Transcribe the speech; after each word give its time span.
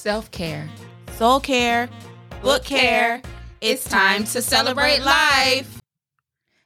self 0.00 0.30
care, 0.30 0.66
soul 1.18 1.38
care, 1.40 1.86
book 2.40 2.64
care. 2.64 3.20
It's 3.60 3.84
time 3.84 4.24
to 4.24 4.40
celebrate 4.40 5.02
life. 5.02 5.78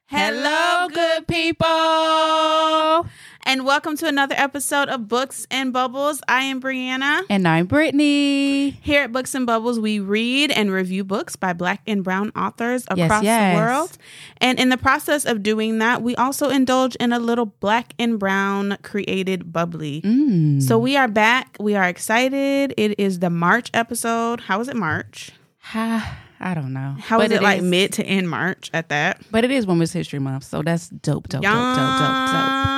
Hello, 0.07 0.87
good 0.89 1.27
people. 1.27 3.09
And 3.47 3.67
welcome 3.67 3.95
to 3.99 4.07
another 4.07 4.35
episode 4.39 4.89
of 4.89 5.07
Books 5.07 5.47
and 5.51 5.71
Bubbles. 5.71 6.23
I 6.27 6.45
am 6.45 6.63
Brianna. 6.63 7.25
And 7.29 7.47
I'm 7.47 7.67
Brittany. 7.67 8.71
Here 8.71 9.03
at 9.03 9.13
Books 9.13 9.35
and 9.35 9.45
Bubbles, 9.45 9.79
we 9.79 10.01
read 10.01 10.51
and 10.51 10.73
review 10.73 11.05
books 11.05 11.37
by 11.37 11.53
black 11.53 11.83
and 11.87 12.03
brown 12.03 12.33
authors 12.35 12.85
across 12.85 13.23
yes, 13.23 13.25
yes. 13.25 13.55
the 13.55 13.63
world. 13.63 13.99
And 14.39 14.59
in 14.59 14.71
the 14.71 14.79
process 14.79 15.27
of 15.27 15.43
doing 15.43 15.79
that, 15.81 16.01
we 16.01 16.17
also 16.17 16.49
indulge 16.49 16.95
in 16.97 17.13
a 17.13 17.19
little 17.19 17.45
black 17.45 17.93
and 17.99 18.19
brown 18.19 18.79
created 18.83 19.53
bubbly. 19.53 20.01
Mm. 20.01 20.63
So 20.63 20.79
we 20.79 20.97
are 20.97 21.09
back. 21.09 21.59
We 21.61 21.75
are 21.75 21.85
excited. 21.85 22.73
It 22.79 22.99
is 22.99 23.19
the 23.19 23.31
March 23.31 23.71
episode. 23.75 24.41
How 24.41 24.59
is 24.63 24.69
it 24.69 24.77
March? 24.77 25.33
Ha. 25.59 26.21
I 26.41 26.53
don't 26.53 26.73
know. 26.73 26.97
How 26.99 27.19
but 27.19 27.27
is 27.27 27.33
it, 27.33 27.37
it 27.37 27.43
like 27.43 27.59
is, 27.59 27.65
mid 27.65 27.93
to 27.95 28.05
end 28.05 28.29
March 28.29 28.71
at 28.75 28.89
that? 28.89 29.23
But 29.31 29.45
it 29.45 29.51
is 29.51 29.67
Women's 29.67 29.93
History 29.93 30.19
Month, 30.19 30.45
so 30.45 30.63
that's 30.63 30.89
dope, 30.89 31.29
dope, 31.29 31.43
dope, 31.43 31.53
dope, 31.53 31.77
dope, 31.77 32.33
dope. 32.33 32.74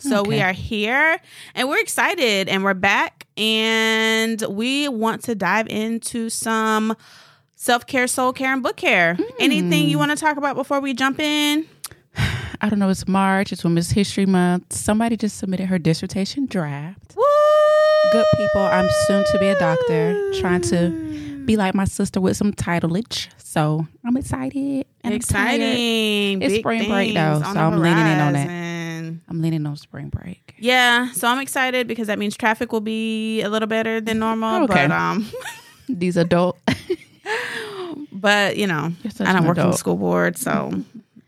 So 0.00 0.20
okay. 0.20 0.28
we 0.28 0.40
are 0.40 0.52
here 0.52 1.20
and 1.54 1.68
we're 1.68 1.80
excited 1.80 2.48
and 2.48 2.64
we're 2.64 2.74
back 2.74 3.26
and 3.36 4.40
we 4.48 4.88
want 4.88 5.24
to 5.24 5.34
dive 5.34 5.68
into 5.68 6.30
some 6.30 6.96
self 7.56 7.86
care, 7.86 8.06
soul 8.06 8.32
care, 8.32 8.52
and 8.52 8.62
book 8.62 8.76
care. 8.76 9.14
Mm. 9.14 9.30
Anything 9.38 9.88
you 9.88 9.98
want 9.98 10.10
to 10.10 10.16
talk 10.16 10.36
about 10.36 10.56
before 10.56 10.80
we 10.80 10.94
jump 10.94 11.20
in? 11.20 11.66
I 12.62 12.68
don't 12.68 12.78
know. 12.78 12.88
It's 12.88 13.06
March. 13.06 13.52
It's 13.52 13.62
Women's 13.62 13.90
History 13.90 14.26
Month. 14.26 14.72
Somebody 14.72 15.16
just 15.16 15.38
submitted 15.38 15.66
her 15.66 15.78
dissertation 15.78 16.46
draft. 16.46 17.14
Woo! 17.16 17.24
Good 18.12 18.26
people. 18.36 18.62
I'm 18.62 18.88
soon 19.06 19.24
to 19.24 19.38
be 19.38 19.48
a 19.48 19.58
doctor, 19.58 20.32
trying 20.40 20.62
to 20.62 21.44
be 21.44 21.56
like 21.56 21.74
my 21.74 21.84
sister 21.84 22.20
with 22.20 22.36
some 22.36 22.52
titleage. 22.52 23.28
So 23.38 23.86
I'm 24.04 24.16
excited. 24.16 24.86
And 25.02 25.14
Exciting. 25.14 26.42
It's 26.42 26.56
spring 26.56 26.88
break 26.88 27.14
though, 27.14 27.40
so 27.42 27.58
I'm 27.58 27.80
leaning 27.80 28.06
in 28.06 28.20
on 28.20 28.32
that. 28.34 28.79
I'm 29.30 29.40
leaning 29.40 29.64
on 29.64 29.76
spring 29.76 30.08
break. 30.08 30.54
Yeah, 30.58 31.12
so 31.12 31.28
I'm 31.28 31.38
excited 31.38 31.86
because 31.86 32.08
that 32.08 32.18
means 32.18 32.36
traffic 32.36 32.72
will 32.72 32.80
be 32.80 33.40
a 33.42 33.48
little 33.48 33.68
better 33.68 34.00
than 34.00 34.18
normal. 34.18 34.64
Okay. 34.64 34.88
But 34.88 34.90
um, 34.90 35.30
these 35.88 36.16
adult. 36.16 36.58
but 38.12 38.56
you 38.56 38.66
know, 38.66 38.92
I 39.20 39.32
don't 39.32 39.46
work 39.46 39.58
in 39.58 39.70
the 39.70 39.76
school 39.76 39.96
board, 39.96 40.36
so 40.36 40.72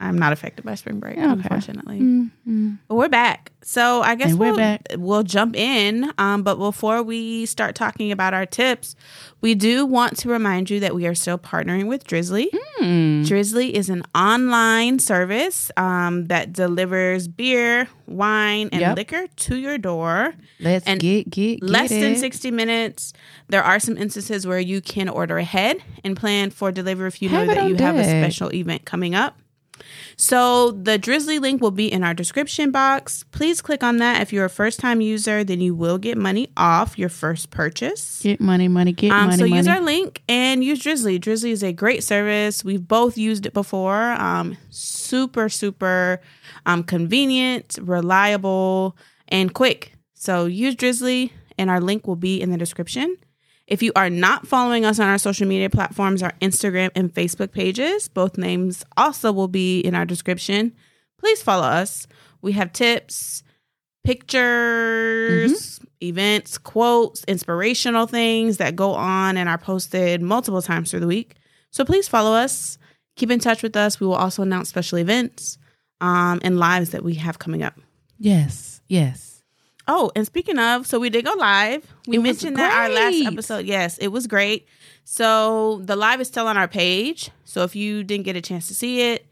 I'm 0.03 0.19
not 0.19 0.33
affected 0.33 0.65
by 0.65 0.75
spring 0.75 0.99
break, 0.99 1.17
okay. 1.17 1.25
unfortunately. 1.25 2.01
Mm-hmm. 2.01 2.75
But 2.89 2.95
we're 2.97 3.09
back. 3.09 3.53
So 3.63 4.03
I 4.03 4.17
guess 4.17 4.35
we'll, 4.35 4.57
back. 4.57 4.89
we'll 4.97 5.23
jump 5.23 5.55
in. 5.55 6.13
Um, 6.19 6.43
but 6.43 6.57
before 6.57 7.03
we 7.03 7.47
start 7.47 7.77
talking 7.77 8.11
about 8.11 8.35
our 8.35 8.45
tips, 8.45 8.97
we 9.41 9.55
do 9.55 9.87
want 9.87 10.17
to 10.19 10.29
remind 10.29 10.69
you 10.69 10.81
that 10.81 10.95
we 10.95 11.07
are 11.07 11.15
still 11.15 11.39
partnering 11.39 11.87
with 11.87 12.05
Drizly. 12.05 12.47
Mm. 12.81 13.25
Drizly 13.25 13.71
is 13.71 13.89
an 13.89 14.03
online 14.15 14.99
service 14.99 15.71
um, 15.77 16.27
that 16.27 16.53
delivers 16.53 17.29
beer, 17.29 17.89
wine, 18.07 18.69
and 18.73 18.81
yep. 18.81 18.97
liquor 18.97 19.29
to 19.29 19.57
your 19.57 19.79
door. 19.79 20.35
Let's 20.59 20.85
and 20.87 20.99
get, 20.99 21.31
get, 21.31 21.61
get 21.61 21.71
less 21.71 21.93
it. 21.93 22.01
than 22.01 22.17
60 22.17 22.51
minutes. 22.51 23.13
There 23.49 23.63
are 23.63 23.79
some 23.79 23.97
instances 23.97 24.47
where 24.47 24.61
you 24.61 24.81
can 24.81 25.09
order 25.09 25.39
ahead 25.39 25.77
and 26.03 26.17
plan 26.17 26.51
for 26.51 26.73
delivery 26.73 27.07
if 27.07 27.23
you 27.23 27.29
know 27.29 27.47
that 27.47 27.69
you 27.69 27.77
have 27.77 27.97
a 27.97 28.05
special 28.05 28.53
event 28.53 28.85
coming 28.85 29.15
up. 29.15 29.39
So 30.17 30.73
the 30.73 30.99
Drizly 30.99 31.41
link 31.41 31.61
will 31.61 31.71
be 31.71 31.91
in 31.91 32.05
our 32.05 32.15
description 32.15 32.71
box. 32.71 33.25
Please 33.31 33.61
click 33.61 33.83
on 33.83 33.99
that. 33.99 34.23
If 34.23 34.33
you're 34.33 34.45
a 34.45 34.51
first 34.51 34.81
time 34.81 35.01
user, 35.01 35.45
then 35.45 35.61
you 35.61 35.75
will 35.75 35.99
get 35.99 36.19
money 36.19 36.51
off 36.57 36.99
your 36.99 37.09
first 37.09 37.51
purchase. 37.51 38.23
Get 38.23 38.41
money, 38.41 38.69
money, 38.69 38.93
get 38.93 39.13
um, 39.13 39.27
money. 39.27 39.37
So 39.37 39.45
money. 39.45 39.57
use 39.57 39.69
our 39.69 39.81
link 39.81 40.23
and 40.29 40.63
use 40.63 40.81
Drizly. 40.81 41.19
Drizly 41.21 41.51
is 41.51 41.63
a 41.63 41.73
great 41.73 42.05
service. 42.05 42.65
We've 42.65 42.87
both 42.87 43.17
used 43.17 43.47
it 43.47 43.53
before. 43.53 44.13
Um, 44.13 44.57
super, 44.71 45.49
super 45.49 46.21
um, 46.67 46.85
convenient, 46.85 47.79
reliable, 47.81 48.97
and 49.29 49.53
quick. 49.53 49.93
So 50.15 50.47
use 50.47 50.77
Drizly, 50.77 51.33
and 51.59 51.71
our 51.71 51.81
link 51.81 52.07
will 52.07 52.17
be 52.17 52.41
in 52.41 52.51
the 52.51 52.59
description. 52.59 53.17
If 53.73 53.83
you 53.83 53.91
are 53.97 54.11
not 54.11 54.47
following 54.47 54.85
us 54.85 54.99
on 54.99 55.09
our 55.09 55.17
social 55.17 55.49
media 55.49 55.71
platforms, 55.71 56.23
our 56.23 56.35
Instagram 56.43 56.91
and 56.95 57.11
Facebook 57.13 57.53
pages, 57.53 58.07
both 58.07 58.37
names 58.37 58.85
also 58.99 59.33
will 59.33 59.49
be 59.49 59.81
in 59.81 59.95
our 59.95 60.05
description. 60.05 60.75
Please 61.19 61.41
follow 61.41 61.65
us. 61.65 62.07
We 62.43 62.53
have 62.53 62.75
tips, 62.75 63.43
pictures, 64.05 65.79
mm-hmm. 65.79 65.87
events, 66.03 66.59
quotes, 66.59 67.25
inspirational 67.25 68.07
things 68.07 68.59
that 68.59 68.77
go 68.77 68.93
on 68.93 69.39
and 69.39 69.49
are 69.49 69.57
posted 69.57 70.21
multiple 70.21 70.61
times 70.61 70.91
through 70.91 71.01
the 71.01 71.07
week. 71.07 71.37
So 71.71 71.83
please 71.83 72.07
follow 72.07 72.35
us. 72.35 72.77
Keep 73.17 73.31
in 73.31 73.39
touch 73.39 73.63
with 73.63 73.75
us. 73.75 73.99
We 73.99 74.07
will 74.07 74.17
also 74.17 74.43
announce 74.43 74.69
special 74.69 74.99
events 74.99 75.57
um, 76.03 76.43
and 76.45 76.59
lives 76.59 76.91
that 76.91 77.03
we 77.03 77.15
have 77.15 77.39
coming 77.39 77.63
up. 77.63 77.81
Yes, 78.19 78.83
yes. 78.87 79.32
Oh, 79.89 80.13
and 80.15 80.27
speaking 80.27 80.59
of, 80.59 80.87
so 80.87 81.01
we 81.01 81.11
did 81.11 81.25
go 81.25 81.35
live. 81.35 81.87
We 82.07 82.19
it 82.19 82.23
mentioned 82.23 82.57
that 82.57 82.73
our 82.73 82.89
last 82.89 83.25
episode. 83.25 83.65
Yes, 83.65 83.99
it 83.99 84.09
was 84.09 84.27
great. 84.27 84.67
So 85.05 85.81
the 85.85 85.97
live 85.97 86.21
is 86.21 86.29
still 86.29 86.47
on 86.47 86.57
our 86.57 86.69
page. 86.69 87.31
So 87.45 87.63
if 87.65 87.75
you 87.75 88.05
didn't 88.05 88.25
get 88.25 88.37
a 88.37 88.41
chance 88.41 88.69
to 88.69 88.75
see 88.75 89.13
it, 89.13 89.27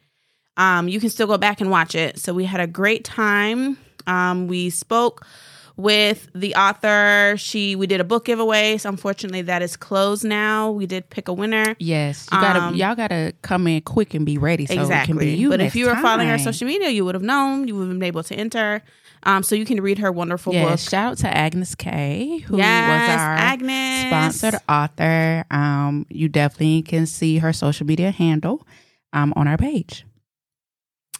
um, 0.56 0.88
you 0.88 1.00
can 1.00 1.11
still 1.11 1.27
go 1.27 1.38
back 1.38 1.61
and 1.61 1.71
watch 1.71 1.94
it. 1.94 2.19
So 2.19 2.34
we 2.34 2.44
had 2.44 2.61
a 2.61 2.66
great 2.66 3.05
time. 3.05 3.78
Um, 4.06 4.49
we 4.49 4.71
spoke 4.71 5.25
with 5.77 6.28
the 6.34 6.55
author. 6.55 7.37
She 7.38 7.75
we 7.75 7.87
did 7.87 8.00
a 8.00 8.05
book 8.05 8.27
giveaway. 8.27 8.77
So 8.78 8.88
unfortunately 8.88 9.43
that 9.43 9.62
is 9.62 9.77
closed 9.77 10.25
now. 10.25 10.71
We 10.71 10.87
did 10.87 11.09
pick 11.09 11.28
a 11.28 11.32
winner. 11.32 11.75
Yes. 11.78 12.28
You 12.31 12.41
gotta 12.41 12.61
um, 12.61 12.75
y'all 12.75 12.94
gotta 12.94 13.32
come 13.43 13.67
in 13.67 13.81
quick 13.82 14.15
and 14.15 14.27
be 14.27 14.38
ready 14.38 14.67
so 14.67 14.75
exactly. 14.75 15.47
but 15.49 15.61
if 15.61 15.75
you 15.75 15.87
were 15.87 15.94
time. 15.94 16.03
following 16.03 16.28
our 16.28 16.38
social 16.38 16.67
media, 16.67 16.91
you 16.91 17.05
would 17.05 17.15
have 17.15 17.22
known, 17.22 17.67
you 17.67 17.77
would 17.77 17.88
have 17.88 17.99
been 17.99 18.03
able 18.03 18.22
to 18.25 18.34
enter. 18.34 18.82
Um, 19.22 19.42
so 19.42 19.54
you 19.54 19.64
can 19.64 19.81
read 19.81 19.98
her 19.98 20.10
wonderful 20.10 20.53
yes, 20.53 20.84
book. 20.84 20.91
Shout 20.91 21.12
out 21.12 21.19
to 21.19 21.36
Agnes 21.36 21.75
K, 21.75 22.38
who 22.47 22.56
yes, 22.56 22.88
was 22.88 23.20
our 23.20 23.34
Agnes. 23.34 24.06
sponsored 24.06 24.60
author. 24.69 25.44
Um, 25.50 26.06
you 26.08 26.28
definitely 26.28 26.82
can 26.82 27.06
see 27.06 27.38
her 27.38 27.53
social 27.53 27.86
media 27.86 28.10
handle 28.10 28.66
um, 29.12 29.32
on 29.36 29.47
our 29.47 29.58
page. 29.58 30.06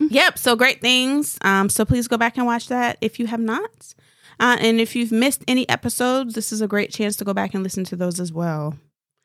Yep. 0.01 0.39
So 0.39 0.57
great 0.57 0.81
things. 0.81 1.39
Um, 1.43 1.69
so 1.69 1.85
please 1.85 2.09
go 2.09 2.17
back 2.17 2.39
and 2.39 2.47
watch 2.47 2.69
that 2.69 2.97
if 3.01 3.21
you 3.21 3.27
have 3.27 3.41
not. 3.41 3.95
Uh, 4.39 4.57
and 4.59 4.81
if 4.81 4.97
you've 4.97 5.13
missed 5.13 5.45
any 5.47 5.69
episodes, 5.69 6.35
this 6.35 6.53
is 6.53 6.63
a 6.63 6.67
great 6.67 6.91
chance 6.91 7.17
to 7.17 7.25
go 7.25 7.35
back 7.35 7.53
and 7.53 7.63
listen 7.63 7.85
to 7.85 7.97
those 7.97 8.19
as 8.19 8.33
well. 8.33 8.75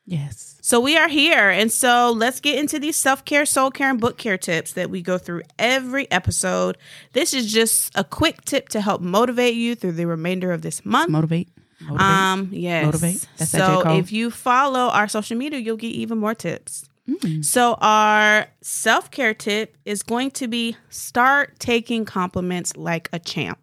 Yes. 0.06 0.56
So 0.62 0.80
we 0.80 0.96
are 0.96 1.08
here. 1.08 1.50
And 1.50 1.70
so 1.70 2.12
let's 2.12 2.40
get 2.40 2.58
into 2.58 2.78
these 2.78 2.96
self 2.96 3.24
care, 3.24 3.44
soul 3.44 3.70
care, 3.70 3.90
and 3.90 4.00
book 4.00 4.16
care 4.16 4.38
tips 4.38 4.72
that 4.72 4.88
we 4.90 5.02
go 5.02 5.18
through 5.18 5.42
every 5.58 6.10
episode. 6.10 6.78
This 7.12 7.34
is 7.34 7.52
just 7.52 7.90
a 7.94 8.04
quick 8.04 8.44
tip 8.44 8.68
to 8.70 8.80
help 8.80 9.00
motivate 9.00 9.54
you 9.54 9.74
through 9.74 9.92
the 9.92 10.06
remainder 10.06 10.52
of 10.52 10.62
this 10.62 10.84
month. 10.84 11.10
Motivate. 11.10 11.48
Motivate. 11.80 12.00
Um, 12.00 12.48
yes. 12.52 12.84
Motivate. 12.84 13.28
That's 13.36 13.50
so 13.50 13.96
if 13.96 14.12
you 14.12 14.30
follow 14.30 14.88
our 14.88 15.08
social 15.08 15.36
media, 15.36 15.58
you'll 15.58 15.76
get 15.76 15.92
even 15.92 16.18
more 16.18 16.34
tips. 16.34 16.88
Mm. 17.08 17.44
So, 17.44 17.74
our 17.80 18.48
self 18.62 19.10
care 19.10 19.34
tip 19.34 19.76
is 19.84 20.02
going 20.02 20.32
to 20.32 20.48
be 20.48 20.76
start 20.88 21.58
taking 21.58 22.04
compliments 22.04 22.76
like 22.76 23.08
a 23.12 23.18
champ. 23.18 23.58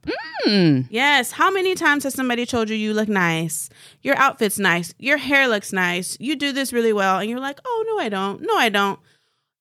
Mm. 0.46 0.88
Yes. 0.90 1.32
How 1.32 1.52
many 1.52 1.76
times 1.76 2.04
has 2.06 2.14
somebody 2.14 2.46
told 2.46 2.70
you 2.70 2.76
you 2.76 2.94
look 2.94 3.10
nice? 3.10 3.70
Your 4.02 4.16
outfit's 4.18 4.60
nice. 4.60 4.94
Your 4.98 5.18
hair 5.18 5.48
looks 5.48 5.74
nice. 5.74 6.18
You 6.20 6.36
do 6.36 6.52
this 6.52 6.72
really 6.72 6.94
well. 6.94 7.20
And 7.20 7.30
you're 7.30 7.40
like, 7.40 7.60
oh, 7.66 7.86
no, 7.88 8.00
I 8.00 8.10
don't. 8.10 8.42
No, 8.42 8.56
I 8.56 8.70
don't. 8.70 9.00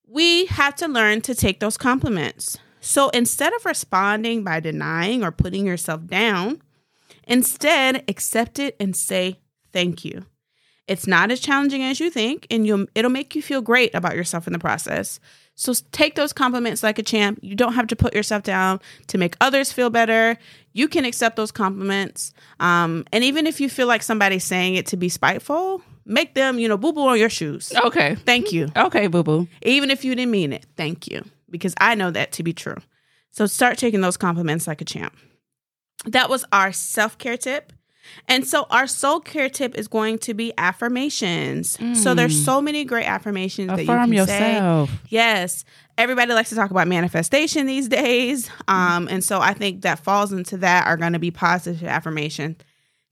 We 0.06 0.46
have 0.46 0.74
to 0.76 0.88
learn 0.88 1.20
to 1.22 1.34
take 1.34 1.60
those 1.60 1.76
compliments. 1.76 2.58
So, 2.80 3.08
instead 3.10 3.52
of 3.54 3.64
responding 3.64 4.44
by 4.44 4.60
denying 4.60 5.22
or 5.24 5.30
putting 5.30 5.66
yourself 5.66 6.06
down, 6.06 6.62
instead 7.26 8.04
accept 8.08 8.58
it 8.58 8.76
and 8.78 8.94
say 8.94 9.38
thank 9.72 10.04
you. 10.04 10.26
It's 10.92 11.06
not 11.06 11.30
as 11.30 11.40
challenging 11.40 11.82
as 11.82 12.00
you 12.00 12.10
think, 12.10 12.46
and 12.50 12.66
you'll 12.66 12.86
it'll 12.94 13.10
make 13.10 13.34
you 13.34 13.40
feel 13.40 13.62
great 13.62 13.94
about 13.94 14.14
yourself 14.14 14.46
in 14.46 14.52
the 14.52 14.58
process. 14.58 15.18
So 15.54 15.72
take 15.90 16.16
those 16.16 16.34
compliments 16.34 16.82
like 16.82 16.98
a 16.98 17.02
champ. 17.02 17.38
You 17.40 17.54
don't 17.54 17.72
have 17.72 17.86
to 17.88 17.96
put 17.96 18.14
yourself 18.14 18.42
down 18.42 18.78
to 19.06 19.16
make 19.16 19.34
others 19.40 19.72
feel 19.72 19.88
better. 19.88 20.36
You 20.74 20.88
can 20.88 21.06
accept 21.06 21.36
those 21.36 21.50
compliments. 21.50 22.34
Um, 22.60 23.04
and 23.10 23.24
even 23.24 23.46
if 23.46 23.58
you 23.58 23.70
feel 23.70 23.86
like 23.86 24.02
somebody's 24.02 24.44
saying 24.44 24.74
it 24.74 24.86
to 24.88 24.98
be 24.98 25.08
spiteful, 25.08 25.82
make 26.04 26.34
them, 26.34 26.58
you 26.58 26.68
know, 26.68 26.76
boo 26.76 26.92
boo 26.92 27.06
on 27.08 27.18
your 27.18 27.30
shoes. 27.30 27.72
Okay. 27.74 28.14
Thank 28.14 28.52
you. 28.52 28.68
Okay, 28.76 29.06
boo 29.06 29.22
boo. 29.22 29.48
Even 29.62 29.90
if 29.90 30.04
you 30.04 30.14
didn't 30.14 30.30
mean 30.30 30.52
it, 30.52 30.66
thank 30.76 31.08
you. 31.08 31.24
Because 31.48 31.74
I 31.78 31.94
know 31.94 32.10
that 32.10 32.32
to 32.32 32.42
be 32.42 32.52
true. 32.52 32.76
So 33.30 33.46
start 33.46 33.78
taking 33.78 34.02
those 34.02 34.18
compliments 34.18 34.66
like 34.66 34.82
a 34.82 34.84
champ. 34.84 35.16
That 36.04 36.28
was 36.28 36.44
our 36.52 36.72
self 36.72 37.16
care 37.16 37.38
tip. 37.38 37.72
And 38.28 38.46
so 38.46 38.66
our 38.70 38.86
soul 38.86 39.20
care 39.20 39.48
tip 39.48 39.76
is 39.76 39.88
going 39.88 40.18
to 40.18 40.34
be 40.34 40.52
affirmations. 40.58 41.76
Mm. 41.76 41.96
So 41.96 42.14
there's 42.14 42.40
mm. 42.40 42.44
so 42.44 42.60
many 42.60 42.84
great 42.84 43.06
affirmations 43.06 43.70
Affirm 43.70 44.10
that 44.10 44.16
you 44.16 44.26
can 44.26 44.52
yourself. 44.52 44.90
say. 44.90 44.96
Yes. 45.08 45.64
Everybody 45.98 46.32
likes 46.32 46.48
to 46.48 46.54
talk 46.54 46.70
about 46.70 46.88
manifestation 46.88 47.66
these 47.66 47.88
days. 47.88 48.50
Um, 48.68 49.08
and 49.08 49.22
so 49.22 49.40
I 49.40 49.54
think 49.54 49.82
that 49.82 49.98
falls 49.98 50.32
into 50.32 50.56
that 50.58 50.86
are 50.86 50.96
going 50.96 51.12
to 51.12 51.18
be 51.18 51.30
positive 51.30 51.84
affirmation. 51.84 52.56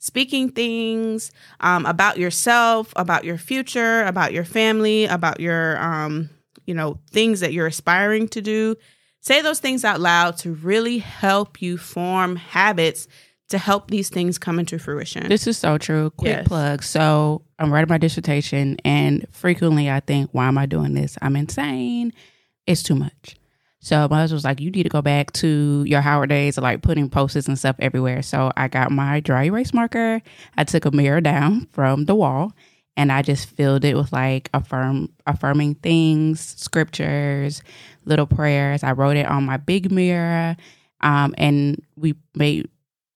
speaking 0.00 0.50
things 0.50 1.30
um, 1.60 1.86
about 1.86 2.18
yourself, 2.18 2.92
about 2.96 3.24
your 3.24 3.38
future, 3.38 4.02
about 4.04 4.32
your 4.32 4.44
family, 4.44 5.04
about 5.04 5.38
your, 5.38 5.78
um, 5.80 6.28
you 6.66 6.74
know, 6.74 6.98
things 7.10 7.40
that 7.40 7.52
you're 7.52 7.66
aspiring 7.66 8.26
to 8.28 8.40
do. 8.40 8.74
Say 9.20 9.42
those 9.42 9.60
things 9.60 9.84
out 9.84 10.00
loud 10.00 10.38
to 10.38 10.54
really 10.54 10.98
help 10.98 11.60
you 11.60 11.76
form 11.76 12.36
habits 12.36 13.06
to 13.50 13.58
help 13.58 13.90
these 13.90 14.08
things 14.08 14.38
come 14.38 14.58
into 14.58 14.78
fruition. 14.78 15.28
This 15.28 15.46
is 15.46 15.58
so 15.58 15.76
true. 15.78 16.10
Quick 16.16 16.36
Yes. 16.38 16.48
plug. 16.48 16.82
So 16.82 17.42
I'm 17.58 17.72
writing 17.72 17.88
my 17.88 17.98
dissertation, 17.98 18.76
and 18.84 19.26
frequently 19.30 19.90
I 19.90 20.00
think, 20.00 20.30
why 20.32 20.48
am 20.48 20.56
I 20.58 20.66
doing 20.66 20.94
this? 20.94 21.16
I'm 21.20 21.36
insane. 21.36 22.12
It's 22.66 22.82
too 22.82 22.94
much. 22.94 23.36
So 23.82 24.06
my 24.10 24.18
husband 24.20 24.36
was 24.36 24.44
like, 24.44 24.60
you 24.60 24.70
need 24.70 24.82
to 24.82 24.88
go 24.90 25.00
back 25.02 25.32
to 25.34 25.84
your 25.86 26.02
Howard 26.02 26.28
days 26.28 26.58
of 26.58 26.62
like 26.64 26.82
putting 26.82 27.08
posters 27.08 27.48
and 27.48 27.58
stuff 27.58 27.76
everywhere. 27.78 28.20
So 28.22 28.52
I 28.56 28.68
got 28.68 28.92
my 28.92 29.20
dry 29.20 29.44
erase 29.44 29.72
marker. 29.72 30.20
I 30.56 30.64
took 30.64 30.84
a 30.84 30.90
mirror 30.90 31.22
down 31.22 31.66
from 31.72 32.04
the 32.04 32.14
wall 32.14 32.52
and 32.98 33.10
I 33.10 33.22
just 33.22 33.48
filled 33.48 33.86
it 33.86 33.96
with 33.96 34.12
like 34.12 34.50
affirm 34.52 35.08
affirming 35.26 35.76
things, 35.76 36.40
scriptures, 36.58 37.62
little 38.04 38.26
prayers. 38.26 38.84
I 38.84 38.92
wrote 38.92 39.16
it 39.16 39.24
on 39.24 39.44
my 39.44 39.56
big 39.56 39.90
mirror. 39.90 40.56
Um, 41.00 41.34
and 41.38 41.82
we 41.96 42.16
made 42.34 42.68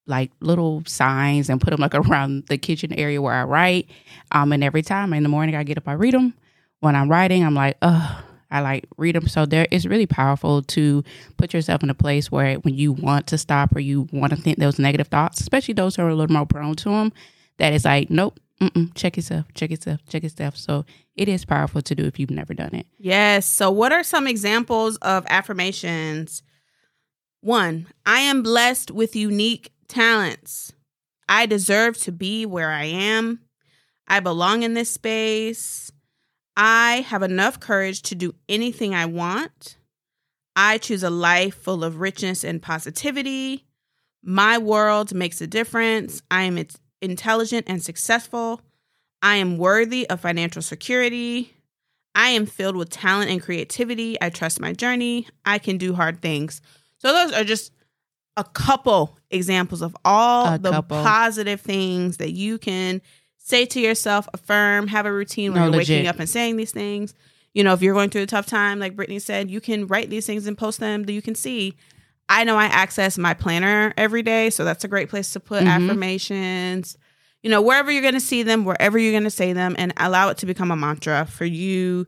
like 0.06 0.31
little 0.41 0.83
signs 0.87 1.49
and 1.49 1.61
put 1.61 1.71
them 1.71 1.81
like 1.81 1.95
around 1.95 2.47
the 2.49 2.59
kitchen 2.59 2.93
area 2.93 3.21
where 3.21 3.35
I 3.35 3.45
write. 3.45 3.89
Um, 4.33 4.53
and 4.53 4.65
every 4.65 4.83
time 4.83 5.12
in 5.12 5.23
the 5.23 5.29
morning 5.29 5.55
I 5.55 5.62
get 5.65 5.79
up, 5.79 5.89
I 5.89 5.93
read 5.93 6.15
them. 6.15 6.35
When 6.81 6.95
I'm 6.95 7.11
writing, 7.11 7.45
I'm 7.45 7.55
like, 7.55 7.79
oh, 7.83 8.25
I 8.51 8.61
like 8.61 8.87
read 8.97 9.17
them. 9.17 9.27
So 9.27 9.47
there, 9.47 9.67
it's 9.71 9.87
really 9.87 10.06
powerful 10.06 10.62
to 10.62 11.03
put 11.37 11.55
yourself 11.55 11.83
in 11.83 11.91
a 11.91 11.95
place 11.95 12.31
where 12.31 12.56
when 12.56 12.75
you 12.75 12.93
want 12.93 13.27
to 13.29 13.39
stop 13.39 13.75
or 13.75 13.81
you 13.81 14.06
want 14.12 14.35
to 14.35 14.41
think 14.41 14.59
those 14.59 14.79
negative 14.79 15.09
thoughts, 15.09 15.41
especially 15.41 15.75
those 15.75 15.97
who 15.97 16.03
are 16.03 16.09
a 16.09 16.15
little 16.15 16.33
more 16.33 16.47
prone 16.47 16.77
to 16.77 16.91
them, 16.91 17.12
that 17.59 17.73
is 17.73 17.85
like, 17.85 18.11
nope, 18.11 18.39
mm-mm, 18.61 18.95
check 18.95 19.17
yourself, 19.17 19.47
check 19.55 19.71
yourself, 19.71 20.01
check 20.09 20.23
yourself. 20.23 20.56
So 20.56 20.85
it 21.17 21.29
is 21.29 21.45
powerful 21.45 21.83
to 21.83 21.95
do 21.95 22.05
if 22.05 22.19
you've 22.19 22.31
never 22.31 22.55
done 22.55 22.75
it. 22.75 22.87
Yes. 22.99 23.47
So, 23.47 23.71
what 23.71 23.93
are 23.93 24.05
some 24.05 24.27
examples 24.27 24.97
of 24.99 25.25
affirmations? 25.29 26.43
One, 27.41 27.89
I 28.06 28.21
am 28.21 28.43
blessed 28.43 28.91
with 28.91 29.15
unique 29.15 29.71
talents. 29.94 30.73
I 31.29 31.46
deserve 31.46 31.96
to 31.99 32.12
be 32.12 32.44
where 32.44 32.70
I 32.70 32.85
am. 32.85 33.41
I 34.06 34.20
belong 34.20 34.62
in 34.62 34.75
this 34.75 34.91
space. 34.91 35.91
I 36.56 37.06
have 37.08 37.23
enough 37.23 37.61
courage 37.61 38.02
to 38.02 38.14
do 38.14 38.35
anything 38.49 38.94
I 38.94 39.06
want. 39.06 39.79
I 40.56 40.79
choose 40.79 41.02
a 41.02 41.11
life 41.11 41.55
full 41.55 41.82
of 41.82 42.00
richness 42.00 42.44
and 42.44 42.62
positivity. 42.62 43.64
My 44.23 44.58
world 44.58 45.14
makes 45.14 45.41
a 45.41 45.46
difference. 45.46 46.23
I 46.31 46.43
am 46.43 46.64
intelligent 47.00 47.67
and 47.69 47.82
successful. 47.82 48.61
I 49.23 49.37
am 49.37 49.58
worthy 49.58 50.08
of 50.11 50.20
financial 50.20 50.62
security. 50.62 51.55
I 52.14 52.29
am 52.31 52.46
filled 52.46 52.76
with 52.76 52.91
talent 52.91 53.31
and 53.31 53.43
creativity. 53.43 54.17
I 54.20 54.31
trust 54.31 54.61
my 54.61 54.73
journey. 54.73 55.29
I 55.44 55.58
can 55.58 55.79
do 55.79 55.94
hard 55.94 56.20
things. 56.20 56.61
So 56.99 57.12
those 57.12 57.32
are 57.32 57.44
just 57.44 57.73
a 58.37 58.45
couple 58.45 59.19
examples 59.31 59.81
of 59.83 59.97
all 60.05 60.55
A 60.55 60.59
the 60.59 60.71
couple. 60.71 61.03
positive 61.03 61.61
things 61.61 62.17
that 62.19 62.33
you 62.33 62.59
can 62.59 63.01
say 63.39 63.67
to 63.67 63.81
yourself, 63.81 64.29
affirm, 64.35 64.87
have 64.89 65.07
a 65.07 65.13
routine 65.13 65.53
where 65.53 65.61
No, 65.63 65.67
you're 65.69 65.79
waking 65.79 66.07
up 66.07 66.19
and 66.19 66.29
saying 66.29 66.57
these 66.57 66.73
things. 66.73 67.15
You 67.53 67.63
know, 67.63 67.73
if 67.73 67.83
you're 67.83 67.95
going 67.95 68.11
through 68.11 68.23
a 68.23 68.27
tough 68.27 68.47
time, 68.47 68.79
like 68.81 68.97
Brittany 68.97 69.19
said, 69.19 69.51
you 69.51 69.61
can 69.61 69.87
write 69.87 70.11
these 70.11 70.27
things 70.27 70.47
and 70.47 70.59
post 70.59 70.81
them 70.81 71.05
that 71.05 71.13
you 71.13 71.23
can 71.23 71.35
see. 71.35 71.77
I 72.29 72.43
know 72.45 72.57
I 72.57 72.65
access 72.65 73.19
my 73.19 73.35
planner 73.35 73.93
every 73.97 74.23
day, 74.23 74.51
so 74.51 74.65
that's 74.65 74.83
a 74.83 74.89
great 74.89 75.11
place 75.11 75.33
to 75.35 75.41
put 75.41 75.63
Mhm. 75.63 75.69
affirmations. 75.69 76.97
You 77.43 77.51
know, 77.51 77.61
wherever 77.61 77.91
you're 77.93 78.03
going 78.03 78.15
to 78.15 78.21
see 78.21 78.43
them, 78.43 78.65
wherever 78.65 78.99
you're 78.99 79.13
going 79.13 79.25
to 79.25 79.31
say 79.31 79.53
them, 79.53 79.75
and 79.79 79.93
allow 79.99 80.31
it 80.31 80.39
to 80.39 80.47
become 80.47 80.71
a 80.71 80.77
mantra 80.77 81.27
for 81.31 81.45
you. 81.45 82.07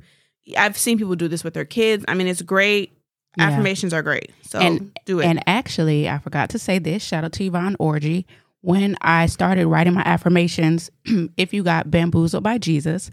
I've 0.57 0.79
seen 0.79 0.97
people 0.97 1.17
do 1.17 1.29
this 1.29 1.45
with 1.45 1.55
their 1.55 1.65
kids. 1.67 2.05
I 2.09 2.15
mean, 2.15 2.27
it's 2.27 2.41
great. 2.43 2.96
Yeah. 3.37 3.49
Affirmations 3.49 3.93
are 3.93 4.03
great. 4.03 4.31
So 4.43 4.59
And- 4.59 4.97
do 5.05 5.21
it. 5.21 5.27
And 5.27 5.43
actually, 5.47 6.09
I 6.09 6.19
forgot 6.19 6.51
to 6.51 6.59
say 6.59 6.79
this. 6.79 7.03
Shout 7.03 7.23
out 7.25 7.33
to 7.35 7.45
Yvonne 7.45 7.77
Orji. 7.79 8.25
When 8.63 8.97
I 9.01 9.27
started 9.27 9.67
writing 9.69 9.95
my 9.95 10.03
affirmations, 10.05 10.91
if 11.37 11.55
you 11.55 11.63
got 11.63 11.91
bamboozled 11.91 12.43
by 12.43 12.59
Jesus, 12.59 13.11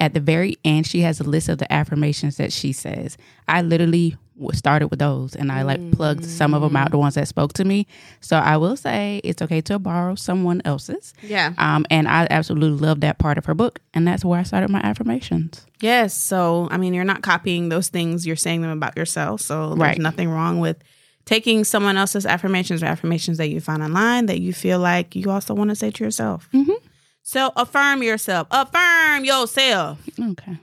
at 0.00 0.14
the 0.14 0.20
very 0.20 0.56
end, 0.64 0.86
she 0.86 1.00
has 1.02 1.20
a 1.20 1.24
list 1.24 1.48
of 1.48 1.58
the 1.58 1.72
affirmations 1.72 2.38
that 2.38 2.52
she 2.52 2.72
says. 2.72 3.16
I 3.46 3.62
literally 3.62 4.16
started 4.52 4.88
with 4.88 4.98
those 4.98 5.34
and 5.34 5.50
I 5.50 5.62
like 5.62 5.92
plugged 5.92 6.22
some 6.24 6.52
of 6.52 6.60
them 6.60 6.76
out, 6.76 6.90
the 6.90 6.98
ones 6.98 7.14
that 7.14 7.26
spoke 7.26 7.54
to 7.54 7.64
me. 7.64 7.86
So 8.20 8.36
I 8.36 8.58
will 8.58 8.76
say 8.76 9.20
it's 9.24 9.40
okay 9.40 9.62
to 9.62 9.78
borrow 9.78 10.14
someone 10.14 10.60
else's. 10.66 11.14
yeah. 11.22 11.54
Um, 11.56 11.86
and 11.90 12.06
I 12.06 12.26
absolutely 12.28 12.78
love 12.86 13.00
that 13.00 13.18
part 13.18 13.38
of 13.38 13.46
her 13.46 13.54
book. 13.54 13.80
And 13.94 14.06
that's 14.06 14.24
where 14.26 14.38
I 14.38 14.42
started 14.42 14.68
my 14.68 14.80
affirmations. 14.80 15.64
Yes. 15.80 16.12
So, 16.12 16.68
I 16.70 16.76
mean, 16.76 16.92
you're 16.92 17.04
not 17.04 17.22
copying 17.22 17.70
those 17.70 17.88
things, 17.88 18.26
you're 18.26 18.36
saying 18.36 18.60
them 18.60 18.70
about 18.72 18.96
yourself. 18.98 19.40
So, 19.40 19.68
there's 19.68 19.78
Right. 19.78 19.98
nothing 19.98 20.28
wrong 20.28 20.58
with 20.58 20.78
taking 21.26 21.64
someone 21.64 21.96
else's 21.96 22.24
affirmations 22.24 22.82
or 22.82 22.86
affirmations 22.86 23.36
that 23.38 23.48
you 23.48 23.60
find 23.60 23.82
online 23.82 24.26
that 24.26 24.40
you 24.40 24.52
feel 24.52 24.78
like 24.78 25.14
you 25.14 25.30
also 25.30 25.52
want 25.54 25.68
to 25.70 25.76
say 25.76 25.90
to 25.90 26.02
yourself. 26.04 26.48
Mhm. 26.54 26.76
So, 27.22 27.52
affirm 27.56 28.02
yourself, 28.02 28.46
affirm 28.50 29.24
yourself. 29.24 29.98
Okay. 30.18 30.58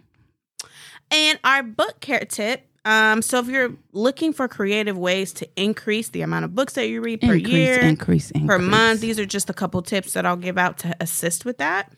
And 1.12 1.38
our 1.44 1.62
book 1.62 2.00
care 2.00 2.26
tip. 2.26 2.66
Um, 2.86 3.22
so 3.22 3.40
if 3.40 3.48
you're 3.48 3.72
looking 3.94 4.34
for 4.34 4.48
creative 4.50 4.98
ways 4.98 5.32
to 5.34 5.48
increase 5.56 6.10
the 6.10 6.22
amount 6.22 6.44
of 6.46 6.54
books 6.56 6.74
that 6.74 6.88
you 6.90 7.00
read 7.02 7.22
per 7.22 7.34
increase, 7.36 7.54
year, 7.54 7.80
increase, 7.80 8.32
increase. 8.32 8.48
per 8.50 8.60
month. 8.60 9.00
These 9.00 9.20
are 9.20 9.26
just 9.26 9.50
a 9.50 9.54
couple 9.54 9.82
tips 9.84 10.14
that 10.14 10.26
I'll 10.26 10.36
give 10.36 10.58
out 10.58 10.80
to 10.80 10.94
assist 11.00 11.46
with 11.46 11.60
that. 11.60 11.94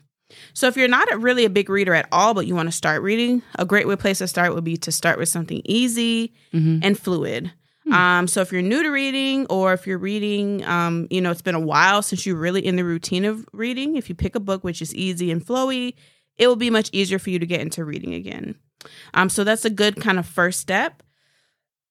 So 0.53 0.67
if 0.67 0.75
you're 0.77 0.88
not 0.88 1.12
a, 1.12 1.17
really 1.17 1.44
a 1.45 1.50
big 1.50 1.69
reader 1.69 1.94
at 1.95 2.07
all, 2.12 2.33
but 2.35 2.45
you 2.45 2.53
want 2.56 2.67
to 2.67 2.71
start 2.71 3.01
reading, 3.01 3.41
a 3.57 3.65
great 3.65 3.88
way 3.88 3.95
place 3.95 4.19
to 4.19 4.27
start 4.27 4.53
would 4.53 4.63
be 4.63 4.77
to 4.77 4.91
start 4.91 5.17
with 5.17 5.29
something 5.29 5.62
easy 5.65 6.33
Mhm. 6.53 6.81
and 6.83 7.00
fluid. 7.00 7.51
Um, 7.92 8.28
so 8.28 8.42
if 8.42 8.52
you're 8.52 8.62
new 8.62 8.82
to 8.82 8.90
reading, 8.90 9.46
or 9.48 9.74
if 9.74 9.86
you're 9.86 9.98
reading, 9.98 10.64
um, 10.66 11.08
you 11.10 11.22
know, 11.22 11.32
it's 11.32 11.42
been 11.42 11.56
a 11.56 11.60
while 11.60 12.02
since 12.02 12.26
you're 12.26 12.36
really 12.36 12.66
in 12.66 12.76
the 12.76 12.84
routine 12.84 13.26
of 13.26 13.46
reading. 13.54 13.96
If 13.96 14.10
you 14.10 14.16
pick 14.16 14.36
a 14.36 14.40
book 14.40 14.64
which 14.64 14.82
is 14.82 14.94
easy 14.96 15.32
and 15.32 15.46
flowy, 15.46 15.94
it 16.38 16.48
will 16.48 16.56
be 16.56 16.70
much 16.70 16.90
easier 16.92 17.20
for 17.20 17.30
you 17.30 17.40
to 17.40 17.46
get 17.46 17.62
into 17.62 17.86
reading 17.86 18.14
again. 18.14 18.56
Um, 19.14 19.30
so 19.30 19.44
that's 19.44 19.66
a 19.66 19.70
good 19.70 20.02
kind 20.02 20.20
of 20.20 20.26
first 20.26 20.60
step. 20.60 21.04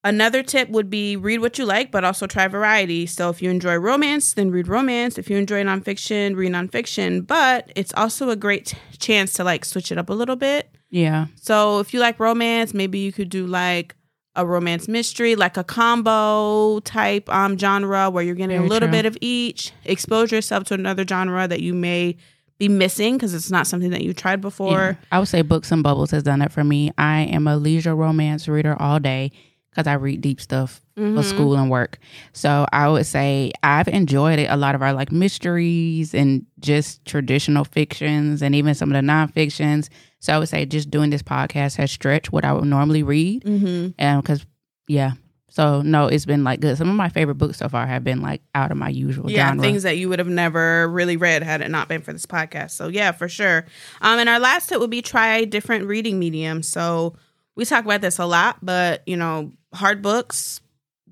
Another 0.02 0.42
tip 0.42 0.68
would 0.68 0.90
be 0.90 1.16
read 1.16 1.40
what 1.40 1.56
you 1.56 1.64
like, 1.64 1.90
but 1.90 2.04
also 2.04 2.26
try 2.26 2.46
variety. 2.46 3.06
So 3.06 3.30
if 3.30 3.40
you 3.40 3.48
enjoy 3.48 3.76
romance, 3.76 4.34
then 4.34 4.50
read 4.50 4.68
romance. 4.68 5.16
If 5.16 5.30
you 5.30 5.38
enjoy 5.38 5.64
nonfiction, 5.64 6.36
read 6.36 6.52
nonfiction. 6.52 7.26
But 7.26 7.72
it's 7.74 7.94
also 7.94 8.28
a 8.28 8.36
great 8.36 8.66
t- 8.66 8.76
chance 8.98 9.32
to 9.34 9.44
like 9.44 9.64
switch 9.64 9.90
it 9.90 9.96
up 9.96 10.10
a 10.10 10.12
little 10.12 10.36
bit. 10.36 10.68
Yeah. 10.90 11.28
So 11.40 11.80
if 11.80 11.94
you 11.94 12.00
like 12.00 12.20
romance, 12.20 12.74
maybe 12.74 12.98
you 12.98 13.12
could 13.12 13.30
do 13.30 13.46
like 13.46 13.96
a 14.36 14.44
romance 14.44 14.88
mystery, 14.88 15.36
like 15.36 15.56
a 15.56 15.64
combo 15.64 16.80
type 16.80 17.28
um 17.32 17.56
genre 17.58 18.10
where 18.10 18.22
you're 18.24 18.34
getting 18.34 18.56
Very 18.56 18.66
a 18.66 18.70
little 18.70 18.88
true. 18.88 18.96
bit 18.98 19.06
of 19.06 19.16
each. 19.20 19.72
Expose 19.84 20.32
yourself 20.32 20.64
to 20.64 20.74
another 20.74 21.06
genre 21.06 21.46
that 21.48 21.60
you 21.60 21.74
may 21.74 22.16
be 22.58 22.68
missing 22.68 23.16
because 23.16 23.34
it's 23.34 23.50
not 23.50 23.66
something 23.66 23.90
that 23.90 24.02
you 24.02 24.12
tried 24.12 24.40
before. 24.40 24.70
Yeah. 25.00 25.06
I 25.12 25.18
would 25.18 25.28
say 25.28 25.42
Books 25.42 25.72
and 25.72 25.82
Bubbles 25.82 26.10
has 26.12 26.22
done 26.22 26.40
it 26.42 26.52
for 26.52 26.62
me. 26.64 26.92
I 26.98 27.22
am 27.22 27.46
a 27.48 27.56
leisure 27.56 27.94
romance 27.96 28.46
reader 28.48 28.76
all 28.80 29.00
day 29.00 29.32
because 29.70 29.88
I 29.88 29.94
read 29.94 30.20
deep 30.20 30.40
stuff 30.40 30.80
Mhm. 30.96 31.16
for 31.16 31.22
school 31.24 31.56
and 31.56 31.68
work. 31.68 31.98
So 32.32 32.64
I 32.72 32.88
would 32.88 33.06
say 33.06 33.50
I've 33.64 33.88
enjoyed 33.88 34.38
it. 34.38 34.46
A 34.48 34.56
lot 34.56 34.76
of 34.76 34.82
our 34.82 34.92
like 34.92 35.10
mysteries 35.10 36.14
and 36.14 36.46
just 36.60 37.04
traditional 37.04 37.64
fictions 37.64 38.40
and 38.42 38.54
even 38.54 38.74
some 38.74 38.92
of 38.92 38.94
the 38.94 39.06
nonfictions. 39.12 39.88
So 40.24 40.32
I 40.32 40.38
would 40.38 40.48
say 40.48 40.64
just 40.64 40.90
doing 40.90 41.10
this 41.10 41.22
podcast 41.22 41.76
has 41.76 41.92
stretched 41.92 42.32
what 42.32 42.46
I 42.46 42.54
would 42.54 42.64
normally 42.64 43.02
read. 43.02 43.44
Mm-hmm. 43.44 43.90
And 43.98 44.22
because, 44.22 44.46
yeah. 44.88 45.12
So 45.50 45.82
no, 45.82 46.06
it's 46.06 46.24
been 46.24 46.44
like 46.44 46.60
good. 46.60 46.78
Some 46.78 46.88
of 46.88 46.96
my 46.96 47.10
favorite 47.10 47.34
books 47.34 47.58
so 47.58 47.68
far 47.68 47.86
have 47.86 48.04
been 48.04 48.22
like 48.22 48.40
out 48.54 48.70
of 48.70 48.78
my 48.78 48.88
usual 48.88 49.30
yeah, 49.30 49.48
genre. 49.48 49.62
things 49.62 49.82
that 49.82 49.98
you 49.98 50.08
would 50.08 50.18
have 50.20 50.28
never 50.28 50.88
really 50.88 51.18
read 51.18 51.42
had 51.42 51.60
it 51.60 51.70
not 51.70 51.88
been 51.88 52.00
for 52.00 52.14
this 52.14 52.24
podcast. 52.24 52.70
So 52.70 52.88
yeah, 52.88 53.12
for 53.12 53.28
sure. 53.28 53.66
Um, 54.00 54.18
and 54.18 54.30
our 54.30 54.40
last 54.40 54.70
tip 54.70 54.80
would 54.80 54.88
be 54.88 55.02
try 55.02 55.44
different 55.44 55.84
reading 55.84 56.18
mediums. 56.18 56.70
So 56.70 57.16
we 57.54 57.66
talk 57.66 57.84
about 57.84 58.00
this 58.00 58.18
a 58.18 58.24
lot, 58.24 58.56
but 58.62 59.02
you 59.06 59.18
know, 59.18 59.52
hard 59.74 60.00
books, 60.00 60.62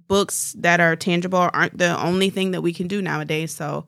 books 0.08 0.56
that 0.60 0.80
are 0.80 0.96
tangible 0.96 1.50
aren't 1.52 1.76
the 1.76 2.02
only 2.02 2.30
thing 2.30 2.52
that 2.52 2.62
we 2.62 2.72
can 2.72 2.88
do 2.88 3.02
nowadays. 3.02 3.54
So 3.54 3.86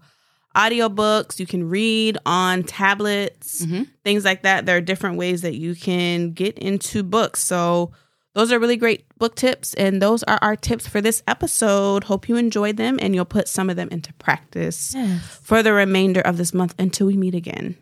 audiobooks, 0.54 1.38
you 1.38 1.46
can 1.46 1.68
read 1.68 2.18
on 2.26 2.62
tablets, 2.62 3.64
Mhm. 3.64 3.88
things 4.04 4.24
like 4.24 4.42
that. 4.42 4.66
There 4.66 4.76
are 4.76 4.80
different 4.80 5.16
ways 5.18 5.42
that 5.42 5.56
you 5.56 5.74
can 5.74 6.32
get 6.32 6.58
into 6.58 7.02
books. 7.02 7.40
So 7.42 7.92
those 8.34 8.50
are 8.52 8.58
really 8.58 8.76
great 8.76 9.04
book 9.18 9.36
tips, 9.36 9.74
and 9.74 10.02
those 10.02 10.22
are 10.24 10.38
our 10.42 10.56
tips 10.56 10.86
for 10.88 11.00
this 11.00 11.22
episode. 11.28 12.04
Hope 12.04 12.28
you 12.28 12.36
enjoyed 12.36 12.76
them 12.76 12.98
and 13.00 13.14
you'll 13.14 13.24
put 13.24 13.48
some 13.48 13.70
of 13.70 13.76
them 13.76 13.88
into 13.90 14.12
practice 14.14 14.92
Yes. 14.94 15.20
for 15.42 15.62
the 15.62 15.72
remainder 15.72 16.20
of 16.20 16.36
this 16.36 16.52
month 16.52 16.74
until 16.78 17.06
we 17.06 17.16
meet 17.16 17.34
again. 17.34 17.76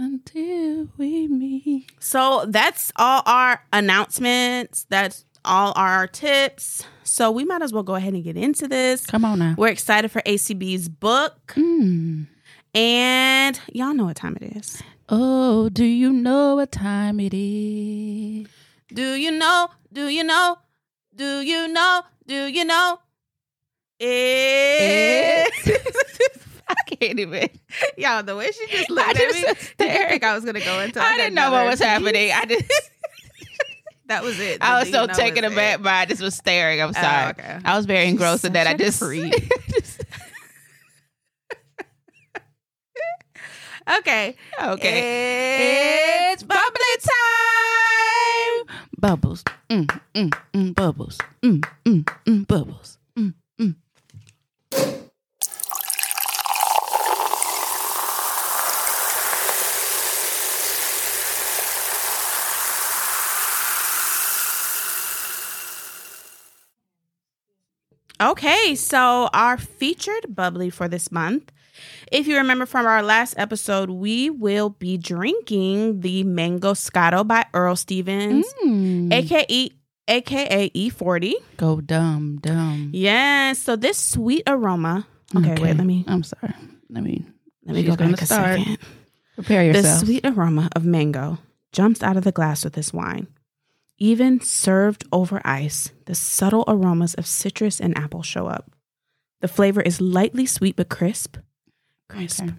Until 0.00 0.88
we 0.96 1.26
meet. 1.26 1.90
So 2.00 2.44
that's 2.48 2.92
all 2.96 3.22
our 3.26 3.62
announcements. 3.72 4.86
That's 4.88 5.24
all 5.48 5.72
our 5.76 6.06
tips. 6.06 6.84
So 7.02 7.30
we 7.30 7.44
might 7.44 7.62
as 7.62 7.72
well 7.72 7.82
go 7.82 7.94
ahead 7.94 8.12
and 8.14 8.22
get 8.22 8.36
into 8.36 8.68
this. 8.68 9.06
Come 9.06 9.24
on 9.24 9.38
now. 9.38 9.54
We're 9.58 9.68
excited 9.68 10.10
for 10.10 10.20
ACB's 10.22 10.88
book. 10.88 11.54
Mm. 11.56 12.26
And 12.74 13.60
y'all 13.72 13.94
know 13.94 14.04
what 14.04 14.16
time 14.16 14.36
it 14.40 14.56
is. 14.56 14.82
Oh, 15.08 15.70
do 15.70 15.84
you 15.84 16.12
know 16.12 16.56
what 16.56 16.70
time 16.70 17.18
it 17.18 17.32
is? 17.34 18.46
Do 18.92 19.14
you 19.14 19.30
know? 19.32 19.68
Do 19.92 20.08
you 20.08 20.22
know? 20.22 20.58
Do 21.14 21.40
you 21.40 21.66
know? 21.68 22.02
Do 22.26 22.46
you 22.46 22.64
know? 22.66 22.98
It's 24.00 25.68
I 26.68 26.74
can't 26.96 27.18
even. 27.18 27.48
y'all 27.96 28.22
the 28.22 28.36
way 28.36 28.50
she 28.52 28.66
just 28.66 28.90
I 28.90 29.10
at 29.10 29.16
just 29.16 29.34
me. 29.34 29.40
sat 29.40 29.56
Did 29.78 29.86
you 29.86 29.88
there. 29.98 30.08
think 30.10 30.24
I 30.24 30.34
was 30.34 30.44
gonna 30.44 30.60
go 30.60 30.80
into? 30.80 31.00
I 31.00 31.08
like 31.08 31.16
didn't 31.16 31.34
know 31.34 31.50
what 31.50 31.66
was 31.66 31.80
happening. 31.80 32.30
I 32.32 32.44
just, 32.44 32.70
That 34.08 34.24
was 34.24 34.40
it. 34.40 34.58
I 34.62 34.80
was 34.80 34.90
so 34.90 35.06
taken 35.06 35.44
aback 35.44 35.80
it. 35.80 35.82
by. 35.82 35.92
I 36.00 36.04
just 36.06 36.22
was 36.22 36.34
staring. 36.34 36.80
I'm 36.80 36.90
Oh, 36.90 36.92
sorry. 36.92 37.30
okay. 37.30 37.58
I 37.64 37.76
was 37.76 37.86
very 37.86 38.04
She's 38.06 38.12
engrossed 38.12 38.44
in 38.44 38.54
that. 38.54 38.66
I 38.66 38.74
just. 38.74 38.98
freak. 38.98 39.34
Okay. 44.00 44.36
okay. 44.62 46.32
It's 46.32 46.42
bubbly 46.42 46.96
time. 47.00 48.76
Bubbles. 48.98 49.42
Mm, 49.70 49.86
mm, 50.14 50.30
mm, 50.52 50.74
bubbles. 50.74 51.16
Mm, 51.42 51.64
mm, 51.86 52.04
mm, 52.26 52.46
bubbles. 52.46 52.98
Mm, 53.18 53.32
mm. 53.58 53.74
Okay, 68.20 68.74
so 68.74 69.28
our 69.32 69.56
featured 69.56 70.34
bubbly 70.34 70.70
for 70.70 70.88
this 70.88 71.12
month. 71.12 71.52
If 72.10 72.26
you 72.26 72.36
remember 72.36 72.66
from 72.66 72.86
our 72.86 73.02
last 73.02 73.34
episode, 73.38 73.90
we 73.90 74.28
will 74.30 74.70
be 74.70 74.96
drinking 74.98 76.00
the 76.00 76.24
Mangoscato 76.24 77.26
by 77.26 77.46
Earl 77.54 77.76
Stevens, 77.76 78.44
Mm. 78.64 79.12
aka 79.12 79.70
aka 80.08 80.70
E40. 80.70 81.34
Go 81.56 81.80
dumb, 81.80 82.38
dumb. 82.42 82.90
Yes, 82.92 83.58
so 83.60 83.76
this 83.76 83.98
sweet 83.98 84.42
aroma. 84.48 85.06
Okay, 85.36 85.54
wait, 85.62 85.76
let 85.76 85.86
me 85.86 86.04
I'm 86.08 86.24
sorry. 86.24 86.54
Let 86.90 87.04
me. 87.04 87.24
let 87.66 87.76
me 87.76 87.82
go 87.84 87.94
back 87.94 88.20
a 88.20 88.26
start. 88.26 88.58
second. 88.58 88.78
Prepare 89.36 89.64
yourself. 89.66 90.00
The 90.00 90.06
sweet 90.06 90.26
aroma 90.26 90.70
of 90.74 90.84
mango 90.84 91.38
jumps 91.70 92.02
out 92.02 92.16
of 92.16 92.24
the 92.24 92.32
glass 92.32 92.64
with 92.64 92.72
this 92.72 92.92
wine. 92.92 93.28
Even 93.98 94.40
served 94.40 95.04
over 95.12 95.40
ice, 95.44 95.90
the 96.06 96.14
subtle 96.14 96.64
aromas 96.68 97.14
of 97.14 97.26
citrus 97.26 97.80
and 97.80 97.96
apple 97.98 98.22
show 98.22 98.46
up. 98.46 98.70
The 99.40 99.48
flavor 99.48 99.80
is 99.80 100.00
lightly 100.00 100.46
sweet 100.46 100.76
but 100.76 100.88
crisp, 100.88 101.36
crisp, 102.08 102.42
Okay. 102.44 102.52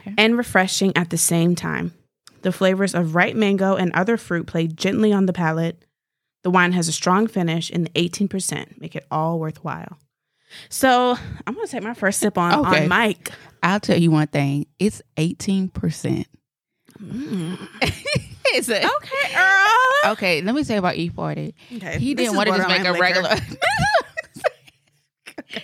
Okay. 0.00 0.14
and 0.18 0.36
refreshing 0.36 0.92
at 0.96 1.10
the 1.10 1.18
same 1.18 1.54
time. 1.54 1.92
The 2.42 2.52
flavors 2.52 2.94
of 2.94 3.14
ripe 3.14 3.34
mango 3.36 3.74
and 3.76 3.90
other 3.92 4.16
fruit 4.16 4.46
play 4.46 4.66
gently 4.66 5.12
on 5.12 5.26
the 5.26 5.32
palate. 5.32 5.84
The 6.42 6.50
wine 6.50 6.72
has 6.72 6.88
a 6.88 6.92
strong 6.92 7.26
finish, 7.28 7.70
and 7.70 7.86
the 7.86 7.90
18% 7.90 8.80
make 8.80 8.94
it 8.96 9.06
all 9.10 9.38
worthwhile. 9.38 9.98
So 10.68 11.16
I'm 11.46 11.54
gonna 11.54 11.66
take 11.68 11.82
my 11.82 11.94
first 11.94 12.18
sip 12.20 12.36
on 12.36 12.66
Okay. 12.66 12.82
on 12.82 12.88
Mike. 12.88 13.30
I'll 13.62 13.80
tell 13.80 13.98
you 13.98 14.10
one 14.10 14.26
thing. 14.26 14.66
It's 14.78 15.00
18%. 15.16 16.26
Is 18.54 18.68
it? 18.68 18.84
Okay, 18.84 19.36
Earl. 19.36 20.12
Okay, 20.12 20.42
let 20.42 20.54
me 20.54 20.64
say 20.64 20.76
about 20.76 20.94
E40. 20.96 21.54
Okay, 21.76 21.98
He 21.98 22.14
didn't 22.14 22.36
want 22.36 22.48
to 22.48 22.56
just 22.56 22.68
make 22.68 22.84
a 22.84 22.92
regular. 22.92 23.30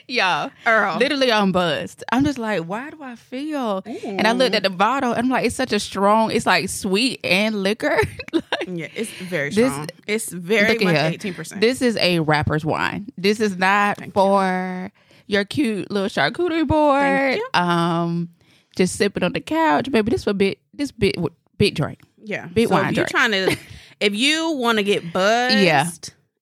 Y'all, 0.06 0.50
Earl. 0.66 0.98
literally 0.98 1.32
I'm 1.32 1.50
buzzed. 1.52 2.04
I'm 2.12 2.24
just 2.24 2.38
like, 2.38 2.64
why 2.64 2.90
do 2.90 3.02
I 3.02 3.16
feel? 3.16 3.82
And 4.04 4.26
I 4.26 4.32
looked 4.32 4.54
at 4.54 4.62
the 4.62 4.70
bottle 4.70 5.12
and 5.12 5.20
I'm 5.24 5.28
like, 5.30 5.46
it's 5.46 5.54
such 5.56 5.72
a 5.72 5.80
strong, 5.80 6.30
it's 6.30 6.46
like 6.46 6.68
sweet 6.68 7.20
and 7.24 7.62
liquor. 7.62 7.98
like, 8.32 8.44
Yeah, 8.66 8.88
it's 8.94 9.10
very 9.10 9.50
This- 9.50 9.72
strong. 9.72 9.88
it's 10.06 10.30
very 10.32 10.78
much 10.78 10.94
here. 10.94 11.10
eighteen 11.12 11.34
percent. 11.34 11.60
this 11.60 11.80
is 11.82 11.96
a 11.98 12.20
rapper's 12.20 12.64
wine. 12.64 13.08
This 13.16 13.40
is 13.40 13.56
not 13.56 13.98
for 14.12 14.90
your 15.26 15.44
cute 15.44 15.90
little 15.90 16.08
charcuterie 16.08 16.66
board. 16.66 17.00
Thank 17.02 17.56
Um, 17.56 18.30
just 18.76 18.96
sipping 18.96 19.22
on 19.22 19.32
the 19.32 19.40
couch, 19.40 19.90
baby. 19.90 20.10
This 20.10 20.24
for 20.24 20.34
big, 20.34 20.58
this 20.74 20.92
big, 20.92 21.14
big 21.56 21.74
drink. 21.74 22.00
Yeah, 22.28 22.46
big 22.46 22.68
so 22.68 22.74
wine 22.74 22.90
if 22.90 22.96
you're 22.96 23.06
trying 23.06 23.30
to, 23.32 23.56
if 24.00 24.14
you 24.14 24.50
want 24.64 24.78
to 24.78 24.84
get 24.84 25.12
buzzed, 25.12 25.56
Yeah. 25.56 25.88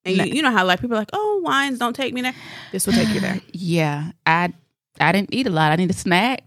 and 0.05 0.17
you, 0.17 0.25
you 0.37 0.43
know 0.43 0.51
how 0.51 0.65
like 0.67 0.81
people 0.81 0.97
are 0.97 1.01
like, 1.01 1.11
oh, 1.13 1.41
wines 1.45 1.79
don't 1.79 1.95
take 1.95 2.13
me 2.13 2.23
there. 2.23 2.35
This 2.73 2.87
will 2.87 2.95
take 2.95 3.09
you 3.11 3.21
there. 3.21 3.41
Yeah, 3.53 4.11
I 4.27 4.53
I 5.01 5.13
didn't 5.13 5.33
eat 5.33 5.47
a 5.47 5.51
lot. 5.51 5.73
I 5.73 5.77
need 5.77 5.91
a 5.91 5.95
snack. 5.95 6.43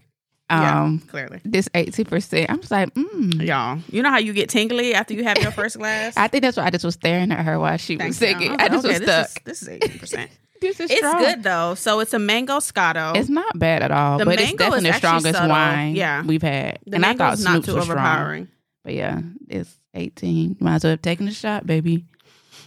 Yeah. 0.50 0.82
Um, 0.82 0.98
Clearly, 0.98 1.40
this 1.44 1.68
eighteen 1.74 2.04
percent. 2.06 2.50
I'm 2.50 2.58
just 2.58 2.70
like, 2.72 2.92
mm. 2.94 3.40
y'all. 3.46 3.78
You 3.88 4.02
know 4.02 4.10
how 4.10 4.18
you 4.18 4.32
get 4.32 4.48
tingly 4.48 4.94
after 4.94 5.14
you 5.14 5.22
have 5.24 5.38
your 5.38 5.52
first 5.52 5.78
glass. 5.78 6.16
I 6.16 6.26
think 6.28 6.42
that's 6.42 6.56
why 6.56 6.64
I 6.64 6.70
just 6.70 6.84
was 6.84 6.94
staring 6.94 7.30
at 7.30 7.44
her 7.44 7.58
while 7.60 7.76
she 7.76 7.96
was 7.96 8.16
singing. 8.16 8.52
I 8.60 8.64
I, 8.64 8.68
just 8.68 8.84
like, 8.84 9.00
was 9.00 9.08
okay, 9.08 9.24
stuck. 9.24 9.44
This 9.44 9.62
is, 9.62 9.68
this 9.68 9.68
is 9.68 9.68
eighteen 9.68 9.98
percent. 10.00 10.30
This 10.60 10.78
is 10.80 10.90
It's 10.90 10.98
strong. 10.98 11.18
good 11.22 11.42
though. 11.44 11.74
So 11.76 12.00
it's 12.00 12.12
a 12.12 12.18
Mangoscato. 12.18 13.16
It's 13.16 13.28
not 13.30 13.58
bad 13.58 13.82
at 13.82 13.90
all, 13.92 14.18
The 14.18 14.24
but 14.26 14.40
it's 14.40 14.52
definitely 14.52 14.90
the 14.90 14.96
strongest 14.96 15.34
subtle. 15.34 15.48
wine 15.50 15.94
Yeah. 15.94 16.22
we've 16.24 16.42
had. 16.42 16.80
the 16.86 16.96
and 16.96 17.06
I 17.06 17.14
thought 17.14 17.38
mango's 17.38 17.44
not 17.44 17.64
too 17.64 17.74
was 17.76 17.84
strong. 17.84 18.48
But 18.84 18.94
yeah, 18.94 19.20
it's 19.48 19.78
18. 19.94 20.56
Might 20.60 20.76
as 20.76 20.84
well 20.84 20.92
have 20.92 21.02
taken 21.02 21.28
a 21.28 21.32
shot, 21.32 21.66
baby. 21.66 22.04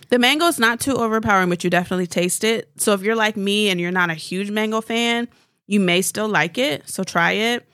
The 0.09 0.19
mango 0.19 0.45
is 0.45 0.59
not 0.59 0.79
too 0.79 0.95
overpowering, 0.95 1.49
but 1.49 1.63
you 1.63 1.69
definitely 1.69 2.07
taste 2.07 2.43
it. 2.43 2.69
So 2.77 2.93
if 2.93 3.01
you're 3.01 3.15
like 3.15 3.35
me 3.35 3.69
and 3.69 3.79
you're 3.79 3.91
not 3.91 4.09
a 4.09 4.13
huge 4.15 4.51
mango 4.51 4.81
fan, 4.81 5.27
you 5.67 5.79
may 5.79 6.01
still 6.01 6.27
like 6.27 6.57
it. 6.57 6.87
So 6.87 7.03
try 7.03 7.31
it. 7.31 7.67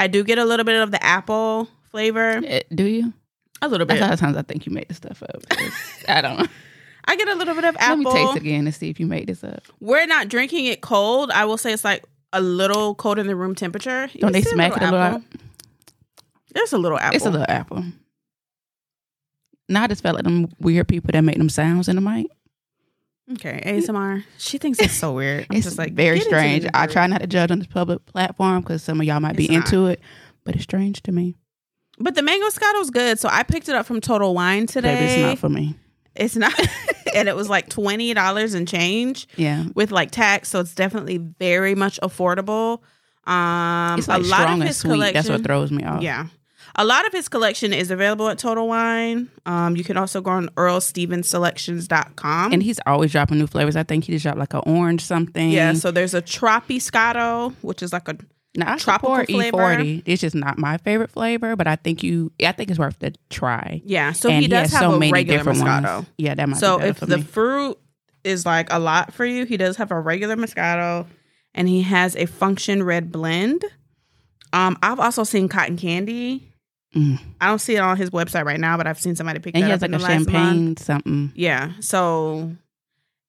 I 0.00 0.06
do 0.06 0.24
get 0.24 0.38
a 0.38 0.44
little 0.44 0.64
bit 0.64 0.80
of 0.80 0.90
the 0.90 1.02
apple 1.04 1.68
flavor. 1.90 2.40
Eh, 2.44 2.62
Do 2.74 2.84
you? 2.84 3.12
A 3.62 3.68
little 3.68 3.86
bit. 3.86 3.98
A 3.98 4.00
lot 4.00 4.12
of 4.12 4.20
times 4.20 4.36
I 4.36 4.42
think 4.42 4.66
you 4.66 4.72
made 4.72 4.88
this 4.88 4.96
stuff 4.98 5.22
up. 5.22 5.42
I 6.08 6.20
don't. 6.20 6.48
I 7.04 7.16
get 7.16 7.28
a 7.28 7.34
little 7.34 7.54
bit 7.54 7.64
of 7.64 7.76
apple. 7.78 8.04
Let 8.12 8.14
me 8.14 8.26
taste 8.26 8.36
again 8.36 8.66
and 8.66 8.74
see 8.74 8.90
if 8.90 9.00
you 9.00 9.06
made 9.06 9.26
this 9.28 9.42
up. 9.42 9.62
We're 9.80 10.06
not 10.06 10.28
drinking 10.28 10.66
it 10.66 10.80
cold. 10.80 11.30
I 11.30 11.44
will 11.46 11.56
say 11.56 11.72
it's 11.72 11.84
like 11.84 12.04
a 12.32 12.40
little 12.40 12.94
cold 12.94 13.18
in 13.18 13.26
the 13.26 13.34
room 13.34 13.54
temperature. 13.54 14.08
Don't 14.18 14.32
they 14.32 14.42
smack 14.42 14.76
it 14.76 14.82
a 14.82 14.90
little? 14.90 15.22
There's 16.54 16.72
a 16.72 16.78
little 16.78 16.98
apple. 16.98 17.16
It's 17.16 17.26
a 17.26 17.30
little 17.30 17.46
apple. 17.48 17.84
Now 19.68 19.82
I 19.84 19.86
just 19.86 20.02
felt 20.02 20.14
like 20.16 20.24
them 20.24 20.48
weird 20.60 20.88
people 20.88 21.10
that 21.12 21.20
make 21.22 21.36
them 21.38 21.48
sounds 21.50 21.88
in 21.88 21.96
the 21.96 22.02
mic. 22.02 22.26
Okay, 23.32 23.60
ASMR. 23.66 24.24
She 24.38 24.56
thinks 24.56 24.78
it's 24.78 24.94
so 24.94 25.12
weird. 25.12 25.46
I'm 25.50 25.56
It's 25.58 25.66
just 25.66 25.76
like 25.76 25.92
very 25.92 26.16
get 26.18 26.26
into 26.26 26.34
the 26.34 26.40
strange. 26.40 26.66
I 26.72 26.86
try 26.86 27.06
not 27.06 27.20
to 27.20 27.26
judge 27.26 27.50
on 27.50 27.58
this 27.58 27.66
public 27.66 28.06
platform 28.06 28.62
because 28.62 28.82
some 28.82 28.98
of 29.00 29.06
y'all 29.06 29.20
might 29.20 29.36
be 29.36 29.44
It's 29.44 29.52
not. 29.52 29.66
into 29.66 29.86
it, 29.88 30.00
but 30.44 30.54
it's 30.54 30.64
strange 30.64 31.02
to 31.02 31.12
me. 31.12 31.36
But 31.98 32.14
the 32.14 32.22
Mangoscato's 32.22 32.88
good. 32.90 33.18
So 33.18 33.28
I 33.30 33.42
picked 33.42 33.68
it 33.68 33.74
up 33.74 33.84
from 33.84 34.00
Total 34.00 34.32
Wine 34.32 34.66
today. 34.66 34.94
Baby, 34.94 35.12
it's 35.12 35.22
not 35.22 35.38
for 35.38 35.48
me. 35.50 35.74
It's 36.14 36.36
not, 36.36 36.58
and 37.14 37.28
it 37.28 37.36
was 37.36 37.50
like 37.50 37.68
twenty 37.68 38.14
dollars 38.14 38.54
and 38.54 38.66
change 38.66 39.28
Yeah. 39.36 39.64
with 39.74 39.90
like 39.92 40.10
tax. 40.10 40.48
So 40.48 40.60
it's 40.60 40.74
definitely 40.74 41.18
very 41.18 41.74
much 41.74 42.00
affordable. 42.02 42.80
Um, 43.26 43.98
It's 43.98 44.08
like 44.08 44.22
a 44.22 44.26
lot 44.26 44.36
strong 44.40 44.54
of 44.54 44.60
and 44.60 44.68
his 44.68 44.76
sweet. 44.78 45.12
That's 45.12 45.28
what 45.28 45.44
throws 45.44 45.70
me 45.70 45.84
off. 45.84 46.02
Yeah, 46.02 46.28
a 46.78 46.84
lot 46.84 47.06
of 47.06 47.12
his 47.12 47.28
collection 47.28 47.74
is 47.74 47.90
available 47.90 48.28
at 48.28 48.38
Total 48.38 48.66
Wine. 48.66 49.28
Um, 49.44 49.76
you 49.76 49.84
can 49.84 49.98
also 49.98 50.20
go 50.22 50.30
on 50.30 50.48
EarlStevensSelections.com. 50.50 52.52
And 52.52 52.62
he's 52.62 52.80
always 52.86 53.12
dropping 53.12 53.38
new 53.38 53.46
flavors. 53.46 53.76
I 53.76 53.82
think 53.82 54.04
he 54.04 54.12
just 54.12 54.22
dropped 54.22 54.38
like 54.38 54.54
an 54.54 54.62
orange 54.66 55.04
something. 55.04 55.50
yeah, 55.50 55.72
so 55.74 55.90
there's 55.90 56.14
a 56.14 56.22
Tropiscato, 56.22 57.54
which 57.62 57.82
is 57.82 57.92
like 57.92 58.08
a 58.08 58.16
now, 58.56 58.74
I 58.74 58.78
tropical 58.78 59.24
flavor. 59.24 59.58
E40. 59.58 60.02
It's 60.06 60.20
just 60.20 60.34
not 60.34 60.58
my 60.58 60.78
favorite 60.78 61.10
flavor, 61.10 61.54
but 61.56 61.66
I 61.66 61.76
think 61.76 62.02
you, 62.02 62.32
I 62.44 62.52
think 62.52 62.70
it's 62.70 62.78
worth 62.78 62.98
the 62.98 63.14
try. 63.30 63.82
yeah. 63.84 64.12
So 64.12 64.30
and 64.30 64.42
he 64.42 64.48
does 64.48 64.70
has 64.70 64.72
have 64.72 64.90
so 64.90 64.96
a 64.96 64.98
many 64.98 65.12
regular 65.12 65.38
different 65.38 65.58
Moscato. 65.60 65.94
ones. 65.96 66.06
Yeah, 66.16 66.34
that 66.34 66.48
might 66.48 66.58
So 66.58 66.80
if 66.80 67.00
the 67.00 67.18
me. 67.18 67.22
fruit 67.22 67.78
is 68.24 68.46
like 68.46 68.72
a 68.72 68.78
lot 68.78 69.12
for 69.12 69.24
you, 69.24 69.44
he 69.44 69.56
does 69.56 69.76
have 69.76 69.90
a 69.90 70.00
regular 70.00 70.36
Moscato, 70.36 71.06
and 71.54 71.68
he 71.68 71.82
has 71.82 72.16
a 72.16 72.26
Function 72.26 72.82
Red 72.82 73.12
blend. 73.12 73.64
Um, 74.52 74.78
I've 74.82 74.98
also 74.98 75.24
seen 75.24 75.48
Cotton 75.48 75.76
Candy. 75.76 76.47
Mm. 76.98 77.20
I 77.40 77.46
don't 77.46 77.58
see 77.60 77.76
it 77.76 77.80
on 77.80 77.96
his 77.96 78.10
website 78.10 78.44
right 78.44 78.58
now, 78.60 78.76
but 78.76 78.86
I've 78.86 78.98
seen 78.98 79.14
somebody 79.16 79.38
pick 79.38 79.54
And 79.54 79.62
that 79.62 79.66
he 79.68 79.72
up 79.72 79.80
has 79.80 79.82
in 79.84 79.92
like 79.92 80.00
a 80.00 80.02
the 80.02 80.08
last 80.08 80.26
month. 80.28 80.46
champagne 80.48 80.76
something. 80.76 81.32
Yeah. 81.34 81.72
So 81.80 82.52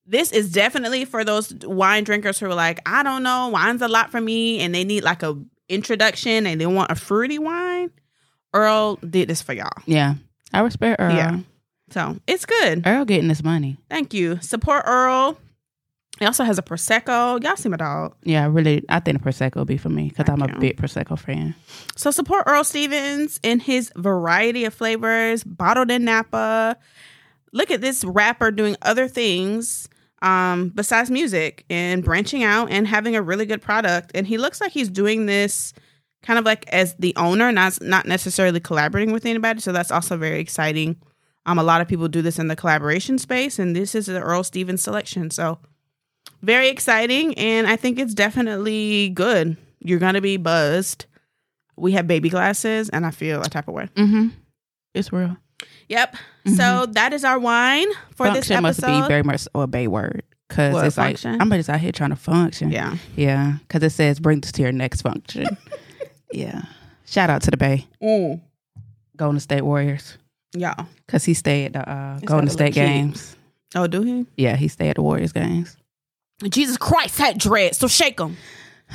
this 0.06 0.32
is 0.32 0.52
definitely 0.52 1.06
for 1.06 1.24
those 1.24 1.54
wine 1.64 2.04
drinkers 2.04 2.40
who 2.40 2.48
are 2.48 2.56
like, 2.56 2.80
I 2.86 3.04
don't 3.04 3.22
know, 3.24 3.50
wine's 3.50 3.82
a 3.82 3.88
lot 3.88 4.10
for 4.12 4.20
me, 4.20 4.60
and 4.62 4.74
they 4.74 4.84
need 4.84 5.04
like 5.04 5.22
a 5.24 5.38
introduction 5.70 6.48
and 6.48 6.60
they 6.60 6.66
want 6.66 6.90
a 6.92 6.96
fruity 6.96 7.38
wine. 7.38 7.92
Earl 8.54 8.96
did 9.08 9.30
this 9.30 9.42
for 9.44 9.54
y'all. 9.54 9.70
Yeah. 9.86 10.16
I 10.52 10.62
respect 10.62 11.00
Earl. 11.00 11.14
Yeah. 11.14 11.40
So 11.92 12.18
it's 12.26 12.46
good. 12.48 12.88
Earl 12.88 13.06
getting 13.06 13.28
this 13.28 13.44
money. 13.44 13.78
Thank 13.90 14.14
you. 14.16 14.40
Support 14.42 14.86
Earl. 14.88 15.38
He 16.20 16.26
also 16.26 16.44
has 16.44 16.58
a 16.58 16.62
prosecco. 16.62 17.42
Y'all 17.42 17.56
see 17.56 17.70
my 17.70 17.78
dog. 17.78 18.14
Yeah, 18.24 18.48
really, 18.52 18.84
I 18.90 19.00
think 19.00 19.24
the 19.24 19.30
Prosecco 19.30 19.56
will 19.56 19.66
be 19.66 19.78
for 19.78 19.90
me 19.90 20.10
because 20.10 20.28
I'm 20.28 20.42
a 20.42 20.60
big 20.60 20.76
Prosecco 20.76 21.18
fan. 21.18 21.56
So 21.96 22.12
support 22.12 22.44
Earl 22.46 22.66
Stevens 22.66 23.40
in 23.42 23.62
his 23.62 23.92
variety 23.96 24.66
of 24.66 24.74
flavors, 24.74 25.46
bottled 25.46 25.90
in 25.90 26.04
Napa. 26.04 26.78
Look 27.54 27.72
at 27.72 27.80
this 27.80 28.04
rapper 28.04 28.52
doing 28.52 28.76
other 28.82 29.08
things 29.08 29.88
um, 30.22 30.70
besides 30.70 31.10
music 31.10 31.64
and 31.70 32.04
branching 32.04 32.44
out 32.44 32.70
and 32.70 32.86
having 32.86 33.16
a 33.16 33.22
really 33.22 33.46
good 33.46 33.62
product. 33.62 34.12
And 34.14 34.28
he 34.28 34.38
looks 34.38 34.60
like 34.60 34.74
he's 34.74 34.90
doing 34.90 35.26
this 35.26 35.74
kind 36.22 36.38
of 36.38 36.44
like 36.44 36.68
as 36.68 36.96
the 36.96 37.16
owner, 37.16 37.52
not 37.54 37.82
not 37.82 38.06
necessarily 38.06 38.60
collaborating 38.60 39.14
with 39.14 39.26
anybody. 39.26 39.62
So 39.62 39.72
that's 39.72 39.92
also 39.92 40.18
very 40.18 40.40
exciting. 40.40 40.98
Um, 41.46 41.58
a 41.58 41.64
lot 41.64 41.80
of 41.80 41.88
people 41.88 42.10
do 42.10 42.22
this 42.22 42.38
in 42.38 42.50
the 42.50 42.56
collaboration 42.56 43.18
space, 43.18 43.58
and 43.58 43.74
this 43.74 43.96
is 43.96 44.08
the 44.08 44.20
Earl 44.20 44.44
Stevens 44.44 44.84
selection. 44.84 45.32
So 45.32 45.60
very 46.42 46.70
exciting, 46.70 47.38
and 47.38 47.68
I 47.68 47.76
think 47.76 48.00
it's 48.00 48.14
definitely 48.14 49.10
good. 49.10 49.58
You're 49.80 50.00
gonna 50.00 50.22
be 50.22 50.38
buzzed. 50.38 51.06
We 51.78 51.94
have 51.94 52.08
baby 52.08 52.30
glasses, 52.30 52.90
and 52.90 53.06
I 53.06 53.12
feel 53.12 53.42
a 53.42 53.50
type 53.50 53.68
of 53.68 53.74
way. 53.74 53.88
Mm-hmm. 53.96 54.28
It's 54.94 55.12
real. 55.14 55.38
Yep. 55.88 56.16
So 56.56 56.86
that 56.92 57.14
is 57.14 57.24
our 57.24 57.40
wine 57.40 57.88
for 58.16 58.28
this 58.28 58.48
function 58.48 58.66
episode. 58.66 58.88
must 58.88 59.04
be 59.04 59.08
very 59.08 59.24
much 59.24 59.48
a 59.56 59.68
bay 59.68 59.88
word 59.88 60.24
because 60.48 60.84
it's 60.84 60.96
function? 60.96 61.34
like 61.34 61.42
I'm 61.42 61.50
just 61.52 61.70
out 61.70 61.80
here 61.80 61.92
trying 61.92 62.10
to 62.12 62.16
function. 62.16 62.72
yeah. 62.72 62.96
yeah. 63.16 63.58
Because 63.62 63.84
it 63.84 63.92
says 63.92 64.20
bring 64.20 64.40
this 64.42 64.52
to 64.54 64.62
your 64.62 64.72
next 64.72 65.02
function. 65.02 65.46
yeah. 66.32 66.64
Shout 67.06 67.30
out 67.30 67.42
to 67.44 67.52
the 67.52 67.58
Bay 67.58 67.88
Mm. 68.02 68.42
Golden 69.18 69.40
State 69.40 69.62
Warriors 69.64 70.18
Yeah. 70.54 70.76
because 71.06 71.26
he 71.26 71.34
stayed 71.34 71.76
at 71.76 71.86
the 71.86 71.92
uh, 71.92 72.16
It's 72.18 72.26
Golden 72.26 72.26
got 72.26 72.28
the 72.28 72.36
little 72.36 72.54
State 72.54 72.74
kid. 72.74 72.86
games. 72.88 73.36
Oh, 73.76 73.88
do 73.88 74.02
he? 74.04 74.26
Yeah, 74.38 74.56
he 74.56 74.68
stayed 74.68 74.90
at 74.92 74.96
the 74.96 75.02
Warriors 75.04 75.34
games. 75.34 75.76
Jesus 76.48 76.78
Christ 76.78 77.18
had 77.18 77.38
dread, 77.38 77.76
so 77.76 77.88
shake 77.88 78.18
them. 78.18 78.38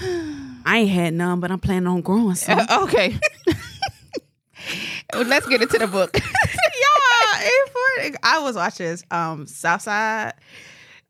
I 0.66 0.78
ain't 0.78 0.90
had 0.90 1.14
none, 1.14 1.40
but 1.40 1.50
I'm 1.50 1.60
planning 1.60 1.86
on 1.86 2.00
growing 2.00 2.34
some. 2.36 2.60
okay. 2.70 3.18
Let's 5.14 5.46
get 5.46 5.60
into 5.62 5.78
the 5.78 5.86
book. 5.86 6.16
funny. 7.96 8.14
I 8.22 8.40
was 8.40 8.56
watching 8.56 8.86
this, 8.86 9.04
um 9.10 9.46
Southside 9.46 10.32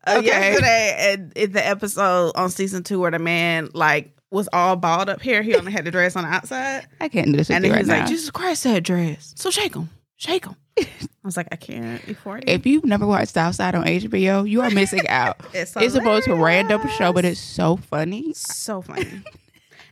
uh, 0.07 0.15
Okay. 0.17 0.25
yesterday, 0.25 0.95
and 1.13 1.33
in 1.35 1.51
the 1.53 1.65
episode 1.65 2.31
on 2.35 2.49
season 2.49 2.83
two 2.83 2.99
where 2.99 3.11
the 3.11 3.19
man 3.19 3.69
like 3.73 4.11
was 4.31 4.49
all 4.53 4.75
balled 4.75 5.09
up 5.09 5.21
here, 5.21 5.41
he 5.41 5.55
only 5.55 5.71
had 5.71 5.85
the 5.85 5.91
dress 5.91 6.15
on 6.15 6.23
the 6.23 6.29
outside, 6.29 6.85
I 6.99 7.07
can't 7.09 7.27
do 7.27 7.33
this 7.37 7.49
and 7.49 7.63
then 7.63 7.71
right 7.71 7.79
he's 7.79 7.87
like, 7.87 8.01
now. 8.01 8.07
"Jesus 8.07 8.29
Christ 8.31 8.63
had 8.65 8.83
dress, 8.83 9.33
so 9.37 9.49
shake 9.49 9.73
them, 9.73 9.89
shake 10.17 10.43
them." 10.45 10.55
I 10.79 10.85
was 11.23 11.37
like, 11.37 11.47
"I 11.51 11.55
can't 11.55 12.05
be 12.05 12.13
forty. 12.13 12.51
if 12.51 12.65
you've 12.65 12.85
never 12.85 13.05
watched 13.07 13.33
Southside 13.33 13.75
on 13.75 13.85
HBO, 13.85 14.49
you 14.49 14.61
are 14.61 14.69
missing 14.71 15.07
out. 15.09 15.37
It's 15.53 15.75
it's 15.75 15.93
the 15.93 16.01
most 16.01 16.27
random 16.27 16.87
show, 16.97 17.13
but 17.13 17.25
it's 17.25 17.39
so 17.39 17.77
funny. 17.77 18.33
so 18.33 18.81
funny." 18.81 19.23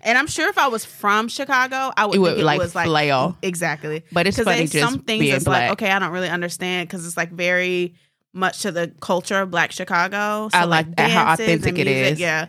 And 0.06 0.18
I'm 0.18 0.28
sure 0.28 0.50
if 0.50 0.58
I 0.58 0.68
was 0.68 0.84
from 0.84 1.30
Chicago, 1.30 1.94
I 1.96 2.06
would 2.08 2.16
It 2.18 2.20
would, 2.20 2.30
think 2.32 2.40
it 2.42 2.44
like, 2.44 2.60
was 2.60 2.76
like 2.76 2.88
flail. 2.88 3.38
exactly. 3.42 4.04
But 4.12 4.28
it's 4.28 4.38
funny 4.38 4.58
there's 4.58 4.72
just 4.74 4.84
some 4.84 5.00
things 5.00 5.22
being 5.22 5.32
that's 5.32 5.46
black. 5.46 5.70
like, 5.70 5.82
okay, 5.82 5.92
I 5.94 5.98
don't 6.00 6.12
really 6.12 6.28
understand 6.28 6.90
because 6.90 7.08
it's 7.08 7.16
like 7.16 7.32
very 7.32 7.96
much 8.34 8.64
to 8.64 8.74
the 8.74 8.92
culture 9.00 9.40
of 9.40 9.50
Black 9.50 9.72
Chicago. 9.72 10.50
So 10.52 10.58
I 10.58 10.66
like 10.66 10.94
that, 10.98 11.10
how 11.10 11.38
dances 11.38 11.48
and 11.48 11.60
authentic 11.64 11.80
it 11.80 11.86
music, 11.90 12.14
is. 12.16 12.20
Yeah. 12.20 12.48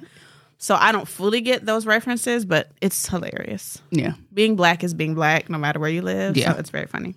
So 0.58 0.74
I 0.74 0.90
don't 0.90 1.06
fully 1.06 1.42
get 1.42 1.64
those 1.64 1.86
references, 1.86 2.44
but 2.44 2.72
it's 2.80 3.06
hilarious. 3.08 3.80
Yeah. 3.92 4.14
Being 4.32 4.56
black 4.56 4.82
is 4.82 4.92
being 4.92 5.14
black, 5.14 5.48
no 5.48 5.56
matter 5.56 5.78
where 5.78 5.90
you 5.90 6.02
live. 6.02 6.36
Yeah. 6.36 6.54
So 6.54 6.58
it's 6.58 6.70
very 6.70 6.86
funny. 6.86 7.14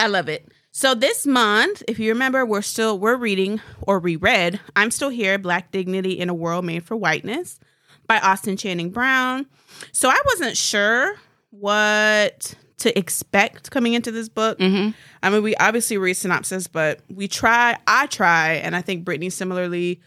I 0.00 0.06
love 0.06 0.28
it. 0.28 0.48
So 0.72 0.94
this 0.94 1.26
month, 1.26 1.82
if 1.88 1.98
you 1.98 2.12
remember, 2.12 2.46
we're 2.46 2.62
still 2.62 2.98
we're 2.98 3.16
reading 3.16 3.60
or 3.82 3.98
reread 3.98 4.60
I'm 4.76 4.90
Still 4.90 5.08
Here, 5.08 5.38
Black 5.38 5.72
Dignity 5.72 6.18
in 6.18 6.28
a 6.28 6.34
World 6.34 6.64
Made 6.64 6.84
for 6.84 6.96
Whiteness 6.96 7.58
by 8.06 8.18
Austin 8.20 8.56
Channing 8.56 8.90
Brown. 8.90 9.46
So 9.92 10.08
I 10.08 10.20
wasn't 10.26 10.56
sure 10.56 11.16
what 11.50 12.54
to 12.78 12.98
expect 12.98 13.70
coming 13.70 13.94
into 13.94 14.10
this 14.10 14.28
book. 14.28 14.58
Mm-hmm. 14.58 14.90
I 15.22 15.30
mean, 15.30 15.42
we 15.42 15.54
obviously 15.56 15.98
read 15.98 16.14
synopsis, 16.14 16.66
but 16.66 17.00
we 17.12 17.28
try, 17.28 17.76
I 17.86 18.06
try, 18.06 18.54
and 18.54 18.74
I 18.74 18.80
think 18.80 19.04
Brittany 19.04 19.28
similarly, 19.28 20.00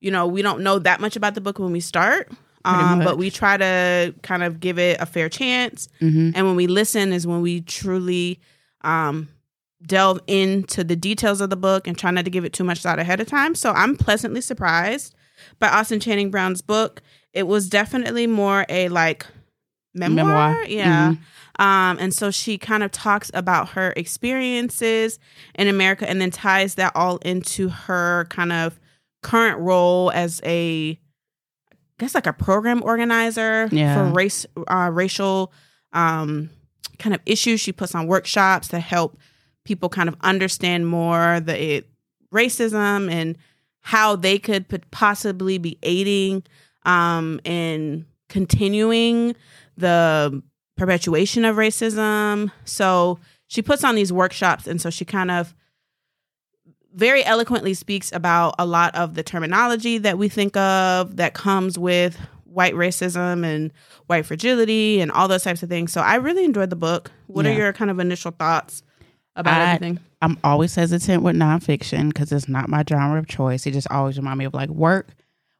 you 0.00 0.10
know, 0.10 0.26
we 0.26 0.42
don't 0.42 0.62
know 0.62 0.78
that 0.78 1.00
much 1.00 1.16
about 1.16 1.34
the 1.34 1.40
book 1.40 1.58
when 1.58 1.72
we 1.72 1.80
start. 1.80 2.30
Um, 2.64 3.00
but 3.00 3.18
we 3.18 3.28
try 3.28 3.56
to 3.56 4.14
kind 4.22 4.44
of 4.44 4.60
give 4.60 4.78
it 4.78 5.00
a 5.00 5.06
fair 5.06 5.28
chance. 5.28 5.88
Mm-hmm. 6.00 6.30
And 6.36 6.46
when 6.46 6.54
we 6.54 6.68
listen 6.68 7.12
is 7.12 7.26
when 7.26 7.40
we 7.40 7.62
truly 7.62 8.38
um, 8.82 9.28
delve 9.86 10.20
into 10.26 10.84
the 10.84 10.96
details 10.96 11.40
of 11.40 11.50
the 11.50 11.56
book 11.56 11.86
and 11.86 11.96
try 11.98 12.10
not 12.10 12.24
to 12.24 12.30
give 12.30 12.44
it 12.44 12.52
too 12.52 12.64
much 12.64 12.80
thought 12.82 12.98
ahead 12.98 13.20
of 13.20 13.26
time. 13.26 13.54
So 13.54 13.72
I'm 13.72 13.96
pleasantly 13.96 14.40
surprised 14.40 15.14
by 15.58 15.68
Austin 15.68 16.00
Channing 16.00 16.30
Brown's 16.30 16.62
book. 16.62 17.02
It 17.32 17.44
was 17.48 17.68
definitely 17.68 18.26
more 18.26 18.64
a 18.68 18.88
like 18.90 19.26
memoir. 19.94 20.24
Memoir. 20.26 20.64
Yeah. 20.66 21.14
Um, 21.58 21.98
and 22.00 22.14
so 22.14 22.30
she 22.30 22.56
kind 22.58 22.82
of 22.82 22.90
talks 22.92 23.30
about 23.34 23.70
her 23.70 23.92
experiences 23.96 25.18
in 25.54 25.68
America 25.68 26.08
and 26.08 26.20
then 26.20 26.30
ties 26.30 26.76
that 26.76 26.92
all 26.94 27.18
into 27.18 27.68
her 27.68 28.26
kind 28.30 28.52
of 28.52 28.78
current 29.22 29.58
role 29.60 30.10
as 30.12 30.40
a 30.44 30.98
I 31.72 31.76
guess 32.04 32.14
like 32.14 32.26
a 32.26 32.32
program 32.32 32.82
organizer 32.82 33.68
Yeah. 33.70 33.94
for 33.94 34.12
race 34.14 34.46
uh, 34.66 34.90
racial 34.92 35.52
um, 35.92 36.50
kind 36.98 37.14
of 37.14 37.20
issues. 37.26 37.60
She 37.60 37.70
puts 37.72 37.94
on 37.94 38.06
workshops 38.06 38.68
to 38.68 38.80
help 38.80 39.18
people 39.64 39.88
kind 39.88 40.08
of 40.08 40.16
understand 40.20 40.86
more 40.86 41.40
the 41.40 41.76
it, 41.76 41.88
racism 42.32 43.10
and 43.10 43.36
how 43.80 44.16
they 44.16 44.38
could 44.38 44.66
possibly 44.90 45.58
be 45.58 45.78
aiding 45.82 46.42
um, 46.84 47.40
in 47.44 48.06
continuing 48.28 49.34
the 49.76 50.42
perpetuation 50.76 51.44
of 51.44 51.56
racism. 51.56 52.50
So 52.64 53.18
she 53.46 53.60
puts 53.62 53.84
on 53.84 53.94
these 53.94 54.12
workshops, 54.12 54.66
and 54.66 54.80
so 54.80 54.88
she 54.90 55.04
kind 55.04 55.30
of 55.30 55.54
very 56.94 57.24
eloquently 57.24 57.74
speaks 57.74 58.12
about 58.12 58.54
a 58.58 58.66
lot 58.66 58.94
of 58.94 59.14
the 59.14 59.22
terminology 59.22 59.98
that 59.98 60.18
we 60.18 60.28
think 60.28 60.56
of 60.56 61.16
that 61.16 61.34
comes 61.34 61.78
with 61.78 62.18
white 62.44 62.74
racism 62.74 63.44
and 63.44 63.72
white 64.06 64.26
fragility 64.26 65.00
and 65.00 65.10
all 65.10 65.26
those 65.26 65.42
types 65.42 65.62
of 65.62 65.68
things. 65.68 65.92
So 65.92 66.02
I 66.02 66.16
really 66.16 66.44
enjoyed 66.44 66.70
the 66.70 66.76
book. 66.76 67.10
What 67.26 67.46
are 67.46 67.52
your 67.52 67.72
kind 67.72 67.90
of 67.90 67.98
initial 67.98 68.30
thoughts 68.30 68.82
about 69.36 69.54
I- 69.60 69.74
everything? 69.74 69.98
I'm 70.20 70.38
always 70.44 70.74
hesitant 70.74 71.22
with 71.24 71.34
nonfiction 71.36 72.08
because 72.08 72.30
it's 72.30 72.48
not 72.48 72.68
my 72.68 72.84
genre 72.88 73.18
of 73.18 73.26
choice. 73.26 73.66
It 73.66 73.72
just 73.72 73.90
always 73.90 74.16
remind 74.16 74.38
me 74.38 74.44
of 74.44 74.54
like 74.54 74.70
work. 74.70 75.08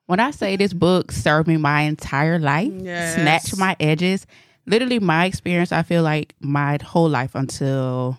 When 0.06 0.20
I 0.20 0.30
say 0.30 0.56
this 0.56 0.72
book 0.72 1.10
served 1.10 1.48
me 1.48 1.56
my 1.56 1.82
entire 1.82 2.38
life, 2.38 2.72
Yes. 2.76 3.14
snatched 3.14 3.56
my 3.58 3.74
edges, 3.80 4.26
literally 4.66 5.00
my 5.00 5.24
experience, 5.24 5.72
I 5.72 5.82
feel 5.82 6.02
like 6.04 6.34
my 6.40 6.78
whole 6.84 7.08
life 7.08 7.34
until 7.34 8.18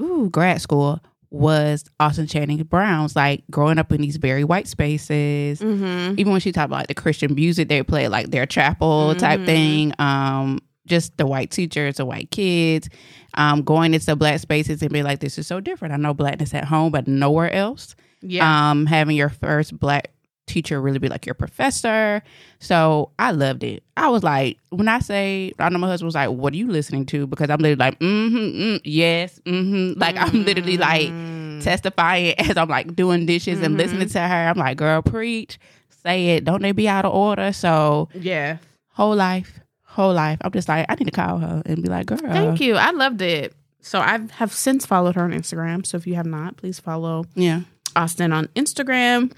ooh, 0.00 0.28
grad 0.30 0.60
school 0.60 1.00
was 1.30 1.84
Austin 2.00 2.26
Channing 2.26 2.62
Brown's 2.64 3.14
like 3.16 3.42
growing 3.50 3.78
up 3.78 3.92
in 3.92 4.00
these 4.02 4.16
very 4.16 4.42
white 4.44 4.66
spaces. 4.68 5.60
Mm-hmm. 5.60 6.18
Even 6.18 6.32
when 6.32 6.40
she 6.40 6.50
talked 6.52 6.66
about 6.66 6.80
like 6.80 6.86
the 6.88 6.94
Christian 6.94 7.34
music 7.34 7.68
they 7.68 7.82
play, 7.82 8.08
like 8.08 8.30
their 8.30 8.46
chapel 8.46 9.14
type 9.14 9.40
Mhm. 9.40 9.46
thing. 9.46 9.92
Um, 9.98 10.58
just 10.86 11.16
the 11.16 11.26
white 11.26 11.50
teachers, 11.50 11.96
the 11.96 12.04
white 12.04 12.30
kids, 12.30 12.88
um, 13.34 13.62
going 13.62 13.94
into 13.94 14.16
black 14.16 14.40
spaces 14.40 14.82
and 14.82 14.92
be 14.92 15.02
like, 15.02 15.20
this 15.20 15.38
is 15.38 15.46
so 15.46 15.60
different. 15.60 15.94
I 15.94 15.96
know 15.96 16.14
blackness 16.14 16.54
at 16.54 16.64
home, 16.64 16.92
but 16.92 17.06
nowhere 17.06 17.52
else. 17.52 17.94
Yeah. 18.20 18.70
Um, 18.70 18.86
having 18.86 19.16
your 19.16 19.28
first 19.28 19.78
black 19.78 20.10
teacher 20.48 20.80
really 20.80 20.98
be 20.98 21.08
like 21.08 21.24
your 21.24 21.34
professor. 21.34 22.22
So 22.58 23.10
I 23.18 23.30
loved 23.30 23.62
it. 23.64 23.84
I 23.96 24.08
was 24.08 24.22
like, 24.22 24.58
when 24.70 24.88
I 24.88 24.98
say, 24.98 25.52
I 25.58 25.68
know 25.68 25.78
my 25.78 25.86
husband 25.86 26.06
was 26.08 26.14
like, 26.16 26.30
what 26.30 26.52
are 26.52 26.56
you 26.56 26.68
listening 26.68 27.06
to? 27.06 27.26
Because 27.26 27.48
I'm 27.48 27.58
literally 27.58 27.76
like, 27.76 27.98
mm-hmm, 28.00 28.36
mm, 28.36 28.80
yes, 28.84 29.40
mm-hmm. 29.46 29.98
Like 30.00 30.16
I'm 30.18 30.44
literally 30.44 30.76
like 30.78 31.14
Mm. 31.14 31.62
testifying 31.62 32.34
as 32.38 32.56
I'm 32.56 32.68
like 32.68 32.94
doing 32.96 33.24
dishes 33.26 33.60
and 33.62 33.74
Mhm. 33.74 33.78
listening 33.78 34.08
to 34.08 34.20
her. 34.20 34.48
I'm 34.48 34.58
like, 34.58 34.76
girl, 34.78 35.00
preach, 35.02 35.58
say 36.04 36.30
it. 36.36 36.44
Don't 36.44 36.60
they 36.62 36.72
be 36.72 36.88
out 36.88 37.04
of 37.04 37.12
order? 37.14 37.52
So 37.52 38.08
yeah. 38.14 38.56
whole 38.88 39.14
life, 39.14 39.60
whole 39.92 40.12
life. 40.14 40.38
I'm 40.42 40.52
just 40.52 40.68
like, 40.68 40.86
I 40.88 40.94
need 40.94 41.04
to 41.04 41.10
call 41.10 41.38
her 41.38 41.62
and 41.66 41.82
be 41.82 41.88
like, 41.88 42.06
girl. 42.06 42.18
Thank 42.18 42.60
you. 42.60 42.76
I 42.76 42.90
loved 42.92 43.20
it. 43.22 43.54
So 43.80 43.98
I 44.00 44.18
have 44.32 44.52
since 44.52 44.86
followed 44.86 45.14
her 45.16 45.22
on 45.24 45.32
Instagram. 45.32 45.84
So 45.84 45.96
if 45.96 46.06
you 46.06 46.14
have 46.14 46.26
not, 46.26 46.56
please 46.56 46.78
follow 46.80 47.24
Yeah. 47.34 47.62
Austin 47.96 48.32
on 48.32 48.46
Instagram. 48.56 49.32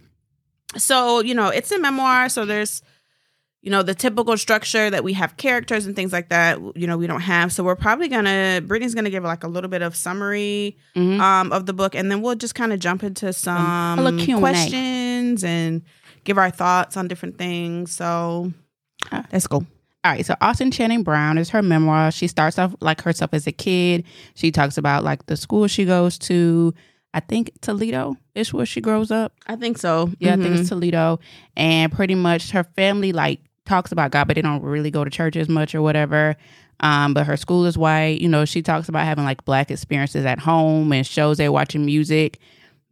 So, 0.77 1.21
you 1.21 1.35
know, 1.35 1.49
it's 1.49 1.73
a 1.73 1.79
memoir. 1.79 2.29
So 2.29 2.45
there's, 2.45 2.83
you 3.62 3.71
know, 3.71 3.83
the 3.83 3.95
typical 3.95 4.37
structure 4.37 4.90
that 4.90 5.03
we 5.03 5.14
have 5.14 5.37
characters 5.38 5.87
and 5.87 5.97
things 5.97 6.12
like 6.12 6.29
that, 6.29 6.59
you 6.77 6.87
know, 6.87 6.99
we 6.99 7.07
don't 7.07 7.23
have. 7.23 7.53
So 7.53 7.64
we're 7.64 7.75
probably 7.77 8.09
going 8.09 8.27
to, 8.27 8.62
Brittany's 8.67 8.95
going 8.95 9.05
to 9.07 9.11
give 9.11 9.25
like 9.25 9.43
a 9.45 9.49
little 9.49 9.71
bit 9.71 9.81
of 9.83 9.97
summary 9.97 10.77
Mhm. 10.95 11.19
um, 11.21 11.51
of 11.53 11.64
the 11.67 11.73
book. 11.73 11.95
And 11.95 12.11
then 12.11 12.21
we'll 12.23 12.35
just 12.37 12.55
kind 12.55 12.73
of 12.73 12.79
jump 12.81 13.03
into 13.03 13.33
some 13.33 14.07
questions 14.38 15.43
and 15.43 15.83
give 16.25 16.37
our 16.38 16.51
thoughts 16.51 16.97
on 16.97 17.09
different 17.09 17.38
things. 17.38 17.90
So 17.93 18.53
let's 19.33 19.47
go. 19.47 19.64
All 20.05 20.11
right, 20.11 20.27
so 20.27 20.35
Austin 20.43 20.71
Channing 20.71 21.03
Brown 21.03 21.38
is 21.38 21.49
her 21.51 21.62
memoir. 21.62 22.11
She 22.11 22.29
starts 22.29 22.59
off 22.59 22.75
like 22.81 23.01
herself 23.01 23.33
as 23.33 23.47
a 23.47 23.53
kid. 23.53 24.05
She 24.35 24.53
talks 24.53 24.77
about 24.77 25.03
like 25.03 25.25
the 25.27 25.37
school 25.37 25.67
she 25.67 25.87
goes 25.87 26.19
to. 26.21 26.75
I 27.14 27.21
think 27.21 27.53
Toledo 27.62 28.17
is 28.35 28.53
where 28.53 28.67
she 28.67 28.83
grows 28.83 29.11
up. 29.11 29.33
I 29.47 29.57
think 29.57 29.79
so. 29.79 30.11
Yeah, 30.19 30.35
I 30.35 30.37
think 30.37 30.59
it's 30.59 30.69
Toledo. 30.69 31.21
And 31.57 31.90
pretty 31.90 32.17
much 32.17 32.51
her 32.51 32.64
family 32.77 33.12
like 33.12 33.40
talks 33.64 33.93
about 33.93 34.11
God, 34.11 34.29
but 34.29 34.35
they 34.35 34.43
don't 34.43 34.62
really 34.62 34.90
go 34.90 35.05
to 35.05 35.11
church 35.11 35.37
as 35.37 35.49
much 35.49 35.75
or 35.75 35.81
whatever. 35.81 36.37
Um, 36.81 37.14
but 37.14 37.25
her 37.25 37.38
school 37.38 37.64
is 37.64 37.79
white. 37.79 38.21
You 38.21 38.29
know, 38.29 38.45
she 38.45 38.61
talks 38.61 38.90
about 38.90 39.07
having 39.07 39.25
like 39.25 39.45
black 39.47 39.71
experiences 39.71 40.27
at 40.27 40.38
home 40.38 40.93
and 40.93 41.07
shows 41.07 41.38
they're 41.38 41.53
watching 41.53 41.87
music. 41.87 42.40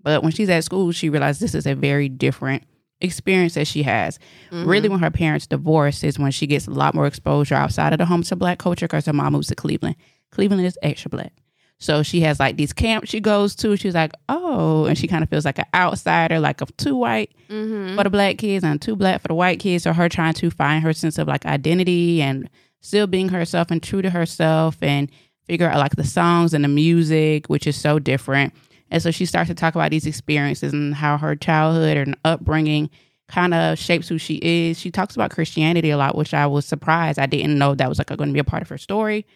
But 0.03 0.22
when 0.22 0.33
she's 0.33 0.48
at 0.48 0.64
school, 0.64 0.92
she 0.92 1.11
realizes 1.11 1.40
this 1.40 1.55
is 1.55 1.66
a 1.66 1.75
very 1.75 2.09
different 2.09 2.62
experience 3.02 3.54
that 3.54 3.66
she 3.66 3.82
has. 3.82 4.18
Mm-hmm. 4.50 4.68
Really, 4.68 4.88
when 4.88 5.00
her 5.00 5.10
parents 5.10 5.46
divorce, 5.46 6.02
is 6.02 6.18
when 6.18 6.32
she 6.32 6.46
gets 6.46 6.66
a 6.66 6.70
lot 6.70 6.94
more 6.94 7.06
exposure 7.06 7.54
outside 7.54 7.92
of 7.92 7.98
the 7.98 8.06
home 8.06 8.22
to 8.22 8.36
black 8.36 8.58
culture 8.58 8.86
because 8.86 9.06
her 9.06 9.12
mom 9.12 9.32
moves 9.34 9.48
to 9.48 9.54
Cleveland. 9.54 9.96
Cleveland 10.30 10.64
is 10.64 10.78
extra 10.82 11.10
black. 11.10 11.32
So 11.78 12.04
she 12.04 12.20
has 12.20 12.38
like 12.38 12.56
these 12.56 12.72
camps 12.72 13.10
she 13.10 13.18
goes 13.20 13.56
to. 13.56 13.76
She's 13.76 13.94
like, 13.94 14.12
oh, 14.28 14.84
and 14.84 14.96
she 14.96 15.08
kind 15.08 15.24
of 15.24 15.28
feels 15.28 15.44
like 15.44 15.58
an 15.58 15.64
outsider, 15.74 16.38
like 16.38 16.60
of 16.60 16.74
two 16.76 16.96
white 16.96 17.32
Mm-hmm. 17.50 17.96
for 17.96 18.04
the 18.04 18.10
black 18.10 18.38
kids 18.38 18.64
and 18.64 18.80
too 18.80 18.96
black 18.96 19.20
for 19.20 19.28
the 19.28 19.34
white 19.34 19.58
kids. 19.58 19.84
So 19.84 19.92
her 19.92 20.08
trying 20.08 20.34
to 20.34 20.50
find 20.50 20.82
her 20.84 20.92
sense 20.92 21.18
of 21.18 21.28
like 21.28 21.44
identity 21.44 22.22
and 22.22 22.48
still 22.80 23.06
being 23.06 23.28
herself 23.28 23.70
and 23.70 23.82
true 23.82 24.00
to 24.00 24.08
herself 24.10 24.76
and 24.80 25.10
figure 25.46 25.68
out 25.68 25.78
like 25.78 25.96
the 25.96 26.04
songs 26.04 26.54
and 26.54 26.64
the 26.64 26.68
music, 26.68 27.48
which 27.48 27.66
is 27.66 27.76
so 27.76 27.98
different. 27.98 28.54
And 28.92 29.02
so 29.02 29.11
she 29.11 29.24
starts 29.26 29.48
to 29.48 29.55
talk 29.55 29.74
about 29.74 29.90
these 29.90 30.07
experiences 30.07 30.72
and 30.74 30.94
how 30.94 31.16
her 31.16 31.35
childhood 31.35 31.96
and 31.96 32.14
upbringing 32.24 32.90
kind 33.26 33.55
of 33.55 33.78
shapes 33.78 34.07
who 34.07 34.18
she 34.18 34.35
is. 34.42 34.78
She 34.78 34.90
talks 34.90 35.14
about 35.14 35.31
Christianity 35.31 35.88
a 35.90 35.96
lot, 35.96 36.14
which 36.14 36.35
I 36.35 36.46
was 36.46 36.66
surprised. 36.66 37.18
I 37.18 37.24
didn't 37.24 37.57
know 37.57 37.74
that 37.74 37.88
was 37.88 37.98
like 37.98 38.09
going 38.09 38.28
to 38.28 38.35
be 38.35 38.38
a 38.38 38.44
part 38.44 38.62
of 38.62 38.68
her 38.68 38.76
story. 38.76 39.26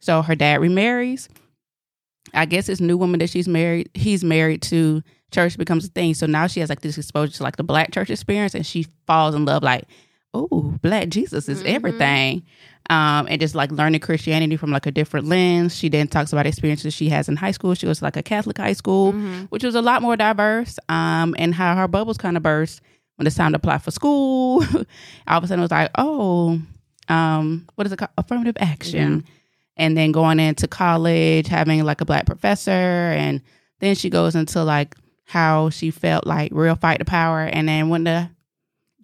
So 0.00 0.20
her 0.20 0.34
dad 0.34 0.60
remarries. 0.60 1.28
I 2.34 2.44
guess 2.44 2.66
this 2.66 2.80
new 2.80 2.98
woman 2.98 3.20
that 3.20 3.30
she's 3.30 3.48
married, 3.48 3.88
he's 3.94 4.22
married 4.22 4.60
to, 4.62 5.02
church 5.30 5.56
becomes 5.56 5.86
a 5.86 5.88
thing. 5.88 6.12
So 6.12 6.26
now 6.26 6.46
she 6.46 6.60
has 6.60 6.68
like 6.68 6.80
this 6.82 6.98
exposure 6.98 7.32
to 7.32 7.42
like 7.42 7.56
the 7.56 7.64
black 7.64 7.92
church 7.92 8.10
experience 8.10 8.54
and 8.54 8.66
she 8.66 8.86
falls 9.06 9.34
in 9.34 9.44
love 9.46 9.62
like, 9.62 9.84
oh, 10.34 10.74
black 10.82 11.08
Jesus 11.08 11.48
is 11.48 11.62
Mhm. 11.62 11.66
everything. 11.66 12.42
Um, 12.88 13.26
and 13.28 13.40
just 13.40 13.54
like 13.54 13.72
learning 13.72 14.00
Christianity 14.00 14.56
from 14.56 14.70
like 14.70 14.86
a 14.86 14.90
different 14.92 15.26
lens. 15.26 15.76
She 15.76 15.88
then 15.88 16.06
talks 16.06 16.32
about 16.32 16.46
experiences 16.46 16.94
she 16.94 17.08
has 17.08 17.28
in 17.28 17.36
high 17.36 17.50
school. 17.50 17.74
She 17.74 17.86
goes 17.86 17.98
to 17.98 18.04
like 18.04 18.16
a 18.16 18.22
Catholic 18.22 18.58
high 18.58 18.74
school, 18.74 19.12
Mm-hmm. 19.12 19.44
which 19.46 19.64
was 19.64 19.74
a 19.74 19.82
lot 19.82 20.02
more 20.02 20.16
diverse. 20.16 20.78
Um, 20.88 21.34
and 21.38 21.54
how 21.54 21.74
her 21.74 21.88
bubbles 21.88 22.16
kind 22.18 22.36
of 22.36 22.42
burst 22.42 22.80
when 23.16 23.26
it's 23.26 23.34
time 23.36 23.52
to 23.52 23.56
apply 23.56 23.78
for 23.78 23.90
school. 23.90 24.62
All 25.26 25.38
of 25.38 25.44
a 25.44 25.46
sudden 25.48 25.60
it 25.60 25.62
was 25.62 25.70
like, 25.70 25.90
oh, 25.96 26.60
um, 27.08 27.66
what 27.74 27.86
is 27.86 27.92
it 27.92 27.96
called? 27.98 28.10
Affirmative 28.18 28.56
action. 28.60 29.24
And 29.76 29.96
then 29.96 30.12
going 30.12 30.38
into 30.40 30.66
college, 30.68 31.48
having 31.48 31.82
like 31.84 32.00
a 32.00 32.04
black 32.04 32.24
professor, 32.26 32.70
and 32.70 33.42
then 33.80 33.94
she 33.94 34.08
goes 34.10 34.34
into 34.34 34.62
like 34.64 34.94
how 35.24 35.70
she 35.70 35.90
felt 35.90 36.26
like 36.26 36.50
real 36.54 36.76
fight 36.76 36.98
to 37.00 37.04
power, 37.04 37.40
and 37.42 37.68
then 37.68 37.88
when 37.90 38.04
the 38.04 38.30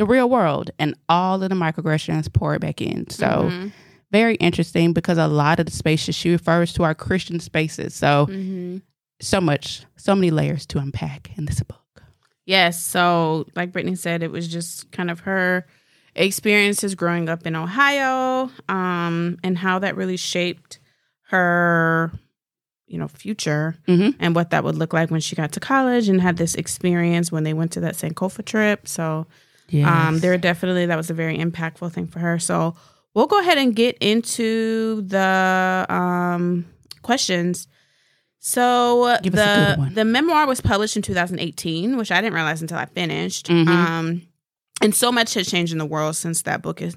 the 0.02 0.06
real 0.12 0.28
world 0.28 0.70
and 0.80 0.94
all 1.08 1.40
of 1.42 1.48
the 1.48 1.54
microaggressions 1.54 2.32
pour 2.32 2.54
it 2.56 2.60
back 2.60 2.80
in. 2.80 3.08
So 3.10 3.26
Mhm. 3.26 3.72
very 4.10 4.34
interesting 4.36 4.92
because 4.92 5.16
a 5.16 5.28
lot 5.28 5.60
of 5.60 5.66
the 5.66 5.72
spaces 5.72 6.14
she 6.16 6.30
refers 6.30 6.72
to 6.74 6.82
are 6.82 6.94
Christian 6.94 7.38
spaces. 7.40 7.94
So 7.94 8.26
Mhm. 8.26 8.82
so 9.20 9.40
much, 9.40 9.84
so 9.96 10.14
many 10.16 10.30
layers 10.32 10.66
to 10.66 10.78
unpack 10.78 11.30
in 11.38 11.44
this 11.44 11.60
book. 11.62 12.02
Yes. 12.44 12.82
So, 12.82 13.46
like 13.54 13.70
Brittany 13.72 13.94
said, 13.94 14.24
it 14.24 14.32
was 14.32 14.48
just 14.48 14.90
kind 14.90 15.08
of 15.12 15.20
her 15.20 15.64
experiences 16.16 16.96
growing 16.96 17.28
up 17.28 17.46
in 17.46 17.54
Ohio 17.54 18.50
um, 18.68 19.38
and 19.44 19.56
how 19.56 19.78
that 19.78 19.94
really 19.96 20.16
shaped 20.16 20.80
her, 21.30 22.10
you 22.88 22.98
know, 22.98 23.06
future 23.08 23.76
Mhm. 23.86 24.16
and 24.18 24.34
what 24.34 24.50
that 24.50 24.64
would 24.64 24.74
look 24.76 24.92
like 24.92 25.10
when 25.12 25.20
she 25.20 25.36
got 25.36 25.52
to 25.52 25.60
college 25.60 26.08
and 26.08 26.20
had 26.20 26.36
this 26.36 26.56
experience 26.56 27.30
when 27.30 27.44
they 27.44 27.54
went 27.54 27.70
to 27.72 27.80
that 27.80 27.94
Sankofa 27.94 28.44
trip. 28.44 28.88
So, 28.88 29.26
um, 29.84 30.18
there 30.20 30.36
definitely 30.38 30.86
that 30.86 30.96
was 30.96 31.10
a 31.10 31.14
very 31.14 31.38
impactful 31.38 31.92
thing 31.92 32.06
for 32.06 32.18
her. 32.18 32.38
So, 32.38 32.74
we'll 33.14 33.26
go 33.26 33.40
ahead 33.40 33.58
and 33.58 33.74
get 33.76 33.96
into 34.00 35.02
the 35.02 35.86
um, 35.88 36.66
questions. 37.02 37.68
So 38.44 39.16
Give 39.22 39.34
the 39.34 39.90
the 39.94 40.04
memoir 40.04 40.46
was 40.46 40.60
published 40.60 40.96
in 40.96 41.02
2018, 41.02 41.96
which 41.96 42.10
I 42.10 42.20
didn't 42.20 42.34
realize 42.34 42.60
until 42.60 42.78
I 42.78 42.86
finished. 42.86 43.46
Mhm. 43.46 43.68
Um, 43.68 44.22
and 44.80 44.94
so 44.94 45.12
much 45.12 45.34
has 45.34 45.48
changed 45.48 45.72
in 45.72 45.78
the 45.78 45.86
world 45.86 46.16
since 46.16 46.42
that 46.42 46.60
book 46.60 46.82
is 46.82 46.96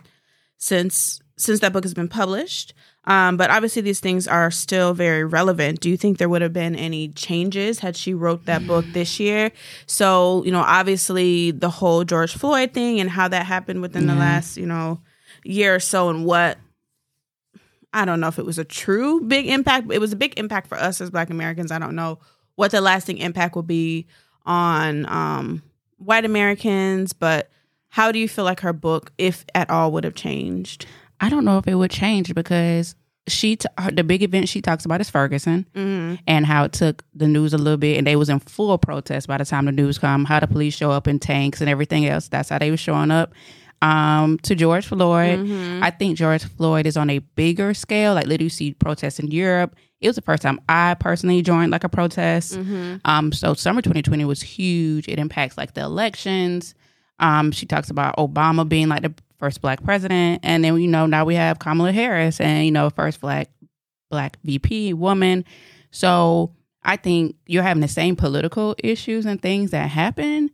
since 0.58 1.20
since 1.38 1.60
that 1.60 1.72
book 1.72 1.84
has 1.84 1.94
been 1.94 2.08
published. 2.08 2.74
Um, 3.08 3.38
but 3.38 3.50
obviously, 3.50 3.82
these 3.82 4.00
things 4.00 4.28
are 4.28 4.50
still 4.50 4.94
very 4.94 5.24
relevant. 5.24 5.80
Do 5.80 5.90
you 5.90 5.98
think 5.98 6.18
there 6.18 6.30
would 6.30 6.42
have 6.42 6.54
been 6.54 6.76
any 6.76 7.10
changes 7.10 7.80
had 7.80 7.96
she 7.96 8.14
wrote 8.14 8.46
that 8.46 8.66
book 8.66 8.86
this 8.94 9.20
year? 9.20 9.52
So, 9.86 10.44
you 10.44 10.52
know, 10.52 10.62
obviously 10.62 11.52
the 11.52 11.70
whole 11.70 12.04
George 12.04 12.36
Floyd 12.36 12.74
thing 12.74 13.00
and 13.00 13.10
how 13.10 13.28
that 13.28 13.46
happened 13.46 13.82
within 13.82 14.08
the 14.08 14.16
last, 14.16 14.58
you 14.58 14.66
know, 14.66 15.02
year 15.44 15.76
or 15.76 15.80
so, 15.80 16.10
and 16.10 16.26
what 16.26 16.58
I 17.94 18.04
don't 18.04 18.20
know 18.20 18.28
if 18.28 18.40
it 18.40 18.46
was 18.46 18.60
a 18.60 18.66
true 18.66 19.22
big 19.22 19.48
impact. 19.48 19.92
It 19.92 20.00
was 20.00 20.12
a 20.12 20.18
big 20.18 20.38
impact 20.38 20.68
for 20.68 20.78
us 20.78 21.00
as 21.00 21.10
Black 21.10 21.30
Americans. 21.30 21.72
I 21.72 21.80
don't 21.80 21.96
know 21.96 22.20
what 22.56 22.72
the 22.72 22.82
lasting 22.82 23.20
impact 23.20 23.56
will 23.56 23.64
be 23.64 24.08
on 24.46 25.06
um, 25.08 25.64
white 25.98 26.26
Americans, 26.26 27.14
but 27.14 27.50
how 27.88 28.12
do 28.12 28.20
you 28.20 28.28
feel 28.28 28.44
like 28.44 28.60
her 28.60 28.74
book, 28.74 29.14
if 29.18 29.46
at 29.56 29.70
all, 29.70 29.92
would 29.94 30.04
have 30.04 30.16
changed? 30.16 30.86
I 31.22 31.30
don't 31.30 31.46
know 31.46 31.58
if 31.58 31.68
it 31.68 31.76
would 31.76 31.92
change 31.92 32.34
because 32.36 32.96
she 33.28 33.56
t- 33.56 33.68
her, 33.78 33.90
the 33.92 34.04
big 34.04 34.22
event 34.22 34.48
she 34.50 34.62
talks 34.62 34.86
about 34.86 35.02
is 35.02 35.10
Ferguson 35.10 35.66
Mm-hmm. 35.74 36.16
and 36.28 36.46
how 36.46 36.64
it 36.66 36.74
took 36.74 37.04
the 37.14 37.28
news 37.28 37.54
a 37.54 37.58
little 37.58 37.78
bit 37.78 37.98
and 37.98 38.06
they 38.06 38.16
was 38.16 38.30
in 38.30 38.40
full 38.40 38.78
protest 38.78 39.28
by 39.28 39.38
the 39.38 39.46
time 39.46 39.66
the 39.66 39.72
news 39.72 39.98
come 39.98 40.26
how 40.26 40.40
the 40.40 40.46
police 40.48 40.76
show 40.76 40.92
up 40.92 41.08
in 41.08 41.18
tanks 41.20 41.60
and 41.62 41.70
everything 41.70 42.06
else 42.06 42.28
that's 42.28 42.50
how 42.50 42.60
they 42.60 42.70
were 42.70 42.78
showing 42.78 43.10
up 43.12 43.34
um, 43.82 44.38
to 44.40 44.56
George 44.56 44.86
Floyd 44.86 45.40
Mm-hmm. 45.40 45.84
I 45.84 45.90
think 45.92 46.18
George 46.18 46.44
Floyd 46.44 46.86
is 46.86 46.98
on 46.98 47.10
a 47.10 47.20
bigger 47.20 47.74
scale 47.74 48.14
like 48.14 48.26
literally 48.28 48.46
you 48.46 48.50
see 48.50 48.74
protests 48.74 49.20
in 49.20 49.28
Europe 49.28 49.76
it 50.02 50.08
was 50.08 50.16
the 50.18 50.22
first 50.22 50.44
time 50.44 50.60
I 50.70 50.96
personally 51.00 51.42
joined 51.42 51.72
like 51.72 51.84
a 51.84 51.90
protest 51.90 52.54
Mm-hmm. 52.54 52.98
um, 53.06 53.32
so 53.32 53.54
summer 53.56 53.82
2020 53.82 54.24
was 54.26 54.42
huge. 54.42 55.08
It 55.08 55.18
impacts 55.18 55.58
like 55.58 55.74
the 55.74 55.82
elections. 55.82 56.76
Um, 57.20 57.52
she 57.52 57.66
talks 57.66 57.90
about 57.90 58.18
Obama 58.18 58.68
being 58.68 58.88
like 58.90 59.02
the 59.02 59.14
first 59.46 59.62
black 59.62 59.84
president, 59.84 60.40
and 60.42 60.64
then 60.64 60.76
you 60.80 60.88
know 60.88 61.06
now 61.06 61.24
we 61.24 61.36
have 61.36 61.60
Kamala 61.60 61.92
Harris, 61.92 62.42
and 62.42 62.66
you 62.66 62.72
know 62.72 62.90
first 62.90 63.22
black 63.22 63.50
black 64.10 64.38
VP 64.44 64.94
woman. 64.94 65.46
So 65.92 66.56
I 66.84 66.96
think 66.96 67.36
you're 67.46 67.64
having 67.64 67.82
the 67.82 67.88
same 67.88 68.16
political 68.16 68.76
issues 68.84 69.26
and 69.28 69.40
things 69.40 69.70
that 69.70 69.88
happen, 69.90 70.50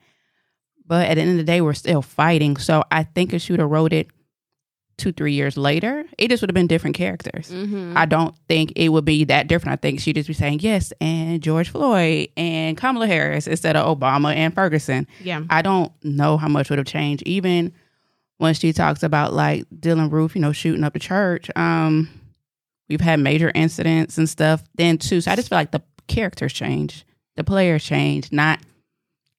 but 0.86 1.08
at 1.08 1.15
the 1.15 1.21
end 1.21 1.32
of 1.32 1.38
the 1.38 1.43
day, 1.43 1.62
we're 1.62 1.73
still 1.73 2.01
fighting. 2.01 2.58
So 2.58 2.84
I 2.91 3.04
think 3.04 3.34
if 3.34 3.41
she 3.41 3.54
would 3.54 3.62
have 3.62 3.69
wrote 3.69 3.93
it 3.93 4.10
two 4.97 5.13
three 5.13 5.34
years 5.34 5.56
later, 5.56 6.04
it 6.17 6.27
just 6.27 6.41
would 6.41 6.49
have 6.49 6.54
been 6.54 6.67
different 6.67 6.97
characters. 6.97 7.49
Mm-hmm. 7.49 7.93
I 7.95 8.06
don't 8.06 8.36
think 8.49 8.73
it 8.75 8.89
would 8.89 9.06
be 9.06 9.23
that 9.23 9.47
different. 9.47 9.71
I 9.71 9.82
think 9.82 10.01
she'd 10.01 10.15
just 10.15 10.27
be 10.27 10.34
saying 10.34 10.60
yes 10.60 10.91
and 10.99 11.41
George 11.41 11.69
Floyd 11.69 12.27
and 12.36 12.75
Kamala 12.75 13.08
Harris 13.08 13.47
instead 13.47 13.77
of 13.77 13.97
Obama 13.97 14.36
and 14.36 14.54
Ferguson. 14.54 15.08
yeah. 15.21 15.43
I 15.49 15.62
don't 15.62 15.93
know 16.04 16.36
how 16.36 16.49
much 16.49 16.69
would 16.69 16.77
have 16.77 16.88
changed. 16.88 17.23
Even 17.25 17.71
when 18.41 18.56
she 18.56 18.73
talks 18.73 19.04
about 19.04 19.34
like 19.34 19.65
Dylann 19.69 20.12
Roof, 20.12 20.34
you 20.36 20.41
know, 20.41 20.51
shooting 20.51 20.84
up 20.84 20.93
the 20.93 20.99
church. 20.99 21.49
Um, 21.56 22.10
we've 22.89 22.99
had 22.99 23.19
major 23.19 23.51
incidents 23.54 24.17
and 24.17 24.27
stuff 24.27 24.63
then 24.75 24.97
too. 24.97 25.21
So 25.21 25.30
I 25.32 25.36
just 25.36 25.49
feel 25.49 25.60
like 25.60 25.69
the 25.69 25.84
characters 26.08 26.51
change, 26.51 27.06
the 27.36 27.43
players 27.43 27.84
change, 27.84 28.32
not 28.32 28.60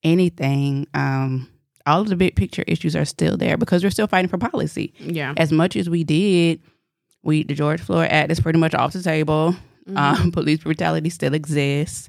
anything. 0.04 0.86
Um, 0.94 1.48
all 1.86 2.00
of 2.00 2.08
the 2.08 2.16
big 2.16 2.36
picture 2.36 2.62
issues 2.68 2.94
are 2.94 3.04
still 3.04 3.36
there 3.36 3.56
because 3.56 3.82
we're 3.82 3.90
still 3.90 4.06
fighting 4.06 4.28
for 4.28 4.38
policy 4.38 4.94
Yeah. 5.00 5.34
as 5.36 5.50
much 5.50 5.74
as 5.74 5.90
we 5.90 6.04
did, 6.04 6.60
we 7.24 7.42
the 7.42 7.54
George 7.54 7.80
Floyd 7.80 8.08
Act 8.10 8.30
is 8.30 8.38
pretty 8.40 8.58
much 8.60 8.74
off 8.74 8.92
the 8.92 9.02
table. 9.02 9.56
Mhm. 9.88 9.96
Um, 9.96 10.30
police 10.32 10.60
brutality 10.60 11.10
still 11.10 11.34
exists. 11.34 12.08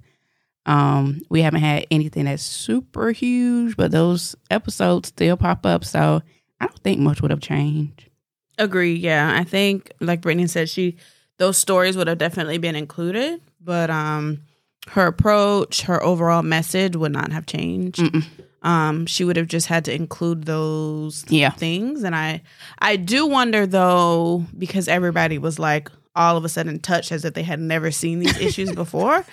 Um, 0.67 1.21
we 1.29 1.41
haven't 1.41 1.61
had 1.61 1.87
anything 1.89 2.25
that's 2.25 2.43
super 2.43 3.11
huge, 3.11 3.75
but 3.75 3.89
those 3.91 4.35
episodes 4.51 5.09
still 5.09 5.37
pop 5.37 5.65
up. 5.65 5.83
So 5.83 6.21
I 6.63 6.67
don't 6.67 6.79
think 6.83 6.99
much 6.99 7.21
would 7.21 7.31
have 7.31 7.39
changed. 7.41 8.09
Agree. 8.57 8.93
Yeah, 8.95 9.35
I 9.37 9.43
think 9.43 9.91
like 9.99 10.21
Brittany 10.21 10.47
said, 10.47 10.69
she 10.69 10.97
those 11.39 11.57
stories 11.57 11.97
would 11.97 12.07
have 12.07 12.17
definitely 12.19 12.57
been 12.59 12.75
included, 12.75 13.41
but 13.59 13.89
um, 13.89 14.41
her 14.89 15.07
approach, 15.07 15.81
her 15.83 16.01
overall 16.03 16.43
message 16.43 16.95
would 16.95 17.11
not 17.11 17.31
have 17.31 17.45
changed. 17.47 17.99
Mm-mm. 17.99 18.23
Um, 18.61 19.05
she 19.07 19.23
would 19.25 19.35
have 19.35 19.47
just 19.47 19.67
had 19.67 19.83
to 19.85 19.93
include 19.93 20.43
those 20.45 21.25
Yeah. 21.27 21.49
things, 21.49 22.03
and 22.03 22.15
I 22.15 22.41
I 22.79 22.95
do 22.95 23.25
wonder 23.27 23.65
though 23.65 24.45
because 24.57 24.87
everybody 24.87 25.37
was 25.37 25.57
like 25.59 25.89
all 26.15 26.37
of 26.37 26.45
a 26.45 26.49
sudden 26.49 26.79
touched 26.79 27.11
as 27.11 27.25
if 27.25 27.33
they 27.33 27.41
had 27.41 27.59
never 27.59 27.89
seen 27.89 28.19
these 28.19 28.37
issues 28.39 28.71
before. 28.83 29.25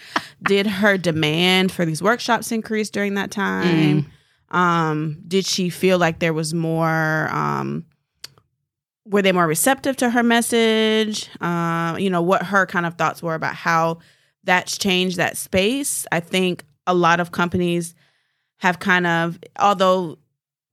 Did 0.43 0.67
her 0.67 0.97
demand 0.97 1.71
for 1.71 1.85
these 1.85 2.03
workshops 2.03 2.51
increase 2.51 2.89
during 2.89 3.15
that 3.15 3.31
time? 3.31 4.11
Um, 4.51 5.19
did 5.27 5.47
she 5.47 5.71
feel 5.71 5.99
like 5.99 6.19
there 6.19 6.33
was 6.35 6.53
more? 6.55 7.29
Um, 7.31 7.85
were 9.07 9.23
they 9.23 9.33
more 9.33 9.47
receptive 9.47 9.97
to 9.99 10.11
her 10.11 10.23
message? 10.23 11.29
Uh, 11.41 11.97
you 11.99 12.11
know 12.11 12.23
what 12.23 12.43
her 12.45 12.67
kind 12.67 12.87
of 12.87 12.95
thoughts 12.95 13.23
were 13.23 13.35
about 13.35 13.55
how 13.55 13.99
that's 14.45 14.79
changed 14.79 15.17
that 15.17 15.37
space. 15.37 16.07
I 16.13 16.21
think 16.21 16.65
a 16.87 16.95
lot 16.95 17.21
of 17.21 17.33
companies 17.33 17.95
have 18.59 18.79
kind 18.79 19.07
of, 19.07 19.39
although 19.59 20.19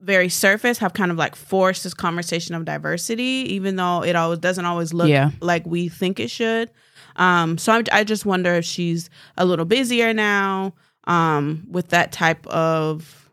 very 0.00 0.28
surface, 0.28 0.78
have 0.78 0.92
kind 0.92 1.10
of 1.10 1.16
like 1.16 1.34
forced 1.34 1.84
this 1.84 1.94
conversation 1.94 2.54
of 2.54 2.64
diversity, 2.64 3.44
even 3.54 3.76
though 3.76 4.02
it 4.04 4.14
always 4.14 4.38
doesn't 4.38 4.64
always 4.64 4.92
look 4.94 5.08
Yeah. 5.08 5.30
like 5.40 5.66
we 5.66 5.88
think 5.88 6.20
it 6.20 6.30
should. 6.30 6.70
Um, 7.16 7.58
so 7.58 7.72
I, 7.72 7.82
I 7.92 8.04
just 8.04 8.24
wonder 8.24 8.54
if 8.54 8.64
she's 8.64 9.10
a 9.36 9.44
little 9.44 9.64
busier 9.64 10.12
now 10.14 10.74
um, 11.04 11.66
with 11.68 11.88
that 11.88 12.12
type 12.12 12.46
of, 12.46 13.27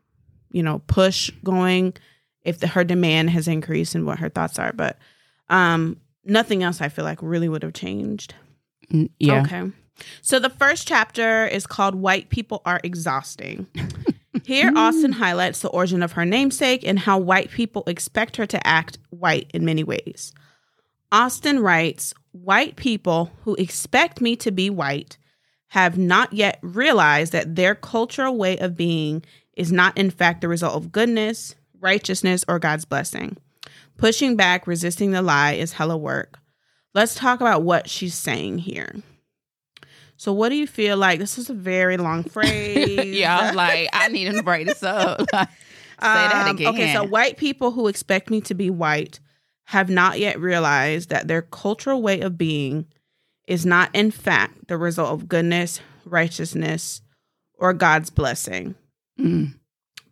you 0.55 0.63
know, 0.63 0.79
push 0.87 1.29
going 1.43 1.93
if 2.43 2.59
the, 2.59 2.67
her 2.67 2.85
demand 2.85 3.29
has 3.31 3.45
increased 3.45 3.93
and 3.93 4.05
what 4.05 4.19
her 4.19 4.29
thoughts 4.29 4.57
are. 4.57 4.71
But 4.71 4.97
um, 5.49 5.97
nothing 6.23 6.63
else 6.63 6.79
I 6.79 6.87
feel 6.87 7.03
like 7.03 7.19
really 7.21 7.49
would 7.49 7.61
have 7.61 7.73
changed. 7.73 8.33
Yeah. 9.19 9.41
Okay. 9.41 9.71
So 10.21 10.39
the 10.39 10.49
first 10.49 10.87
chapter 10.87 11.45
is 11.45 11.67
called 11.67 11.95
White 11.95 12.29
People 12.29 12.61
Are 12.65 12.79
Exhausting. 12.83 13.67
Here, 14.45 14.71
Austin 14.75 15.11
highlights 15.11 15.59
the 15.59 15.69
origin 15.69 16.01
of 16.01 16.13
her 16.13 16.25
namesake 16.25 16.85
and 16.85 16.99
how 16.99 17.17
white 17.17 17.51
people 17.51 17.83
expect 17.87 18.37
her 18.37 18.45
to 18.45 18.65
act 18.65 18.97
white 19.09 19.51
in 19.53 19.65
many 19.65 19.83
ways. 19.83 20.33
Austin 21.11 21.59
writes 21.59 22.13
White 22.31 22.77
people 22.77 23.31
who 23.43 23.55
expect 23.55 24.21
me 24.21 24.37
to 24.37 24.51
be 24.51 24.69
white 24.69 25.17
have 25.69 25.97
not 25.97 26.31
yet 26.31 26.59
realized 26.61 27.33
that 27.33 27.55
their 27.55 27.75
cultural 27.75 28.37
way 28.37 28.57
of 28.57 28.77
being 28.77 29.23
is 29.55 29.71
not, 29.71 29.97
in 29.97 30.09
fact, 30.09 30.41
the 30.41 30.47
result 30.47 30.75
of 30.75 30.91
goodness, 30.91 31.55
righteousness, 31.79 32.43
or 32.47 32.59
God's 32.59 32.85
blessing. 32.85 33.37
Pushing 33.97 34.35
back, 34.35 34.67
resisting 34.67 35.11
the 35.11 35.21
lie 35.21 35.53
is 35.53 35.73
hella 35.73 35.97
work. 35.97 36.39
Let's 36.93 37.15
talk 37.15 37.39
about 37.41 37.63
what 37.63 37.89
she's 37.89 38.15
saying 38.15 38.59
here. 38.59 38.95
So, 40.17 40.31
what 40.33 40.49
do 40.49 40.55
you 40.55 40.67
feel 40.67 40.97
like? 40.97 41.19
This 41.19 41.37
is 41.37 41.49
a 41.49 41.53
very 41.53 41.97
long 41.97 42.23
phrase. 42.29 43.17
yeah, 43.17 43.37
I 43.37 43.45
was 43.47 43.55
like, 43.55 43.89
I 43.93 44.07
need 44.09 44.27
him 44.27 44.35
to 44.35 44.43
break 44.43 44.67
this 44.67 44.83
up. 44.83 45.21
Like, 45.33 45.49
Say 46.01 46.07
that 46.07 46.47
Um, 46.49 46.55
again. 46.55 46.67
Okay, 46.73 46.93
so 46.93 47.03
white 47.03 47.37
people 47.37 47.71
who 47.71 47.87
expect 47.87 48.29
me 48.29 48.41
to 48.41 48.53
be 48.53 48.69
white 48.69 49.19
have 49.65 49.89
not 49.89 50.19
yet 50.19 50.39
realized 50.39 51.09
that 51.09 51.27
their 51.27 51.41
cultural 51.41 52.01
way 52.01 52.19
of 52.21 52.37
being 52.37 52.85
is 53.47 53.65
not, 53.65 53.89
in 53.93 54.11
fact, 54.11 54.67
the 54.67 54.77
result 54.77 55.11
of 55.13 55.29
goodness, 55.29 55.79
righteousness, 56.05 57.01
or 57.57 57.73
God's 57.73 58.09
blessing. 58.09 58.75
Mm. 59.19 59.53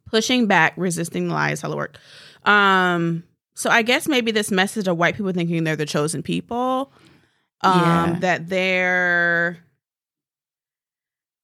Pushing 0.05 0.47
back, 0.47 0.73
resisting 0.77 1.27
the 1.27 1.33
lies, 1.33 1.61
hella 1.61 1.75
work. 1.75 1.97
Um, 2.43 3.23
so 3.55 3.69
I 3.69 3.81
guess 3.81 4.07
maybe 4.07 4.31
this 4.31 4.51
message 4.51 4.87
of 4.87 4.97
white 4.97 5.15
people 5.15 5.31
thinking 5.31 5.63
they're 5.63 5.75
the 5.75 5.85
chosen 5.85 6.21
people, 6.23 6.91
um, 7.61 7.79
Yeah. 7.81 8.15
that 8.19 8.49
they're 8.49 9.57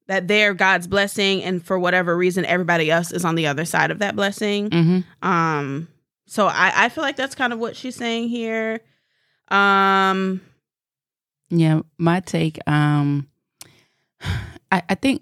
that 0.08 0.28
they're 0.28 0.56
God's 0.56 0.88
blessing, 0.88 1.44
and 1.44 1.64
for 1.64 1.78
whatever 1.78 2.18
reason, 2.18 2.44
everybody 2.46 2.90
else 2.90 3.12
is 3.12 3.24
on 3.24 3.36
the 3.36 3.46
other 3.46 3.64
side 3.64 3.92
of 3.92 4.00
that 4.00 4.16
blessing. 4.16 4.72
hmm 4.72 5.00
Um, 5.22 5.88
so 6.26 6.48
I, 6.48 6.86
I 6.86 6.90
feel 6.90 7.04
like 7.04 7.16
that's 7.16 7.36
kind 7.36 7.54
of 7.54 7.60
what 7.60 7.76
she's 7.76 7.96
saying 7.96 8.30
here. 8.30 8.80
Um, 9.50 10.42
Yeah, 11.52 11.82
my 12.00 12.22
take. 12.22 12.58
Um, 12.68 13.28
I, 14.72 14.82
I 14.90 14.96
think, 14.96 15.22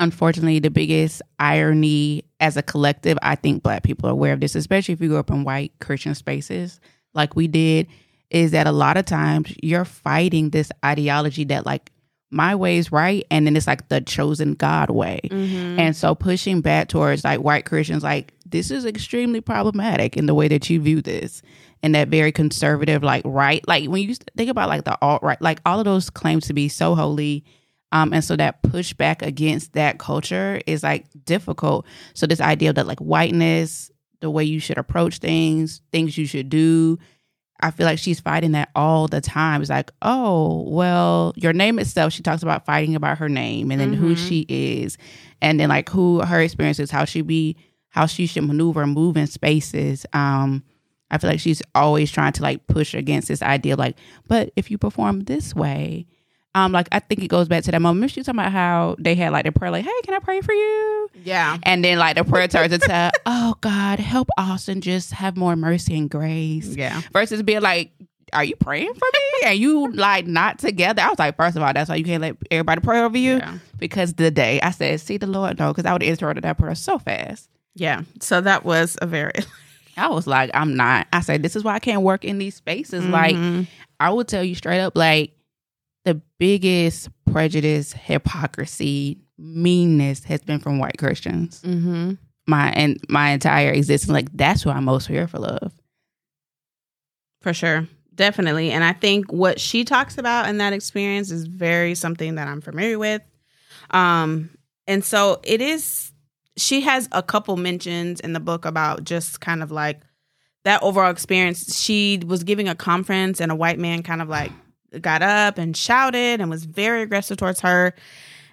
unfortunately, 0.00 0.58
the 0.58 0.70
biggest 0.70 1.22
irony 1.38 2.24
as 2.40 2.56
a 2.56 2.62
collective, 2.62 3.16
I 3.22 3.36
think 3.36 3.62
Black 3.62 3.84
people 3.84 4.08
are 4.08 4.12
aware 4.12 4.32
of 4.32 4.40
this, 4.40 4.54
especially 4.56 4.94
if 4.94 5.00
you 5.00 5.08
grew 5.08 5.18
up 5.18 5.30
in 5.30 5.44
white 5.44 5.72
Christian 5.80 6.14
spaces 6.14 6.80
like 7.14 7.36
we 7.36 7.46
did, 7.46 7.86
is 8.30 8.50
that 8.52 8.66
a 8.66 8.72
lot 8.72 8.96
of 8.96 9.04
times 9.04 9.54
you're 9.62 9.84
fighting 9.84 10.50
this 10.50 10.72
ideology 10.84 11.44
that 11.44 11.66
like 11.66 11.92
my 12.32 12.54
way 12.54 12.78
is 12.78 12.92
right, 12.92 13.26
and 13.30 13.44
then 13.46 13.56
it's 13.56 13.66
like 13.66 13.88
the 13.88 14.00
chosen 14.00 14.54
God 14.54 14.90
way. 14.90 15.20
mhm. 15.24 15.78
And 15.78 15.96
so 15.96 16.14
pushing 16.14 16.60
back 16.60 16.88
towards 16.88 17.24
like 17.24 17.40
white 17.40 17.64
Christians, 17.64 18.04
like 18.04 18.32
this 18.46 18.70
is 18.70 18.84
extremely 18.84 19.40
problematic 19.40 20.16
in 20.16 20.26
the 20.26 20.34
way 20.34 20.48
that 20.48 20.70
you 20.70 20.80
view 20.80 21.02
this 21.02 21.42
and 21.82 21.94
that 21.94 22.08
very 22.08 22.30
conservative, 22.30 23.02
like 23.02 23.22
right, 23.24 23.66
like 23.66 23.88
when 23.88 24.08
you 24.08 24.14
think 24.36 24.48
about 24.48 24.68
like 24.68 24.84
the 24.84 24.96
alt 25.02 25.22
right, 25.22 25.40
like 25.42 25.60
all 25.66 25.80
of 25.80 25.84
those 25.84 26.08
claims 26.08 26.46
to 26.46 26.52
be 26.54 26.68
so 26.68 26.94
holy. 26.94 27.44
Um, 27.92 28.12
and 28.12 28.22
so 28.22 28.36
that 28.36 28.62
pushback 28.62 29.20
against 29.22 29.72
that 29.72 29.98
culture 29.98 30.60
is 30.66 30.82
like 30.82 31.06
difficult. 31.24 31.86
So 32.14 32.26
this 32.26 32.40
idea 32.40 32.72
that 32.72 32.86
like 32.86 33.00
whiteness, 33.00 33.90
the 34.20 34.30
way 34.30 34.44
you 34.44 34.60
should 34.60 34.78
approach 34.78 35.18
things, 35.18 35.80
things 35.92 36.16
you 36.16 36.26
should 36.26 36.48
do, 36.48 36.98
I 37.62 37.70
feel 37.70 37.84
like 37.86 37.98
she's 37.98 38.20
fighting 38.20 38.52
that 38.52 38.70
all 38.74 39.06
the 39.08 39.20
time. 39.20 39.60
It's 39.60 39.70
like, 39.70 39.90
oh, 40.02 40.62
well, 40.68 41.32
your 41.36 41.52
name 41.52 41.78
itself, 41.78 42.12
she 42.12 42.22
talks 42.22 42.42
about 42.42 42.64
fighting 42.64 42.94
about 42.94 43.18
her 43.18 43.28
name 43.28 43.70
and 43.70 43.80
then 43.80 43.92
who 43.92 44.14
Mhm. 44.14 44.28
she 44.28 44.46
is, 44.48 44.96
and 45.42 45.58
then 45.60 45.68
like 45.68 45.88
who 45.90 46.20
her 46.20 46.40
experiences, 46.40 46.90
how 46.90 47.04
she 47.04 47.20
be, 47.22 47.56
how 47.90 48.06
she 48.06 48.26
should 48.26 48.44
maneuver 48.44 48.82
and 48.82 48.92
move 48.94 49.16
in 49.16 49.26
spaces. 49.26 50.06
Um, 50.12 50.62
I 51.10 51.18
feel 51.18 51.28
like 51.28 51.40
she's 51.40 51.60
always 51.74 52.10
trying 52.10 52.32
to 52.34 52.42
like 52.42 52.66
push 52.68 52.94
against 52.94 53.28
this 53.28 53.42
idea, 53.42 53.74
like, 53.76 53.96
but 54.28 54.52
if 54.56 54.70
you 54.70 54.78
perform 54.78 55.20
this 55.22 55.54
way, 55.54 56.06
um, 56.54 56.72
like 56.72 56.88
I 56.92 56.98
think 56.98 57.22
it 57.22 57.28
goes 57.28 57.48
back 57.48 57.64
to 57.64 57.70
that 57.70 57.80
moment. 57.80 58.10
She's 58.12 58.26
talking 58.26 58.40
about 58.40 58.52
how 58.52 58.96
they 58.98 59.14
had 59.14 59.32
like 59.32 59.44
the 59.44 59.52
prayer, 59.52 59.70
like, 59.70 59.84
hey, 59.84 60.00
can 60.04 60.14
I 60.14 60.18
pray 60.18 60.40
for 60.40 60.52
you? 60.52 61.08
yeah, 61.22 61.58
And 61.64 61.84
then 61.84 61.98
like 61.98 62.16
the 62.16 62.24
prayer 62.24 62.48
turns 62.48 62.72
into, 62.72 63.12
oh 63.26 63.54
God, 63.60 63.98
help 63.98 64.28
Austin 64.38 64.80
just 64.80 65.12
have 65.12 65.36
more 65.36 65.54
mercy 65.56 65.96
and 65.98 66.08
grace 66.10 66.74
yeah, 66.76 67.00
versus 67.12 67.42
being 67.42 67.60
like, 67.62 67.92
"Are 68.32 68.44
you 68.44 68.56
praying 68.56 68.92
for 68.94 69.06
me?" 69.12 69.20
and 69.50 69.58
you 69.58 69.90
like 69.92 70.26
not 70.26 70.58
together. 70.58 71.02
I 71.02 71.08
was 71.08 71.18
like, 71.18 71.36
first 71.36 71.56
of 71.56 71.62
all, 71.62 71.72
that's 71.72 71.88
why 71.88 71.96
you 71.96 72.04
can't 72.04 72.20
let 72.22 72.36
everybody 72.50 72.80
pray 72.80 73.00
over 73.00 73.16
you 73.18 73.36
yeah, 73.38 73.58
because 73.78 74.14
the 74.14 74.30
day 74.30 74.60
I 74.60 74.70
said, 74.70 75.00
"See 75.00 75.16
the 75.18 75.26
Lord," 75.26 75.58
no, 75.58 75.68
because 75.72 75.84
I 75.86 75.92
would 75.92 76.02
have 76.02 76.10
interrupted 76.10 76.44
that 76.44 76.58
prayer 76.58 76.74
so 76.74 76.98
fast. 76.98 77.48
yeah. 77.74 78.02
So 78.20 78.40
that 78.40 78.64
was 78.64 78.96
a 79.00 79.06
very 79.06 79.32
I 79.96 80.08
was 80.08 80.26
like, 80.26 80.50
"I'm 80.54 80.76
not." 80.76 81.06
I 81.12 81.20
said, 81.20 81.42
"This 81.42 81.54
is 81.56 81.64
why 81.64 81.74
I 81.74 81.78
can't 81.80 82.02
work 82.02 82.24
in 82.24 82.38
these 82.38 82.54
spaces." 82.54 83.04
Like, 83.04 83.36
Mhm. 83.36 83.66
I 83.98 84.10
would 84.10 84.28
tell 84.28 84.42
you 84.44 84.54
straight 84.54 84.80
up, 84.80 84.96
like 84.96 85.32
the 86.04 86.20
biggest 86.38 87.08
prejudice, 87.30 87.92
hypocrisy, 87.92 89.18
meanness 89.38 90.24
has 90.24 90.40
been 90.42 90.58
from 90.58 90.78
white 90.78 90.98
Christians. 90.98 91.60
Mhm. 91.62 92.18
My 92.46 92.70
and 92.72 92.98
my 93.08 93.30
entire 93.30 93.70
existence, 93.70 94.10
like 94.10 94.28
that's 94.36 94.62
who 94.62 94.70
I'm 94.70 94.84
most 94.84 95.06
fearful 95.08 95.44
of. 95.44 95.72
for 97.42 97.54
sure, 97.54 97.88
definitely. 98.14 98.70
And 98.70 98.84
I 98.84 98.92
think 98.92 99.32
what 99.32 99.58
she 99.58 99.84
talks 99.84 100.18
about 100.18 100.48
in 100.48 100.58
that 100.58 100.72
experience 100.74 101.30
is 101.30 101.46
very 101.46 101.94
something 101.94 102.34
that 102.34 102.48
I'm 102.48 102.60
familiar 102.60 102.98
with. 102.98 103.22
Um, 103.92 104.50
and 104.86 105.02
so 105.04 105.40
it 105.42 105.60
is. 105.62 106.12
She 106.58 106.82
has 106.82 107.08
a 107.12 107.22
couple 107.22 107.56
mentions 107.56 108.20
in 108.20 108.34
the 108.34 108.40
book 108.40 108.66
about 108.66 109.04
just 109.04 109.40
kind 109.40 109.62
of 109.62 109.70
like 109.70 110.02
that 110.64 110.82
overall 110.82 111.10
experience. 111.10 111.80
She 111.80 112.20
was 112.26 112.44
giving 112.44 112.68
a 112.68 112.74
conference, 112.74 113.40
and 113.40 113.50
a 113.50 113.54
white 113.54 113.78
man 113.78 114.02
kind 114.02 114.20
of 114.20 114.28
like 114.28 114.52
got 115.00 115.22
up 115.22 115.58
and 115.58 115.76
shouted 115.76 116.40
and 116.40 116.50
was 116.50 116.64
very 116.64 117.02
aggressive 117.02 117.36
towards 117.36 117.60
her. 117.60 117.94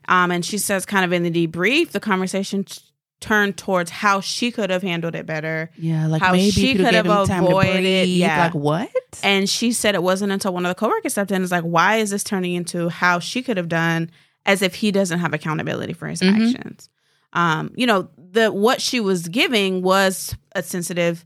Um, 0.07 0.31
and 0.31 0.45
she 0.45 0.57
says, 0.57 0.85
kind 0.85 1.03
of 1.03 1.11
in 1.13 1.23
the 1.23 1.47
debrief, 1.47 1.91
the 1.91 1.99
conversation 1.99 2.63
t- 2.63 2.81
turned 3.19 3.57
towards 3.57 3.89
how 3.89 4.19
she 4.21 4.51
could 4.51 4.69
have 4.69 4.83
handled 4.83 5.15
it 5.15 5.25
better. 5.25 5.71
Yeah, 5.77 6.07
like 6.07 6.21
How 6.21 6.31
maybe 6.33 6.51
she 6.51 6.75
could 6.75 6.93
have 6.93 7.07
avoided- 7.07 8.07
yeah. 8.07 8.45
Like 8.45 8.53
what? 8.55 8.89
And 9.23 9.49
she 9.49 9.71
said 9.71 9.95
it 9.95 10.03
wasn't 10.03 10.31
until 10.31 10.53
one 10.53 10.65
of 10.65 10.69
the 10.69 10.75
coworkers 10.75 11.13
stepped 11.13 11.31
in 11.31 11.41
was 11.41 11.51
like, 11.51 11.63
why 11.63 11.97
is 11.97 12.11
this 12.11 12.23
turning 12.23 12.53
into 12.53 12.89
how 12.89 13.19
she 13.19 13.41
could 13.41 13.57
have 13.57 13.67
done 13.67 14.11
as 14.45 14.61
if 14.61 14.75
he 14.75 14.91
doesn't 14.91 15.19
have 15.19 15.33
accountability 15.33 15.93
for 15.93 16.07
his 16.07 16.21
Mhm. 16.21 16.53
actions? 16.53 16.89
Um, 17.33 17.71
you 17.75 17.85
know, 17.87 18.07
the 18.17 18.51
what 18.51 18.81
she 18.81 18.99
was 18.99 19.27
giving 19.27 19.81
was 19.81 20.35
a 20.55 20.61
sensitive, 20.63 21.25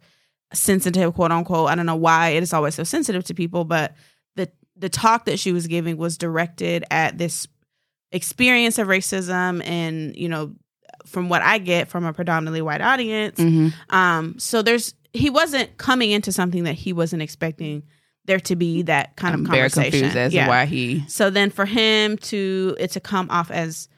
sensitive 0.54 1.14
quote 1.14 1.32
unquote. 1.32 1.70
I 1.70 1.76
don't 1.76 1.86
know 1.86 1.96
why 1.96 2.30
it 2.30 2.44
is 2.44 2.54
always 2.54 2.76
so 2.76 2.84
sensitive 2.84 3.24
to 3.26 3.34
people, 3.34 3.64
but 3.66 3.94
the 4.82 4.90
talk 4.90 5.26
that 5.26 5.40
she 5.40 5.52
was 5.54 5.68
giving 5.68 5.96
was 5.96 6.18
directed 6.18 6.84
at 6.92 7.18
this 7.18 7.48
experience 8.12 8.78
of 8.78 8.88
racism 8.88 9.66
and, 9.66 10.16
you 10.16 10.28
know, 10.28 10.54
from 11.06 11.30
what 11.30 11.42
I 11.42 11.58
get 11.58 11.88
from 11.88 12.04
a 12.06 12.14
predominantly 12.14 12.62
white 12.62 12.82
audience, 12.82 13.40
hmm 13.40 13.70
um, 13.90 14.38
so 14.38 14.62
there's 14.62 14.94
he 15.14 15.30
wasn't 15.30 15.78
coming 15.78 16.12
into 16.12 16.32
something 16.32 16.64
that 16.66 16.76
he 16.76 16.94
wasn't 16.94 17.22
expecting 17.22 17.84
there 18.26 18.40
to 18.40 18.56
be 18.56 18.84
that 18.84 19.16
kind 19.16 19.34
I'm 19.34 19.42
of 19.46 19.52
conversation. 19.52 20.18
as 20.18 20.34
Yeah. 20.34 20.46
to 20.46 20.50
why 20.50 20.66
he. 20.66 21.04
So 21.08 21.30
then 21.30 21.50
for 21.50 21.66
him 21.66 22.18
to 22.18 22.76
it 22.80 22.92
to 22.92 23.00
come 23.00 23.30
off 23.30 23.50
as 23.52 23.90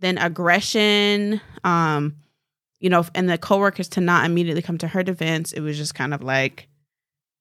then 0.00 0.18
aggression, 0.18 1.40
um, 1.64 2.16
you 2.78 2.88
know, 2.88 3.04
and 3.14 3.28
the 3.28 3.38
coworkers 3.38 3.88
to 3.90 4.00
not 4.00 4.24
immediately 4.26 4.62
come 4.62 4.78
to 4.78 4.88
her 4.88 5.02
defense, 5.02 5.52
it 5.52 5.60
was 5.60 5.76
just 5.76 5.94
kind 5.94 6.14
of 6.14 6.22
like 6.22 6.68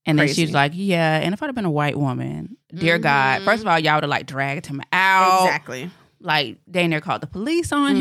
And 0.09 0.19
then 0.19 0.27
Crazy. 0.27 0.45
she's 0.45 0.53
like, 0.53 0.71
"Yeah." 0.75 1.17
And 1.19 1.33
if 1.33 1.41
I'd 1.43 1.47
have 1.47 1.55
been 1.55 1.65
a 1.65 1.71
white 1.71 1.97
woman, 1.97 2.57
dear 2.73 2.97
God, 2.97 3.41
Mhm. 3.41 3.45
first 3.45 3.61
of 3.61 3.67
all, 3.67 3.77
y'all 3.79 3.95
would 3.95 4.03
have 4.03 4.09
like 4.09 4.25
dragged 4.25 4.65
him 4.65 4.81
out. 4.91 5.45
exactly. 5.45 5.89
Like 6.21 6.57
they 6.67 6.85
near 6.87 6.99
called 6.99 7.21
the 7.21 7.27
police 7.27 7.71
on 7.71 7.95
Mhm. 7.95 7.99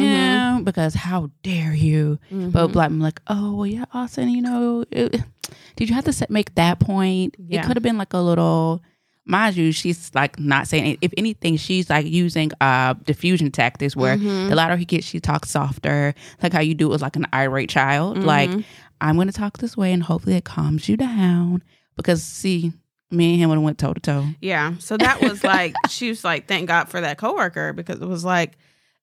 him 0.56 0.64
because 0.64 0.94
how 0.94 1.30
dare 1.44 1.72
you? 1.74 2.18
But 2.30 2.68
Mhm. 2.68 2.72
black 2.72 2.90
men 2.90 3.00
like, 3.00 3.20
oh 3.28 3.54
well, 3.54 3.66
yeah, 3.66 3.84
Austin, 3.94 4.28
you 4.30 4.42
know, 4.42 4.84
it, 4.90 5.20
did 5.76 5.88
you 5.88 5.94
have 5.94 6.04
to 6.04 6.12
set, 6.12 6.28
make 6.30 6.54
that 6.56 6.80
point? 6.80 7.36
Yeah. 7.38 7.60
It 7.60 7.66
could 7.66 7.76
have 7.76 7.82
been 7.84 7.98
like 7.98 8.12
a 8.12 8.18
little. 8.20 8.82
Mind 9.30 9.56
you, 9.56 9.72
she's 9.72 10.10
like 10.14 10.38
not 10.40 10.66
saying. 10.66 10.92
it. 10.92 10.98
If 11.02 11.12
anything, 11.18 11.58
she's 11.58 11.90
like 11.90 12.06
using 12.06 12.50
uh 12.62 12.94
diffusion 13.04 13.50
tactics 13.50 13.94
where 13.94 14.16
Mhm. 14.16 14.48
the 14.48 14.54
louder 14.56 14.76
he 14.76 14.86
gets, 14.86 15.06
she 15.06 15.20
talks 15.20 15.50
softer, 15.50 16.14
like 16.42 16.52
how 16.54 16.60
you 16.60 16.74
do 16.74 16.86
it 16.86 16.92
with 16.92 17.02
like 17.02 17.14
an 17.16 17.26
irate 17.34 17.68
child. 17.68 18.16
Like 18.24 18.48
Mhm. 18.50 18.64
I'm 19.00 19.14
going 19.16 19.28
to 19.28 19.32
talk 19.32 19.58
this 19.58 19.76
way, 19.76 19.92
and 19.92 20.02
hopefully 20.02 20.34
it 20.34 20.44
calms 20.44 20.88
you 20.88 20.96
down. 20.96 21.62
Because 21.98 22.22
see, 22.22 22.72
me 23.10 23.32
and 23.34 23.42
him 23.42 23.50
would 23.50 23.56
have 23.56 23.62
went 23.64 23.76
toe 23.78 23.92
to 23.92 24.00
toe. 24.00 24.24
Yeah. 24.40 24.74
So 24.78 24.96
that 24.96 25.20
was 25.20 25.44
like 25.44 25.74
she 25.90 26.08
was 26.08 26.24
like, 26.24 26.48
thank 26.48 26.66
God 26.68 26.88
for 26.88 27.00
that 27.02 27.18
coworker 27.18 27.74
because 27.74 28.00
it 28.00 28.06
was 28.08 28.24
like 28.24 28.56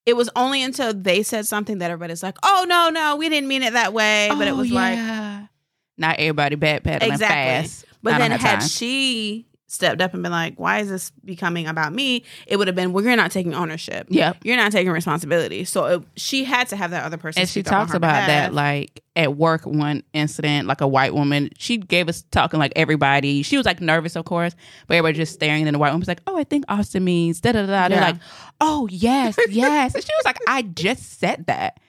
it 0.07 0.15
was 0.15 0.29
only 0.35 0.63
until 0.63 0.93
they 0.93 1.21
said 1.23 1.45
something 1.47 1.79
that 1.79 1.91
everybody's 1.91 2.21
like, 2.23 2.37
"Oh 2.43 2.65
no, 2.67 2.89
no, 2.89 3.15
we 3.17 3.27
didn't 3.29 3.47
mean 3.47 3.61
it 3.63 3.73
that 3.73 3.93
way." 3.93 4.29
But 4.35 4.47
it 4.47 4.51
Oh, 4.53 4.57
was 4.57 4.71
like, 4.71 4.97
not 5.97 6.17
everybody 6.19 6.55
backpedaling 6.55 7.11
Exactly. 7.13 7.67
fast. 7.67 7.85
but 8.03 8.13
I 8.13 8.17
then 8.19 8.31
had 8.31 8.59
time. 8.59 8.67
she 8.69 9.45
stepped 9.67 10.01
up 10.01 10.13
and 10.13 10.21
been 10.23 10.31
like, 10.31 10.59
"Why 10.59 10.79
is 10.79 10.89
this 10.89 11.11
becoming 11.23 11.67
about 11.67 11.93
me?" 11.93 12.23
It 12.47 12.57
would 12.57 12.67
have 12.67 12.75
been, 12.75 12.93
"Well, 12.93 13.03
you're 13.03 13.15
not 13.15 13.31
taking 13.31 13.53
ownership. 13.53 14.07
Yeah. 14.09 14.33
You're 14.43 14.57
not 14.57 14.71
taking 14.71 14.91
responsibility." 14.91 15.65
So 15.65 15.85
it, 15.85 16.03
she 16.15 16.43
had 16.43 16.67
to 16.69 16.75
have 16.75 16.91
that 16.91 17.03
other 17.03 17.17
person. 17.17 17.41
And 17.41 17.49
she 17.49 17.61
speak 17.61 17.67
up 17.67 17.73
on 17.73 17.79
talks 17.87 17.93
about 17.95 18.07
behalf. 18.13 18.27
that 18.27 18.53
like 18.53 19.01
at 19.15 19.37
work 19.37 19.65
one 19.65 20.03
incident, 20.13 20.67
like 20.67 20.81
a 20.81 20.87
white 20.87 21.13
woman. 21.13 21.49
She 21.57 21.77
gave 21.77 22.09
us 22.09 22.23
talking 22.31 22.59
like 22.59 22.73
everybody. 22.75 23.43
She 23.43 23.55
was 23.57 23.65
like 23.65 23.79
nervous, 23.81 24.15
of 24.15 24.25
course, 24.25 24.53
but 24.87 24.95
everybody 24.97 25.17
just 25.17 25.33
staring. 25.33 25.65
And 25.67 25.73
the 25.73 25.79
white 25.79 25.89
woman 25.89 26.01
was 26.01 26.07
like, 26.07 26.21
"Oh, 26.27 26.37
I 26.37 26.43
think 26.43 26.65
Austin 26.69 27.03
means 27.03 27.41
da 27.41 27.51
da 27.53 27.65
da." 27.65 27.87
They're 27.87 28.01
like, 28.01 28.17
"Oh 28.61 28.87
yes, 28.91 29.35
yes." 29.49 29.95
and 29.95 30.03
she 30.03 30.11
was 30.17 30.25
like, 30.25 30.37
"I 30.47 30.61
just 30.63 31.19
said 31.19 31.45
that," 31.47 31.79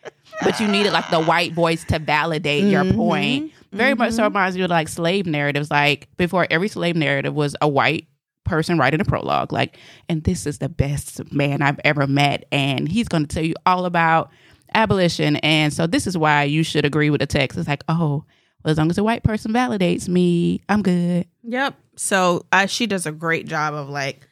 but 0.42 0.58
you 0.60 0.68
needed 0.68 0.92
like 0.92 1.10
the 1.10 1.22
white 1.22 1.52
voice 1.52 1.84
to 1.84 1.98
validate 1.98 2.64
your 2.64 2.84
Mhm. 2.84 2.94
point. 2.96 3.52
Very 3.76 3.94
much 3.94 4.12
so 4.12 4.24
reminds 4.24 4.56
me 4.56 4.62
of 4.62 4.70
like 4.70 4.88
slave 4.88 5.26
narratives. 5.26 5.70
Like 5.70 6.08
before, 6.16 6.46
every 6.50 6.68
slave 6.68 6.96
narrative 6.96 7.34
was 7.34 7.56
a 7.60 7.68
white 7.68 8.06
person 8.44 8.78
writing 8.78 9.00
a 9.00 9.04
prologue, 9.04 9.52
like, 9.52 9.76
and 10.08 10.22
this 10.24 10.46
is 10.46 10.58
the 10.58 10.68
best 10.68 11.32
man 11.32 11.62
I've 11.62 11.80
ever 11.84 12.06
met, 12.06 12.46
and 12.52 12.88
he's 12.88 13.08
going 13.08 13.26
to 13.26 13.34
tell 13.34 13.44
you 13.44 13.54
all 13.66 13.84
about 13.84 14.30
abolition, 14.74 15.36
and 15.36 15.72
so 15.72 15.86
this 15.86 16.06
is 16.06 16.16
why 16.16 16.44
you 16.44 16.62
should 16.62 16.84
agree 16.84 17.10
with 17.10 17.20
the 17.20 17.26
text. 17.26 17.58
It's 17.58 17.68
like, 17.68 17.82
oh, 17.88 18.24
well, 18.64 18.72
as 18.72 18.78
long 18.78 18.90
as 18.90 18.98
a 18.98 19.04
white 19.04 19.22
person 19.22 19.52
validates 19.52 20.08
me, 20.08 20.60
I'm 20.68 20.82
good. 20.82 21.26
Yep. 21.42 21.74
So 21.96 22.46
uh, 22.52 22.66
she 22.66 22.86
does 22.86 23.06
a 23.06 23.12
great 23.12 23.46
job 23.46 23.74
of 23.74 23.88
like 23.88 24.28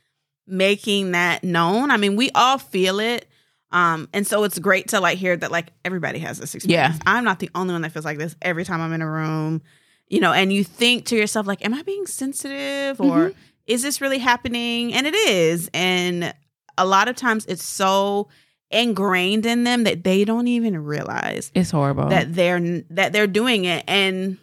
making 0.46 1.12
that 1.12 1.42
known. 1.42 1.90
I 1.90 1.96
mean, 1.96 2.16
we 2.16 2.30
all 2.34 2.58
feel 2.58 3.00
it. 3.00 3.26
Um, 3.74 4.08
and 4.14 4.26
so 4.26 4.44
it's 4.44 4.58
great 4.58 4.88
to 4.88 5.00
like 5.00 5.18
hear 5.18 5.36
that 5.36 5.50
like 5.50 5.66
everybody 5.84 6.20
has 6.20 6.38
this 6.38 6.54
experience. 6.54 6.98
I'm 7.06 7.24
not 7.24 7.40
the 7.40 7.50
only 7.54 7.72
one 7.74 7.82
that 7.82 7.92
feels 7.92 8.04
like 8.04 8.18
this 8.18 8.36
every 8.40 8.64
time 8.64 8.80
I'm 8.80 8.92
in 8.92 9.02
a 9.02 9.10
room, 9.10 9.60
you 10.08 10.20
know, 10.20 10.32
and 10.32 10.52
you 10.52 10.62
think 10.64 11.06
to 11.06 11.16
yourself, 11.16 11.46
like, 11.46 11.64
am 11.64 11.74
I 11.74 11.82
being 11.82 12.06
sensitive 12.06 13.00
or 13.00 13.32
is 13.66 13.82
this 13.82 14.00
really 14.00 14.18
happening? 14.18 14.94
And 14.94 15.06
it 15.06 15.14
is. 15.14 15.68
And 15.74 16.32
a 16.78 16.86
lot 16.86 17.08
of 17.08 17.16
times 17.16 17.46
it's 17.46 17.64
so 17.64 18.28
ingrained 18.70 19.46
in 19.46 19.64
them 19.64 19.84
that 19.84 20.04
they 20.04 20.24
don't 20.24 20.48
even 20.48 20.82
realize 20.84 21.52
It's 21.54 21.70
horrible. 21.70 22.08
that 22.08 22.34
they're 22.34 22.60
that 22.90 23.12
they're 23.12 23.26
doing 23.28 23.66
it 23.66 23.84
and 23.86 24.38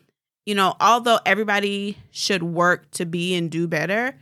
you 0.46 0.56
know 0.56 0.74
although 0.80 1.20
everybody 1.26 1.98
should 2.12 2.42
work 2.44 2.90
to 2.92 3.06
be 3.06 3.36
and 3.36 3.52
do 3.52 3.68
better 3.68 4.16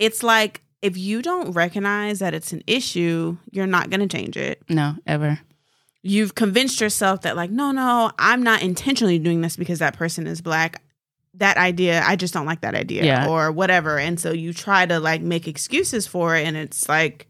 it's 0.00 0.22
like 0.24 0.62
if 0.82 0.96
you 0.96 1.22
don't 1.22 1.52
recognize 1.52 2.18
that 2.20 2.34
it's 2.34 2.52
an 2.52 2.62
issue 2.66 3.36
you're 3.50 3.66
not 3.66 3.90
going 3.90 4.00
to 4.00 4.06
change 4.16 4.36
it 4.36 4.62
no, 4.68 4.94
ever. 5.06 5.40
you've 6.02 6.34
convinced 6.34 6.80
yourself 6.80 7.22
that 7.22 7.36
like 7.36 7.50
no 7.50 7.70
no 7.72 8.10
i'm 8.18 8.42
not 8.42 8.62
intentionally 8.62 9.18
doing 9.18 9.40
this 9.40 9.56
because 9.56 9.78
that 9.80 9.96
person 9.96 10.26
is 10.26 10.40
black 10.40 10.82
that 11.34 11.56
idea 11.56 12.02
i 12.06 12.16
just 12.16 12.32
don't 12.34 12.46
like 12.46 12.60
that 12.62 12.74
idea 12.74 13.04
Yeah. 13.04 13.28
or 13.28 13.50
whatever 13.52 13.98
and 13.98 14.18
so 14.18 14.32
you 14.32 14.52
try 14.52 14.86
to 14.86 14.98
like 15.00 15.20
make 15.22 15.46
excuses 15.48 16.06
for 16.06 16.36
it 16.36 16.46
and 16.46 16.56
it's 16.56 16.88
like 16.88 17.26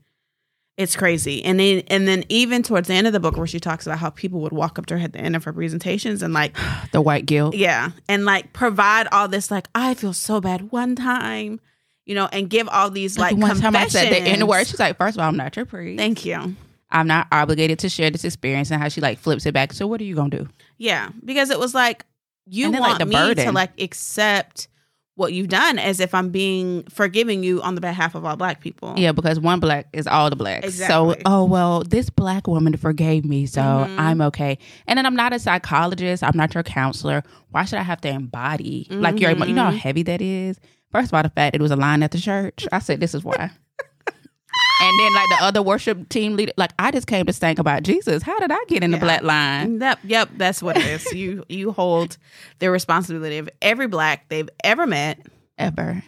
it's 0.76 0.94
crazy 0.94 1.42
and 1.44 1.58
then 1.58 1.82
and 1.88 2.06
then 2.06 2.24
even 2.28 2.62
towards 2.62 2.86
the 2.88 2.94
end 2.94 3.06
of 3.08 3.12
the 3.12 3.18
book 3.20 3.36
where 3.36 3.48
she 3.48 3.58
talks 3.58 3.84
about 3.86 3.98
how 3.98 4.10
people 4.10 4.40
would 4.40 4.52
walk 4.52 4.78
up 4.78 4.86
to 4.86 4.96
her 4.96 5.04
at 5.04 5.12
the 5.12 5.18
end 5.18 5.34
of 5.34 5.42
her 5.44 5.52
presentations 5.52 6.22
and 6.22 6.32
like 6.32 6.56
The 6.92 7.00
white 7.00 7.26
guilt. 7.26 7.54
yeah 7.56 7.90
and 8.08 8.24
like 8.24 8.52
provide 8.52 9.08
all 9.10 9.26
this 9.26 9.50
like 9.50 9.66
i 9.74 9.94
feel 9.94 10.12
so 10.12 10.40
bad 10.40 10.70
one 10.70 10.94
time 10.94 11.60
you 12.08 12.14
know 12.16 12.26
and 12.32 12.50
give 12.50 12.68
all 12.68 12.90
these 12.90 13.16
like 13.16 13.36
one 13.36 13.60
time 13.60 13.76
I 13.76 13.86
said 13.86 14.10
the 14.10 14.20
N 14.20 14.44
word, 14.48 14.66
she's 14.66 14.80
like, 14.80 14.96
first 14.96 15.16
of 15.16 15.20
all, 15.22 15.28
I'm 15.28 15.36
not 15.36 15.54
your 15.54 15.66
priest. 15.66 15.98
thank 15.98 16.24
you 16.24 16.56
I'm 16.90 17.06
not 17.06 17.28
obligated 17.30 17.78
to 17.80 17.88
share 17.90 18.10
this 18.10 18.24
experience 18.24 18.70
and 18.70 18.80
how 18.82 18.88
she 18.88 19.00
like 19.02 19.18
flips 19.18 19.44
it 19.44 19.52
back. 19.52 19.74
So 19.74 19.86
what 19.86 20.00
are 20.00 20.04
you 20.04 20.14
gonna 20.16 20.30
do? 20.30 20.48
Yeah, 20.78 21.10
because 21.24 21.50
it 21.50 21.58
was 21.58 21.74
like 21.74 22.04
you 22.46 22.72
then, 22.72 22.80
like, 22.80 22.88
want 22.88 22.98
the 23.00 23.04
me 23.06 23.34
to 23.44 23.52
like 23.52 23.78
accept 23.80 24.68
what 25.14 25.32
you've 25.32 25.48
done 25.48 25.78
as 25.80 25.98
if 26.00 26.14
I'm 26.14 26.30
being 26.30 26.84
forgiving 26.84 27.42
you 27.42 27.60
on 27.60 27.74
the 27.74 27.80
behalf 27.82 28.14
of 28.14 28.24
all 28.24 28.36
black 28.36 28.60
people. 28.60 28.94
Yeah, 28.96 29.10
because 29.12 29.38
one 29.40 29.58
black 29.60 29.88
is 29.92 30.06
all 30.06 30.30
the 30.30 30.36
blacks. 30.36 30.76
So, 30.76 31.14
oh 31.26 31.44
well, 31.44 31.82
this 31.82 32.08
black 32.08 32.46
woman 32.46 32.74
forgave 32.76 33.24
me, 33.24 33.44
so 33.44 33.60
Mhm. 33.60 33.98
I'm 33.98 34.20
okay. 34.22 34.56
And 34.86 34.96
then 34.96 35.04
I'm 35.06 35.16
not 35.16 35.32
a 35.34 35.38
psychologist. 35.38 36.22
I'm 36.22 36.36
not 36.36 36.54
your 36.54 36.62
counselor. 36.62 37.22
Why 37.50 37.64
should 37.64 37.80
I 37.80 37.82
have 37.82 38.00
to 38.02 38.08
embody 38.08 38.86
like 38.90 39.20
your? 39.20 39.32
You 39.32 39.52
know 39.54 39.64
how 39.64 39.72
Mhm. 39.72 39.78
heavy 39.78 40.04
that 40.04 40.22
is. 40.22 40.58
First 40.92 41.10
of 41.10 41.14
all, 41.14 41.22
the 41.22 41.30
fact 41.30 41.54
it 41.54 41.60
was 41.62 41.70
a 41.70 41.76
line 41.76 42.02
at 42.02 42.10
the 42.12 42.18
church. 42.18 42.66
I 42.72 42.78
said, 42.78 43.00
this 43.00 43.14
is 43.14 43.22
why. 43.22 43.34
and 44.80 45.00
then 45.00 45.14
like 45.14 45.28
the 45.28 45.38
other 45.40 45.62
worship 45.62 46.08
team 46.08 46.36
leader, 46.36 46.52
like 46.56 46.72
I 46.78 46.90
just 46.90 47.06
came 47.06 47.26
to 47.26 47.32
think 47.32 47.58
about 47.58 47.82
Jesus. 47.82 48.22
How 48.22 48.38
did 48.38 48.50
I 48.50 48.64
get 48.68 48.82
in 48.82 48.90
the 48.90 48.98
black 48.98 49.22
line? 49.22 49.80
Yep, 49.80 49.98
yep, 50.04 50.28
that's 50.36 50.62
what 50.62 50.76
it 50.76 50.86
is. 50.86 51.12
you 51.12 51.44
you 51.48 51.72
hold 51.72 52.16
the 52.58 52.70
responsibility 52.70 53.38
of 53.38 53.48
every 53.60 53.86
black 53.86 54.28
they've 54.28 54.48
ever 54.64 54.86
met. 54.86 55.18
Ever. 55.58 56.02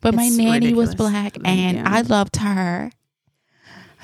But 0.00 0.14
my 0.14 0.24
It's 0.24 0.36
nanny 0.36 0.74
was 0.74 0.94
black, 0.94 1.38
and 1.44 1.76
Yeah. 1.78 1.84
I 1.86 2.02
loved 2.02 2.36
her. 2.36 2.90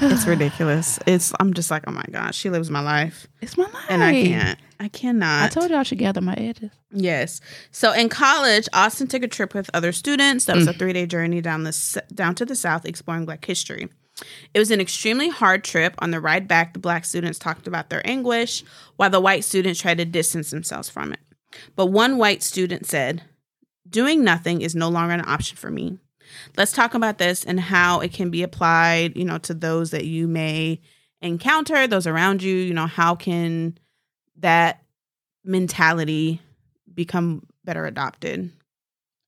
It's 0.01 0.27
ridiculous. 0.27 0.99
It's 1.07 1.35
I'm 1.39 1.53
just 1.53 1.71
like, 1.71 1.85
oh 1.87 1.93
my 1.93 2.05
gosh, 2.11 2.35
she 2.35 2.49
lives 2.49 2.71
my 2.71 2.81
life, 2.81 3.27
It's 3.43 3.59
my 3.59 3.65
life, 3.65 3.85
and 3.91 4.03
I 4.03 4.13
can't. 4.13 4.59
I 4.81 4.89
cannot. 4.89 5.45
I 5.45 5.49
told 5.49 5.71
y'all 5.71 5.81
I 5.81 5.83
should 5.83 5.99
gather 5.99 6.23
my 6.23 6.33
edges. 6.33 6.71
Yes. 6.91 7.43
So 7.71 7.93
in 7.93 8.09
college, 8.09 8.67
Austin 8.73 9.09
took 9.09 9.23
a 9.23 9.29
trip 9.29 9.53
with 9.53 9.69
other 9.75 9.93
students. 9.93 10.47
That 10.47 10.57
was 10.57 10.67
a 10.67 10.73
mm. 10.73 10.79
three 10.79 10.95
day 10.95 11.05
journey 11.05 11.43
down 11.43 11.65
the 11.65 12.03
down 12.15 12.35
to 12.37 12.47
the 12.47 12.57
South, 12.57 12.87
exploring 12.87 13.27
Black 13.27 13.45
history. 13.45 13.91
It 14.55 14.59
was 14.59 14.71
an 14.71 14.81
extremely 14.81 15.29
hard 15.29 15.65
trip. 15.65 15.95
On 15.99 16.11
the 16.11 16.21
ride 16.21 16.49
back, 16.49 16.73
the 16.73 16.79
Black 16.79 17.05
students 17.05 17.39
talked 17.39 17.67
about 17.67 17.91
their 17.91 18.07
anguish, 18.09 18.65
while 18.97 19.11
the 19.11 19.21
white 19.21 19.45
students 19.45 19.81
tried 19.81 19.99
to 19.99 20.07
distance 20.07 20.51
themselves 20.51 20.89
from 20.89 21.13
it. 21.13 21.21
But 21.77 21.87
one 21.87 22.17
white 22.17 22.43
student 22.43 22.87
said, 22.87 23.23
"Doing 23.89 24.25
nothing 24.25 24.63
is 24.63 24.75
no 24.75 24.89
longer 24.89 25.13
an 25.13 25.29
option 25.29 25.59
for 25.59 25.71
me. 25.71 25.99
Let's 26.57 26.73
talk 26.73 26.95
about 26.95 27.19
this 27.19 27.45
and 27.45 27.61
how 27.61 28.01
it 28.01 28.15
can 28.15 28.31
be 28.31 28.43
applied, 28.43 29.15
you 29.15 29.27
know, 29.27 29.39
to 29.39 29.53
those 29.53 29.91
that 29.91 30.07
you 30.07 30.27
may 30.27 30.81
encounter, 31.21 31.87
those 31.87 32.07
around 32.07 32.43
you. 32.43 32.57
You 32.57 32.73
know, 32.73 32.87
how 32.87 33.15
can 33.15 33.79
that 34.41 34.83
mentality 35.45 36.41
become 36.95 37.43
better 37.65 37.87
adopted. 37.87 38.51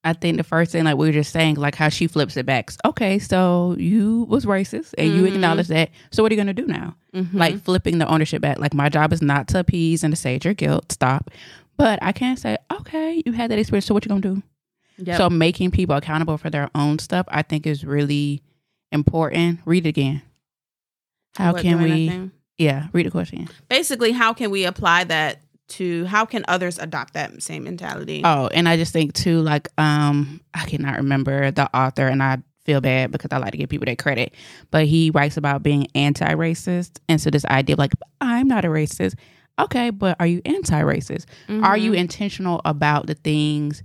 I 0.04 0.14
think 0.14 0.36
the 0.36 0.42
first 0.42 0.72
thing, 0.72 0.82
like 0.84 0.96
we 0.96 1.06
were 1.06 1.12
just 1.12 1.32
saying, 1.32 1.54
like 1.56 1.76
how 1.76 1.88
she 1.88 2.08
flips 2.08 2.36
it 2.36 2.44
back. 2.44 2.70
Okay, 2.84 3.20
so 3.20 3.76
you 3.78 4.24
was 4.28 4.44
racist 4.46 4.94
and 4.98 5.14
you 5.14 5.22
Mhm. 5.22 5.34
acknowledge 5.34 5.68
that. 5.68 5.90
So 6.10 6.22
what 6.22 6.32
are 6.32 6.34
you 6.34 6.40
gonna 6.40 6.52
do 6.54 6.66
now? 6.66 6.96
Mm-hmm. 7.14 7.38
Like 7.38 7.62
flipping 7.62 7.98
the 7.98 8.08
ownership 8.08 8.42
back. 8.42 8.58
Like 8.58 8.74
my 8.74 8.88
job 8.88 9.12
is 9.12 9.22
not 9.22 9.46
to 9.48 9.60
appease 9.60 10.02
and 10.02 10.12
to 10.12 10.16
sage 10.20 10.44
your 10.44 10.54
guilt. 10.54 10.90
Stop. 10.90 11.30
But 11.76 12.00
I 12.02 12.10
can't 12.10 12.38
say, 12.38 12.58
okay, 12.72 13.22
you 13.24 13.32
had 13.32 13.50
that 13.52 13.58
experience. 13.60 13.86
So 13.86 13.94
what 13.94 14.04
you 14.04 14.08
gonna 14.08 14.20
do? 14.20 14.42
Yep. 14.98 15.16
So 15.18 15.30
making 15.30 15.70
people 15.70 15.94
accountable 15.96 16.36
for 16.36 16.50
their 16.50 16.68
own 16.74 16.98
stuff, 16.98 17.26
I 17.28 17.42
think, 17.42 17.66
is 17.66 17.84
really 17.84 18.42
important. 18.90 19.60
Read 19.64 19.86
it 19.86 19.90
again. 19.90 20.22
How 21.36 21.52
What, 21.52 21.62
can 21.62 21.80
we? 21.80 22.06
nothing? 22.06 22.32
Yeah, 22.62 22.86
read 22.92 23.06
the 23.06 23.10
question. 23.10 23.48
basically 23.68 24.12
how 24.12 24.32
can 24.32 24.50
we 24.50 24.64
apply 24.64 25.04
that 25.04 25.40
to 25.68 26.04
how 26.04 26.24
can 26.26 26.44
others 26.48 26.78
adopt 26.78 27.14
that 27.14 27.42
same 27.42 27.64
mentality? 27.64 28.20
Oh, 28.24 28.48
and 28.52 28.68
I 28.68 28.76
just 28.76 28.92
think 28.92 29.14
too, 29.14 29.40
like, 29.40 29.68
um, 29.78 30.40
I 30.54 30.64
cannot 30.66 30.96
remember 30.96 31.50
the 31.50 31.74
author, 31.76 32.06
and 32.08 32.22
I 32.22 32.38
feel 32.64 32.80
bad 32.80 33.10
because 33.10 33.30
I 33.32 33.38
like 33.38 33.52
to 33.52 33.56
give 33.56 33.70
people 33.70 33.86
that 33.86 33.98
credit, 33.98 34.34
but 34.70 34.84
he 34.86 35.10
writes 35.10 35.36
about 35.36 35.62
being 35.62 35.86
anti-racist, 35.94 36.98
and 37.08 37.20
so 37.20 37.30
this 37.30 37.44
idea 37.46 37.74
of 37.74 37.78
like, 37.78 37.92
I'm 38.20 38.48
not 38.48 38.64
a 38.64 38.68
racist. 38.68 39.14
Okay, 39.58 39.90
but 39.90 40.16
are 40.20 40.26
you 40.26 40.40
anti-racist? 40.44 41.24
Are 41.48 41.76
you 41.76 41.92
Mhm. 41.92 41.96
intentional 41.98 42.60
about 42.64 43.06
the 43.06 43.14
things 43.14 43.82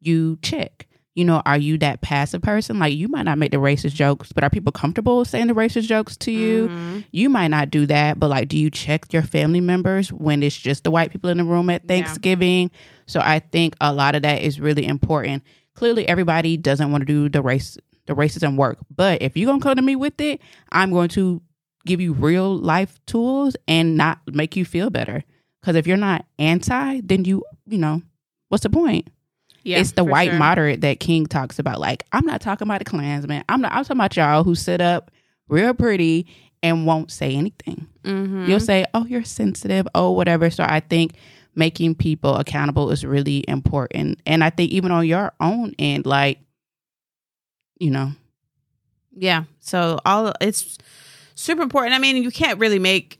you 0.00 0.38
check? 0.42 0.86
You 1.16 1.24
know, 1.24 1.42
are 1.44 1.58
you 1.58 1.76
that 1.78 2.02
passive 2.02 2.40
person? 2.40 2.78
Like, 2.78 2.94
you 2.94 3.08
might 3.08 3.24
not 3.24 3.36
make 3.36 3.50
the 3.50 3.56
racist 3.56 3.94
jokes, 3.94 4.32
but 4.32 4.44
are 4.44 4.50
people 4.50 4.70
comfortable 4.70 5.24
saying 5.24 5.48
the 5.48 5.54
racist 5.54 5.88
jokes 5.88 6.16
to 6.18 6.30
you? 6.30 6.68
Mhm. 6.68 7.04
You 7.10 7.28
might 7.28 7.48
not 7.48 7.70
do 7.70 7.84
that, 7.86 8.20
but 8.20 8.30
like, 8.30 8.48
do 8.48 8.56
you 8.56 8.70
check 8.70 9.12
your 9.12 9.22
family 9.22 9.60
members 9.60 10.12
when 10.12 10.42
it's 10.42 10.56
just 10.56 10.84
the 10.84 10.90
white 10.90 11.10
people 11.10 11.28
in 11.28 11.38
the 11.38 11.44
room 11.44 11.68
at 11.68 11.82
Yeah. 11.82 11.88
Thanksgiving? 11.88 12.70
So 13.06 13.20
I 13.20 13.40
think 13.40 13.74
a 13.80 13.92
lot 13.92 14.14
of 14.14 14.22
that 14.22 14.42
is 14.42 14.60
really 14.60 14.86
important. 14.86 15.42
Clearly, 15.74 16.06
everybody 16.08 16.56
doesn't 16.56 16.92
want 16.92 17.02
to 17.02 17.06
do 17.06 17.28
the 17.28 17.42
race, 17.42 17.76
the 18.06 18.14
racism 18.14 18.56
work, 18.56 18.78
but 18.94 19.20
if 19.20 19.36
you're 19.36 19.46
gonna 19.50 19.60
come 19.60 19.74
to 19.76 19.82
me 19.82 19.96
with 19.96 20.20
it, 20.20 20.40
I'm 20.70 20.90
going 20.92 21.08
to 21.10 21.42
give 21.86 22.00
you 22.00 22.12
real 22.12 22.56
life 22.56 23.00
tools 23.06 23.56
and 23.66 23.96
not 23.96 24.20
make 24.32 24.54
you 24.54 24.64
feel 24.64 24.90
better. 24.90 25.24
Because 25.60 25.74
if 25.76 25.86
you're 25.86 25.96
not 25.96 26.24
anti, 26.38 27.00
then 27.02 27.24
you, 27.24 27.42
you 27.66 27.78
know, 27.78 28.02
what's 28.48 28.62
the 28.62 28.70
point? 28.70 29.08
Yeah, 29.62 29.78
it's 29.78 29.92
the 29.92 30.04
white 30.04 30.30
sure. 30.30 30.38
moderate 30.38 30.80
that 30.82 31.00
King 31.00 31.26
talks 31.26 31.58
about. 31.58 31.80
Like, 31.80 32.04
I'm 32.12 32.24
not 32.24 32.40
talking 32.40 32.66
about 32.66 32.78
the 32.78 32.84
Klansmen. 32.84 33.44
I'm 33.48 33.60
not. 33.60 33.72
I'm 33.72 33.84
talking 33.84 33.96
about 33.98 34.16
y'all 34.16 34.44
who 34.44 34.54
sit 34.54 34.80
up 34.80 35.10
real 35.48 35.74
pretty 35.74 36.26
and 36.62 36.86
won't 36.86 37.10
say 37.10 37.34
anything. 37.34 37.86
Mhm. 38.04 38.48
You'll 38.48 38.60
say, 38.60 38.84
"Oh, 38.94 39.04
you're 39.06 39.24
sensitive," 39.24 39.86
oh, 39.94 40.12
whatever. 40.12 40.50
So 40.50 40.64
I 40.66 40.80
think 40.80 41.12
making 41.54 41.96
people 41.96 42.36
accountable 42.36 42.90
is 42.90 43.04
really 43.04 43.44
important, 43.48 44.20
and 44.24 44.42
I 44.42 44.50
think 44.50 44.70
even 44.70 44.90
on 44.92 45.06
your 45.06 45.32
own 45.40 45.74
end, 45.78 46.06
like, 46.06 46.38
you 47.78 47.90
know, 47.90 48.12
Yeah. 49.12 49.44
So 49.58 49.98
all 50.06 50.32
it's 50.40 50.78
super 51.34 51.62
important. 51.62 51.94
I 51.94 51.98
mean, 51.98 52.22
you 52.22 52.30
can't 52.30 52.58
really 52.58 52.78
make 52.78 53.19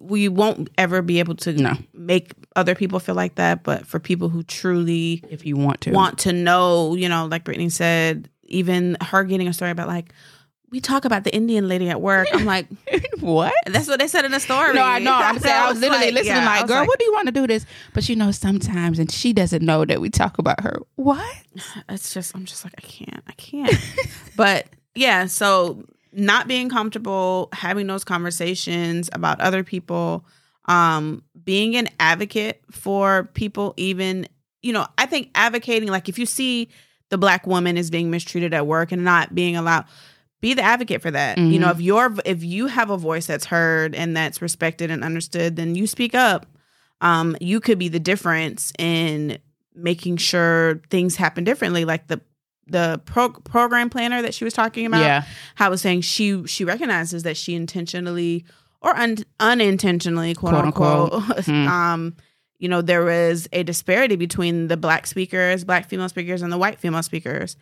we 0.00 0.28
won't 0.28 0.70
ever 0.78 1.02
be 1.02 1.18
able 1.18 1.34
to 1.36 1.52
No. 1.52 1.74
make 1.92 2.32
other 2.56 2.74
people 2.74 2.98
feel 3.00 3.14
like 3.14 3.34
that, 3.34 3.62
but 3.62 3.86
for 3.86 3.98
people 4.00 4.28
who 4.28 4.42
truly 4.42 5.22
If 5.30 5.44
you 5.44 5.56
want 5.56 5.82
to. 5.82 5.90
want 5.92 6.18
to 6.20 6.32
know, 6.32 6.94
you 6.94 7.08
know, 7.08 7.26
like 7.26 7.44
Brittany 7.44 7.68
said, 7.68 8.30
even 8.44 8.96
her 9.02 9.24
getting 9.24 9.46
a 9.48 9.52
story 9.52 9.70
about 9.70 9.88
like 9.88 10.12
we 10.70 10.80
talk 10.80 11.06
about 11.06 11.24
the 11.24 11.34
Indian 11.34 11.66
lady 11.66 11.88
at 11.88 12.00
work. 12.02 12.28
I'm 12.32 12.44
like, 12.44 12.66
what? 13.20 13.54
that's 13.66 13.88
what 13.88 13.98
they 13.98 14.06
said 14.06 14.26
in 14.26 14.32
the 14.32 14.40
story. 14.40 14.74
No, 14.74 14.82
I 14.82 14.98
know. 14.98 15.14
I'm 15.14 15.38
saying 15.40 15.54
I 15.62 15.70
was 15.70 15.80
literally 15.80 16.10
listening, 16.10 16.36
yeah, 16.36 16.44
like, 16.44 16.66
girl, 16.66 16.84
what 16.84 16.98
do 16.98 17.06
you 17.06 17.12
want 17.12 17.24
to 17.26 17.32
do 17.32 17.46
this? 17.46 17.64
But 17.94 18.06
you 18.10 18.16
know, 18.16 18.30
sometimes, 18.32 18.98
and 18.98 19.10
she 19.10 19.32
doesn't 19.32 19.62
know 19.62 19.86
that 19.86 19.98
we 20.00 20.10
talk 20.10 20.36
about 20.38 20.60
her. 20.62 20.80
What? 20.96 21.24
it's 21.88 22.12
just 22.12 22.34
I'm 22.34 22.44
just 22.44 22.64
like 22.64 22.74
I 22.76 22.82
can't, 22.82 23.22
I 23.26 23.32
can't. 23.32 23.74
but 24.36 24.66
yeah, 24.94 25.24
so 25.24 25.84
not 26.12 26.48
being 26.48 26.68
comfortable 26.68 27.48
having 27.52 27.86
those 27.86 28.04
conversations 28.04 29.10
about 29.12 29.40
other 29.40 29.62
people, 29.64 30.24
um, 30.66 31.22
being 31.44 31.76
an 31.76 31.88
advocate 32.00 32.62
for 32.70 33.30
people, 33.34 33.74
even 33.76 34.26
you 34.60 34.72
know, 34.72 34.86
I 34.98 35.06
think 35.06 35.30
advocating 35.36 35.88
like 35.88 36.08
if 36.08 36.18
you 36.18 36.26
see 36.26 36.68
the 37.10 37.18
black 37.18 37.46
woman 37.46 37.76
is 37.78 37.90
being 37.90 38.10
mistreated 38.10 38.52
at 38.52 38.66
work 38.66 38.90
and 38.92 39.04
not 39.04 39.34
being 39.34 39.56
allowed 39.56 39.84
be 40.40 40.54
the 40.54 40.62
advocate 40.62 41.02
for 41.02 41.10
that. 41.10 41.36
You 41.38 41.58
know, 41.58 41.66
Mhm. 41.68 41.72
if 41.74 41.80
you're 41.80 42.14
if 42.24 42.44
you 42.44 42.66
have 42.66 42.90
a 42.90 42.96
voice 42.96 43.26
that's 43.26 43.46
heard 43.46 43.94
and 43.94 44.16
that's 44.16 44.40
respected 44.42 44.90
and 44.90 45.02
understood, 45.02 45.56
then 45.56 45.74
you 45.74 45.86
speak 45.86 46.14
up. 46.14 46.46
Um, 47.00 47.36
you 47.40 47.60
could 47.60 47.78
be 47.78 47.88
the 47.88 48.00
difference 48.00 48.72
in 48.78 49.38
making 49.74 50.16
sure 50.16 50.80
things 50.90 51.16
happen 51.16 51.44
differently. 51.44 51.84
Like 51.84 52.08
the 52.08 52.20
the 52.70 53.00
pro- 53.04 53.30
program 53.30 53.90
planner 53.90 54.22
that 54.22 54.34
she 54.34 54.44
was 54.44 54.54
talking 54.54 54.86
about, 54.86 55.00
Yeah. 55.00 55.24
how 55.54 55.66
I 55.66 55.68
was 55.68 55.80
saying 55.80 56.02
she 56.02 56.46
she 56.46 56.64
recognizes 56.64 57.22
that 57.24 57.36
she 57.36 57.54
intentionally 57.54 58.44
or 58.80 58.96
un- 58.96 59.18
unintentionally, 59.40 60.34
quote, 60.34 60.52
Quote, 60.52 60.64
unquote, 60.66 61.12
unquote. 61.12 61.44
Hmm. 61.44 61.66
um, 61.68 62.16
you 62.58 62.68
know, 62.68 62.80
there 62.82 63.04
was 63.04 63.48
a 63.52 63.62
disparity 63.62 64.16
between 64.16 64.68
the 64.68 64.76
black 64.76 65.06
speakers, 65.06 65.64
black 65.64 65.88
female 65.88 66.08
speakers, 66.08 66.42
and 66.42 66.52
the 66.52 66.58
white 66.58 66.80
female 66.80 67.02
speakers. 67.02 67.56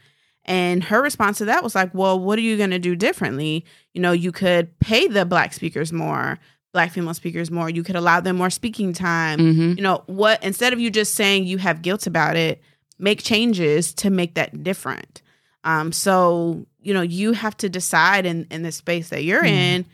And 0.44 0.84
her 0.84 1.02
response 1.02 1.38
to 1.38 1.44
that 1.46 1.62
was 1.62 1.74
like, 1.74 1.92
well, 1.92 2.18
what 2.18 2.38
are 2.38 2.42
you 2.42 2.56
going 2.56 2.70
to 2.70 2.78
do 2.78 2.94
differently? 2.96 3.64
You 3.94 4.00
know, 4.00 4.12
you 4.12 4.30
could 4.32 4.78
pay 4.78 5.06
the 5.08 5.24
black 5.26 5.52
speakers 5.52 5.92
more, 5.92 6.38
black 6.72 6.92
female 6.92 7.14
speakers 7.14 7.50
more. 7.50 7.68
You 7.68 7.82
could 7.82 7.96
allow 7.96 8.20
them 8.20 8.36
more 8.36 8.48
speaking 8.48 8.92
time. 8.92 9.38
Mm-hmm. 9.38 9.72
You 9.76 9.82
know, 9.82 10.02
what, 10.06 10.42
instead 10.44 10.72
of 10.72 10.80
you 10.80 10.90
just 10.90 11.14
saying 11.14 11.44
you 11.46 11.58
have 11.58 11.82
guilt 11.82 12.06
about 12.06 12.36
it, 12.36 12.62
make 12.98 13.22
changes 13.22 13.92
to 13.94 14.10
make 14.10 14.34
that 14.34 14.62
different. 14.62 15.22
Um, 15.64 15.92
so, 15.92 16.64
you 16.80 16.94
know, 16.94 17.02
you 17.02 17.32
have 17.32 17.56
to 17.58 17.68
decide 17.68 18.24
in, 18.26 18.46
in 18.50 18.62
the 18.62 18.72
space 18.72 19.08
that 19.08 19.24
you're 19.24 19.42
Mhm. 19.42 19.48
in, 19.48 19.86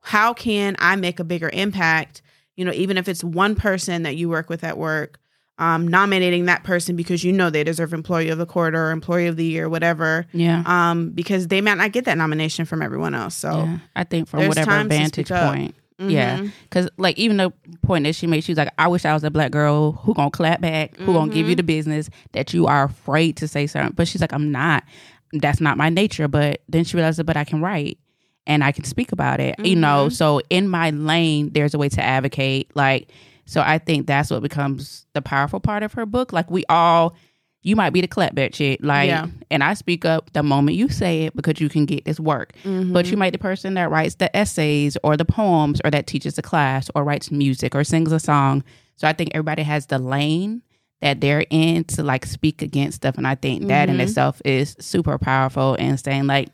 how 0.00 0.32
can 0.32 0.76
I 0.78 0.96
make 0.96 1.18
a 1.18 1.24
bigger 1.24 1.50
impact? 1.52 2.22
You 2.56 2.64
know, 2.64 2.72
even 2.72 2.96
if 2.96 3.08
it's 3.08 3.22
one 3.24 3.54
person 3.54 4.04
that 4.04 4.16
you 4.16 4.28
work 4.28 4.48
with 4.48 4.64
at 4.64 4.78
work, 4.78 5.18
um, 5.58 5.88
nominating 5.88 6.44
that 6.44 6.62
person 6.62 6.94
because 6.94 7.24
you 7.24 7.32
know 7.32 7.50
they 7.50 7.64
deserve 7.64 7.92
employee 7.92 8.28
of 8.28 8.38
the 8.38 8.46
quarter 8.46 8.80
or 8.86 8.90
employee 8.92 9.26
of 9.26 9.36
the 9.36 9.44
year, 9.44 9.68
whatever. 9.68 10.24
Yeah. 10.32 10.62
Um, 10.66 11.10
because 11.10 11.48
they 11.48 11.60
might 11.60 11.78
not 11.78 11.90
get 11.90 12.04
that 12.04 12.16
nomination 12.16 12.64
from 12.64 12.80
everyone 12.80 13.12
else. 13.14 13.34
So 13.34 13.64
yeah. 13.64 13.78
I 13.96 14.04
think 14.04 14.28
from 14.28 14.46
whatever 14.46 14.84
vantage 14.84 15.26
speak 15.26 15.30
up. 15.32 15.58
Point. 15.98 16.10
Yeah. 16.12 16.46
Because, 16.62 16.88
like, 16.96 17.18
even 17.18 17.36
the 17.36 17.52
point 17.82 18.04
that 18.04 18.14
she 18.14 18.26
made, 18.26 18.44
she 18.44 18.52
was 18.52 18.58
like, 18.58 18.72
I 18.78 18.88
wish 18.88 19.04
I 19.04 19.14
was 19.14 19.24
a 19.24 19.30
black 19.30 19.50
girl 19.50 19.92
who 19.92 20.14
gonna 20.14 20.30
clap 20.30 20.60
back, 20.60 20.96
who 20.96 21.12
gonna 21.12 21.32
give 21.32 21.48
you 21.48 21.54
the 21.54 21.62
business 21.62 22.08
that 22.32 22.54
you 22.54 22.66
are 22.66 22.84
afraid 22.84 23.36
to 23.38 23.48
say 23.48 23.66
something. 23.66 23.94
But 23.94 24.08
she's 24.08 24.20
like, 24.20 24.32
I'm 24.32 24.50
not. 24.52 24.84
That's 25.32 25.60
not 25.60 25.76
my 25.76 25.88
nature. 25.90 26.28
But 26.28 26.62
then 26.68 26.84
she 26.84 26.96
realized, 26.96 27.24
but 27.26 27.36
I 27.36 27.44
can 27.44 27.60
write 27.60 27.98
and 28.46 28.64
I 28.64 28.72
can 28.72 28.84
speak 28.84 29.12
about 29.12 29.40
it, 29.40 29.56
you 29.58 29.76
know? 29.76 30.06
Mhm. 30.06 30.12
So 30.12 30.40
in 30.48 30.68
my 30.68 30.90
lane, 30.90 31.50
there's 31.52 31.74
a 31.74 31.78
way 31.78 31.88
to 31.90 32.02
advocate. 32.02 32.70
Like, 32.74 33.10
so 33.44 33.60
I 33.60 33.78
think 33.78 34.06
that's 34.06 34.30
what 34.30 34.42
becomes 34.42 35.06
the 35.14 35.22
powerful 35.22 35.60
part 35.60 35.82
of 35.82 35.92
her 35.94 36.06
book. 36.06 36.32
Like, 36.32 36.50
we 36.50 36.64
all, 36.68 37.14
you 37.62 37.74
might 37.76 37.90
be 37.90 38.00
the 38.00 38.08
clapback 38.08 38.52
chick, 38.54 38.78
like, 38.82 39.08
Yeah. 39.08 39.26
and 39.50 39.64
I 39.64 39.74
speak 39.74 40.04
up 40.04 40.32
the 40.32 40.42
moment 40.42 40.76
you 40.76 40.88
say 40.88 41.24
it 41.24 41.34
because 41.36 41.60
you 41.60 41.68
can 41.68 41.86
get 41.86 42.04
this 42.04 42.20
work 42.20 42.52
Mm-hmm. 42.64 42.92
but 42.92 43.10
you 43.10 43.16
might 43.16 43.32
the 43.32 43.38
person 43.38 43.74
that 43.74 43.90
writes 43.90 44.14
the 44.16 44.34
essays 44.36 44.96
or 45.02 45.16
the 45.16 45.24
poems 45.24 45.80
or 45.84 45.90
that 45.90 46.06
teaches 46.06 46.34
the 46.36 46.42
class 46.42 46.88
or 46.94 47.02
writes 47.04 47.30
music 47.30 47.74
or 47.74 47.82
sings 47.84 48.12
a 48.12 48.20
song. 48.20 48.62
So 48.96 49.06
I 49.08 49.12
think 49.12 49.30
everybody 49.34 49.62
has 49.62 49.86
the 49.86 49.98
lane 49.98 50.62
that 51.00 51.20
they're 51.20 51.44
in 51.50 51.84
to 51.84 52.02
like 52.02 52.26
speak 52.26 52.62
against 52.62 52.96
stuff. 52.98 53.16
And 53.16 53.26
I 53.26 53.34
think 53.34 53.66
that 53.68 53.88
in 53.88 53.96
Mhm. 53.98 54.00
itself 54.02 54.40
is 54.44 54.74
super 54.80 55.18
powerful 55.18 55.76
and 55.78 55.98
saying 56.00 56.26
like, 56.26 56.48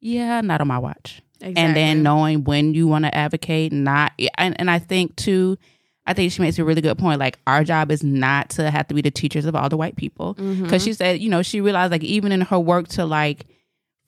yeah, 0.00 0.40
not 0.40 0.60
on 0.60 0.68
my 0.68 0.78
watch. 0.78 1.22
And 1.40 1.74
then 1.76 2.02
knowing 2.04 2.44
when 2.44 2.72
you 2.74 2.86
want 2.86 3.04
to 3.04 3.14
advocate, 3.14 3.72
not 3.72 4.12
and, 4.38 4.58
and 4.60 4.70
I 4.70 4.78
think 4.78 5.16
too, 5.16 5.58
I 6.06 6.14
think 6.14 6.32
she 6.32 6.42
makes 6.42 6.58
a 6.58 6.64
really 6.64 6.80
good 6.80 6.98
point. 6.98 7.20
Like 7.20 7.38
our 7.46 7.62
job 7.64 7.90
is 7.92 8.02
not 8.02 8.50
to 8.50 8.70
have 8.70 8.88
to 8.88 8.94
be 8.94 9.02
the 9.02 9.10
teachers 9.10 9.44
of 9.44 9.54
all 9.54 9.68
the 9.68 9.76
white 9.76 9.96
people 9.96 10.34
because 10.34 10.82
she 10.82 10.92
said, 10.92 11.20
you 11.20 11.28
know, 11.30 11.42
she 11.42 11.60
realized 11.60 11.92
like 11.92 12.02
even 12.02 12.32
in 12.32 12.40
her 12.40 12.58
work 12.58 12.88
to 12.88 13.04
like 13.06 13.46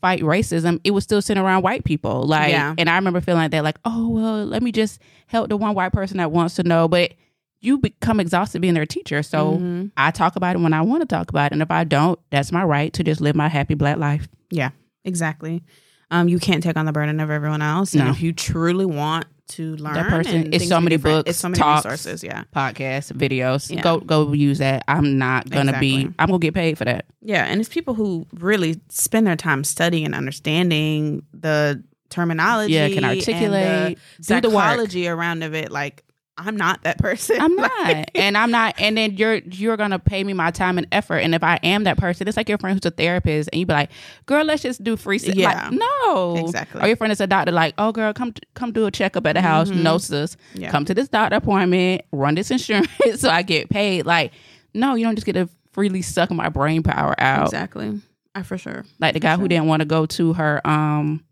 fight 0.00 0.20
racism, 0.22 0.80
it 0.84 0.90
was 0.90 1.04
still 1.04 1.22
centered 1.22 1.42
around 1.44 1.62
white 1.62 1.84
people. 1.84 2.24
Like, 2.24 2.50
Yeah. 2.50 2.74
and 2.76 2.90
I 2.90 2.96
remember 2.96 3.20
feeling 3.20 3.42
like 3.42 3.52
that, 3.52 3.62
like, 3.64 3.78
oh 3.84 4.08
well, 4.08 4.44
let 4.44 4.62
me 4.62 4.72
just 4.72 5.00
help 5.28 5.48
the 5.48 5.56
one 5.56 5.74
white 5.74 5.92
person 5.92 6.16
that 6.18 6.30
wants 6.32 6.56
to 6.56 6.62
know, 6.64 6.88
but 6.88 7.12
you 7.60 7.78
become 7.78 8.20
exhausted 8.20 8.60
being 8.60 8.74
their 8.74 8.84
teacher. 8.86 9.22
So 9.22 9.58
Mhm. 9.58 9.92
I 9.96 10.10
talk 10.10 10.36
about 10.36 10.56
it 10.56 10.58
when 10.58 10.74
I 10.74 10.82
want 10.82 11.00
to 11.02 11.06
talk 11.06 11.30
about 11.30 11.46
it, 11.46 11.52
and 11.52 11.62
if 11.62 11.70
I 11.70 11.84
don't, 11.84 12.18
that's 12.30 12.52
my 12.52 12.62
right 12.64 12.92
to 12.92 13.02
just 13.04 13.20
live 13.22 13.34
my 13.36 13.48
happy 13.48 13.74
black 13.74 13.96
life. 13.98 14.28
Yeah, 14.50 14.70
exactly. 15.04 15.62
Um, 16.10 16.28
you 16.28 16.38
can't 16.38 16.62
take 16.62 16.76
on 16.76 16.84
the 16.86 16.92
burden 16.92 17.18
of 17.20 17.30
everyone 17.30 17.62
else. 17.62 17.94
And 17.94 18.04
No. 18.04 18.10
if 18.10 18.20
you 18.20 18.32
truly 18.34 18.84
want 18.84 19.24
to 19.48 19.76
learn, 19.76 19.94
That 19.94 20.08
person- 20.08 20.52
it's 20.52 20.68
so 20.68 20.80
many 20.80 20.96
books, 20.96 21.28
it's 21.30 21.38
so 21.38 21.48
many 21.48 21.58
talks. 21.58 21.84
resources. 21.84 22.22
Yeah, 22.24 22.44
Podcasts, 22.54 23.12
videos, 23.12 23.70
Yeah. 23.74 23.82
go 23.82 23.98
go 24.00 24.32
use 24.32 24.58
that. 24.58 24.84
I'm 24.88 25.18
not 25.18 25.50
gonna 25.50 25.78
be. 25.78 26.08
I'm 26.18 26.28
gonna 26.28 26.38
get 26.38 26.54
paid 26.54 26.78
for 26.78 26.84
that. 26.84 27.04
yeah, 27.22 27.44
and 27.44 27.60
it's 27.60 27.68
people 27.68 27.94
who 27.94 28.26
really 28.32 28.80
spend 28.88 29.26
their 29.26 29.36
time 29.36 29.64
studying 29.64 30.04
and 30.06 30.14
understanding 30.14 31.22
the 31.32 31.82
terminology. 32.10 32.72
Yeah, 32.74 32.88
can 32.88 32.98
and 33.04 33.06
articulate, 33.06 33.98
the 34.18 34.24
do 34.36 34.40
the 34.40 34.50
work. 34.50 34.64
around 35.08 35.42
of 35.42 35.54
it. 35.54 35.70
Like, 35.72 36.04
I'm 36.36 36.56
not 36.56 36.82
that 36.82 36.98
person. 36.98 37.40
I'm 37.40 37.54
Like, 37.64 37.70
not, 37.84 38.10
and 38.16 38.36
I'm 38.36 38.50
not. 38.50 38.74
And 38.78 38.96
then 38.98 39.16
you're 39.16 39.36
you're 39.36 39.76
gonna 39.76 39.98
pay 40.00 40.24
me 40.24 40.32
my 40.32 40.50
time 40.50 40.78
and 40.78 40.86
effort. 40.90 41.18
And 41.18 41.34
if 41.34 41.44
I 41.44 41.60
am 41.62 41.84
that 41.84 41.96
person, 41.96 42.26
it's 42.26 42.36
like 42.36 42.48
your 42.48 42.58
friend 42.58 42.76
who's 42.76 42.86
a 42.90 42.94
therapist, 42.94 43.50
and 43.52 43.58
you'd 43.60 43.68
be 43.68 43.74
like, 43.74 43.90
"Girl, 44.26 44.44
let's 44.44 44.62
just 44.62 44.82
do 44.82 44.96
free." 44.96 45.18
se-" 45.18 45.32
Yeah. 45.36 45.68
like, 45.70 45.72
no, 45.78 46.36
Exactly. 46.44 46.82
Or 46.82 46.88
your 46.88 46.96
friend 46.96 47.12
is 47.12 47.20
a 47.20 47.26
doctor, 47.28 47.52
like, 47.52 47.74
"Oh, 47.78 47.92
girl, 47.92 48.12
come 48.12 48.34
come 48.54 48.72
do 48.72 48.86
a 48.86 48.90
checkup 48.90 49.26
at 49.26 49.34
the 49.34 49.42
house." 49.42 49.70
Mhm. 49.70 49.82
No, 49.82 49.98
sis, 49.98 50.36
Yeah. 50.54 50.70
come 50.70 50.84
to 50.86 50.94
this 50.94 51.08
doctor 51.08 51.36
appointment, 51.36 52.02
run 52.10 52.34
this 52.34 52.50
insurance, 52.50 52.88
so 53.16 53.28
I 53.30 53.42
get 53.42 53.70
paid. 53.70 54.04
Like, 54.04 54.32
no, 54.74 54.96
you 54.96 55.04
don't 55.04 55.14
just 55.14 55.26
get 55.26 55.34
to 55.34 55.48
freely 55.72 56.02
suck 56.02 56.30
my 56.32 56.48
brain 56.48 56.82
power 56.82 57.14
out. 57.20 57.44
Exactly. 57.46 58.00
I 58.34 58.42
for 58.42 58.58
sure. 58.58 58.84
Like 58.98 59.14
the 59.14 59.20
guy 59.20 59.36
who 59.36 59.46
didn't 59.46 59.66
want 59.66 59.80
to 59.80 59.86
go 59.86 60.06
to 60.06 60.32
her 60.32 60.60
um 60.66 61.22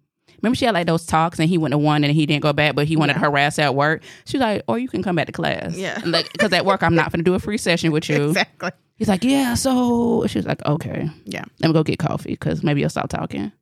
remember 0.42 0.56
she 0.56 0.64
had 0.64 0.74
like 0.74 0.86
those 0.86 1.06
talks 1.06 1.38
and 1.38 1.48
he 1.48 1.56
went 1.58 1.72
to 1.72 1.78
one 1.78 2.04
and 2.04 2.12
he 2.12 2.26
didn't 2.26 2.42
go 2.42 2.52
back, 2.52 2.74
but 2.74 2.86
he 2.86 2.96
wanted 2.96 3.12
Yeah. 3.12 3.20
to 3.20 3.24
harass 3.26 3.58
at 3.58 3.74
work. 3.74 4.02
She 4.26 4.36
was 4.36 4.42
like, 4.42 4.62
Or 4.68 4.78
you 4.78 4.88
can 4.88 5.02
come 5.02 5.16
back 5.16 5.26
to 5.26 5.32
class. 5.32 5.76
Yeah. 5.76 6.00
And, 6.02 6.12
Like 6.12 6.30
because 6.32 6.52
at 6.52 6.64
work 6.66 6.82
I'm 6.82 6.94
not 6.94 7.10
gonna 7.12 7.22
do 7.22 7.34
a 7.34 7.38
free 7.38 7.58
session 7.58 7.92
with 7.92 8.08
you. 8.10 8.28
Exactly. 8.28 8.70
He's 8.96 9.08
like, 9.08 9.24
Yeah, 9.24 9.54
so 9.54 10.26
she 10.26 10.38
was 10.38 10.46
like, 10.46 10.64
Okay. 10.66 11.08
Yeah. 11.24 11.44
Let 11.60 11.68
me 11.68 11.72
go 11.74 11.82
get 11.82 11.98
coffee 11.98 12.30
because 12.32 12.62
maybe 12.62 12.80
you'll 12.80 12.90
stop 12.90 13.08
talking. 13.08 13.52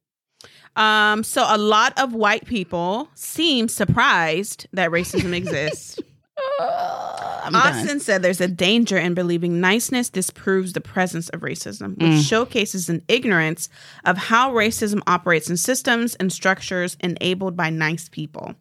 Um, 0.76 1.24
so 1.24 1.45
a 1.49 1.59
lot 1.59 1.93
of 1.99 2.14
white 2.14 2.47
people 2.47 3.09
seem 3.14 3.68
surprised 3.68 4.66
that 4.72 4.91
racism 4.91 5.33
exists. 5.37 5.99
I'm 7.43 7.53
done. 7.53 7.62
Austin 7.74 8.01
said 8.01 8.22
there's 8.22 8.41
a 8.41 8.49
danger 8.49 8.99
in 8.99 9.14
believing 9.14 9.61
niceness 9.61 10.09
disproves 10.11 10.72
the 10.72 10.80
presence 10.80 11.28
of 11.30 11.41
racism, 11.41 11.97
which 11.99 12.12
Mm. 12.20 12.28
showcases 12.28 12.88
an 12.88 13.03
ignorance 13.09 13.68
of 14.05 14.16
how 14.18 14.53
racism 14.53 15.01
operates 15.07 15.49
in 15.51 15.57
systems 15.57 16.14
and 16.16 16.32
structures 16.32 16.97
enabled 17.01 17.57
by 17.57 17.70
nice 17.70 18.09
people. 18.09 18.55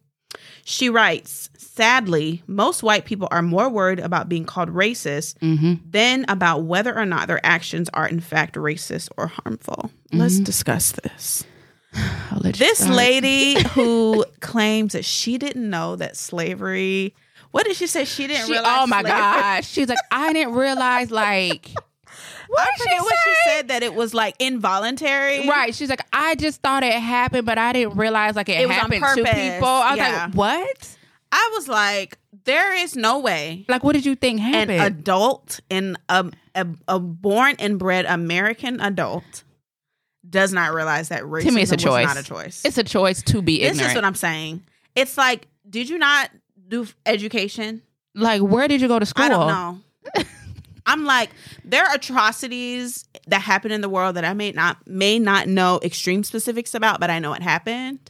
She 0.64 0.90
writes, 0.90 1.50
sadly, 1.58 2.44
most 2.48 2.84
white 2.84 3.06
people 3.06 3.28
are 3.32 3.42
more 3.42 3.70
worried 3.70 4.00
about 4.00 4.30
being 4.30 4.46
called 4.46 4.70
racist 4.70 5.38
Mm-hmm. 5.40 5.74
than 5.90 6.26
about 6.28 6.64
whether 6.64 6.96
or 6.96 7.06
not 7.06 7.28
their 7.28 7.44
actions 7.46 7.90
are 7.94 8.08
in 8.08 8.20
fact 8.20 8.56
racist 8.56 9.10
or 9.18 9.28
harmful. 9.28 9.92
Let's 10.14 10.36
Mm-hmm. 10.36 10.44
discuss 10.44 10.92
this. 10.94 11.44
This 12.58 12.78
start. 12.80 12.96
lady 12.96 13.62
who 13.70 14.24
claims 14.40 14.94
that 14.94 15.04
she 15.06 15.38
didn't 15.40 15.68
know 15.70 15.96
that 15.96 16.16
slavery. 16.16 17.16
What 17.52 17.66
did 17.66 17.76
she 17.76 17.88
say? 17.88 18.06
She 18.06 18.28
didn't 18.28 18.46
She, 18.48 18.52
oh 18.54 18.56
realize. 18.56 18.78
oh 18.84 18.88
my 18.88 19.02
slavery- 19.02 19.20
gosh. 19.20 19.68
She's 19.72 19.90
like, 19.90 19.98
I 20.12 20.34
didn't 20.34 20.54
realize 20.54 21.10
like 21.12 21.70
what 22.48 22.62
I 22.62 22.66
did 22.78 22.80
forget 22.84 22.94
she 23.00 23.04
what 23.04 23.16
she 23.24 23.36
said 23.46 23.68
that 23.70 23.84
it 23.84 23.96
was 23.96 24.14
like 24.14 24.36
involuntary. 24.40 25.48
Right. 25.48 25.74
She's 25.74 25.90
like, 25.90 26.02
I 26.14 26.36
just 26.36 26.62
thought 26.62 26.84
it 26.84 26.94
happened, 26.94 27.46
but 27.46 27.58
I 27.58 27.74
didn't 27.74 27.96
realize 27.98 28.36
like 28.36 28.50
it, 28.50 28.62
It 28.62 28.70
happened 28.70 29.04
to 29.04 29.16
people. 29.24 29.68
I 29.68 29.90
was 29.92 29.98
Yeah. 29.98 30.26
like, 30.26 30.34
what? 30.36 30.96
I 31.32 31.52
was 31.54 31.68
like, 31.68 32.18
there 32.46 32.74
is 32.76 32.96
no 32.96 33.20
way 33.20 33.66
Like, 33.68 33.84
what 33.84 33.94
did 33.94 34.06
you 34.06 34.16
think 34.16 34.40
happened? 34.40 34.72
an 34.72 34.82
adult 34.82 35.60
in 35.70 35.96
a, 36.08 36.32
a 36.56 36.68
a 36.88 37.00
born 37.00 37.56
and 37.60 37.78
bred 37.78 38.06
American 38.06 38.80
adult 38.82 39.44
does 40.28 40.52
not 40.54 40.74
realize 40.74 41.10
that 41.10 41.24
racism 41.24 41.44
To 41.46 41.52
me, 41.52 41.62
it's 41.64 41.72
a 41.72 41.78
choice. 41.78 42.06
not 42.08 42.18
a 42.18 42.24
choice. 42.24 42.64
It's 42.66 42.78
a 42.78 42.84
choice 42.84 43.22
to 43.24 43.42
be 43.42 43.60
this 43.62 43.80
is 43.80 43.94
what 43.96 44.04
I'm 44.06 44.16
saying. 44.16 44.64
It's 44.96 45.18
like, 45.18 45.48
did 45.70 45.88
you 45.90 45.98
not 45.98 46.30
do 46.70 46.88
education? 47.06 47.82
like, 48.16 48.42
where 48.42 48.68
did 48.68 48.82
you 48.82 48.88
go 48.88 49.00
to 49.00 49.06
school? 49.06 49.26
I 49.26 49.30
don't 49.30 49.48
know. 49.48 49.80
I'm 50.86 51.06
like, 51.06 51.30
there 51.64 51.84
are 51.86 51.96
atrocities 51.96 53.06
that 53.28 53.42
happen 53.42 53.72
in 53.72 53.82
the 53.82 53.90
world 53.90 54.16
that 54.16 54.26
I 54.26 54.34
may 54.34 54.52
not 54.52 54.78
may 54.88 55.20
not 55.20 55.48
know 55.48 55.80
extreme 55.84 56.24
specifics 56.24 56.74
about, 56.74 57.00
but 57.00 57.10
I 57.12 57.20
know 57.20 57.34
it 57.34 57.44
happened, 57.44 58.10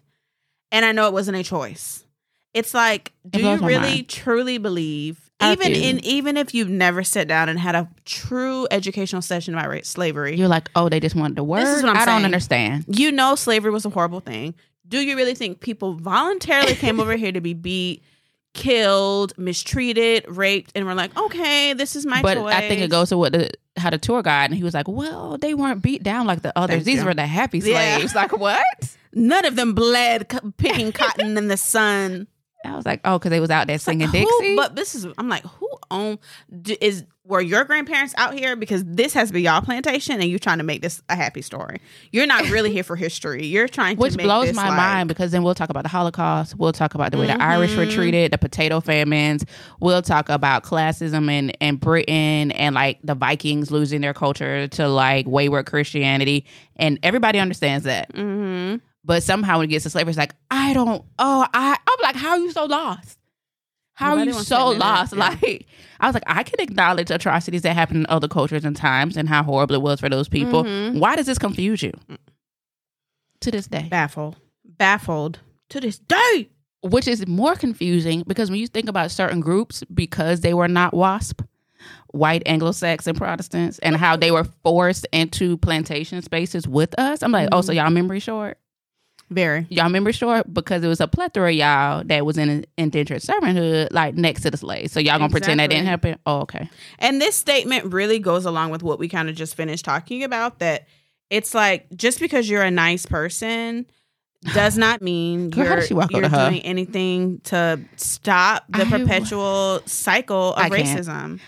and 0.72 0.86
I 0.86 0.92
know 0.94 1.08
it 1.08 1.14
wasn't 1.14 1.38
a 1.38 1.44
choice. 1.44 2.06
It's 2.54 2.74
like, 2.74 3.12
do 3.30 3.40
It 3.40 3.44
you 3.62 3.68
really 3.68 3.80
mind. 3.96 4.10
truly 4.10 4.58
believe, 4.58 5.30
I 5.42 5.52
even 5.52 5.74
do. 5.74 5.80
in 5.82 6.00
even 6.06 6.38
if 6.38 6.54
you've 6.56 6.70
never 6.70 7.04
sat 7.04 7.28
down 7.28 7.50
and 7.50 7.60
had 7.60 7.76
a 7.76 7.90
true 8.06 8.66
educational 8.72 9.22
session 9.22 9.54
about 9.54 9.70
race, 9.70 9.88
slavery, 9.90 10.38
You're 10.38 10.48
like, 10.48 10.70
oh, 10.76 10.88
they 10.90 11.00
just 11.02 11.16
wanted 11.16 11.36
to 11.36 11.44
work. 11.44 11.66
This 11.66 11.78
is 11.78 11.84
what 11.84 11.92
I'm 11.92 11.98
I 11.98 12.06
don't 12.06 12.24
understand. 12.26 12.86
you 12.88 13.12
know 13.12 13.36
slavery 13.36 13.72
was 13.72 13.86
a 13.86 13.90
horrible 13.90 14.22
thing. 14.22 14.56
Do 14.88 15.00
you 15.00 15.16
really 15.18 15.36
think 15.36 15.60
people 15.60 15.94
voluntarily 15.96 16.76
came 16.76 17.00
over 17.02 17.16
here 17.18 17.32
to 17.34 17.42
be 17.42 17.54
beat, 17.54 18.04
killed, 18.54 19.34
mistreated, 19.38 20.26
raped, 20.28 20.72
and 20.76 20.86
we're 20.86 20.94
like, 20.94 21.16
okay, 21.18 21.74
this 21.74 21.96
is 21.96 22.06
my 22.06 22.22
but 22.22 22.36
choice? 22.36 22.54
I 22.54 22.68
think 22.68 22.82
it 22.82 22.90
goes 22.90 23.10
to 23.10 23.18
what 23.18 23.34
the 23.34 23.50
how 23.78 23.90
the 23.90 23.98
tour 23.98 24.22
guide, 24.22 24.46
and 24.50 24.56
he 24.56 24.64
was 24.64 24.74
like, 24.74 24.88
well, 24.88 25.38
they 25.38 25.54
weren't 25.54 25.82
beat 25.82 26.04
down 26.04 26.28
like 26.28 26.42
the 26.42 26.58
others. 26.58 26.76
Thank 26.78 26.86
These 26.86 27.00
you. 27.00 27.06
were 27.06 27.14
the 27.14 27.26
happy 27.28 27.60
Yeah. 27.60 27.98
slaves. 27.98 28.16
Like 28.16 28.38
what? 28.38 28.64
None 29.14 29.46
of 29.46 29.56
them 29.56 29.74
bled 29.74 30.28
c- 30.32 30.40
picking 30.58 30.92
cotton 30.92 31.38
in 31.38 31.48
the 31.48 31.58
sun. 31.58 32.28
I 32.66 32.76
was 32.76 32.86
like, 32.86 33.00
oh, 33.06 33.18
because 33.18 33.30
they 33.32 33.40
was 33.40 33.50
out 33.50 33.68
there 33.68 33.80
singing 33.80 34.08
Who- 34.08 34.20
Dixie. 34.20 34.56
but 34.58 34.76
this 34.76 34.94
is, 34.94 35.08
I'm 35.18 35.30
like, 35.30 35.44
who 35.44 35.69
own, 35.92 36.20
d- 36.62 36.78
is, 36.82 37.06
were 37.26 37.42
your 37.42 37.64
grandparents 37.64 38.14
out 38.18 38.34
here? 38.34 38.56
Because 38.56 38.84
this 38.86 39.14
has 39.14 39.32
been 39.32 39.44
y'all 39.44 39.62
plantation 39.62 40.20
and 40.20 40.30
you're 40.30 40.40
trying 40.40 40.58
to 40.58 40.64
make 40.64 40.82
this 40.82 41.02
a 41.10 41.16
happy 41.16 41.42
story. 41.44 41.80
You're 42.12 42.26
not 42.26 42.50
really 42.50 42.72
here 42.72 42.84
for 42.84 42.96
history. 42.96 43.46
You're 43.46 43.68
trying 43.68 43.98
to 43.98 44.02
Which 44.02 44.18
blows 44.18 44.54
my 44.54 44.70
like- 44.70 44.78
mind 44.78 45.10
because 45.10 45.32
then 45.32 45.44
we'll 45.44 45.54
talk 45.54 45.70
about 45.70 45.84
the 45.84 45.90
Holocaust. 45.90 46.56
We'll 46.58 46.74
talk 46.74 46.96
about 46.96 47.12
the 47.12 47.18
way 47.20 47.28
the 47.28 47.40
Irish 47.42 47.76
were 47.76 47.86
treated, 47.86 48.32
the 48.32 48.38
potato 48.40 48.80
famines. 48.80 49.46
We'll 49.80 50.02
talk 50.02 50.30
about 50.30 50.64
classism 50.64 51.30
and 51.30 51.52
in 51.60 51.76
Britain 51.76 52.52
and 52.54 52.74
like 52.74 52.98
the 53.04 53.14
Vikings 53.14 53.70
losing 53.70 54.02
their 54.02 54.14
culture 54.16 54.68
to 54.70 54.88
like 54.88 55.28
wayward 55.28 55.68
Christianity. 55.68 56.46
And 56.78 56.98
everybody 57.04 57.38
understands 57.38 57.86
that. 57.86 58.12
Mhm. 58.14 58.82
But 59.06 59.22
somehow 59.22 59.60
when 59.60 59.66
it 59.66 59.72
gets 59.72 59.84
to 59.84 59.90
slavery, 59.92 60.10
it's 60.12 60.18
like, 60.18 60.34
I 60.50 60.74
don't, 60.74 61.04
oh, 61.20 61.46
I, 61.54 61.78
I'm 61.88 61.98
like, 62.02 62.16
how 62.16 62.32
are 62.32 62.40
you 62.40 62.52
so 62.52 62.66
lost? 62.66 63.19
How 64.00 64.12
Nobody 64.16 64.32
are 64.32 64.34
you 64.36 64.44
so 64.44 64.72
admit 64.72 64.76
it, 64.78 64.80
lost? 64.80 65.14
yeah. 65.14 65.20
Like, 65.42 65.66
I 66.00 66.08
was 66.08 66.14
like, 66.14 66.24
I 66.26 66.44
can 66.44 66.62
acknowledge 66.62 67.12
atrocities 67.12 67.64
that 67.64 67.74
happen 67.76 67.98
in 67.98 68.06
other 68.08 68.30
cultures 68.30 68.64
and 68.64 68.74
times 68.74 69.18
and 69.18 69.28
how 69.28 69.44
horrible 69.44 69.76
it 69.76 69.82
was 69.82 70.00
for 70.00 70.08
those 70.08 70.30
people. 70.30 70.64
Mhm. 70.64 71.00
Why 71.00 71.18
does 71.18 71.26
this 71.26 71.38
confuse 71.38 71.84
you? 71.84 71.92
To 73.42 73.52
this 73.52 73.68
day. 73.68 73.88
Baffled. 73.90 74.38
Baffled 74.66 75.40
to 75.70 75.80
this 75.82 75.98
day. 76.00 76.50
which 76.82 77.10
is 77.10 77.28
more 77.28 77.56
confusing 77.56 78.24
because 78.26 78.50
when 78.50 78.58
you 78.62 78.68
think 78.68 78.88
about 78.88 79.12
certain 79.12 79.42
groups 79.42 79.84
because 79.94 80.40
they 80.40 80.54
were 80.54 80.70
not 80.70 80.94
WASP, 80.94 81.42
white 82.14 82.42
Anglo-Saxon 82.46 83.16
Protestants, 83.16 83.80
and 83.80 83.98
how 83.98 84.16
they 84.16 84.32
were 84.32 84.46
forced 84.64 85.06
into 85.12 85.58
plantation 85.58 86.22
spaces 86.22 86.66
with 86.70 86.98
us, 86.98 87.22
I'm 87.22 87.34
like, 87.34 87.50
oh, 87.52 87.60
so 87.60 87.74
y'all 87.74 87.90
memory 87.90 88.22
short? 88.22 88.59
Very. 89.30 89.68
Y'all 89.70 89.86
remember 89.86 90.12
short 90.12 90.52
because 90.52 90.84
it 90.84 90.88
was 90.88 91.00
a 91.00 91.08
plethora 91.08 91.50
of 91.50 91.56
y'all 91.56 92.04
that 92.06 92.26
was 92.26 92.38
in 92.38 92.66
indentured 92.78 93.22
servanthood, 93.22 93.90
like 93.92 94.16
next 94.16 94.42
to 94.42 94.52
the 94.52 94.58
slaves. 94.58 94.92
So 94.92 95.00
y'all 95.00 95.20
gonna 95.20 95.30
pretend 95.30 95.60
that 95.60 95.70
didn't 95.70 95.86
happen? 95.86 96.18
Oh, 96.26 96.42
okay. 96.42 96.70
And 96.98 97.22
this 97.22 97.36
statement 97.36 97.94
really 97.94 98.18
goes 98.20 98.46
along 98.46 98.72
with 98.72 98.82
what 98.82 98.98
we 98.98 99.08
kind 99.08 99.30
of 99.30 99.36
just 99.36 99.56
finished 99.56 99.86
talking 99.86 100.24
about 100.24 100.60
that 100.60 100.88
it's 101.30 101.54
like 101.54 101.86
just 101.96 102.20
because 102.20 102.50
you're 102.50 102.64
a 102.64 102.72
nice 102.72 103.06
person 103.06 103.86
does 104.54 104.78
not 104.80 105.02
mean 105.04 105.52
Girl, 105.52 105.84
you're, 105.84 106.08
you're 106.10 106.30
doing 106.30 106.62
anything 106.62 107.40
to 107.46 107.80
stop 107.98 108.66
the 108.70 108.86
I- 108.86 108.90
perpetual 108.90 109.82
cycle 109.86 110.54
of 110.54 110.64
I 110.64 110.70
racism. 110.70 111.40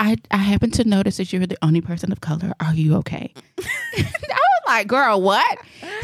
I 0.00 0.16
I 0.30 0.38
happen 0.38 0.70
to 0.72 0.84
notice 0.84 1.16
that 1.18 1.32
you're 1.32 1.46
the 1.46 1.58
only 1.62 1.80
person 1.80 2.10
of 2.12 2.20
color. 2.20 2.52
Are 2.60 2.74
you 2.74 2.96
okay? 2.96 3.32
I 3.58 4.02
was 4.02 4.62
like, 4.66 4.86
girl, 4.86 5.20
what? 5.20 5.58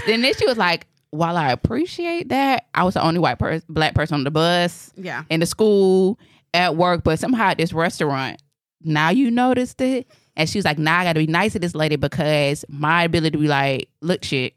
Then 0.07 0.21
then 0.23 0.35
she 0.35 0.47
was 0.47 0.59
like, 0.59 0.87
while 1.15 1.37
I 1.37 1.51
appreciate 1.53 2.29
that, 2.31 2.67
I 2.75 2.85
was 2.85 2.95
the 2.95 3.03
only 3.03 3.21
white 3.21 3.39
person, 3.39 3.65
black 3.69 3.95
person 3.95 4.15
on 4.15 4.25
the 4.25 4.31
bus, 4.31 4.93
Yeah. 4.97 5.23
in 5.31 5.41
the 5.41 5.47
school, 5.47 6.19
at 6.53 6.77
work, 6.77 7.05
but 7.05 7.19
somehow 7.19 7.49
at 7.49 7.59
this 7.59 7.73
restaurant, 7.73 8.41
now 8.83 9.11
you 9.11 9.31
noticed 9.31 9.81
it. 9.81 10.07
And 10.37 10.49
she 10.49 10.59
was 10.59 10.65
like, 10.65 10.79
nah, 10.79 10.99
I 10.99 11.05
gotta 11.05 11.21
be 11.21 11.27
nice 11.29 11.53
to 11.53 11.59
this 11.61 11.75
lady 11.75 11.97
because 11.97 12.65
my 12.69 13.05
ability 13.05 13.31
to 13.33 13.39
be 13.39 13.47
like, 13.49 13.89
look 14.01 14.25
shit. 14.25 14.55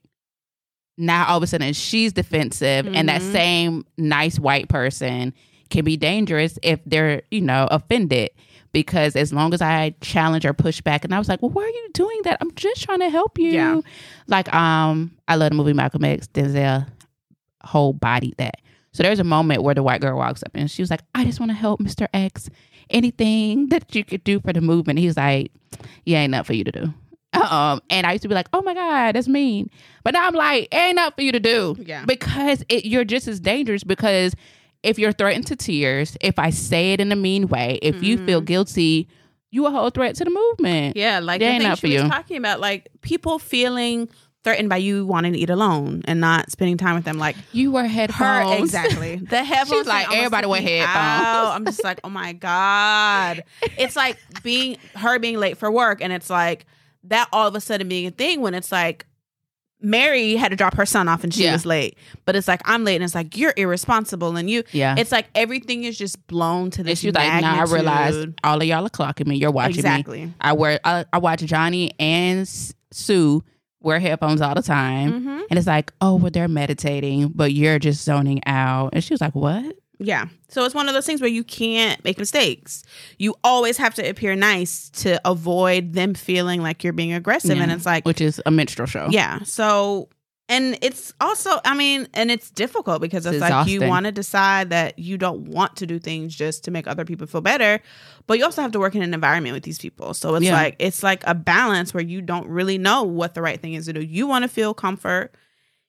Now 0.98 1.28
all 1.28 1.38
of 1.38 1.44
a 1.44 1.48
sudden 1.48 1.74
she's 1.74 2.14
defensive 2.14 2.88
and 2.88 3.08
that 3.10 3.22
Mhm. 3.22 3.32
same 3.32 3.86
nice 3.98 4.40
white 4.40 4.68
person 4.70 5.34
can 5.70 5.86
be 5.86 5.96
dangerous 5.98 6.58
if 6.64 6.80
they're, 6.86 7.22
you 7.30 7.42
know, 7.42 7.68
offended. 7.70 8.32
Because 8.78 9.16
as 9.16 9.34
long 9.34 9.54
as 9.54 9.62
I 9.62 9.96
challenge 10.02 10.46
or 10.46 10.54
push 10.54 10.82
back, 10.82 11.04
and 11.04 11.16
I 11.16 11.20
was 11.20 11.28
like, 11.28 11.42
"Well, 11.42 11.50
why 11.50 11.64
are 11.64 11.68
you 11.68 11.90
doing 11.94 12.22
that? 12.26 12.38
I'm 12.42 12.54
just 12.56 12.84
trying 12.84 13.00
to 13.00 13.10
help 13.10 13.40
you." 13.40 13.50
Yeah. 13.50 13.82
Like, 14.28 14.54
um, 14.54 15.12
I 15.28 15.36
love 15.36 15.50
the 15.50 15.56
movie 15.56 15.74
Malcolm 15.74 16.04
X. 16.04 16.28
Denzel 16.28 16.86
whole 17.68 17.94
bodied 17.94 18.36
that. 18.38 18.62
So 18.94 19.04
there's 19.04 19.20
a 19.20 19.24
moment 19.24 19.62
where 19.62 19.76
the 19.76 19.84
white 19.84 20.02
girl 20.02 20.18
walks 20.18 20.42
up 20.42 20.52
and 20.56 20.72
she 20.72 20.82
was 20.82 20.90
like, 20.90 21.02
I 21.14 21.24
just 21.24 21.40
want 21.40 21.52
to 21.52 21.56
help 21.56 21.80
Mr. 21.80 22.08
X. 22.14 22.50
Anything 22.90 23.70
that 23.70 23.94
you 23.94 24.04
could 24.04 24.24
do 24.24 24.40
for 24.40 24.54
the 24.54 24.62
movement. 24.62 24.98
He's 25.00 25.18
like, 25.18 25.52
Yeah, 26.06 26.22
ain't 26.22 26.32
nothing 26.32 26.46
for 26.46 26.54
you 26.54 26.64
to 26.64 26.72
do. 26.72 26.94
Um, 27.34 27.82
and 27.90 28.08
I 28.08 28.14
used 28.14 28.24
to 28.24 28.28
be 28.30 28.34
like, 28.34 28.48
Oh 28.54 28.62
my 28.62 28.74
God, 28.74 29.14
that's 29.14 29.28
mean. 29.28 29.70
But 30.04 30.14
now 30.14 30.26
I'm 30.26 30.34
like, 30.34 30.74
ain't 30.74 30.96
nothing 30.96 31.14
for 31.16 31.22
you 31.22 31.32
to 31.34 31.40
do. 31.40 31.76
Yeah. 31.80 32.06
Because 32.06 32.64
it, 32.70 32.86
you're 32.86 33.04
just 33.04 33.28
as 33.28 33.40
dangerous 33.40 33.84
because 33.84 34.36
if 34.84 35.00
you're 35.00 35.12
threatened 35.12 35.48
to 35.48 35.56
tears, 35.56 36.16
if 36.22 36.40
I 36.40 36.50
say 36.52 36.94
it 36.94 37.02
in 37.02 37.12
a 37.12 37.16
mean 37.16 37.48
way, 37.48 37.80
if 37.82 38.04
you 38.04 38.24
feel 38.26 38.42
guilty, 38.42 39.08
you 39.52 39.66
a 39.66 39.72
whole 39.72 39.90
threat 39.90 40.16
to 40.16 40.24
the 40.24 40.30
movement. 40.30 40.96
Mm-hmm. 40.96 41.00
Yeah, 41.00 41.20
like 41.20 41.40
the 41.40 41.46
ain't 41.46 41.62
thing 41.62 41.70
not 41.70 41.78
she 41.80 41.88
for 41.88 41.94
was 41.94 42.04
you. 42.04 42.10
talking 42.10 42.38
about, 42.38 42.60
like 42.60 42.88
people 43.02 43.40
feeling 43.40 44.10
threatened 44.44 44.70
by 44.70 44.78
you 44.78 45.06
wanting 45.06 45.34
to 45.34 45.40
eat 45.40 45.50
alone 45.50 46.02
and 46.06 46.22
not 46.22 46.50
spending 46.52 46.78
time 46.78 46.96
with 46.96 47.04
them. 47.04 47.18
Like 47.18 47.36
You 47.52 47.72
wear 47.74 47.84
her 47.84 47.90
headphones. 47.90 48.62
exactly. 48.62 49.16
The 49.18 49.44
headphones. 49.44 49.80
She's 49.82 49.88
like, 49.88 50.12
everybody 50.16 50.48
wear 50.48 50.62
headphones. 50.62 50.96
out. 50.96 51.52
I'm 51.56 51.66
just 51.66 51.84
like, 51.84 52.00
oh 52.04 52.10
my 52.10 52.34
god. 52.34 53.44
It's 53.78 53.96
like 53.96 54.18
being 54.44 54.78
her 54.96 55.20
being 55.20 55.38
late 55.38 55.58
for 55.58 55.70
work, 55.72 56.02
and 56.02 56.14
it's 56.14 56.30
like 56.30 56.66
that 57.06 57.28
all 57.34 57.48
of 57.48 57.56
a 57.56 57.62
sudden 57.62 57.88
being 57.90 58.08
a 58.08 58.12
thing 58.12 58.42
when 58.42 58.54
it's 58.54 58.72
like. 58.72 59.06
Mary 59.80 60.36
had 60.36 60.50
to 60.50 60.56
drop 60.56 60.76
her 60.76 60.86
son 60.86 61.08
off 61.08 61.24
and 61.24 61.34
she 61.34 61.44
Yeah. 61.44 61.52
was 61.54 61.66
late. 61.66 61.98
But 62.26 62.36
it's 62.36 62.48
like 62.48 62.62
I'm 62.66 62.84
late 62.84 62.96
and 62.96 63.04
it's 63.04 63.14
like 63.16 63.38
you're 63.38 63.54
irresponsible 63.58 64.36
and 64.36 64.50
you 64.50 64.64
yeah. 64.72 64.96
it's 64.98 65.12
like 65.12 65.28
everything 65.36 65.84
is 65.84 65.98
just 65.98 66.26
blown 66.28 66.72
to 66.72 66.84
this 66.84 67.00
she's 67.00 67.14
like, 67.14 67.42
now 67.42 67.60
I 67.60 67.64
realize 67.66 68.26
all 68.44 68.58
of 68.58 68.64
y'all 68.68 68.86
are 68.86 68.90
clocking 68.90 69.28
me. 69.28 69.36
You're 69.38 69.52
watching 69.52 69.76
me. 69.76 69.80
exactly. 69.80 70.34
I 70.42 70.54
wear 70.54 70.80
I, 70.84 71.06
I 71.14 71.20
watch 71.20 71.42
Johnny 71.42 71.92
and 72.00 72.50
Sue 72.92 73.44
wear 73.80 74.00
headphones 74.00 74.42
all 74.42 74.56
the 74.56 74.62
time, 74.64 75.24
Mhm. 75.24 75.42
and 75.52 75.58
it's 75.60 75.68
like, 75.68 75.94
oh, 76.02 76.16
well, 76.16 76.32
they're 76.32 76.48
meditating, 76.48 77.32
but 77.36 77.54
you're 77.54 77.78
just 77.80 78.04
zoning 78.04 78.42
out. 78.48 78.90
And 78.92 79.04
she 79.04 79.14
was 79.14 79.22
like, 79.22 79.36
what? 79.36 79.76
Yeah. 80.00 80.28
So 80.50 80.64
it's 80.66 80.76
one 80.76 80.88
of 80.88 80.94
those 80.94 81.06
things 81.06 81.22
where 81.22 81.30
you 81.30 81.44
can't 81.44 82.04
make 82.04 82.18
mistakes. 82.20 82.84
You 83.18 83.36
always 83.44 83.78
have 83.78 83.96
to 83.96 84.08
appear 84.08 84.36
nice 84.36 84.90
to 85.02 85.20
avoid 85.28 85.94
them 85.94 86.14
feeling 86.14 86.62
like 86.62 86.84
you're 86.84 86.94
being 86.94 87.14
aggressive. 87.14 87.58
And 87.60 87.72
it's 87.72 87.86
like, 87.86 88.06
Which 88.06 88.22
is 88.22 88.42
a 88.46 88.52
minstrel 88.52 88.88
show. 88.88 89.08
yeah. 89.10 89.40
So, 89.44 90.10
and 90.50 90.78
it's 90.82 91.14
also, 91.20 91.60
I 91.66 91.76
mean, 91.76 92.08
and 92.14 92.32
it's 92.32 92.50
difficult 92.52 93.02
because 93.02 93.26
it's, 93.26 93.34
It's 93.36 93.42
like 93.42 93.68
you 93.68 93.82
want 93.82 94.06
to 94.06 94.14
decide 94.14 94.70
that 94.70 94.98
you 94.98 95.18
don't 95.18 95.42
want 95.50 95.76
to 95.78 95.86
do 95.86 96.00
things 96.00 96.34
just 96.34 96.64
to 96.66 96.72
make 96.72 96.88
other 96.88 97.04
people 97.04 97.28
feel 97.28 97.42
better, 97.42 97.82
but 98.28 98.38
you 98.38 98.46
also 98.46 98.62
have 98.62 98.72
to 98.72 98.80
work 98.80 98.96
in 98.96 99.02
an 99.02 99.14
environment 99.14 99.54
with 99.56 99.64
these 99.64 99.78
people. 99.80 100.14
So 100.14 100.36
it's 100.36 100.46
Yeah. 100.46 100.54
like, 100.54 100.76
it's 100.80 101.04
like 101.04 101.22
a 101.28 101.36
balance 101.36 101.94
where 101.94 102.04
you 102.04 102.22
don't 102.22 102.48
really 102.48 102.78
know 102.78 103.04
what 103.04 103.34
the 103.34 103.42
right 103.42 103.60
thing 103.60 103.74
is 103.74 103.88
to 103.88 103.94
do. 103.94 104.02
You 104.02 104.26
want 104.28 104.44
to 104.44 104.48
feel 104.48 104.74
comfort. 104.74 105.34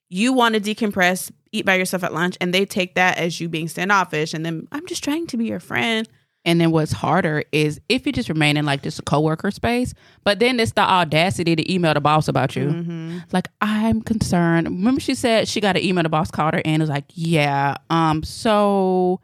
You 0.09 0.32
want 0.32 0.54
to 0.56 0.61
decompress, 0.61 1.30
eat 1.53 1.64
by 1.66 1.74
yourself 1.76 2.05
at 2.05 2.12
lunch, 2.14 2.36
and 2.40 2.53
they 2.55 2.64
take 2.66 2.94
that 2.94 3.18
as 3.18 3.40
you 3.40 3.49
being 3.49 3.68
standoffish. 3.68 4.34
And 4.34 4.44
then 4.44 4.68
I'm 4.72 4.86
just 4.86 5.03
trying 5.05 5.26
to 5.28 5.36
be 5.36 5.46
your 5.46 5.61
friend. 5.61 6.09
And 6.44 6.61
then 6.61 6.70
what's 6.70 6.92
harder 6.92 7.42
is 7.53 7.80
if 7.88 8.07
you 8.07 8.12
just 8.12 8.28
remain 8.28 8.57
in 8.57 8.64
like 8.64 8.82
just 8.82 8.99
a 9.01 9.03
coworker 9.03 9.51
space, 9.51 9.92
but 10.24 10.38
then 10.38 10.59
it's 10.61 10.72
the 10.72 10.80
audacity 10.82 11.55
to 11.57 11.72
email 11.72 11.92
the 11.92 12.01
boss 12.01 12.28
about 12.28 12.57
you. 12.57 12.68
Mm-hmm. 12.68 13.18
Like, 13.32 13.49
I'm 13.61 14.01
concerned. 14.01 14.66
Remember, 14.68 15.01
she 15.01 15.14
said 15.14 15.46
she 15.49 15.61
got 15.61 15.76
an 15.76 15.82
email 15.82 16.05
the 16.05 16.09
boss 16.09 16.30
called 16.30 16.55
her 16.55 16.62
and 16.64 16.80
was 16.80 16.88
like, 16.88 17.05
Yeah, 17.12 17.76
um, 17.90 18.22
so 18.22 19.20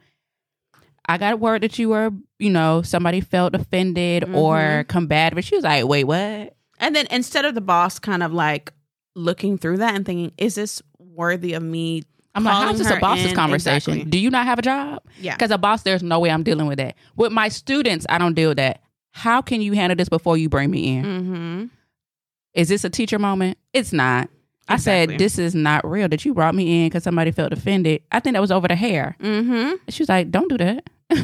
I 1.07 1.16
got 1.18 1.39
word 1.41 1.62
that 1.62 1.79
you 1.79 1.91
were, 1.91 2.11
you 2.39 2.51
know, 2.51 2.83
somebody 2.83 3.20
felt 3.20 3.55
offended 3.55 4.25
or 4.35 4.57
Mhm. 4.59 4.89
combative. 4.89 5.39
And 5.39 5.45
she 5.45 5.55
was 5.55 5.64
like, 5.64 5.87
Wait, 5.87 6.05
what? 6.05 6.57
And 6.79 6.95
then 6.97 7.07
instead 7.11 7.45
of 7.45 7.55
the 7.55 7.61
boss 7.61 7.99
kind 7.99 8.22
of 8.22 8.33
like 8.35 8.72
looking 9.14 9.57
through 9.57 9.79
that 9.79 9.95
and 9.95 10.05
thinking, 10.05 10.33
is 10.37 10.57
this 10.57 10.83
worthy 10.99 11.53
of 11.55 11.62
me? 11.62 12.03
I'm 12.35 12.45
like, 12.45 12.55
how's 12.55 12.78
this 12.78 12.91
a 12.91 12.97
boss's 12.97 13.30
in? 13.30 13.35
conversation? 13.35 13.93
Exactly. 13.93 14.11
Do 14.11 14.18
you 14.18 14.30
not 14.30 14.47
have 14.47 14.59
a 14.59 14.62
job? 14.62 15.03
Yeah. 15.20 15.35
Because 15.35 15.51
a 15.51 15.59
boss, 15.59 15.82
there's 15.82 16.03
no 16.03 16.18
way 16.18 16.30
I'm 16.30 16.43
dealing 16.43 16.66
with 16.66 16.78
that. 16.78 16.97
With 17.16 17.32
my 17.32 17.49
students, 17.49 18.07
I 18.09 18.18
don't 18.18 18.35
deal 18.35 18.51
with 18.51 18.57
that. 18.59 18.80
How 19.12 19.41
can 19.41 19.62
you 19.62 19.72
handle 19.74 19.97
this 19.97 20.09
before 20.09 20.37
you 20.37 20.49
bring 20.49 20.70
me 20.70 20.97
in? 20.97 21.05
Mm-hmm. 21.05 21.64
Is 22.55 22.68
this 22.68 22.85
a 22.85 22.91
teacher 22.91 23.18
moment? 23.18 23.59
It's 23.72 23.93
not. 23.93 24.28
I 24.66 24.76
said, 24.76 25.18
"This 25.18 25.39
is 25.39 25.55
not 25.55 25.87
real. 25.89 26.09
That 26.09 26.24
you 26.24 26.32
brought 26.32 26.55
me 26.55 26.82
in 26.82 26.89
because 26.89 27.05
somebody 27.05 27.30
felt 27.30 27.53
offended. 27.53 28.03
I 28.11 28.20
think 28.20 28.35
that 28.35 28.41
was 28.41 28.51
over 28.51 28.66
the 28.66 28.74
hair." 28.74 29.16
Mm-hmm. 29.20 29.74
She 29.89 30.03
was 30.03 30.09
like, 30.09 30.30
"Don't 30.30 30.49
do 30.49 30.59
that. 30.59 30.89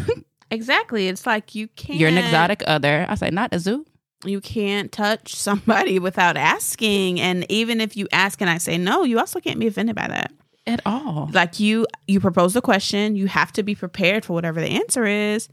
Exactly. 0.52 1.06
It's 1.06 1.26
like 1.26 1.54
you 1.54 1.68
can't. 1.68 1.96
You're 2.00 2.08
an 2.08 2.18
exotic 2.18 2.64
other." 2.66 3.06
I 3.08 3.14
said, 3.14 3.32
"Not 3.32 3.54
a 3.54 3.60
zoo." 3.60 3.86
You 4.24 4.40
can't 4.40 4.90
touch 4.90 5.34
somebody 5.34 5.98
without 6.00 6.36
asking, 6.36 7.20
and 7.20 7.46
even 7.48 7.80
if 7.80 7.96
you 7.96 8.08
ask 8.12 8.40
and 8.40 8.50
I 8.50 8.58
say 8.58 8.76
no, 8.76 9.04
you 9.04 9.20
also 9.20 9.38
can't 9.38 9.60
be 9.60 9.68
offended 9.68 9.94
by 9.94 10.08
that. 10.08 10.32
At 10.70 10.80
all. 10.86 11.28
Like 11.32 11.58
you, 11.60 11.86
you 12.06 12.20
propose 12.20 12.54
the 12.54 12.60
question, 12.62 13.16
you 13.16 13.26
have 13.26 13.52
to 13.54 13.62
be 13.62 13.74
prepared 13.74 14.24
for 14.24 14.32
whatever 14.32 14.60
the 14.60 14.68
answer 14.68 15.04
is, 15.04 15.48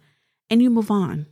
and 0.49 0.61
you 0.61 0.70
move 0.70 0.89
on, 0.91 1.26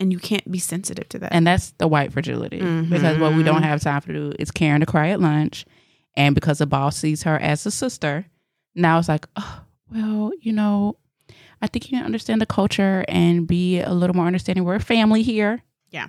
and 0.00 0.12
you 0.12 0.18
can't 0.18 0.50
be 0.50 0.58
sensitive 0.58 1.08
to 1.10 1.18
that. 1.20 1.32
And 1.32 1.46
that's 1.46 1.72
the 1.78 1.88
white 1.88 2.12
fragility. 2.12 2.58
Because 2.58 3.18
what 3.18 3.34
we 3.34 3.42
don't 3.42 3.62
Mhm. 3.62 3.64
have 3.64 3.80
time 3.82 4.00
to 4.02 4.12
do 4.12 4.32
is 4.38 4.50
Karen 4.50 4.80
to 4.80 4.86
cry 4.86 5.08
at 5.10 5.20
lunch. 5.20 5.64
And 6.16 6.34
because 6.34 6.58
the 6.58 6.66
boss 6.66 6.96
sees 6.96 7.24
her 7.24 7.36
as 7.38 7.66
a 7.66 7.70
sister, 7.70 8.26
now 8.74 8.98
it's 8.98 9.08
like, 9.08 9.26
oh, 9.36 9.62
well, 9.90 10.30
you 10.40 10.52
know, 10.52 10.96
I 11.60 11.66
think 11.66 11.90
you 11.90 11.96
can 11.98 12.04
understand 12.04 12.40
the 12.40 12.46
culture 12.46 13.04
and 13.08 13.46
be 13.46 13.80
a 13.80 13.92
little 13.92 14.14
more 14.14 14.26
understanding. 14.26 14.64
We're 14.64 14.76
a 14.76 14.80
family 14.80 15.22
here. 15.22 15.62
Yeah. 15.90 16.08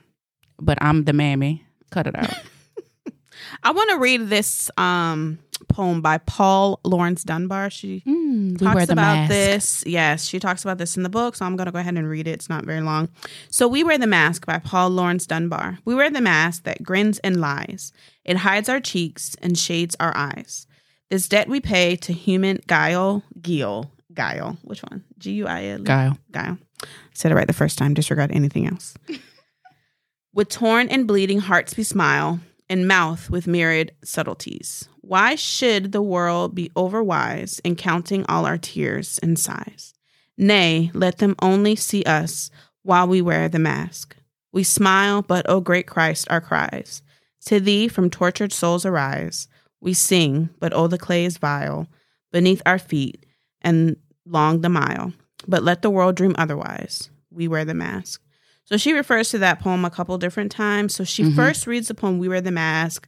But 0.60 0.78
I'm 0.82 1.06
the 1.06 1.14
mammy. 1.14 1.66
Cut 1.92 2.08
it 2.08 2.16
out. 2.16 2.30
I 3.64 3.72
want 3.72 3.90
to 3.92 3.98
read 3.98 4.28
this 4.30 4.70
um, 4.78 5.40
poem 5.70 6.02
by 6.02 6.18
Paul 6.20 6.80
Laurence 6.84 7.24
Dunbar. 7.24 7.70
She 7.70 8.02
Mm, 8.06 8.58
talks 8.60 8.90
about 8.90 9.16
mask. 9.16 9.30
this. 9.30 9.84
Yes, 9.86 10.26
she 10.26 10.40
talks 10.40 10.64
about 10.64 10.78
this 10.78 10.98
in 10.98 11.04
the 11.04 11.10
book, 11.10 11.36
so 11.36 11.46
I'm 11.46 11.56
going 11.56 11.66
to 11.66 11.72
go 11.72 11.80
ahead 11.80 11.96
and 11.96 12.10
read 12.10 12.28
it. 12.28 12.32
It's 12.32 12.50
not 12.50 12.66
very 12.66 12.82
long. 12.82 13.10
So, 13.50 13.68
We 13.68 13.84
Wear 13.84 13.98
the 13.98 14.08
Mask 14.08 14.46
by 14.46 14.60
Paul 14.60 14.90
Laurence 14.90 15.26
Dunbar. 15.26 15.80
We 15.86 15.96
wear 15.96 16.10
the 16.10 16.22
mask 16.22 16.64
that 16.64 16.84
grins 16.84 17.20
and 17.20 17.40
lies. 17.40 17.92
It 18.24 18.38
hides 18.38 18.70
our 18.70 18.80
cheeks 18.80 19.36
and 19.42 19.58
shades 19.58 19.96
our 20.00 20.16
eyes. 20.16 20.68
This 21.10 21.28
debt 21.30 21.48
we 21.48 21.60
pay 21.62 21.96
to 21.98 22.12
human 22.14 22.60
guile, 22.68 23.24
guile, 23.42 23.92
guile. 24.14 24.58
Which 24.64 24.82
one? 24.82 25.04
G 25.20 25.34
U 25.34 25.48
I 25.48 25.66
L. 25.68 25.80
Guile. 25.84 26.18
Guile. 26.32 26.58
Said 27.14 27.32
it 27.32 27.36
right 27.36 27.48
the 27.48 27.54
first 27.54 27.78
time. 27.78 27.94
Disregard 27.94 28.32
anything 28.32 28.68
else. 28.68 28.96
with 30.34 30.50
torn 30.50 30.90
and 30.90 31.08
bleeding 31.08 31.40
hearts 31.40 31.78
we 31.78 31.84
smile, 31.84 32.40
and 32.70 32.88
mouth 32.88 33.30
with 33.30 33.46
myriad 33.48 33.92
subtleties. 34.04 34.90
Why 35.08 35.36
should 35.36 35.92
the 35.92 36.02
world 36.02 36.56
be 36.56 36.70
overwise 36.76 37.62
in 37.64 37.76
counting 37.76 38.26
all 38.28 38.46
our 38.48 38.58
tears 38.58 39.20
and 39.22 39.38
sighs? 39.38 39.94
Nay, 40.36 40.90
let 40.96 41.20
them 41.20 41.36
only 41.44 41.76
see 41.76 42.02
us 42.04 42.50
while 42.82 43.08
we 43.08 43.22
wear 43.22 43.48
the 43.48 43.60
mask. 43.60 44.16
We 44.52 44.64
smile, 44.64 45.22
but 45.22 45.48
O 45.48 45.60
great 45.62 45.86
Christ, 45.86 46.28
our 46.32 46.42
cries 46.42 47.04
to 47.46 47.60
thee 47.60 47.88
from 47.88 48.10
tortured 48.10 48.52
souls 48.52 48.84
arise. 48.84 49.48
We 49.80 49.94
sing, 49.94 50.50
but 50.60 50.74
oh, 50.74 50.88
the 50.88 50.98
clay 50.98 51.26
is 51.26 51.38
vile 51.38 51.88
beneath 52.32 52.64
our 52.66 52.80
feet, 52.80 53.28
and 53.62 53.98
long 54.26 54.62
the 54.62 54.70
mile. 54.70 55.14
But 55.48 55.62
let 55.62 55.84
the 55.84 55.92
world 55.92 56.16
dream 56.16 56.34
otherwise. 56.40 57.12
We 57.30 57.48
wear 57.48 57.64
the 57.64 57.76
mask. 57.76 58.22
So 58.64 58.78
she 58.78 58.94
refers 58.94 59.30
to 59.30 59.38
that 59.38 59.60
poem 59.60 59.86
a 59.86 59.92
couple 59.92 60.18
different 60.18 60.52
times. 60.52 60.96
So 60.96 61.04
she 61.04 61.24
Mhm. 61.26 61.36
first 61.36 61.68
reads 61.68 61.88
the 61.90 61.94
poem 61.94 62.18
"We 62.18 62.28
Wear 62.28 62.42
the 62.42 62.50
Mask" 62.50 63.08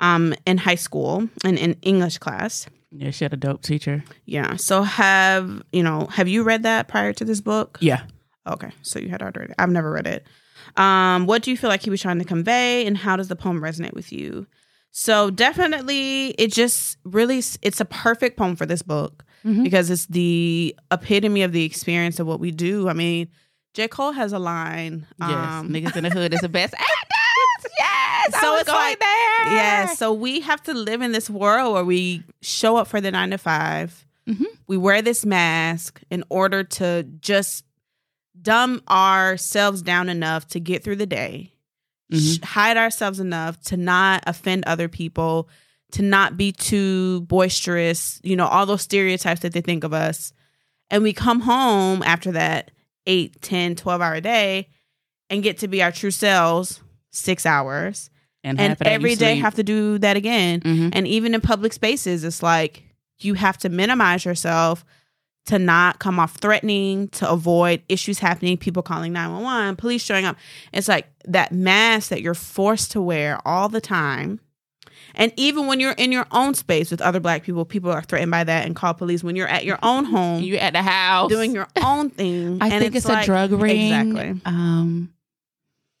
um, 0.00 0.34
in 0.46 0.58
high 0.58 0.74
school 0.76 1.28
and 1.44 1.58
in 1.58 1.74
English 1.82 2.18
class. 2.18 2.66
Yeah, 2.90 3.10
she 3.10 3.24
had 3.24 3.32
a 3.34 3.36
dope 3.36 3.62
teacher. 3.62 4.02
Yeah. 4.24 4.56
So 4.56 4.82
have 4.82 5.62
you 5.72 5.82
know? 5.82 6.06
Have 6.06 6.28
you 6.28 6.42
read 6.42 6.62
that 6.62 6.88
prior 6.88 7.12
to 7.14 7.24
this 7.24 7.40
book? 7.40 7.78
Yeah. 7.80 8.02
Okay. 8.46 8.70
So 8.82 8.98
you 8.98 9.08
had 9.10 9.20
already 9.22 9.40
read 9.40 9.50
it. 9.50 9.56
I've 9.58 9.70
never 9.70 9.90
read 9.90 10.06
it. 10.06 10.26
Um, 10.76 11.26
what 11.26 11.42
do 11.42 11.50
you 11.50 11.56
feel 11.56 11.68
like 11.68 11.82
he 11.82 11.90
was 11.90 12.00
trying 12.00 12.18
to 12.18 12.24
convey, 12.24 12.86
and 12.86 12.96
how 12.96 13.16
does 13.16 13.28
the 13.28 13.36
poem 13.36 13.60
resonate 13.60 13.92
with 13.94 14.12
you? 14.12 14.46
So 14.90 15.30
definitely, 15.30 16.28
it 16.38 16.52
just 16.52 16.96
really 17.04 17.38
it's 17.62 17.80
a 17.80 17.84
perfect 17.84 18.36
poem 18.38 18.56
for 18.56 18.64
this 18.66 18.80
book 18.82 19.24
Mhm. 19.44 19.62
because 19.64 19.90
it's 19.90 20.06
the 20.06 20.74
epitome 20.90 21.42
of 21.42 21.52
the 21.52 21.64
experience 21.64 22.18
of 22.18 22.26
what 22.26 22.40
we 22.40 22.50
do. 22.50 22.88
I 22.88 22.92
mean, 22.94 23.28
J. 23.74 23.86
Cole 23.88 24.12
has 24.12 24.32
a 24.32 24.38
line. 24.38 25.06
Yes. 25.20 25.30
um, 25.30 25.68
Niggas 25.68 25.94
in 25.96 26.04
the 26.04 26.10
hood 26.10 26.32
is 26.34 26.40
the 26.40 26.48
best 26.48 26.74
actors. 26.78 27.27
Yes. 27.78 28.34
I 28.34 28.40
So 28.40 28.52
was 28.52 28.60
it's 28.62 28.70
going 28.70 28.80
like- 28.82 29.00
there. 29.00 29.54
Yeah, 29.54 29.86
so 29.94 30.12
we 30.12 30.40
have 30.40 30.62
to 30.64 30.74
live 30.74 31.02
in 31.02 31.12
this 31.12 31.28
world 31.30 31.74
where 31.74 31.84
we 31.84 32.22
show 32.42 32.76
up 32.76 32.88
for 32.88 33.00
the 33.00 33.10
nine 33.10 33.30
to 33.30 33.38
5 33.38 34.04
Mhm. 34.28 34.44
We 34.66 34.76
wear 34.76 35.00
this 35.00 35.24
mask 35.24 36.00
in 36.10 36.22
order 36.28 36.62
to 36.62 37.04
just 37.20 37.64
dumb 38.40 38.82
ourselves 38.88 39.80
down 39.82 40.08
enough 40.10 40.46
to 40.48 40.60
get 40.60 40.84
through 40.84 40.96
the 40.96 41.06
day, 41.06 41.52
Mhm. 42.12 42.36
sh- 42.36 42.44
hide 42.46 42.76
ourselves 42.76 43.20
enough 43.20 43.58
to 43.62 43.76
not 43.78 44.22
offend 44.26 44.64
other 44.66 44.86
people, 44.88 45.48
to 45.92 46.02
not 46.02 46.36
be 46.36 46.52
too 46.52 47.22
boisterous, 47.22 48.20
you 48.22 48.36
know, 48.36 48.46
all 48.46 48.66
those 48.66 48.82
stereotypes 48.82 49.40
that 49.40 49.54
they 49.54 49.62
think 49.62 49.82
of 49.84 49.94
us. 49.94 50.32
And 50.90 51.02
we 51.02 51.12
come 51.14 51.40
home 51.40 52.02
after 52.02 52.32
that 52.32 52.70
8, 53.06 53.40
10, 53.40 53.74
12 53.76 54.02
hour 54.02 54.20
day 54.20 54.68
and 55.30 55.42
get 55.42 55.58
to 55.58 55.68
be 55.68 55.82
our 55.82 55.90
true 55.92 56.10
selves 56.10 56.80
six 57.10 57.44
hours 57.46 58.10
And, 58.44 58.58
and 58.60 58.68
half 58.70 58.80
of 58.80 58.84
that 58.84 58.88
you 58.90 58.94
every 58.94 59.14
day 59.16 59.34
sleep. 59.34 59.42
have 59.44 59.54
to 59.56 59.62
do 59.62 59.98
that 59.98 60.16
again. 60.16 60.60
Mhm. 60.60 60.90
And 60.92 61.06
even 61.08 61.34
in 61.34 61.40
public 61.40 61.72
spaces, 61.72 62.24
it's 62.24 62.42
like 62.42 62.82
you 63.20 63.34
have 63.34 63.58
to 63.58 63.68
minimize 63.68 64.24
yourself 64.24 64.84
to 65.46 65.58
not 65.58 65.98
come 65.98 66.20
off 66.20 66.36
threatening, 66.36 67.08
to 67.08 67.28
avoid 67.28 67.82
issues 67.88 68.18
happening, 68.18 68.56
people 68.58 68.82
calling 68.82 69.12
911, 69.14 69.76
police 69.76 70.04
showing 70.04 70.24
up. 70.26 70.36
It's 70.72 70.88
like 70.88 71.06
that 71.26 71.52
mask 71.52 72.10
that 72.10 72.20
you're 72.20 72.34
forced 72.34 72.90
to 72.92 73.00
wear 73.00 73.38
all 73.46 73.68
the 73.70 73.80
time. 73.80 74.40
And 75.14 75.32
even 75.36 75.66
when 75.66 75.80
you're 75.80 75.92
in 75.92 76.12
your 76.12 76.26
own 76.32 76.54
space 76.54 76.90
with 76.90 77.00
other 77.00 77.18
black 77.18 77.42
people, 77.42 77.64
people 77.64 77.90
are 77.90 78.02
threatened 78.02 78.30
by 78.30 78.44
that 78.44 78.66
and 78.66 78.76
call 78.76 78.92
police. 78.94 79.24
When 79.24 79.36
you're 79.36 79.48
at 79.48 79.64
your 79.64 79.78
own 79.82 80.04
home 80.04 80.42
you're 80.44 80.60
at 80.60 80.74
the 80.74 80.82
house 80.82 81.30
doing 81.30 81.54
your 81.54 81.66
own 81.82 82.10
thing, 82.10 82.58
I 82.60 82.68
and 82.68 82.80
think 82.82 82.94
it's, 82.94 83.06
a 83.06 83.08
like- 83.08 83.24
drug 83.26 83.50
ring. 83.52 83.90
Exactly. 83.92 84.40
Um, 84.44 85.12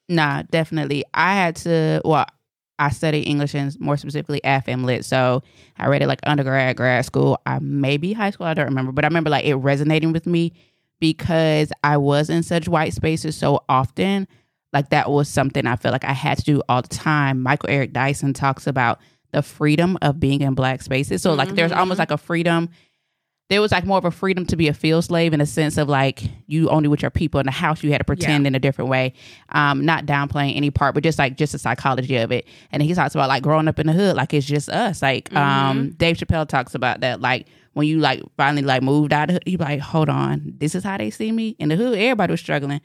nah, 0.08 0.42
definitely. 0.50 1.04
I 1.14 1.34
had 1.34 1.56
to. 1.56 2.00
Well, 2.04 2.26
I 2.78 2.90
studied 2.90 3.24
English 3.26 3.54
and 3.54 3.78
more 3.80 3.96
specifically 3.96 4.40
AFM 4.44 4.84
Lit, 4.84 5.04
so 5.04 5.42
I 5.78 5.86
read 5.88 6.00
it 6.02 6.06
like 6.06 6.20
undergrad, 6.24 6.76
grad 6.76 7.04
school, 7.04 7.40
I 7.44 7.58
maybe 7.60 8.12
high 8.12 8.30
school. 8.30 8.46
I 8.46 8.54
don't 8.54 8.66
remember, 8.66 8.92
but 8.92 9.04
I 9.04 9.08
remember 9.08 9.30
like 9.30 9.44
it 9.44 9.54
resonating 9.56 10.12
with 10.12 10.26
me 10.26 10.52
because 11.00 11.72
I 11.84 11.96
was 11.96 12.30
in 12.30 12.42
such 12.42 12.68
white 12.68 12.92
spaces 12.92 13.36
so 13.36 13.64
often. 13.68 14.28
Like 14.72 14.90
that 14.90 15.10
was 15.10 15.28
something 15.28 15.66
I 15.66 15.76
felt 15.76 15.92
like 15.92 16.04
I 16.04 16.12
had 16.12 16.38
to 16.38 16.44
do 16.44 16.62
all 16.68 16.82
the 16.82 16.88
time. 16.88 17.42
Michael 17.42 17.70
Eric 17.70 17.92
Dyson 17.92 18.32
talks 18.34 18.66
about 18.66 19.00
the 19.32 19.42
freedom 19.42 19.96
of 20.02 20.20
being 20.20 20.40
in 20.42 20.54
black 20.54 20.82
spaces. 20.82 21.22
So 21.22 21.34
like 21.34 21.54
there's 21.54 21.72
Mhm. 21.72 21.76
almost 21.78 21.98
like 21.98 22.10
a 22.10 22.18
freedom 22.18 22.68
there 23.50 23.62
was 23.62 23.72
like 23.72 23.84
more 23.86 23.96
of 23.96 24.04
a 24.04 24.10
freedom 24.10 24.44
to 24.46 24.56
be 24.56 24.68
a 24.68 24.74
field 24.74 25.04
slave 25.04 25.32
in 25.32 25.40
a 25.40 25.46
sense 25.46 25.78
of 25.78 25.88
like 25.88 26.22
you 26.46 26.68
only 26.68 26.86
with 26.88 27.00
your 27.02 27.10
people 27.10 27.40
in 27.40 27.46
the 27.46 27.52
house 27.52 27.82
you 27.82 27.90
had 27.90 27.98
to 27.98 28.04
pretend 28.04 28.46
in 28.46 28.54
a 28.54 28.58
different 28.58 28.90
way 28.90 29.12
um 29.50 29.84
not 29.84 30.04
downplaying 30.06 30.54
any 30.56 30.70
part 30.70 30.94
but 30.94 31.02
just 31.02 31.18
like 31.18 31.36
just 31.36 31.52
the 31.52 31.58
psychology 31.58 32.16
of 32.16 32.30
it 32.30 32.46
and 32.72 32.82
he 32.82 32.92
talks 32.94 33.14
about 33.14 33.28
like 33.28 33.42
growing 33.42 33.66
up 33.68 33.78
in 33.78 33.86
the 33.86 33.92
hood 33.92 34.16
like 34.16 34.34
it's 34.34 34.46
just 34.46 34.68
us 34.68 35.00
like 35.02 35.34
um 35.34 35.90
dave 35.92 36.16
chappelle 36.16 36.46
talks 36.46 36.74
about 36.74 37.00
that 37.00 37.20
like 37.20 37.46
when 37.74 37.86
you 37.86 37.98
like 38.00 38.20
finally 38.36 38.62
like 38.62 38.82
moved 38.82 39.12
out 39.12 39.24
of 39.24 39.28
the 39.28 39.32
hood, 39.34 39.42
you 39.46 39.56
like 39.56 39.80
hold 39.80 40.08
on 40.08 40.52
this 40.58 40.74
is 40.74 40.82
how 40.84 40.96
they 40.98 41.10
see 41.10 41.30
me 41.32 41.54
in 41.58 41.68
the 41.70 41.76
hood 41.76 41.96
everybody 41.98 42.32
was 42.32 42.40
struggling 42.40 42.80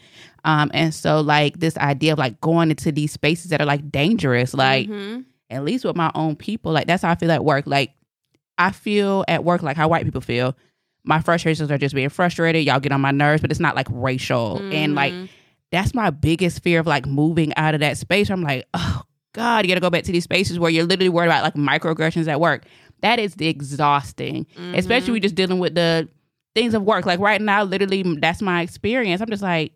um 0.46 0.70
and 0.74 0.94
so 0.94 1.20
like 1.20 1.60
this 1.60 1.76
idea 1.78 2.14
of 2.14 2.20
like 2.20 2.40
going 2.42 2.70
into 2.70 2.92
these 2.92 3.12
spaces 3.12 3.50
that 3.50 3.60
are 3.62 3.66
like 3.66 3.92
dangerous 3.92 4.54
like 4.54 4.88
Mhm. 4.88 5.26
at 5.50 5.64
least 5.64 5.84
with 5.86 5.96
my 5.96 6.10
own 6.16 6.36
people. 6.36 6.72
Like 6.72 6.88
that's 6.88 7.04
how 7.04 7.12
I 7.12 7.16
feel 7.16 7.32
at 7.32 7.46
work. 7.46 7.68
Like 7.68 7.92
I 8.58 8.72
feel 8.72 9.26
at 9.28 9.44
work 9.44 9.64
like 9.64 9.78
how 9.78 9.88
white 9.88 10.06
people 10.06 10.22
feel. 10.22 10.56
My 11.04 11.20
frustrations 11.22 11.70
are 11.72 11.78
just 11.78 11.96
being 11.96 12.10
frustrated. 12.10 12.64
Y'all 12.66 12.80
get 12.80 12.92
on 12.92 13.02
my 13.02 13.12
nerves, 13.12 13.42
but 13.42 13.52
it's 13.52 13.60
not 13.60 13.76
like 13.76 13.88
racial. 13.90 14.58
And 14.72 14.96
like 14.96 15.14
Mhm. 15.14 15.30
that's 15.72 15.94
my 15.94 16.10
biggest 16.12 16.62
fear 16.64 16.80
of 16.80 16.88
like 16.88 17.06
moving 17.06 17.54
out 17.58 17.74
of 17.74 17.80
that 17.82 17.98
space. 17.98 18.30
I'm 18.30 18.42
like, 18.42 18.66
oh 18.74 19.02
God, 19.34 19.66
you 19.66 19.70
gotta 19.70 19.82
go 19.82 19.90
back 19.90 20.04
to 20.04 20.12
these 20.12 20.24
spaces 20.24 20.60
where 20.60 20.70
you're 20.72 20.86
literally 20.86 21.10
worried 21.10 21.28
about 21.28 21.44
like 21.44 21.56
microaggressions 21.56 22.28
at 22.28 22.40
work. 22.40 22.66
That 23.02 23.20
is 23.20 23.36
the 23.36 23.48
exhausting. 23.48 24.46
Mm-hmm. 24.58 24.76
Especially 24.76 25.12
we 25.14 25.20
just 25.20 25.36
dealing 25.36 25.60
with 25.60 25.76
the 25.76 26.08
things 26.56 26.74
of 26.74 26.84
work. 26.84 27.06
Like 27.06 27.20
right 27.20 27.42
now, 27.42 27.64
literally 27.64 28.04
that's 28.20 28.42
my 28.42 28.62
experience. 28.62 29.22
I'm 29.22 29.30
just 29.30 29.44
like, 29.44 29.74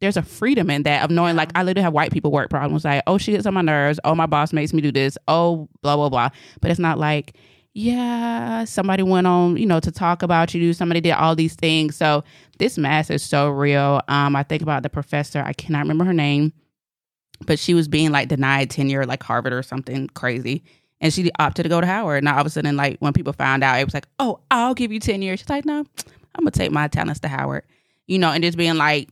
there's 0.00 0.16
a 0.16 0.22
freedom 0.22 0.70
in 0.70 0.84
that 0.84 1.04
of 1.04 1.10
knowing 1.10 1.36
like 1.36 1.50
I 1.54 1.62
literally 1.64 1.82
have 1.84 1.92
white 1.92 2.12
people 2.12 2.30
work 2.30 2.50
problems 2.50 2.84
like 2.84 3.02
oh 3.08 3.18
she 3.18 3.32
gets 3.32 3.46
on 3.46 3.54
my 3.54 3.62
nerves 3.62 3.98
oh 4.04 4.14
my 4.14 4.26
boss 4.26 4.52
makes 4.52 4.72
me 4.72 4.80
do 4.80 4.92
this 4.92 5.18
oh 5.26 5.68
blah 5.82 5.96
blah 5.96 6.08
blah 6.08 6.28
but 6.60 6.70
it's 6.70 6.78
not 6.78 6.98
like 7.00 7.34
yeah 7.78 8.64
somebody 8.64 9.04
went 9.04 9.24
on 9.24 9.56
you 9.56 9.64
know 9.64 9.78
to 9.78 9.92
talk 9.92 10.24
about 10.24 10.52
you 10.52 10.72
somebody 10.72 11.00
did 11.00 11.12
all 11.12 11.36
these 11.36 11.54
things. 11.54 11.94
So 11.94 12.24
this 12.58 12.76
mask 12.76 13.10
is 13.10 13.22
so 13.22 13.50
real. 13.50 14.00
Um 14.08 14.34
I 14.34 14.42
think 14.42 14.62
about 14.62 14.82
the 14.82 14.90
professor 14.90 15.40
I 15.40 15.52
cannot 15.52 15.80
remember 15.80 16.04
her 16.04 16.12
name 16.12 16.52
but 17.46 17.56
she 17.60 17.74
was 17.74 17.86
being 17.86 18.10
like 18.10 18.28
denied 18.28 18.68
tenure 18.68 19.06
like 19.06 19.22
Harvard 19.22 19.52
or 19.52 19.62
something 19.62 20.08
crazy. 20.08 20.64
And 21.00 21.14
she 21.14 21.30
opted 21.38 21.62
to 21.62 21.68
go 21.68 21.80
to 21.80 21.86
Howard. 21.86 22.24
Now 22.24 22.34
all 22.34 22.40
of 22.40 22.46
a 22.48 22.50
sudden 22.50 22.76
like 22.76 22.98
when 22.98 23.12
people 23.12 23.32
found 23.32 23.62
out 23.62 23.78
it 23.78 23.84
was 23.84 23.94
like 23.94 24.08
oh 24.18 24.40
I'll 24.50 24.74
give 24.74 24.90
you 24.90 24.98
tenure. 24.98 25.36
She's 25.36 25.48
like 25.48 25.64
no 25.64 25.78
I'm 26.34 26.44
gonna 26.44 26.50
take 26.50 26.72
my 26.72 26.88
talents 26.88 27.20
to 27.20 27.28
Howard. 27.28 27.62
You 28.08 28.18
know 28.18 28.32
and 28.32 28.42
just 28.42 28.58
being 28.58 28.74
like 28.74 29.08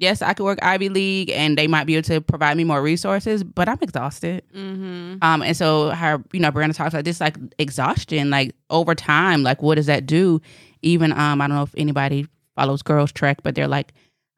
yes, 0.00 0.22
I 0.22 0.32
could 0.32 0.44
work 0.44 0.58
Ivy 0.62 0.88
League 0.88 1.30
and 1.30 1.56
they 1.56 1.66
might 1.66 1.84
be 1.84 1.94
able 1.94 2.06
to 2.08 2.20
provide 2.20 2.56
me 2.56 2.64
more 2.64 2.82
resources, 2.82 3.44
but 3.44 3.68
I'm 3.68 3.78
exhausted. 3.80 4.42
Mm-hmm. 4.54 5.16
Um, 5.22 5.42
and 5.42 5.56
so 5.56 5.90
her, 5.90 6.24
you 6.32 6.40
know, 6.40 6.50
Brandon 6.50 6.74
talks 6.74 6.94
about 6.94 7.04
this 7.04 7.20
like 7.20 7.36
exhaustion, 7.58 8.30
like 8.30 8.54
over 8.70 8.94
time, 8.94 9.42
like 9.42 9.62
what 9.62 9.76
does 9.76 9.86
that 9.86 10.06
do? 10.06 10.40
Even 10.82 11.12
um, 11.12 11.40
I 11.40 11.46
don't 11.46 11.56
know 11.56 11.62
if 11.62 11.74
anybody 11.76 12.26
follows 12.56 12.82
Girls 12.82 13.12
Trek, 13.12 13.42
but 13.42 13.54
they're 13.54 13.68
like 13.68 13.92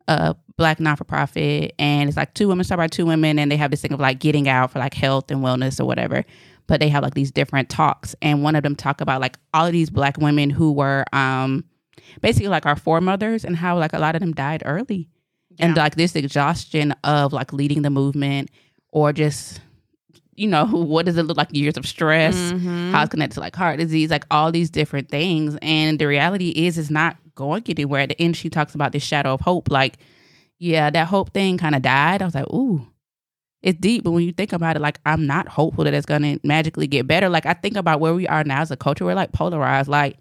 a 0.09 0.35
black 0.57 0.81
non 0.81 0.97
for 0.97 1.05
profit, 1.05 1.73
and 1.79 2.09
it's 2.09 2.17
like 2.17 2.35
two 2.35 2.49
women 2.49 2.65
started 2.65 2.83
by 2.83 2.89
two 2.89 3.07
women, 3.07 3.39
and 3.39 3.51
they 3.51 3.57
have 3.57 3.71
this 3.71 3.81
thing 3.81 3.93
of 3.93 4.01
like 4.01 4.19
getting 4.19 4.49
out 4.49 4.73
for 4.73 4.81
like 4.81 4.95
health 4.95 5.31
and 5.31 5.41
wellness 5.41 5.81
or 5.81 5.85
whatever. 5.85 6.25
But 6.67 6.81
they 6.81 6.89
have 6.89 7.05
like 7.05 7.15
these 7.15 7.31
different 7.31 7.69
talks, 7.69 8.17
and 8.21 8.43
one 8.43 8.57
of 8.57 8.65
them 8.65 8.75
talk 8.75 9.01
about 9.01 9.21
like 9.21 9.39
all 9.55 9.67
of 9.67 9.73
these 9.73 9.91
black 9.91 10.19
women 10.19 10.51
who 10.51 10.73
were 10.73 11.05
um 11.13 11.65
basically 12.21 12.49
like 12.49 12.67
our 12.67 12.75
foremothers 12.75 13.45
and 13.45 13.57
how 13.57 13.79
like 13.79 13.93
a 13.93 13.99
lot 14.01 14.17
of 14.17 14.21
them 14.21 14.33
died 14.33 14.63
early 14.67 15.09
and 15.59 15.77
like 15.77 15.95
this 15.97 16.15
exhaustion 16.17 16.93
of 17.05 17.33
like 17.33 17.53
leading 17.53 17.83
the 17.83 17.91
movement 17.91 18.51
or 18.91 19.13
just 19.13 19.61
you 20.35 20.47
know 20.49 20.65
what 20.93 21.07
does 21.07 21.17
it 21.17 21.25
look 21.25 21.37
like 21.37 21.49
years 21.53 21.77
of 21.77 21.87
stress 21.87 22.35
Mhm. 22.53 22.91
how 22.93 23.03
it's 23.03 23.11
connected 23.11 23.35
to 23.35 23.41
like 23.41 23.55
heart 23.57 23.79
disease 23.79 24.11
like 24.11 24.25
all 24.31 24.51
these 24.53 24.71
different 24.71 25.09
things. 25.11 25.57
And 25.63 25.99
the 25.99 26.07
reality 26.07 26.51
is 26.51 26.79
it's 26.79 26.91
not 26.91 27.17
going 27.35 27.63
anywhere. 27.69 28.01
At 28.03 28.11
the 28.11 28.21
end 28.23 28.37
she 28.37 28.49
talks 28.51 28.75
about 28.75 28.93
this 28.93 29.03
shadow 29.03 29.33
of 29.35 29.41
hope. 29.41 29.71
Like 29.71 29.99
yeah 30.59 30.91
that 30.91 31.07
hope 31.09 31.33
thing 31.35 31.59
kind 31.59 31.75
of 31.75 31.83
died. 31.83 32.23
I 32.23 32.25
was 32.25 32.35
like 32.35 32.49
ooh 32.53 32.87
it's 33.63 33.79
deep. 33.79 34.03
But 34.05 34.11
when 34.13 34.25
you 34.25 34.33
think 34.33 34.53
about 34.53 34.77
it 34.77 34.81
like 34.81 34.99
i'm 35.07 35.27
not 35.27 35.49
hopeful 35.49 35.85
that 35.85 35.95
it's 35.95 36.07
gonna 36.07 36.39
magically 36.43 36.87
get 36.87 37.07
better. 37.07 37.29
Like 37.29 37.47
i 37.47 37.53
think 37.55 37.77
about 37.77 38.01
where 38.01 38.15
we 38.15 38.27
are 38.27 38.43
now 38.45 38.61
as 38.63 38.71
a 38.71 38.77
culture. 38.77 39.05
We're 39.05 39.15
like 39.15 39.33
polarized. 39.33 39.89
Like 39.89 40.17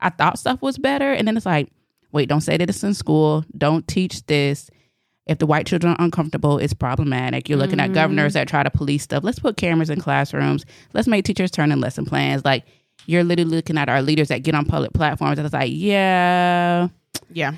i 0.00 0.10
thought 0.10 0.38
stuff 0.38 0.60
was 0.60 0.76
better. 0.78 1.12
And 1.12 1.26
then 1.28 1.36
it's 1.36 1.46
like 1.46 1.70
wait 2.12 2.28
don't 2.28 2.40
say 2.42 2.56
that 2.56 2.68
it's 2.70 2.84
in 2.84 2.94
school 2.94 3.44
don't 3.56 3.86
teach 3.88 4.24
this 4.26 4.70
if 5.26 5.38
the 5.38 5.46
white 5.46 5.66
children 5.66 5.92
are 5.94 6.04
uncomfortable, 6.04 6.58
it's 6.58 6.74
problematic. 6.74 7.48
You're 7.48 7.56
looking 7.56 7.78
Mhm. 7.78 7.84
at 7.84 7.92
governors 7.92 8.32
that 8.32 8.48
try 8.48 8.64
to 8.64 8.70
police 8.70 9.04
stuff. 9.04 9.22
Let's 9.22 9.38
put 9.38 9.56
cameras 9.56 9.88
in 9.88 10.00
classrooms. 10.00 10.64
Let's 10.94 11.06
make 11.06 11.24
teachers 11.24 11.52
turn 11.52 11.70
in 11.70 11.80
lesson 11.80 12.04
plans. 12.04 12.44
Like 12.44 12.64
you're 13.06 13.22
literally 13.22 13.48
looking 13.54 13.78
at 13.78 13.88
our 13.88 14.02
leaders 14.02 14.28
that 14.28 14.42
get 14.42 14.56
on 14.56 14.64
public 14.64 14.92
platforms 14.94 15.38
and 15.38 15.46
it's 15.46 15.52
like, 15.54 15.70
yeah, 15.72 16.88
Yeah. 17.32 17.52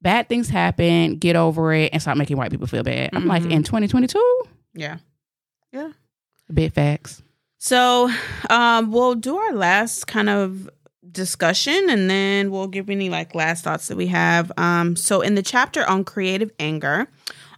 bad 0.00 0.30
things 0.30 0.48
happen. 0.48 1.16
Get 1.16 1.36
over 1.36 1.74
it 1.74 1.90
and 1.92 2.00
stop 2.00 2.16
making 2.16 2.38
white 2.38 2.50
people 2.50 2.66
feel 2.66 2.82
bad. 2.82 3.10
I'm 3.12 3.26
like, 3.26 3.42
Mhm. 3.42 3.50
in 3.52 3.62
2022, 3.62 4.42
Yeah. 4.74 4.96
Yeah. 5.74 5.90
Big 6.52 6.72
facts. 6.72 7.22
So 7.58 8.10
um, 8.48 8.90
we'll 8.90 9.16
do 9.16 9.36
our 9.36 9.52
last 9.52 10.06
kind 10.06 10.30
of 10.30 10.70
discussion 11.08 11.88
and 11.88 12.10
then 12.10 12.50
we'll 12.50 12.68
give 12.68 12.90
any 12.90 13.08
like 13.08 13.34
last 13.34 13.64
thoughts 13.64 13.88
that 13.88 13.96
we 13.96 14.08
have. 14.08 14.52
Um, 14.56 14.96
so 14.96 15.20
in 15.20 15.34
the 15.34 15.42
chapter 15.42 15.88
on 15.88 16.04
creative 16.04 16.50
anger, 16.58 17.08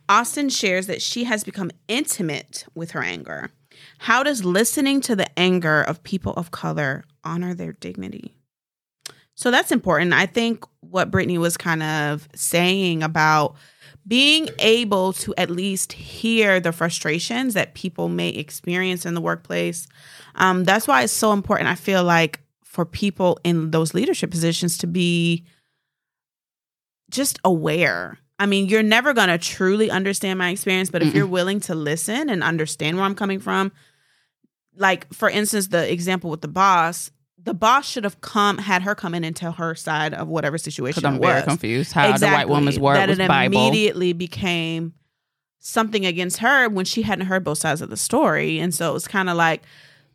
Austin 0.08 0.48
shares 0.48 0.86
that 0.86 1.02
she 1.02 1.24
has 1.24 1.44
become 1.44 1.70
intimate 1.88 2.66
with 2.74 2.92
her 2.92 3.02
anger. 3.02 3.50
How 3.98 4.22
does 4.22 4.44
listening 4.44 5.00
to 5.02 5.16
the 5.16 5.38
anger 5.38 5.80
of 5.80 6.02
people 6.02 6.34
of 6.34 6.50
color 6.50 7.04
honor 7.24 7.54
their 7.54 7.72
dignity? 7.72 8.34
So 9.34 9.50
that's 9.50 9.72
important. 9.72 10.12
I 10.12 10.26
think 10.26 10.64
what 10.80 11.10
Brittany 11.10 11.38
was 11.38 11.56
kind 11.56 11.82
of 11.82 12.28
saying 12.34 13.02
about 13.02 13.56
being 14.06 14.48
able 14.58 15.12
to 15.12 15.34
at 15.36 15.50
least 15.50 15.92
hear 15.92 16.60
the 16.60 16.72
frustrations 16.72 17.54
that 17.54 17.74
people 17.74 18.08
may 18.08 18.30
experience 18.30 19.06
in 19.06 19.14
the 19.14 19.20
workplace. 19.20 19.86
Um, 20.34 20.64
that's 20.64 20.88
why 20.88 21.02
it's 21.02 21.12
so 21.12 21.32
important. 21.32 21.68
I 21.68 21.76
feel 21.76 22.02
like 22.02 22.40
for 22.72 22.86
people 22.86 23.38
in 23.44 23.70
those 23.70 23.92
leadership 23.92 24.30
positions 24.30 24.78
to 24.78 24.86
be 24.86 25.44
just 27.10 27.38
aware. 27.44 28.18
I 28.38 28.46
mean, 28.46 28.66
you're 28.66 28.82
never 28.82 29.12
going 29.12 29.28
to 29.28 29.36
truly 29.36 29.90
understand 29.90 30.38
my 30.38 30.48
experience, 30.48 30.88
but 30.90 31.02
if 31.02 31.08
Mm-mm. 31.08 31.14
you're 31.16 31.26
willing 31.26 31.60
to 31.60 31.74
listen 31.74 32.30
and 32.30 32.42
understand 32.42 32.96
where 32.96 33.04
I'm 33.04 33.14
coming 33.14 33.40
from, 33.40 33.72
like 34.74 35.12
for 35.12 35.28
instance, 35.28 35.68
the 35.68 35.92
example 35.92 36.30
with 36.30 36.40
the 36.40 36.48
boss, 36.48 37.10
the 37.36 37.52
boss 37.52 37.86
should 37.86 38.04
have 38.04 38.22
come 38.22 38.56
had 38.56 38.80
her 38.82 38.94
come 38.94 39.14
in 39.14 39.22
and 39.22 39.36
tell 39.36 39.52
her 39.52 39.74
side 39.74 40.14
of 40.14 40.28
whatever 40.28 40.56
situation 40.56 41.02
Because 41.02 41.04
I'm 41.04 41.20
very 41.20 41.34
was 41.34 41.44
confused 41.44 41.92
how 41.92 42.16
the 42.16 42.26
white 42.26 42.48
woman's 42.48 42.78
word 42.78 42.96
that 42.96 43.10
was 43.10 43.18
it 43.18 43.28
Bible. 43.28 43.54
immediately 43.54 44.14
became 44.14 44.94
something 45.58 46.06
against 46.06 46.38
her 46.38 46.70
when 46.70 46.86
she 46.86 47.02
hadn't 47.02 47.26
heard 47.26 47.44
both 47.44 47.58
sides 47.58 47.82
of 47.82 47.90
the 47.90 47.96
story 47.98 48.58
and 48.58 48.74
so 48.74 48.88
it 48.90 48.94
was 48.94 49.06
kind 49.06 49.28
of 49.28 49.36
like 49.36 49.62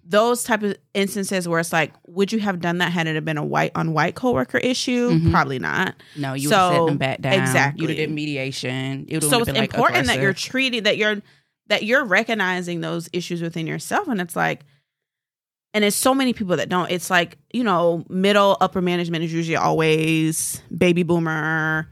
those 0.10 0.44
type 0.44 0.64
of 0.64 0.74
instances 0.94 1.48
where 1.50 1.60
it's 1.60 1.74
like 1.74 1.92
would 2.08 2.32
you 2.32 2.40
have 2.40 2.62
done 2.62 2.78
that 2.78 2.92
had 2.94 3.08
it 3.08 3.16
have 3.16 3.26
been 3.26 3.38
a 3.38 3.44
white 3.46 3.72
on 3.76 3.92
white 3.94 4.16
coworker 4.16 4.58
issue 4.60 5.10
Mhm. 5.12 5.32
probably 5.32 5.60
not 5.60 5.96
No, 6.16 6.34
you 6.34 6.48
So, 6.48 6.70
would 6.70 6.76
set 6.78 6.86
them 6.88 6.98
back 6.98 7.22
down. 7.22 7.34
exactly. 7.34 7.82
You'd 7.82 7.90
have 7.90 7.98
did 8.08 8.12
mediation. 8.16 9.06
It 9.10 9.22
so 9.24 9.40
it's 9.40 9.46
been, 9.48 9.56
like, 9.56 9.74
important 9.74 10.08
that 10.08 10.20
you're 10.22 10.34
treating 10.34 10.84
that 10.84 10.98
you're 10.98 11.22
that 11.68 11.84
you're 11.84 12.06
recognizing 12.06 12.80
those 12.80 13.10
issues 13.12 13.42
within 13.42 13.68
yourself 13.68 14.08
and 14.08 14.22
it's 14.22 14.36
like 14.36 14.62
and 15.74 15.84
it's 15.84 15.98
so 15.98 16.14
many 16.14 16.32
people 16.32 16.56
that 16.56 16.70
don't 16.70 16.90
it's 16.90 17.10
like 17.10 17.38
you 17.52 17.64
know 17.64 18.06
middle 18.10 18.56
upper 18.62 18.82
management 18.82 19.24
is 19.26 19.34
usually 19.34 19.58
always 19.58 20.62
baby 20.78 21.04
boomer 21.04 21.90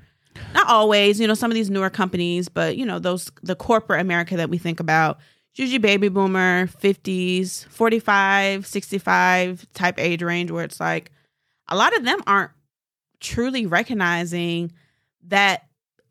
not 0.54 0.68
always 0.70 1.20
you 1.20 1.28
know 1.28 1.34
some 1.34 1.52
of 1.52 1.56
these 1.56 1.70
newer 1.70 1.90
companies 1.90 2.48
but 2.48 2.78
you 2.78 2.86
know 2.86 3.00
those 3.00 3.30
the 3.44 3.56
corporate 3.56 4.00
america 4.00 4.38
that 4.38 4.50
we 4.50 4.58
think 4.58 4.80
about 4.80 5.20
usually 5.60 5.78
baby 5.80 6.10
boomer 6.10 6.68
50s 6.68 7.66
45 7.66 8.66
65 8.66 9.68
type 9.74 10.00
age 10.00 10.22
range 10.22 10.52
where 10.52 10.64
it's 10.64 10.80
like 10.80 11.12
a 11.68 11.76
lot 11.76 11.96
of 11.96 12.04
them 12.04 12.22
aren't 12.28 12.52
truly 13.20 13.66
recognizing 13.66 14.72
that 15.28 15.65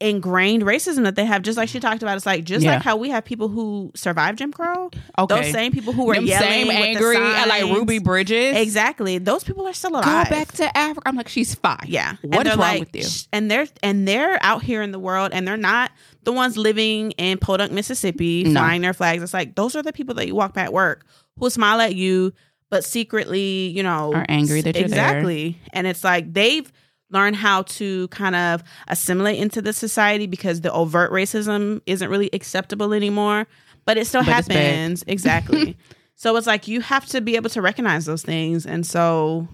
ingrained 0.05 0.63
racism 0.63 1.05
that 1.05 1.15
they 1.17 1.25
have 1.25 1.41
just 1.43 1.57
like 1.57 1.69
she 1.69 1.81
talked 1.81 2.03
about 2.03 2.17
it's 2.17 2.27
like 2.27 2.45
just 2.45 2.63
Yeah. 2.65 2.75
like 2.75 2.83
how 2.83 2.97
we 2.97 3.09
have 3.09 3.25
people 3.25 3.49
who 3.49 3.91
survived 3.95 4.39
jim 4.39 4.53
crow 4.53 4.91
okay. 5.19 5.35
those 5.43 5.51
same 5.53 5.73
people 5.73 5.93
who 5.95 6.05
were 6.05 6.15
Them 6.15 6.27
yelling 6.27 6.49
same 6.49 6.71
angry 6.71 7.17
at 7.17 7.49
like. 7.49 7.65
Ruby 7.65 7.99
Bridges. 7.99 8.57
exactly 8.57 9.19
those 9.19 9.45
people 9.45 9.67
are 9.67 9.73
still 9.73 9.93
alive. 9.93 10.29
Go 10.29 10.31
back 10.31 10.53
to 10.53 10.77
Africa. 10.77 11.09
I'm 11.09 11.17
like, 11.17 11.29
she's 11.29 11.55
fine. 11.55 11.79
yeah 11.87 12.17
What 12.23 12.47
is 12.47 12.51
wrong 12.53 12.59
like- 12.59 12.81
with 12.81 12.95
you? 12.97 13.05
and 13.33 13.51
they're 13.51 13.67
and 13.83 14.07
they're 14.07 14.39
out 14.43 14.63
here 14.63 14.83
in 14.83 14.93
the 14.93 14.99
world 14.99 15.31
and 15.33 15.49
they're 15.49 15.57
not 15.57 15.91
the 16.25 16.33
ones 16.33 16.57
living 16.57 17.13
in 17.13 17.39
podunk 17.39 17.73
mississippi 17.73 18.45
No. 18.45 18.61
flying 18.61 18.83
their 18.83 18.93
flags 18.95 19.23
it's 19.23 19.33
like 19.35 19.55
those 19.55 19.75
are 19.75 19.83
the 19.83 19.93
people 19.93 20.15
that 20.17 20.27
you 20.27 20.35
walk 20.35 20.53
by 20.55 20.63
at 20.63 20.73
work 20.73 21.05
who 21.39 21.49
smile 21.51 21.81
at 21.81 21.95
you 21.95 22.33
but 22.71 22.85
secretly 22.85 23.69
you 23.69 23.83
know 23.83 24.13
Are 24.13 24.27
angry 24.29 24.61
that 24.63 24.75
you're 24.77 24.89
there. 24.89 24.99
exactly 24.99 25.59
and 25.73 25.87
it's 25.87 26.05
like 26.05 26.33
they've 26.33 26.71
learned 27.15 27.37
how 27.37 27.63
to 27.63 28.09
kind 28.09 28.35
of 28.37 28.63
assimilate 28.89 29.39
into 29.39 29.63
the 29.63 29.73
society 29.73 30.27
because 30.27 30.61
the 30.61 30.73
overt 30.73 31.11
racism 31.13 31.81
isn't 31.87 32.11
really 32.11 32.29
acceptable 32.35 32.93
anymore 32.93 33.47
but 33.87 33.97
it 33.99 34.07
still 34.07 34.25
But 34.25 34.33
happens. 34.33 35.05
Exactly. 35.07 35.77
So 36.17 36.35
it's 36.37 36.47
like 36.47 36.69
you 36.69 36.81
have 36.81 37.05
to 37.07 37.21
be 37.21 37.37
able 37.37 37.51
to 37.51 37.61
recognize 37.61 38.07
those 38.07 38.23
things. 38.23 38.65
And 38.67 38.87
so 38.87 39.47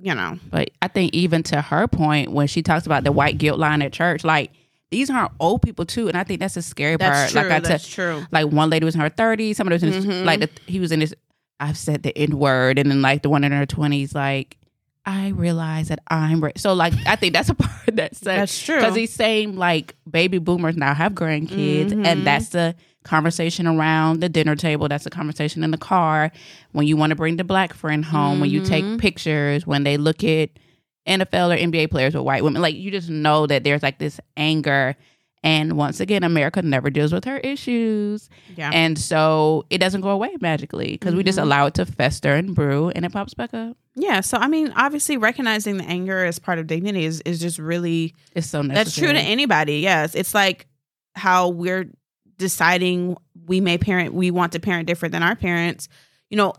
you 0.00 0.14
know. 0.14 0.38
But 0.50 0.70
I 0.82 0.88
think 0.88 1.12
even 1.14 1.42
to 1.44 1.60
her 1.60 1.86
point, 1.88 2.32
when 2.32 2.46
she 2.48 2.62
talks 2.62 2.86
about 2.86 3.04
the 3.04 3.12
white 3.12 3.38
guilt 3.38 3.58
line 3.58 3.82
at 3.82 3.92
church, 3.92 4.24
like 4.24 4.50
these 4.90 5.08
aren't 5.10 5.32
old 5.38 5.62
people 5.62 5.84
too, 5.84 6.08
and 6.08 6.16
I 6.16 6.24
think 6.24 6.40
that's 6.40 6.56
a 6.56 6.62
scary 6.62 6.96
that's 6.96 7.32
part. 7.32 7.44
true. 7.44 7.50
Like 7.50 7.62
I 7.64 7.68
that's 7.68 7.86
t- 7.86 7.92
true. 7.94 8.24
like 8.32 8.46
one 8.46 8.70
lady 8.70 8.84
was 8.84 8.94
in 8.94 9.00
her 9.02 9.10
30s, 9.10 9.56
somebody 9.56 9.74
was 9.74 9.82
in 9.84 9.92
his, 9.92 10.06
Mhm. 10.06 10.24
like 10.24 10.40
the, 10.40 10.50
he 10.66 10.80
was 10.80 10.90
in 10.92 11.00
his. 11.00 11.14
I've 11.60 11.76
said 11.76 12.02
the 12.04 12.16
N 12.18 12.38
word, 12.38 12.78
and 12.78 12.90
then 12.90 13.02
like 13.02 13.22
the 13.22 13.28
one 13.28 13.44
in 13.44 13.52
her 13.52 13.66
20s, 13.66 14.14
like 14.14 14.56
I 15.08 15.28
realize 15.28 15.88
that 15.88 16.00
I'm 16.08 16.42
ra-. 16.42 16.50
so 16.56 16.74
like 16.74 16.92
I 17.06 17.16
think 17.16 17.32
that's 17.32 17.48
a 17.48 17.54
part 17.64 17.72
that's 17.94 18.20
That's 18.20 18.62
true. 18.62 18.76
because 18.76 18.94
he's 18.94 19.12
saying 19.12 19.56
like 19.56 19.94
baby 20.08 20.38
boomers 20.38 20.76
now 20.76 20.92
have 20.94 21.12
grandkids, 21.12 21.90
Mhm. 21.92 22.06
and 22.06 22.26
that's 22.26 22.50
the 22.50 22.74
conversation 23.04 23.66
around 23.66 24.20
the 24.20 24.28
dinner 24.28 24.54
table. 24.54 24.86
That's 24.88 25.06
a 25.06 25.10
conversation 25.10 25.64
in 25.64 25.70
the 25.70 25.78
car 25.78 26.30
when 26.72 26.86
you 26.86 26.96
want 26.96 27.10
to 27.10 27.16
bring 27.16 27.36
the 27.36 27.44
black 27.44 27.72
friend 27.72 28.04
home, 28.04 28.40
when 28.40 28.50
you 28.50 28.62
take 28.64 28.84
Mhm. 28.84 28.98
pictures, 29.00 29.66
when 29.66 29.84
they 29.84 29.96
look 29.96 30.22
at 30.24 30.50
NFL 31.06 31.52
or 31.52 31.56
NBA 31.56 31.86
players 31.90 32.14
with 32.14 32.24
white 32.24 32.44
women. 32.44 32.60
Like 32.60 32.74
you 32.76 32.90
just 32.90 33.08
know 33.08 33.46
that 33.46 33.64
there's 33.64 33.82
like 33.82 33.98
this 33.98 34.20
anger. 34.36 34.94
And 35.44 35.74
once 35.74 36.00
again, 36.00 36.24
America 36.24 36.60
never 36.62 36.90
deals 36.90 37.12
with 37.12 37.24
her 37.24 37.38
issues. 37.38 38.28
yeah 38.56 38.70
And 38.72 38.98
so 38.98 39.64
it 39.70 39.78
doesn't 39.78 40.00
go 40.00 40.10
away 40.10 40.34
magically 40.40 40.92
because 40.92 41.14
we 41.14 41.22
just 41.22 41.38
Mhm. 41.38 41.42
allow 41.42 41.66
it 41.66 41.74
to 41.74 41.86
fester 41.86 42.34
and 42.34 42.54
brew 42.54 42.90
and 42.90 43.04
it 43.04 43.12
pops 43.12 43.34
back 43.34 43.54
up. 43.54 43.76
yeah 43.94 44.20
so 44.20 44.36
i 44.38 44.46
mean 44.48 44.72
obviously 44.76 45.16
recognizing 45.16 45.76
the 45.78 45.84
anger 45.84 46.24
as 46.24 46.38
part 46.38 46.58
of 46.60 46.66
dignity 46.66 47.04
is, 47.04 47.20
is 47.22 47.40
just 47.40 47.58
really 47.58 48.14
It's 48.34 48.46
so 48.48 48.62
necessary. 48.62 48.74
That's 48.84 48.94
true 48.96 49.12
to 49.12 49.20
anybody. 49.20 49.78
Yes, 49.80 50.14
it's 50.14 50.34
like 50.34 50.66
how 51.14 51.48
we're 51.48 51.86
deciding 52.36 53.16
we 53.46 53.60
may 53.60 53.78
parent, 53.78 54.14
we 54.14 54.30
want 54.30 54.52
to 54.52 54.60
parent 54.60 54.86
different 54.86 55.12
than 55.12 55.22
our 55.22 55.34
parents. 55.36 55.88
You 56.30 56.36
know, 56.36 56.52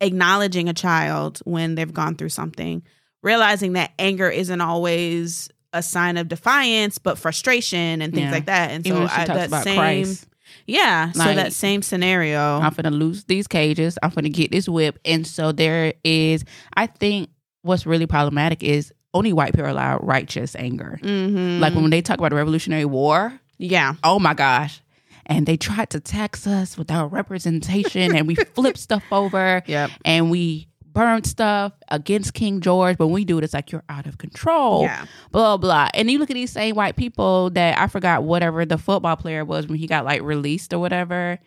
acknowledging 0.00 0.68
a 0.68 0.74
child 0.74 1.40
when 1.44 1.74
they've 1.74 1.92
gone 1.92 2.14
through 2.16 2.28
something, 2.28 2.82
realizing 3.22 3.72
that 3.72 3.92
anger 3.98 4.28
isn't 4.28 4.60
always 4.60 5.48
a 5.74 5.82
sign 5.82 6.16
of 6.16 6.28
defiance, 6.28 6.96
but 6.98 7.18
frustration 7.18 8.00
and 8.00 8.14
things 8.14 8.24
Yeah. 8.26 8.30
like 8.32 8.46
that. 8.46 8.70
And 8.70 8.86
Even 8.86 9.06
so 9.08 9.14
I, 9.14 9.24
that 9.26 9.62
same, 9.64 9.76
Christ. 9.76 10.26
yeah. 10.66 11.12
so 11.12 11.34
that 11.34 11.52
same 11.52 11.82
scenario, 11.82 12.60
I'm 12.60 12.72
gonna 12.72 12.90
lose 12.90 13.24
these 13.24 13.46
cages. 13.46 13.98
I'm 14.02 14.10
gonna 14.10 14.28
get 14.30 14.50
this 14.52 14.68
whip. 14.68 14.98
And 15.04 15.26
so 15.26 15.52
there 15.52 15.92
is 16.04 16.44
I 16.76 16.86
think 16.86 17.28
what's 17.62 17.84
really 17.86 18.06
problematic 18.06 18.62
is 18.62 18.92
only 19.12 19.32
white 19.32 19.52
people 19.52 19.66
are 19.66 19.70
allowed 19.70 20.06
righteous 20.06 20.56
anger. 20.56 20.98
Mm-hmm. 21.02 21.60
Like 21.60 21.74
when 21.74 21.90
they 21.90 22.02
talk 22.02 22.18
about 22.18 22.30
the 22.30 22.36
Revolutionary 22.36 22.84
War, 22.84 23.38
yeah. 23.58 23.94
oh 24.02 24.18
my 24.18 24.34
gosh. 24.34 24.80
And 25.26 25.46
they 25.46 25.56
tried 25.56 25.88
to 25.90 26.00
tax 26.00 26.46
us 26.46 26.76
without 26.76 27.10
representation 27.12 28.14
and 28.14 28.26
we 28.26 28.34
flipped 28.54 28.78
stuff 28.78 29.02
over 29.10 29.62
Yep. 29.66 29.90
and 30.04 30.30
we 30.30 30.68
burned 30.94 31.26
stuff 31.26 31.72
against 31.88 32.32
King 32.32 32.60
George. 32.60 32.96
But 32.96 33.08
when 33.08 33.14
we 33.14 33.24
do 33.26 33.36
it, 33.36 33.44
it's 33.44 33.52
like 33.52 33.70
you're 33.72 33.84
out 33.88 34.06
of 34.06 34.16
control. 34.16 34.82
Yeah. 34.84 35.04
Blah, 35.32 35.58
blah. 35.58 35.88
And 35.92 36.10
you 36.10 36.18
look 36.18 36.30
at 36.30 36.34
these 36.34 36.52
same 36.52 36.74
white 36.76 36.96
people 36.96 37.50
that 37.50 37.78
I 37.78 37.88
forgot 37.88 38.22
whatever 38.22 38.64
the 38.64 38.78
football 38.78 39.16
player 39.16 39.44
was 39.44 39.66
when 39.66 39.78
he 39.78 39.86
got 39.86 40.04
like 40.06 40.22
released 40.22 40.72
or 40.72 40.78
whatever. 40.78 41.38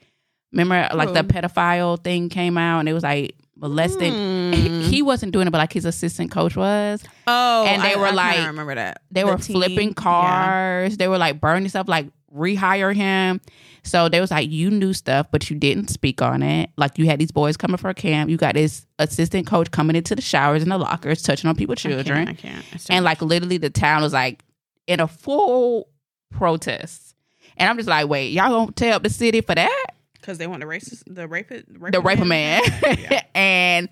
Remember, 0.52 0.88
like 0.96 1.14
the 1.14 1.24
pedophile 1.24 2.02
thing 2.04 2.30
came 2.30 2.58
out 2.58 2.80
and 2.80 2.88
it 2.90 2.94
was 2.94 3.04
like 3.04 3.36
molesting. 3.58 4.14
Mm. 4.14 4.84
He 4.84 5.02
wasn't 5.02 5.32
doing 5.34 5.48
it, 5.48 5.52
but 5.52 5.58
like 5.58 5.74
his 5.74 5.86
assistant 5.86 6.32
coach 6.32 6.56
was. 6.56 7.04
Oh, 7.26 7.66
And 7.68 7.82
they 7.82 7.96
I- 7.96 8.00
were 8.00 8.08
I 8.08 8.12
like- 8.12 8.48
remember 8.48 8.76
that 8.76 9.02
They 9.12 9.22
The 9.24 9.28
were 9.28 9.38
teen- 9.38 9.56
flipping 9.56 9.88
yeah. 9.90 9.94
cars. 9.96 10.98
They 10.98 11.08
were 11.08 11.18
like 11.18 11.42
burning 11.42 11.68
stuff, 11.70 11.88
like 11.90 12.08
rehire 12.34 12.96
him. 12.96 13.42
So 13.88 14.10
they 14.10 14.20
was 14.22 14.32
like, 14.32 14.50
you 14.50 14.70
knew 14.70 14.94
stuff, 14.94 15.28
but 15.32 15.50
you 15.50 15.58
didn't 15.58 15.90
speak 15.90 16.22
on 16.22 16.44
it. 16.44 16.70
Like 16.78 16.98
you 16.98 17.06
had 17.06 17.20
these 17.20 17.32
boys 17.32 17.58
coming 17.58 17.78
for 17.78 17.94
camp. 17.94 18.30
You 18.30 18.38
got 18.38 18.56
this 18.56 18.86
assistant 19.00 19.48
coach 19.48 19.72
coming 19.72 19.96
into 19.96 20.16
the 20.16 20.22
showers 20.22 20.62
and 20.62 20.72
the 20.72 20.78
lockers, 20.78 21.22
touching 21.22 21.50
on 21.50 21.56
people's 21.56 21.86
I 21.86 21.90
can't, 21.90 22.06
children. 22.06 22.28
I 22.28 22.34
can't. 22.34 22.66
And 22.90 23.06
like 23.06 23.22
literally 23.22 23.58
the 23.58 23.70
town 23.70 24.02
was 24.02 24.14
like 24.14 24.44
in 24.88 25.00
a 25.00 25.08
full 25.08 25.90
protest. 26.32 27.16
And 27.56 27.70
I'm 27.70 27.78
just 27.78 27.90
like, 27.90 28.08
wait, 28.08 28.32
y'all 28.32 28.50
gonna 28.50 28.72
tear 28.74 28.94
up 28.94 29.04
the 29.04 29.10
city 29.10 29.42
for 29.42 29.56
that? 29.56 29.86
because 30.28 30.40
they 30.40 30.48
want 30.48 30.60
the 30.60 30.68
racist, 30.68 31.04
the 31.08 31.26
rape 31.26 31.52
it, 31.54 31.66
The 31.92 32.02
rape 32.02 32.20
a 32.20 32.26
man. 32.26 32.62
Yeah. 32.84 33.22
and 33.36 33.88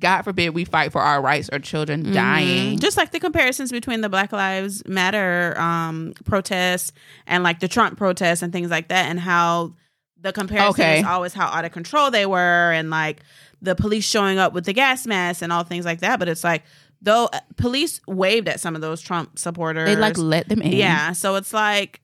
God 0.00 0.22
forbid 0.22 0.50
we 0.50 0.64
fight 0.64 0.92
for 0.92 1.00
our 1.00 1.20
rights 1.20 1.48
or 1.52 1.58
children 1.58 2.12
dying. 2.12 2.76
Mhm. 2.76 2.80
Just 2.80 2.96
like 2.96 3.10
the 3.12 3.20
comparisons 3.20 3.70
between 3.70 4.00
the 4.00 4.08
Black 4.08 4.32
Lives 4.32 4.82
Matter 4.86 5.54
um, 5.60 6.14
protests 6.24 6.92
and 7.26 7.44
like 7.44 7.60
the 7.60 7.68
Trump 7.68 7.96
protests 7.98 8.42
and 8.42 8.52
things 8.52 8.70
like 8.70 8.88
that, 8.88 9.06
and 9.10 9.20
how 9.20 9.74
the 10.20 10.32
comparison 10.32 10.70
Okay. 10.82 11.00
is 11.00 11.04
always 11.06 11.32
how 11.34 11.46
out 11.46 11.64
of 11.64 11.72
control 11.72 12.10
they 12.10 12.26
were, 12.26 12.72
and 12.72 12.90
like 12.90 13.20
the 13.62 13.74
police 13.74 14.04
showing 14.04 14.38
up 14.38 14.52
with 14.54 14.64
the 14.64 14.72
gas 14.72 15.06
masks 15.06 15.42
and 15.42 15.52
all 15.52 15.62
things 15.64 15.84
like 15.84 16.00
that. 16.00 16.18
But 16.18 16.28
it's 16.28 16.42
like 16.44 16.64
though 17.02 17.26
uh, 17.32 17.40
police 17.56 18.00
waved 18.06 18.48
at 18.48 18.60
some 18.60 18.74
of 18.74 18.80
those 18.82 19.00
Trump 19.00 19.38
supporters, 19.38 19.86
They 19.88 19.96
like 19.96 20.18
let 20.18 20.48
them 20.48 20.62
in. 20.62 20.72
yeah. 20.72 21.12
So 21.12 21.36
it's 21.36 21.52
like 21.52 22.00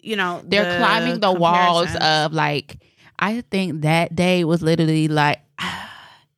you 0.00 0.16
know 0.16 0.42
they're 0.44 0.78
climbing 0.78 1.20
the 1.20 1.32
walls 1.32 1.94
of 2.00 2.32
like 2.32 2.78
i 3.20 3.40
think 3.52 3.82
that 3.82 4.12
day 4.16 4.42
was 4.42 4.60
literally 4.60 5.06
like 5.06 5.38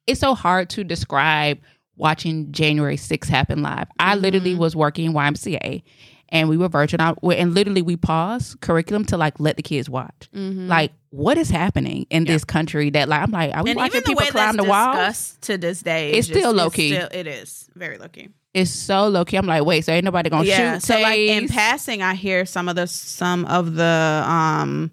it's 0.07 0.21
so 0.21 0.35
hard 0.35 0.69
to 0.71 0.85
describe 0.85 1.59
watching 1.97 2.51
january 2.53 2.97
6th 2.97 3.29
happen 3.29 3.63
live 3.63 3.87
i 3.99 4.15
literally 4.17 4.55
Mhm. 4.55 4.59
was 4.59 4.75
working 4.77 5.13
ymca 5.13 5.83
and 6.31 6.49
we 6.49 6.57
were 6.57 6.69
virtual 6.69 7.01
out 7.01 7.19
and 7.23 7.55
literally 7.55 7.83
we 7.83 7.97
paused 7.97 8.61
curriculum 8.61 9.05
to 9.05 9.17
like 9.17 9.39
let 9.39 9.57
the 9.57 9.63
kids 9.63 9.89
watch 9.89 10.29
Mhm. 10.35 10.67
like 10.69 10.93
what 11.11 11.39
is 11.39 11.49
happening 11.51 12.07
in 12.11 12.27
Yeah. 12.27 12.33
this 12.33 12.45
country 12.45 12.91
that 12.91 13.09
like 13.09 13.21
i'm 13.23 13.31
like 13.31 13.55
are 13.55 13.63
we 13.63 13.71
and 13.71 13.77
watching 13.77 13.99
even 13.99 14.03
people 14.03 14.25
climb 14.27 14.57
the 14.57 14.65
discussed 14.65 15.41
to 15.43 15.57
this 15.59 15.83
day, 15.83 16.13
It's 16.13 16.27
still 16.27 16.53
low-key. 16.53 16.95
still- 16.95 17.09
It 17.13 17.27
is 17.29 17.69
very 17.77 17.99
low 17.99 18.09
key. 18.09 18.31
it's 18.53 18.73
so 18.73 19.07
low-key 19.07 19.37
i'm 19.37 19.47
like 19.47 19.65
wait 19.65 19.85
so 19.85 19.93
ain't 19.93 20.05
nobody 20.05 20.31
gonna 20.31 20.45
yeah. 20.49 20.75
shoot 20.75 20.83
So 20.83 20.99
like 21.01 21.19
in 21.21 21.47
passing, 21.49 22.03
I 22.03 22.15
hear 22.15 22.45
some 22.45 22.69
of 22.69 22.75
the 22.75 22.89
some 22.89 23.45
of 23.45 23.75
the 23.77 24.25
um, 24.27 24.91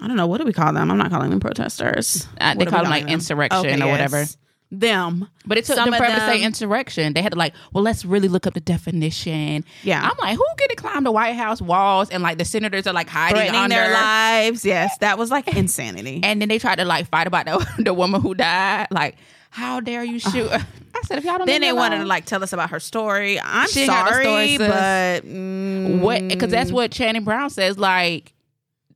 I 0.00 0.08
don't 0.08 0.16
know 0.16 0.26
what 0.26 0.38
do 0.38 0.44
we 0.44 0.52
call 0.52 0.72
them. 0.72 0.90
I'm 0.90 0.98
not 0.98 1.10
calling 1.10 1.30
them 1.30 1.40
protesters. 1.40 2.28
Uh, 2.40 2.54
they 2.54 2.66
call 2.66 2.82
them 2.82 2.90
like 2.90 3.04
them? 3.04 3.14
insurrection 3.14 3.60
Okay, 3.60 3.74
or 3.74 3.86
yes. 3.86 3.90
whatever 3.90 4.24
Them. 4.70 5.28
But 5.46 5.58
it 5.58 5.64
took 5.64 5.76
Some 5.76 5.90
them 5.90 5.98
forever 5.98 6.14
to 6.14 6.20
say 6.26 6.42
insurrection. 6.42 7.12
They 7.12 7.22
had 7.22 7.32
to 7.32 7.38
like, 7.38 7.54
well, 7.72 7.84
let's 7.84 8.04
really 8.04 8.28
look 8.28 8.46
up 8.46 8.54
the 8.54 8.60
definition. 8.60 9.64
Yeah. 9.84 10.02
I'm 10.02 10.16
like, 10.18 10.36
who 10.36 10.44
get 10.58 10.70
to 10.70 10.76
climb 10.76 11.04
the 11.04 11.12
White 11.12 11.36
House 11.36 11.62
walls 11.62 12.10
and 12.10 12.22
like 12.22 12.38
the 12.38 12.44
senators 12.44 12.86
are 12.86 12.92
like 12.92 13.08
hiding 13.08 13.54
under. 13.54 13.74
their 13.74 13.92
lives. 13.92 14.64
Yes, 14.64 14.98
that 14.98 15.18
was 15.18 15.30
like 15.30 15.48
insanity. 15.56 16.20
And 16.26 16.42
then 16.42 16.48
they 16.48 16.58
tried 16.58 16.76
to 16.76 16.84
like 16.84 17.08
fight 17.08 17.26
about 17.26 17.46
the, 17.46 17.66
the 17.84 17.94
woman 17.94 18.20
who 18.20 18.34
died. 18.34 18.88
Like, 18.90 19.16
how 19.50 19.80
dare 19.80 20.04
you 20.04 20.18
shoot? 20.18 20.50
I 20.52 21.02
said, 21.04 21.18
if 21.18 21.24
y'all 21.24 21.38
don't 21.38 21.46
then 21.46 21.60
they 21.60 21.72
wanted 21.72 21.98
to 21.98 22.04
like 22.04 22.26
tell 22.26 22.42
us 22.42 22.52
about 22.52 22.70
her 22.70 22.80
story. 22.80 23.40
I'm 23.40 23.68
She 23.68 23.80
ain't 23.80 23.88
got 23.88 24.06
no 24.06 24.10
sorry, 24.10 24.24
story, 24.24 24.58
but 24.58 25.24
mm, 25.24 26.00
what? 26.00 26.26
Because 26.28 26.50
that's 26.50 26.72
what 26.72 26.90
Channing 26.90 27.24
Brown 27.24 27.50
says. 27.50 27.78
Like, 27.78 28.32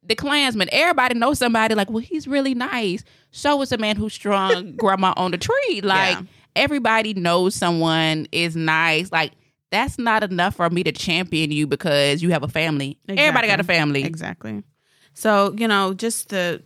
the 0.02 0.14
Klansman, 0.14 0.68
everybody 0.72 1.14
knows 1.18 1.38
somebody. 1.38 1.74
Like, 1.74 1.90
well, 1.90 1.98
he's 1.98 2.26
really 2.26 2.54
nice. 2.54 3.04
So 3.30 3.56
was 3.56 3.68
the 3.68 3.78
man 3.78 3.96
who 3.96 4.08
strung 4.08 4.72
grandma 4.76 5.12
on 5.16 5.30
the 5.30 5.38
tree. 5.38 5.80
Like, 5.82 6.16
Yeah. 6.16 6.22
everybody 6.56 7.14
knows 7.14 7.54
someone 7.54 8.26
is 8.32 8.56
nice. 8.56 9.12
Like, 9.12 9.32
that's 9.70 9.98
not 9.98 10.22
enough 10.24 10.56
for 10.56 10.68
me 10.70 10.82
to 10.84 10.90
champion 10.92 11.52
you 11.52 11.66
because 11.66 12.22
you 12.22 12.30
have 12.30 12.42
a 12.42 12.48
family. 12.48 12.98
Everybody 13.08 13.46
got 13.46 13.60
a 13.60 13.64
family. 13.64 14.02
Exactly. 14.04 14.62
So, 15.14 15.54
you 15.56 15.68
know, 15.68 15.94
just 15.94 16.30
the 16.30 16.62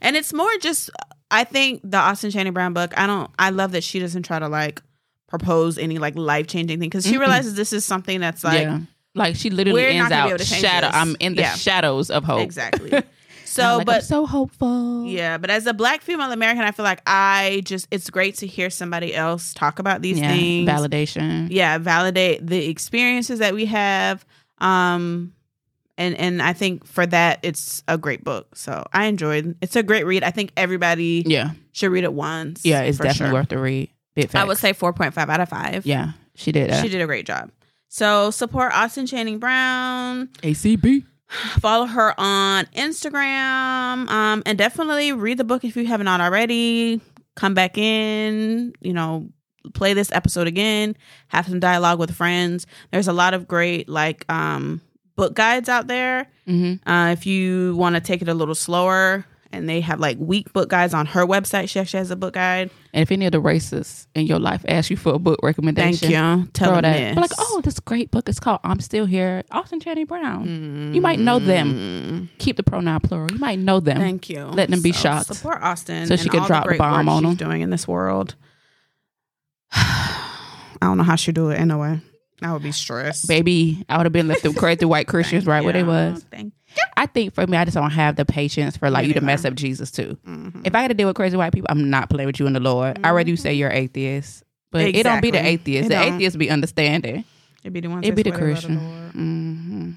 and 0.00 0.16
it's 0.16 0.32
more 0.32 0.50
just 0.60 0.88
I 1.30 1.44
think 1.44 1.80
the 1.84 1.98
Austin 1.98 2.30
Channing 2.30 2.52
Brown 2.52 2.72
book, 2.72 2.96
I 2.96 3.06
don't 3.06 3.30
I 3.38 3.50
love 3.50 3.72
that 3.72 3.84
she 3.84 3.98
doesn't 3.98 4.22
try 4.22 4.38
to 4.38 4.48
like 4.48 4.80
propose 5.26 5.76
any 5.76 5.98
like 5.98 6.14
life 6.16 6.46
changing 6.46 6.78
thing 6.78 6.88
because 6.88 7.04
she 7.06 7.18
realizes 7.18 7.54
this 7.54 7.72
is 7.72 7.84
something 7.84 8.20
that's 8.20 8.44
like 8.44 8.62
yeah. 8.62 8.80
Like 9.16 9.34
she 9.36 9.50
literally 9.50 9.82
we're 9.82 9.88
ends 9.88 10.12
out 10.12 10.40
shadow. 10.42 10.86
this. 10.86 10.94
I'm 10.96 11.16
in 11.20 11.34
the 11.34 11.42
Yeah. 11.42 11.54
shadows 11.54 12.10
of 12.10 12.22
hope. 12.24 12.40
exactly. 12.42 12.92
I'm 12.94 13.02
So, 13.44 13.62
like, 13.62 13.78
I'm 13.80 13.84
but 13.86 14.04
so 14.04 14.26
hopeful. 14.26 15.06
yeah, 15.06 15.38
but 15.38 15.48
as 15.50 15.66
a 15.66 15.72
black 15.72 16.02
female 16.02 16.30
American, 16.30 16.62
I 16.62 16.72
feel 16.72 16.84
like 16.84 17.00
I 17.06 17.62
just 17.64 17.88
it's 17.90 18.10
great 18.10 18.36
to 18.38 18.46
hear 18.46 18.68
somebody 18.70 19.14
else 19.14 19.54
talk 19.54 19.78
about 19.78 20.02
these 20.02 20.18
Yeah. 20.18 20.28
things. 20.28 20.68
Validation. 20.68 21.48
yeah 21.50 21.78
validate 21.78 22.46
the 22.46 22.68
experiences 22.68 23.38
that 23.38 23.54
we 23.54 23.64
have 23.66 24.24
um 24.58 25.32
and 25.98 26.14
and 26.16 26.42
i 26.42 26.52
think 26.52 26.84
for 26.86 27.06
that 27.06 27.38
it's 27.42 27.82
a 27.88 27.96
great 27.98 28.24
book 28.24 28.54
so 28.56 28.84
i 28.92 29.04
enjoyed 29.06 29.54
it's 29.62 29.76
a 29.76 29.82
great 29.82 30.04
read 30.06 30.22
i 30.24 30.30
think 30.30 30.50
everybody 30.56 31.22
Yeah. 31.26 31.50
should 31.72 31.90
read 31.92 32.04
it 32.04 32.12
once 32.12 32.64
Yeah. 32.64 32.82
It's 32.82 32.98
definitely 32.98 33.26
sure. 33.26 33.32
worth 33.34 33.48
the 33.48 33.58
read. 33.58 33.90
Bit 34.14 34.34
i 34.34 34.44
would 34.44 34.58
say 34.58 34.72
4.5 34.72 35.16
out 35.28 35.40
of 35.40 35.48
5 35.48 35.86
Yeah. 35.86 36.12
She 36.34 36.52
did. 36.52 36.70
Uh, 36.70 36.82
she 36.82 36.88
did 36.90 37.00
a 37.00 37.06
great 37.06 37.24
job 37.26 37.50
so 37.88 38.30
support 38.30 38.72
austin 38.72 39.06
channing 39.06 39.38
brown. 39.38 40.28
ACB. 40.42 41.04
follow 41.58 41.86
her 41.86 42.14
on 42.18 42.66
instagram 42.76 44.08
um 44.08 44.42
and 44.46 44.56
definitely 44.56 45.12
read 45.12 45.38
the 45.38 45.44
book 45.44 45.64
if 45.64 45.76
you 45.76 45.86
have 45.86 46.02
not 46.02 46.20
already. 46.20 47.00
Come 47.34 47.54
back 47.54 47.76
in 47.76 48.72
you 48.80 48.92
know 48.92 49.28
play 49.74 49.92
this 49.94 50.12
episode 50.12 50.46
again. 50.46 50.96
Have 51.28 51.46
some 51.46 51.58
dialogue 51.60 51.98
with 51.98 52.14
friends. 52.14 52.66
There's 52.92 53.08
a 53.08 53.12
lot 53.12 53.34
of 53.34 53.48
great 53.48 53.88
like 53.88 54.24
um 54.30 54.80
book 55.16 55.34
guides 55.34 55.68
out 55.68 55.86
there. 55.86 56.28
Mm-hmm. 56.46 56.88
uh 56.88 57.10
if 57.12 57.26
you 57.26 57.74
want 57.76 57.96
to 57.96 58.00
take 58.00 58.22
it 58.22 58.28
a 58.28 58.34
little 58.34 58.54
slower 58.54 59.26
and 59.52 59.68
they 59.68 59.80
have 59.80 60.00
like 60.00 60.16
week 60.18 60.52
book 60.52 60.68
guides 60.68 60.92
on 60.94 61.06
her 61.06 61.26
website 61.26 61.68
she 61.68 61.78
actually 61.80 61.98
has 61.98 62.10
a 62.10 62.16
book 62.16 62.34
guide 62.34 62.70
And 62.92 63.02
if 63.02 63.12
any 63.12 63.26
of 63.26 63.32
the 63.32 63.40
racists 63.40 64.06
in 64.14 64.26
your 64.26 64.38
life 64.38 64.64
ask 64.68 64.90
you 64.90 64.96
for 64.96 65.14
a 65.14 65.18
book 65.18 65.38
recommendation, 65.42 66.08
thank 66.10 66.42
you 66.44 66.48
tell 66.52 66.72
them 66.72 66.82
that. 66.82 67.16
Like, 67.16 67.30
oh, 67.38 67.60
this 67.62 67.78
great 67.80 68.10
book. 68.10 68.28
is 68.28 68.40
called 68.40 68.60
I'm 68.64 68.80
Still 68.80 69.06
Here. 69.06 69.42
Austin 69.50 69.80
Channing 69.80 70.06
Brown. 70.06 70.92
You 70.94 71.00
might 71.00 71.18
know 71.18 71.38
them. 71.38 72.30
Keep 72.38 72.56
the 72.56 72.62
pronoun 72.62 73.00
plural. 73.00 73.30
You 73.30 73.38
might 73.38 73.58
know 73.58 73.80
them. 73.80 73.96
Mm-hmm. 73.96 74.04
Thank 74.04 74.30
you. 74.30 74.44
Let 74.46 74.70
them 74.70 74.82
be 74.82 74.92
So, 74.92 75.00
shocked. 75.00 75.34
Support 75.34 75.62
Austin, 75.62 76.06
So 76.06 76.16
she 76.16 76.28
could 76.28 76.44
drop 76.44 76.64
the 76.64 76.68
great 76.68 76.78
bomb 76.78 77.08
on 77.08 77.22
them. 77.22 77.34
Doing 77.34 77.60
in 77.62 77.70
this 77.70 77.86
world, 77.86 78.34
I 79.72 80.78
don't 80.80 80.96
know 80.96 81.04
how 81.04 81.16
she 81.16 81.32
do 81.32 81.50
it 81.50 81.56
anyway. 81.60 82.00
I 82.42 82.52
would 82.52 82.62
be 82.62 82.72
stressed. 82.72 83.28
Baby, 83.28 83.84
I 83.88 83.96
would 83.96 84.06
have 84.06 84.12
been 84.12 84.28
left 84.28 84.42
them 84.42 84.54
crazy 84.54 84.84
white 84.84 85.06
Christians 85.12 85.46
right 85.46 85.64
where 85.64 85.72
they 85.72 85.82
was. 85.82 86.24
Thank 86.30 86.52
I 86.96 87.06
think 87.06 87.34
for 87.34 87.46
me, 87.46 87.56
I 87.56 87.64
just 87.64 87.74
don't 87.76 87.90
have 87.90 88.16
the 88.16 88.24
patience 88.24 88.76
for 88.76 88.90
like 88.90 89.02
Me 89.02 89.08
you 89.08 89.14
to 89.14 89.20
mess 89.20 89.44
up 89.44 89.54
Jesus 89.54 89.90
too. 89.90 90.16
Mhm. 90.26 90.66
If 90.66 90.74
I 90.74 90.82
got 90.82 90.88
to 90.88 90.94
deal 90.94 91.06
with 91.06 91.16
crazy 91.16 91.36
white 91.36 91.52
people, 91.52 91.66
I'm 91.70 91.90
not 91.90 92.08
playing 92.10 92.26
with 92.26 92.40
you 92.40 92.46
in 92.46 92.52
the 92.52 92.60
Lord. 92.60 92.98
I 93.04 93.10
already 93.10 93.30
you 93.32 93.36
say 93.36 93.52
you're 93.54 93.70
atheist, 93.70 94.44
but 94.70 94.82
it 94.82 95.02
don't 95.02 95.20
be 95.20 95.30
the 95.30 95.44
atheist. 95.44 95.86
It 95.90 95.94
the 95.94 96.02
atheist 96.02 96.38
be 96.38 96.50
understanding. 96.50 97.24
It'd 97.62 97.72
be 97.72 97.80
the 97.80 97.88
ones. 97.88 98.06
It 98.06 98.14
be 98.14 98.22
the 98.22 98.30
swear 98.30 98.38
they 98.38 98.44
love 98.54 98.62
Christian. 98.62 98.76
Lord. 98.76 99.12
hmm 99.12 99.90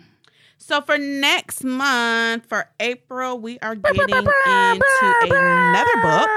So 0.57 0.82
for 0.82 0.97
next 0.97 1.63
month, 1.63 2.45
for 2.47 2.69
April, 2.80 3.39
we 3.39 3.59
are 3.59 3.75
getting 3.75 4.09
into 4.45 5.13
another 5.21 6.01
book. 6.01 6.30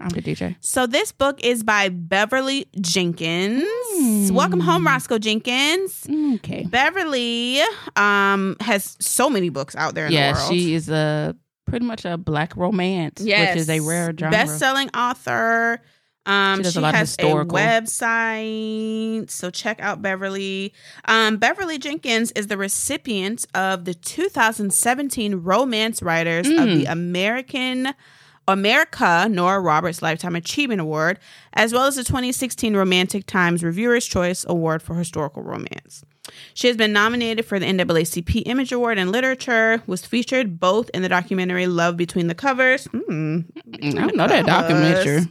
I'm 0.00 0.08
the 0.08 0.22
DJ. 0.22 0.56
So 0.60 0.86
this 0.86 1.12
book 1.12 1.42
is 1.44 1.62
by 1.62 1.88
Beverly 1.90 2.66
Jenkins. 2.80 3.64
Mm. 3.96 4.30
Welcome 4.32 4.60
home, 4.60 4.86
Roscoe 4.86 5.18
Jenkins. 5.18 6.06
Okay. 6.36 6.64
Beverly 6.68 7.60
um 7.96 8.56
has 8.60 8.96
so 9.00 9.28
many 9.28 9.48
books 9.50 9.76
out 9.76 9.94
there 9.94 10.06
in 10.06 10.12
Yeah, 10.12 10.32
the 10.32 10.38
world. 10.38 10.52
she 10.52 10.74
is 10.74 10.88
a 10.88 11.36
pretty 11.66 11.84
much 11.86 12.04
a 12.04 12.16
black 12.16 12.56
romance, 12.56 13.20
which 13.20 13.30
is 13.30 13.68
a 13.68 13.80
rare 13.80 14.12
genre. 14.18 14.30
Best-selling 14.30 14.88
author. 14.90 15.80
Um, 16.26 16.56
She 16.58 16.60
she, 16.60 16.62
does 16.64 16.76
a 16.76 16.80
lot 16.82 16.88
of 16.94 16.98
has 16.98 17.08
historical. 17.10 17.56
a 17.56 17.60
website, 17.60 19.30
so 19.30 19.50
check 19.50 19.80
out 19.80 20.02
Beverly. 20.02 20.72
Um, 21.06 21.38
Beverly 21.38 21.78
Jenkins 21.78 22.30
is 22.32 22.46
the 22.48 22.56
recipient 22.58 23.46
of 23.54 23.84
the 23.86 23.94
2017 23.94 25.36
Romance 25.36 26.02
Writers 26.02 26.46
of 26.46 26.54
Mm. 26.54 26.74
the 26.76 26.84
American 26.86 27.94
America 28.48 29.28
Nora 29.30 29.60
Roberts 29.60 30.02
Lifetime 30.02 30.36
Achievement 30.36 30.80
Award, 30.80 31.18
as 31.52 31.72
well 31.72 31.84
as 31.86 31.96
the 31.96 32.04
2016 32.04 32.74
Romantic 32.76 33.26
Times 33.26 33.62
Reviewer's 33.62 34.06
Choice 34.06 34.44
Award 34.48 34.82
for 34.82 34.94
Historical 34.94 35.42
Romance. 35.42 36.04
She 36.54 36.68
has 36.68 36.76
been 36.76 36.92
nominated 36.92 37.44
for 37.44 37.58
the 37.58 37.66
NAACP 37.66 38.42
Image 38.46 38.72
Award 38.72 38.98
in 38.98 39.10
Literature, 39.10 39.82
was 39.86 40.04
featured 40.06 40.60
both 40.60 40.88
in 40.90 41.02
the 41.02 41.08
documentary 41.08 41.66
Love 41.66 41.96
Between 41.96 42.26
the 42.28 42.34
Covers. 42.34 42.86
Hmm, 42.86 43.40
I 43.82 43.90
don't 43.90 44.16
know 44.16 44.28
that 44.28 44.46
documentary. 44.46 45.26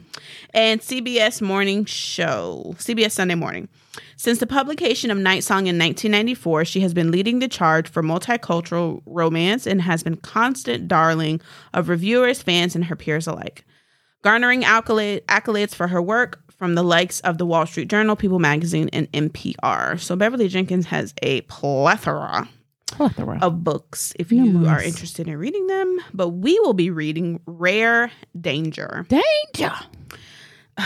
and 0.54 0.82
CBS 0.82 1.42
Morning 1.42 1.86
Show, 1.86 2.74
CBS 2.78 3.12
Sunday 3.12 3.36
Morning. 3.36 3.70
Since 4.18 4.40
the 4.40 4.48
publication 4.48 5.12
of 5.12 5.18
Night 5.18 5.44
Song 5.44 5.68
in 5.68 5.78
1994, 5.78 6.66
she 6.66 6.82
has 6.82 6.94
been 6.94 7.12
leading 7.12 7.40
the 7.40 7.48
charge 7.48 7.88
for 7.90 8.04
multicultural 8.04 9.02
romance 9.06 9.66
and 9.66 9.82
has 9.82 10.04
been 10.04 10.18
constant 10.18 10.88
darling 10.88 11.42
of 11.74 11.90
reviewers, 11.90 12.42
fans, 12.42 12.76
and 12.76 12.86
her 12.86 12.96
peers 12.96 13.28
alike. 13.28 13.66
Garnering 14.22 14.64
accolade, 14.66 15.26
accolades 15.28 15.74
for 15.74 15.88
her 15.88 16.02
work 16.02 16.42
from 16.52 16.76
the 16.76 16.84
likes 16.84 17.22
of 17.22 17.38
the 17.38 17.46
Wall 17.46 17.66
Street 17.66 17.88
Journal, 17.88 18.16
People 18.18 18.40
Magazine, 18.40 18.90
and 18.92 19.10
NPR. 19.14 20.00
So 20.00 20.16
Beverly 20.16 20.50
Jenkins 20.50 20.88
has 20.88 21.14
a 21.24 21.42
plethora 21.42 22.50
Plethora. 22.88 23.40
of 23.42 23.64
books 23.64 24.14
if 24.20 24.32
you 24.32 24.68
are 24.68 24.82
interested 24.82 25.28
in 25.28 25.38
reading 25.38 25.68
them. 25.68 26.00
But 26.14 26.30
we 26.30 26.60
will 26.60 26.74
be 26.74 26.90
reading 26.90 27.40
Rare 27.46 28.12
Danger. 28.40 29.06
Danger. 29.10 29.74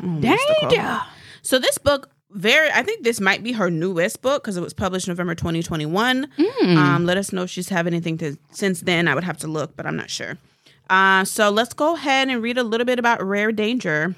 Oh. 0.00 0.20
Danger. 0.20 1.00
So 1.42 1.58
this 1.58 1.76
book, 1.76 2.08
very, 2.30 2.70
I 2.70 2.82
think 2.82 3.04
this 3.04 3.20
might 3.20 3.42
be 3.42 3.52
her 3.52 3.70
newest 3.70 4.22
book 4.22 4.42
because 4.42 4.56
it 4.56 4.62
was 4.62 4.74
published 4.74 5.08
November 5.08 5.34
2021. 5.34 6.28
Mm. 6.38 6.76
Um, 6.76 7.06
let 7.06 7.16
us 7.16 7.32
know 7.32 7.42
if 7.42 7.50
she's 7.50 7.68
have 7.70 7.86
anything 7.86 8.18
to 8.18 8.36
since 8.50 8.82
then. 8.82 9.08
I 9.08 9.14
would 9.14 9.24
have 9.24 9.38
to 9.38 9.48
look, 9.48 9.76
but 9.76 9.86
I'm 9.86 9.96
not 9.96 10.10
sure. 10.10 10.38
Uh, 10.90 11.24
so 11.24 11.50
let's 11.50 11.74
go 11.74 11.94
ahead 11.94 12.28
and 12.28 12.42
read 12.42 12.58
a 12.58 12.62
little 12.62 12.84
bit 12.84 12.98
about 12.98 13.22
Rare 13.24 13.52
Danger. 13.52 14.14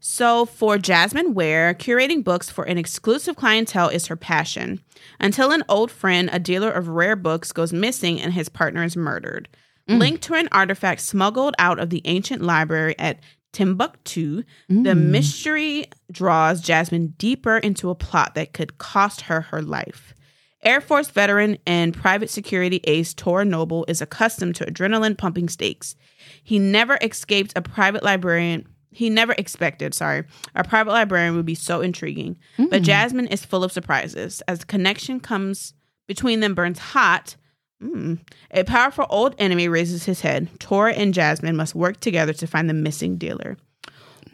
So 0.00 0.46
for 0.46 0.78
Jasmine 0.78 1.34
Ware, 1.34 1.74
curating 1.74 2.22
books 2.22 2.50
for 2.50 2.64
an 2.64 2.78
exclusive 2.78 3.36
clientele 3.36 3.88
is 3.88 4.06
her 4.06 4.16
passion. 4.16 4.80
Until 5.18 5.50
an 5.50 5.64
old 5.68 5.90
friend, 5.90 6.30
a 6.32 6.38
dealer 6.38 6.70
of 6.70 6.88
rare 6.88 7.16
books, 7.16 7.50
goes 7.50 7.72
missing 7.72 8.20
and 8.20 8.32
his 8.32 8.48
partner 8.48 8.84
is 8.84 8.96
murdered. 8.96 9.48
Linked 9.88 10.22
to 10.24 10.34
an 10.34 10.50
artifact 10.52 11.00
smuggled 11.00 11.54
out 11.58 11.78
of 11.78 11.88
the 11.88 12.02
ancient 12.04 12.42
library 12.42 12.94
at 12.98 13.20
Timbuktu, 13.58 14.44
the 14.68 14.90
mm. 14.90 15.06
mystery 15.06 15.86
draws 16.12 16.60
Jasmine 16.60 17.14
deeper 17.18 17.58
into 17.58 17.90
a 17.90 17.94
plot 17.96 18.36
that 18.36 18.52
could 18.52 18.78
cost 18.78 19.22
her 19.22 19.40
her 19.40 19.62
life. 19.62 20.14
Air 20.62 20.80
Force 20.80 21.10
veteran 21.10 21.58
and 21.66 21.92
private 21.92 22.30
security 22.30 22.80
ace 22.84 23.12
Tor 23.12 23.44
Noble 23.44 23.84
is 23.88 24.00
accustomed 24.00 24.54
to 24.54 24.64
adrenaline 24.66 25.18
pumping 25.18 25.48
stakes. 25.48 25.96
He 26.44 26.60
never 26.60 26.98
escaped 27.02 27.52
a 27.56 27.60
private 27.60 28.04
librarian. 28.04 28.64
He 28.92 29.10
never 29.10 29.32
expected, 29.32 29.92
sorry, 29.92 30.22
a 30.54 30.62
private 30.62 30.92
librarian 30.92 31.34
would 31.34 31.44
be 31.44 31.56
so 31.56 31.80
intriguing. 31.80 32.38
But 32.58 32.82
mm. 32.82 32.84
Jasmine 32.84 33.26
is 33.26 33.44
full 33.44 33.64
of 33.64 33.72
surprises. 33.72 34.40
As 34.46 34.60
the 34.60 34.66
connection 34.66 35.18
comes 35.18 35.74
between 36.06 36.38
them 36.38 36.54
burns 36.54 36.78
hot, 36.78 37.34
mm, 37.82 38.18
a 38.50 38.64
powerful 38.64 39.06
old 39.08 39.34
enemy 39.38 39.68
raises 39.68 40.04
his 40.04 40.20
head. 40.20 40.48
Tora 40.58 40.92
and 40.92 41.14
Jasmine 41.14 41.56
must 41.56 41.74
work 41.74 42.00
together 42.00 42.32
to 42.34 42.46
find 42.46 42.68
the 42.68 42.74
missing 42.74 43.16
dealer. 43.16 43.56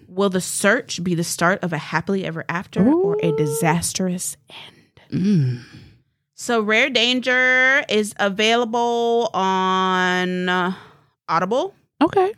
Will 0.08 0.30
the 0.30 0.40
search 0.40 1.02
be 1.02 1.14
the 1.14 1.24
start 1.24 1.62
of 1.64 1.72
a 1.72 1.78
happily 1.78 2.24
ever 2.24 2.44
after 2.48 2.86
or 2.86 3.18
a 3.22 3.32
disastrous 3.36 4.36
end? 4.50 5.20
Mm. 5.22 5.62
so 6.34 6.60
Rare 6.60 6.90
Danger 6.90 7.84
is 7.88 8.14
available 8.18 9.30
on 9.34 10.48
uh, 10.48 10.74
Audible 11.28 11.74
Okay. 12.02 12.32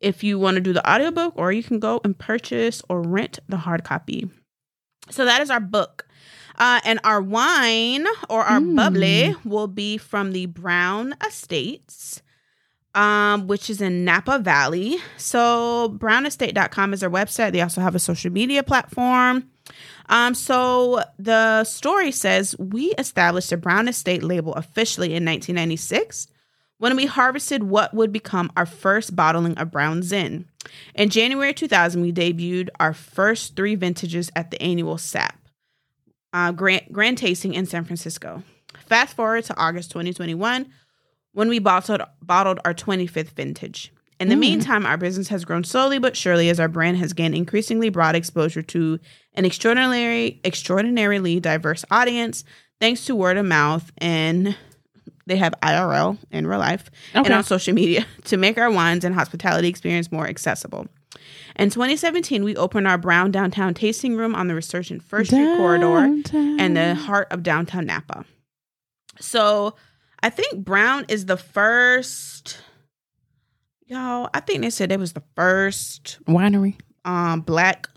if 0.00 0.22
you 0.24 0.38
want 0.38 0.54
to 0.54 0.60
do 0.60 0.72
the 0.72 0.88
audiobook 0.90 1.34
or 1.36 1.52
you 1.52 1.62
can 1.62 1.78
go 1.80 2.00
and 2.04 2.18
purchase 2.18 2.82
or 2.88 3.02
rent 3.02 3.38
the 3.48 3.58
hard 3.58 3.84
copy. 3.84 4.30
So 5.10 5.24
that 5.24 5.42
is 5.42 5.50
our 5.50 5.60
book. 5.60 6.06
Uh, 6.58 6.80
and 6.84 7.00
our 7.04 7.20
wine 7.22 8.06
or 8.28 8.42
our 8.44 8.60
Mm. 8.60 8.76
bubbly 8.76 9.34
will 9.44 9.68
be 9.68 9.96
from 9.96 10.32
the 10.32 10.46
Brown 10.46 11.14
Estates, 11.26 12.20
um, 12.94 13.46
which 13.46 13.70
is 13.70 13.80
in 13.80 14.04
Napa 14.04 14.38
Valley. 14.38 14.98
So 15.16 15.96
brownestate.com 15.98 16.92
is 16.92 17.00
their 17.00 17.10
website. 17.10 17.52
They 17.52 17.62
also 17.62 17.80
have 17.80 17.94
a 17.94 17.98
social 17.98 18.30
media 18.30 18.62
platform. 18.62 19.44
Um, 20.08 20.34
so 20.34 21.02
the 21.18 21.64
story 21.64 22.10
says 22.10 22.54
we 22.58 22.86
established 22.98 23.50
the 23.50 23.56
Brown 23.56 23.88
Estate 23.88 24.22
label 24.22 24.52
officially 24.54 25.08
in 25.14 25.24
1996 25.24 26.26
when 26.78 26.96
we 26.96 27.06
harvested 27.06 27.62
what 27.62 27.94
would 27.94 28.12
become 28.12 28.50
our 28.56 28.66
first 28.66 29.14
bottling 29.16 29.56
of 29.56 29.70
Brown 29.70 30.02
Zin. 30.02 30.46
In 30.94 31.08
January 31.08 31.54
2000, 31.54 32.02
we 32.02 32.12
debuted 32.12 32.68
our 32.80 32.92
first 32.92 33.56
three 33.56 33.74
vintages 33.76 34.30
at 34.36 34.50
the 34.50 34.60
annual 34.60 34.98
ZAP 34.98 35.38
uh, 36.32 36.52
Grand, 36.52 36.82
Grand 36.92 37.18
Tasting 37.18 37.54
in 37.54 37.66
San 37.66 37.84
Francisco. 37.84 38.42
Fast 38.86 39.14
forward 39.16 39.44
to 39.44 39.56
August 39.56 39.90
2021 39.90 40.66
when 41.32 41.48
we 41.48 41.58
bottled, 41.58 42.02
bottled 42.20 42.60
our 42.64 42.74
25th 42.74 43.30
vintage. 43.30 43.92
In 44.20 44.28
the 44.28 44.34
Mm. 44.34 44.40
meantime, 44.40 44.86
our 44.86 44.96
business 44.96 45.28
has 45.28 45.44
grown 45.44 45.64
slowly 45.64 45.98
but 45.98 46.16
surely 46.16 46.48
as 46.48 46.60
our 46.60 46.68
brand 46.68 46.98
has 46.98 47.12
gained 47.12 47.34
increasingly 47.34 47.88
broad 47.88 48.14
exposure 48.14 48.62
to 48.62 48.98
an 49.34 49.44
extraordinary, 49.44 50.40
extraordinarily 50.44 51.40
diverse 51.40 51.84
audience, 51.90 52.44
thanks 52.80 53.04
to 53.06 53.16
word 53.16 53.36
of 53.36 53.46
mouth 53.46 53.90
and 53.98 54.56
they 55.26 55.36
have 55.36 55.54
IRL 55.62 56.18
in 56.30 56.46
real 56.46 56.58
life 56.58 56.90
and 57.14 57.32
on 57.32 57.44
social 57.44 57.72
media 57.74 58.04
to 58.24 58.36
make 58.36 58.58
our 58.58 58.70
wines 58.70 59.04
and 59.04 59.14
hospitality 59.14 59.68
experience 59.68 60.10
more 60.12 60.26
accessible. 60.26 60.86
In 61.56 61.68
2017, 61.70 62.44
we 62.44 62.56
opened 62.56 62.88
our 62.88 62.96
Brown 62.98 63.30
Downtown 63.30 63.74
Tasting 63.74 64.16
Room 64.16 64.34
on 64.34 64.48
the 64.48 64.54
resurgent 64.54 65.02
First 65.02 65.30
Street 65.30 65.56
corridor 65.56 65.98
and 66.32 66.76
the 66.76 66.94
heart 66.94 67.28
of 67.30 67.42
downtown 67.42 67.86
Napa. 67.86 68.24
So 69.20 69.74
I 70.22 70.30
think 70.30 70.64
Brown 70.64 71.04
is 71.08 71.26
the 71.26 71.36
first. 71.36 72.58
Y'all, 73.86 74.30
I 74.32 74.40
think 74.40 74.62
they 74.62 74.70
said 74.70 74.90
it 74.90 74.98
was 74.98 75.12
the 75.12 75.22
first 75.36 76.18
winery. 76.26 76.76
um, 77.04 77.42
black 77.42 77.88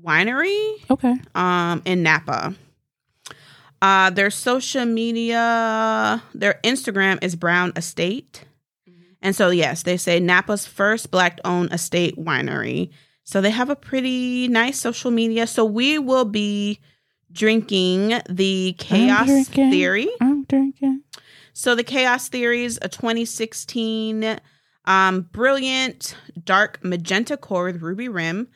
winery 0.00 0.74
Okay. 0.90 1.16
um, 1.34 1.82
in 1.84 2.02
Napa. 2.04 2.54
Uh, 3.82 4.10
their 4.10 4.30
social 4.30 4.84
media, 4.84 6.22
their 6.34 6.60
Instagram 6.64 7.18
is 7.22 7.34
Brown 7.36 7.72
Estate. 7.76 8.44
And 9.20 9.34
so, 9.34 9.50
yes, 9.50 9.82
they 9.82 9.96
say 9.96 10.20
Napa's 10.20 10.66
first 10.66 11.10
black 11.10 11.40
owned 11.44 11.72
estate 11.72 12.16
winery. 12.16 12.90
So 13.24 13.40
they 13.40 13.50
have 13.50 13.68
a 13.68 13.76
pretty 13.76 14.48
nice 14.48 14.78
social 14.78 15.10
media. 15.10 15.46
So 15.46 15.64
we 15.64 15.98
will 15.98 16.24
be 16.24 16.80
drinking 17.32 18.20
the 18.28 18.74
Chaos 18.78 19.26
drinking. 19.26 19.70
Theory. 19.70 20.08
I'm 20.20 20.44
drinking. 20.44 21.02
So 21.52 21.74
the 21.74 21.84
Chaos 21.84 22.28
Theory 22.28 22.64
is 22.64 22.78
a 22.82 22.88
2016 22.88 24.38
um, 24.84 25.20
brilliant 25.32 26.16
dark 26.42 26.82
magenta 26.82 27.36
core 27.36 27.64
with 27.64 27.82
ruby 27.82 28.08
rim, 28.08 28.48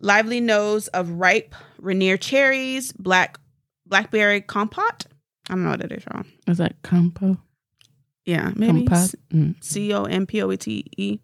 lively 0.00 0.40
nose 0.40 0.88
of 0.88 1.08
ripe 1.10 1.54
Rainier 1.78 2.18
cherries, 2.18 2.92
black 2.92 3.38
blackberry 3.86 4.42
compote. 4.42 5.06
I 5.48 5.54
don't 5.54 5.64
know 5.64 5.70
what 5.70 5.80
it 5.80 5.92
is 5.92 6.04
y'all. 6.12 6.24
Is 6.46 6.58
that 6.58 6.82
compo? 6.82 7.38
Yeah, 8.26 8.52
maybe? 8.56 8.86
Mm. 8.86 9.62
C 9.62 9.92
O 9.92 10.04
M 10.04 10.26
P 10.26 10.42
O 10.42 10.50
E 10.50 10.56
T 10.56 10.84
E. 10.96 11.18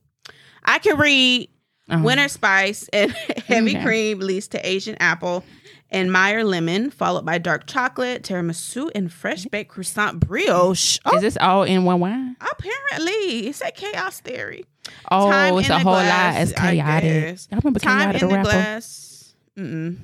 I 0.65 0.79
can 0.79 0.99
read 0.99 1.51
Oh. 1.93 2.01
Winter 2.03 2.29
Spice 2.29 2.89
and 2.93 3.11
Heavy 3.49 3.73
Okay. 3.77 3.83
Cream 3.85 4.21
leads 4.21 4.47
to 4.49 4.65
Asian 4.65 4.97
Apple 5.01 5.43
and 5.91 6.13
Meyer 6.13 6.45
Lemon, 6.45 6.91
followed 6.91 7.25
by 7.27 7.39
dark 7.39 7.67
chocolate, 7.67 8.23
tiramisu, 8.23 8.93
and 8.95 9.13
fresh 9.13 9.45
baked 9.47 9.71
croissant 9.73 10.21
brioche. 10.21 11.01
Oh, 11.05 11.17
Is 11.17 11.23
this 11.23 11.37
all 11.41 11.65
in 11.65 11.85
one 11.85 11.99
wine? 11.99 12.37
apparently, 12.41 13.49
it's 13.49 13.61
a 13.61 13.73
chaos 13.73 14.21
theory. 14.21 14.67
Oh, 15.11 15.31
Time 15.33 15.59
it's 15.59 15.69
a 15.69 15.81
whole 15.81 15.95
glass, 15.95 16.35
lot. 16.37 16.43
It's 16.43 16.53
I 16.61 16.77
chaotic. 16.77 17.03
guess. 17.25 17.49
I 17.51 17.57
remember 17.57 17.81
Time 17.81 17.99
chaotic 18.13 18.23
in 18.23 18.29
the 18.29 18.33
the 18.35 18.39
rapper. 18.39 18.51
glass. 18.51 19.35
Mm-mm. 19.59 19.99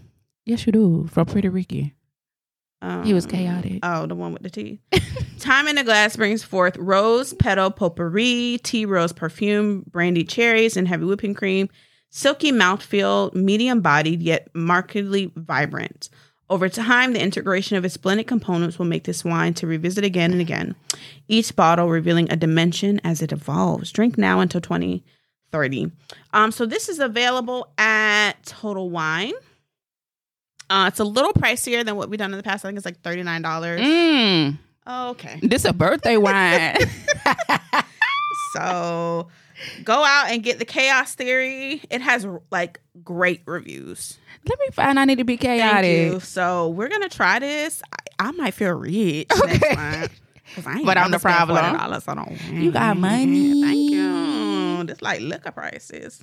Yes, 0.44 0.66
you 0.66 0.72
do. 0.72 1.06
From 1.08 1.26
Pretty 1.26 1.48
Ricky. 1.48 1.94
He 3.04 3.14
was 3.14 3.24
Um, 3.24 3.30
chaotic. 3.30 3.80
Oh, 3.82 4.06
the 4.06 4.14
one 4.14 4.32
with 4.32 4.42
the 4.42 4.50
tea. 4.50 4.80
Time 5.40 5.66
in 5.66 5.76
the 5.76 5.84
glass 5.84 6.16
brings 6.16 6.42
forth 6.42 6.76
rose 6.76 7.32
petal 7.34 7.70
potpourri, 7.70 8.58
tea 8.62 8.84
rose 8.84 9.12
perfume, 9.12 9.84
brandy 9.90 10.24
cherries, 10.24 10.76
and 10.76 10.86
heavy 10.86 11.04
whipping 11.04 11.34
cream. 11.34 11.68
Silky 12.10 12.52
mouthfeel, 12.52 13.34
medium 13.34 13.80
bodied 13.80 14.22
yet 14.22 14.48
markedly 14.54 15.32
vibrant. 15.36 16.08
Over 16.48 16.68
time, 16.68 17.12
the 17.12 17.20
integration 17.20 17.76
of 17.76 17.84
its 17.84 17.96
blended 17.96 18.28
components 18.28 18.78
will 18.78 18.86
make 18.86 19.04
this 19.04 19.24
wine 19.24 19.52
to 19.54 19.66
revisit 19.66 20.04
again 20.04 20.30
and 20.30 20.40
again. 20.40 20.76
Each 21.26 21.54
bottle 21.56 21.88
revealing 21.88 22.30
a 22.30 22.36
dimension 22.36 23.00
as 23.02 23.20
it 23.20 23.32
evolves. 23.32 23.90
Drink 23.90 24.16
now 24.16 24.38
until 24.40 24.60
2030. 24.60 25.90
Um, 26.32 26.52
so 26.52 26.64
this 26.64 26.88
is 26.88 27.00
available 27.00 27.72
at 27.78 28.34
Total 28.44 28.88
Wine. 28.88 29.32
Uh, 30.68 30.86
it's 30.88 30.98
a 31.00 31.04
little 31.04 31.32
pricier 31.32 31.84
than 31.84 31.96
what 31.96 32.10
we've 32.10 32.18
done 32.18 32.32
in 32.32 32.36
the 32.36 32.42
past. 32.42 32.64
I 32.64 32.68
think 32.68 32.76
it's 32.78 32.86
like 32.86 33.00
thirty 33.02 33.22
nine 33.22 33.42
dollars. 33.42 33.80
Mm, 33.80 34.58
Okay, 34.88 35.38
this 35.42 35.64
a 35.64 35.72
birthday 35.72 36.16
wine. 36.16 36.76
So 38.52 39.28
go 39.84 40.04
out 40.04 40.28
and 40.30 40.42
get 40.42 40.58
the 40.58 40.64
Chaos 40.64 41.14
Theory. 41.14 41.82
It 41.90 42.00
has 42.00 42.26
like 42.50 42.80
great 43.04 43.42
reviews. 43.46 44.18
Let 44.48 44.58
me 44.58 44.66
find. 44.72 44.98
I 44.98 45.04
need 45.04 45.18
to 45.18 45.24
be 45.24 45.36
Thank 45.36 45.60
chaotic. 45.60 46.12
you. 46.12 46.20
So 46.20 46.68
we're 46.70 46.88
gonna 46.88 47.08
try 47.08 47.38
this. 47.38 47.82
I, 48.18 48.28
I 48.28 48.30
might 48.32 48.54
feel 48.54 48.72
rich 48.72 49.26
Okay. 49.30 49.58
next 49.58 49.76
month. 49.76 50.12
I 50.66 50.82
But 50.84 50.96
I'm 50.96 51.10
the 51.10 51.18
problem. 51.18 51.58
$40 51.58 52.08
on 52.08 52.18
a- 52.18 52.54
You 52.54 52.70
got 52.70 52.96
money. 52.96 53.62
Thank 53.62 53.90
you. 53.90 53.95
Just 54.86 55.02
like 55.02 55.20
liquor 55.20 55.50
prices. 55.50 56.22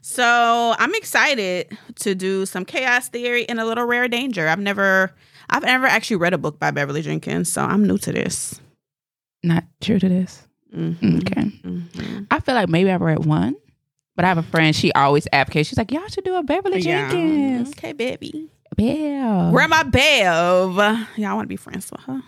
So 0.00 0.74
I'm 0.78 0.94
excited 0.94 1.76
to 1.96 2.14
do 2.14 2.46
some 2.46 2.64
chaos 2.64 3.08
theory 3.08 3.48
and 3.48 3.58
a 3.60 3.64
little 3.64 3.84
rare 3.84 4.08
danger. 4.08 4.48
I've 4.48 4.58
never, 4.58 5.12
I've 5.50 5.62
never 5.64 5.86
actually 5.86 6.16
read 6.16 6.32
a 6.34 6.38
book 6.38 6.58
by 6.58 6.70
Beverly 6.70 7.02
Jenkins, 7.02 7.52
so 7.52 7.62
I'm 7.62 7.86
new 7.86 7.98
to 7.98 8.12
this. 8.12 8.60
Not 9.42 9.64
true 9.80 9.98
to 9.98 10.08
this. 10.08 10.42
Mhm. 10.74 11.20
Okay. 11.22 11.42
Mhm. 11.42 12.26
I 12.30 12.40
feel 12.40 12.54
like 12.54 12.68
maybe 12.68 12.90
I've 12.90 13.00
read 13.00 13.24
one, 13.24 13.54
but 14.16 14.24
I 14.24 14.28
have 14.28 14.38
a 14.38 14.42
friend. 14.42 14.74
She 14.74 14.92
always 14.92 15.26
advocates. 15.32 15.68
She's 15.68 15.78
like, 15.78 15.92
y'all 15.92 16.06
should 16.08 16.24
do 16.24 16.34
a 16.36 16.42
Beverly 16.42 16.80
Yeah. 16.80 17.10
Jenkins. 17.10 17.70
Okay, 17.70 17.92
baby. 17.92 18.48
Where 18.76 19.68
my 19.68 19.84
Bev? 19.84 20.74
Y'all 21.16 21.36
want 21.36 21.44
to 21.44 21.48
be 21.48 21.56
friends 21.56 21.90
with 21.90 22.00
her. 22.02 22.20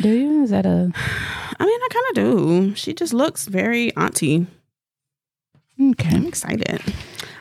Do 0.00 0.08
you? 0.10 0.42
Is 0.42 0.50
that 0.50 0.64
a 0.66 0.90
I 1.58 1.64
mean, 1.64 1.80
I 1.80 1.88
kind 1.92 2.06
of 2.08 2.14
do. 2.14 2.74
She 2.76 2.92
just 2.94 3.12
looks 3.12 3.46
very 3.46 3.94
auntie. 3.96 4.46
Okay? 5.80 6.16
I'm 6.16 6.26
excited. 6.26 6.82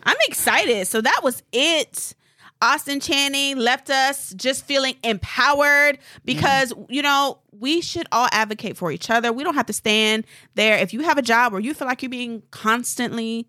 I'm 0.04 0.18
excited. 0.28 0.88
So 0.88 1.02
that 1.02 1.22
was 1.24 1.44
it. 1.52 2.16
Austin 2.62 3.00
Channing 3.00 3.58
left 3.58 3.90
us 3.90 4.34
just 4.34 4.66
feeling 4.66 4.96
empowered 5.04 6.00
because, 6.24 6.74
you 6.90 7.02
know, 7.02 7.40
we 7.52 7.82
should 7.82 8.08
all 8.12 8.30
advocate 8.32 8.78
for 8.78 8.92
each 8.92 9.10
other. 9.10 9.32
We 9.34 9.44
don't 9.44 9.56
have 9.56 9.66
to 9.68 9.74
stand 9.74 10.26
there. 10.56 10.78
If 10.78 10.94
you 10.94 11.02
have 11.02 11.18
a 11.18 11.22
job 11.22 11.52
where 11.52 11.62
you 11.62 11.74
feel 11.74 11.88
like 11.88 12.02
you're 12.02 12.10
being 12.10 12.44
constantly 12.52 13.48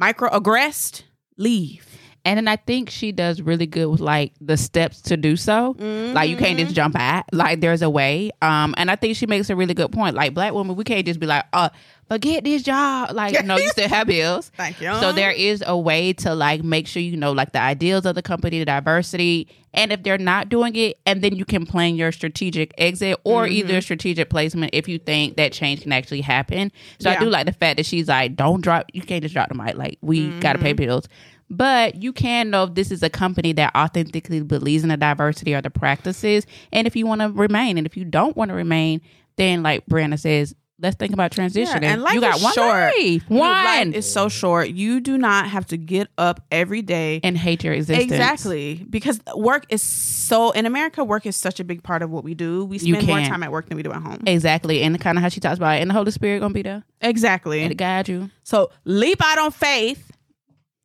microaggressed, 0.00 1.02
leave. 1.36 1.89
And 2.24 2.36
then 2.36 2.48
I 2.48 2.56
think 2.56 2.90
she 2.90 3.12
does 3.12 3.40
really 3.40 3.66
good 3.66 3.86
with 3.86 4.00
like 4.00 4.32
the 4.40 4.56
steps 4.56 5.00
to 5.02 5.16
do 5.16 5.36
so. 5.36 5.74
Like 5.78 6.28
you 6.28 6.36
can't 6.36 6.58
just 6.58 6.74
jump 6.74 6.96
at. 6.98 7.26
Like 7.32 7.60
there's 7.60 7.82
a 7.82 7.88
way. 7.90 8.30
Um, 8.42 8.74
and 8.76 8.90
I 8.90 8.96
think 8.96 9.16
she 9.16 9.26
makes 9.26 9.48
a 9.50 9.56
really 9.56 9.74
good 9.74 9.90
point. 9.90 10.14
Like 10.14 10.34
black 10.34 10.52
women, 10.52 10.76
we 10.76 10.84
can't 10.84 11.06
just 11.06 11.18
be 11.18 11.26
like, 11.26 11.44
uh, 11.52 11.70
forget 12.08 12.44
this 12.44 12.62
job. 12.62 13.12
Like 13.12 13.44
no, 13.44 13.56
you 13.56 13.68
still 13.70 13.88
have 13.88 14.06
bills. 14.06 14.50
Thank 14.56 14.80
you. 14.80 14.92
So 15.00 15.12
there 15.12 15.30
is 15.30 15.64
a 15.66 15.78
way 15.78 16.12
to 16.14 16.34
like 16.34 16.62
make 16.62 16.86
sure 16.86 17.00
you 17.00 17.16
know 17.16 17.32
like 17.32 17.52
the 17.52 17.60
ideals 17.60 18.04
of 18.04 18.14
the 18.14 18.22
company, 18.22 18.58
the 18.58 18.64
diversity, 18.66 19.48
and 19.72 19.90
if 19.92 20.02
they're 20.02 20.18
not 20.18 20.48
doing 20.50 20.76
it, 20.76 20.98
and 21.06 21.22
then 21.22 21.34
you 21.34 21.44
can 21.46 21.64
plan 21.64 21.94
your 21.94 22.12
strategic 22.12 22.74
exit 22.76 23.18
or 23.24 23.44
Mm-hmm. 23.44 23.52
either 23.52 23.80
strategic 23.80 24.28
placement 24.28 24.74
if 24.74 24.88
you 24.88 24.98
think 24.98 25.36
that 25.36 25.52
change 25.52 25.82
can 25.82 25.92
actually 25.92 26.20
happen. 26.20 26.70
So 26.98 27.08
I 27.10 27.16
do 27.18 27.30
like 27.30 27.46
the 27.46 27.52
fact 27.52 27.78
that 27.78 27.86
she's 27.86 28.08
like, 28.08 28.36
don't 28.36 28.60
drop. 28.60 28.86
You 28.92 29.00
can't 29.02 29.22
just 29.22 29.32
drop 29.34 29.48
the 29.48 29.54
mic. 29.54 29.76
Like 29.76 29.96
we 30.02 30.28
Mm-hmm. 30.28 30.60
pay 30.62 30.72
bills. 30.74 31.08
But 31.50 32.00
you 32.00 32.12
can 32.12 32.50
know 32.50 32.64
if 32.64 32.74
this 32.74 32.90
is 32.92 33.02
a 33.02 33.10
company 33.10 33.52
that 33.54 33.74
authentically 33.74 34.40
believes 34.42 34.84
in 34.84 34.88
the 34.88 34.96
diversity 34.96 35.54
or 35.54 35.60
the 35.60 35.70
practices, 35.70 36.46
and 36.72 36.86
if 36.86 36.94
you 36.94 37.06
want 37.06 37.20
to 37.22 37.28
remain, 37.28 37.76
and 37.76 37.86
if 37.86 37.96
you 37.96 38.04
don't 38.04 38.36
want 38.36 38.50
to 38.50 38.54
remain, 38.54 39.00
then 39.36 39.62
like 39.62 39.84
Brianna 39.86 40.18
says, 40.18 40.54
let's 40.82 40.96
think 40.96 41.12
about 41.12 41.30
transitioning. 41.32 41.82
and 41.82 42.02
life 42.02 42.14
you 42.14 42.20
got 42.20 42.36
is 42.36 42.42
one 42.42 42.52
short. 42.54 42.92
life, 42.96 43.22
one, 43.28 43.40
life 43.40 43.94
is 43.94 44.10
so 44.10 44.28
short. 44.28 44.70
You 44.70 45.00
do 45.00 45.18
not 45.18 45.48
have 45.48 45.66
to 45.66 45.76
get 45.76 46.08
up 46.16 46.42
every 46.50 46.82
day 46.82 47.20
and 47.22 47.36
hate 47.36 47.64
your 47.64 47.74
existence. 47.74 48.10
Exactly. 48.12 48.86
Because 48.88 49.20
work 49.34 49.66
is 49.68 49.82
so 49.82 50.50
in 50.52 50.66
America, 50.66 51.04
work 51.04 51.26
is 51.26 51.36
such 51.36 51.60
a 51.60 51.64
big 51.64 51.82
part 51.82 52.02
of 52.02 52.10
what 52.10 52.24
we 52.24 52.34
do. 52.34 52.64
We 52.64 52.78
spend 52.78 53.06
more 53.06 53.20
time 53.20 53.42
at 53.42 53.52
work 53.52 53.68
than 53.68 53.76
we 53.76 53.82
do 53.82 53.92
at 53.92 54.02
home. 54.02 54.22
Exactly, 54.26 54.82
and 54.82 54.98
kind 55.00 55.18
of 55.18 55.22
how 55.22 55.28
she 55.28 55.40
talks 55.40 55.58
about 55.58 55.78
it, 55.78 55.80
and 55.82 55.90
the 55.90 55.94
Holy 55.94 56.10
Spirit 56.12 56.40
gonna 56.40 56.54
be 56.54 56.62
there 56.62 56.84
Exactly. 57.00 57.60
and 57.60 57.70
to 57.70 57.74
guide 57.74 58.08
you. 58.08 58.30
So 58.42 58.70
leap 58.84 59.20
out 59.22 59.38
on 59.38 59.50
faith. 59.50 60.09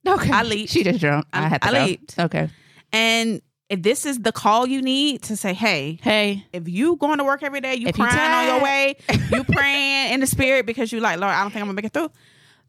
Okay, 0.07 0.31
I 0.31 0.43
leaped. 0.43 0.71
She 0.71 0.83
just 0.83 0.99
drunk. 0.99 1.25
I, 1.33 1.45
I- 1.45 1.47
had 1.47 1.61
to 1.61 1.67
I 1.67 1.71
go. 1.71 1.85
leaped. 1.85 2.19
Okay. 2.19 2.49
And 2.93 3.41
if 3.69 3.81
this 3.81 4.05
is 4.05 4.19
the 4.19 4.31
call 4.31 4.67
you 4.67 4.81
need 4.81 5.23
to 5.23 5.35
say, 5.35 5.53
hey, 5.53 5.97
Hey, 6.03 6.45
if 6.53 6.69
you 6.69 6.95
going 6.97 7.17
to 7.17 7.23
work 7.23 7.41
every 7.43 7.61
day, 7.61 7.75
you 7.75 7.87
If 7.87 7.97
you 7.97 8.03
crying 8.05 8.31
on 8.31 8.55
your 8.55 8.63
way, 8.63 8.95
you 9.31 9.43
praying 9.51 10.13
in 10.13 10.19
the 10.19 10.27
spirit 10.27 10.65
because 10.67 10.91
you 10.91 10.99
like, 10.99 11.19
Lord, 11.19 11.33
I 11.33 11.41
don't 11.41 11.51
think 11.51 11.61
I'm 11.61 11.67
gonna 11.67 11.75
make 11.75 11.85
it 11.85 11.93
through. 11.93 12.11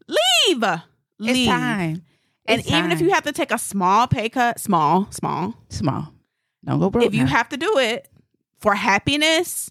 Leave. 0.07 0.63
Leave. 1.19 1.37
it's 1.37 1.47
time. 1.47 2.03
And 2.45 2.59
It's 2.61 2.71
even 2.71 2.91
if 2.91 3.01
you 3.01 3.09
have 3.11 3.23
to 3.23 3.31
take 3.31 3.51
a 3.51 3.57
small 3.59 4.07
pay 4.07 4.29
cut, 4.29 4.59
small, 4.59 5.07
small, 5.11 5.53
small, 5.69 6.13
don't 6.65 6.79
go 6.79 6.89
broke. 6.89 7.05
if 7.05 7.13
you 7.13 7.25
have 7.25 7.49
to 7.49 7.57
do 7.57 7.77
it 7.77 8.07
for 8.59 8.73
happiness, 8.73 9.69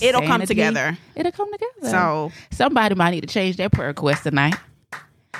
it'll 0.00 0.22
come 0.22 0.40
together. 0.46 0.96
It'll 1.16 1.32
come 1.32 1.52
together. 1.52 1.90
So 1.90 2.32
somebody 2.50 2.94
might 2.94 3.10
need 3.10 3.22
to 3.22 3.26
change 3.26 3.56
their 3.56 3.68
prayer 3.68 3.88
request 3.88 4.22
tonight. 4.22 4.54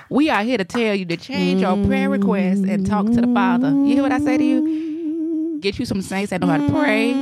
We 0.09 0.31
are 0.31 0.43
here 0.43 0.59
to 0.59 0.65
tell 0.65 0.95
you 0.95 1.05
to 1.07 1.17
change 1.17 1.61
your 1.61 1.77
prayer 1.87 2.09
request 2.09 2.65
and 2.65 2.87
talk 2.87 3.07
to 3.07 3.21
the 3.21 3.33
Father. 3.35 3.69
You 3.71 3.87
hear 3.95 4.03
what 4.03 4.13
I 4.13 4.19
say 4.21 4.37
to 4.39 4.45
you? 4.45 5.59
Get 5.61 5.79
you 5.79 5.85
some 5.85 6.03
saints 6.03 6.31
that 6.31 6.41
know 6.41 6.47
how 6.49 6.59
to 6.59 6.69
pray. 6.73 7.13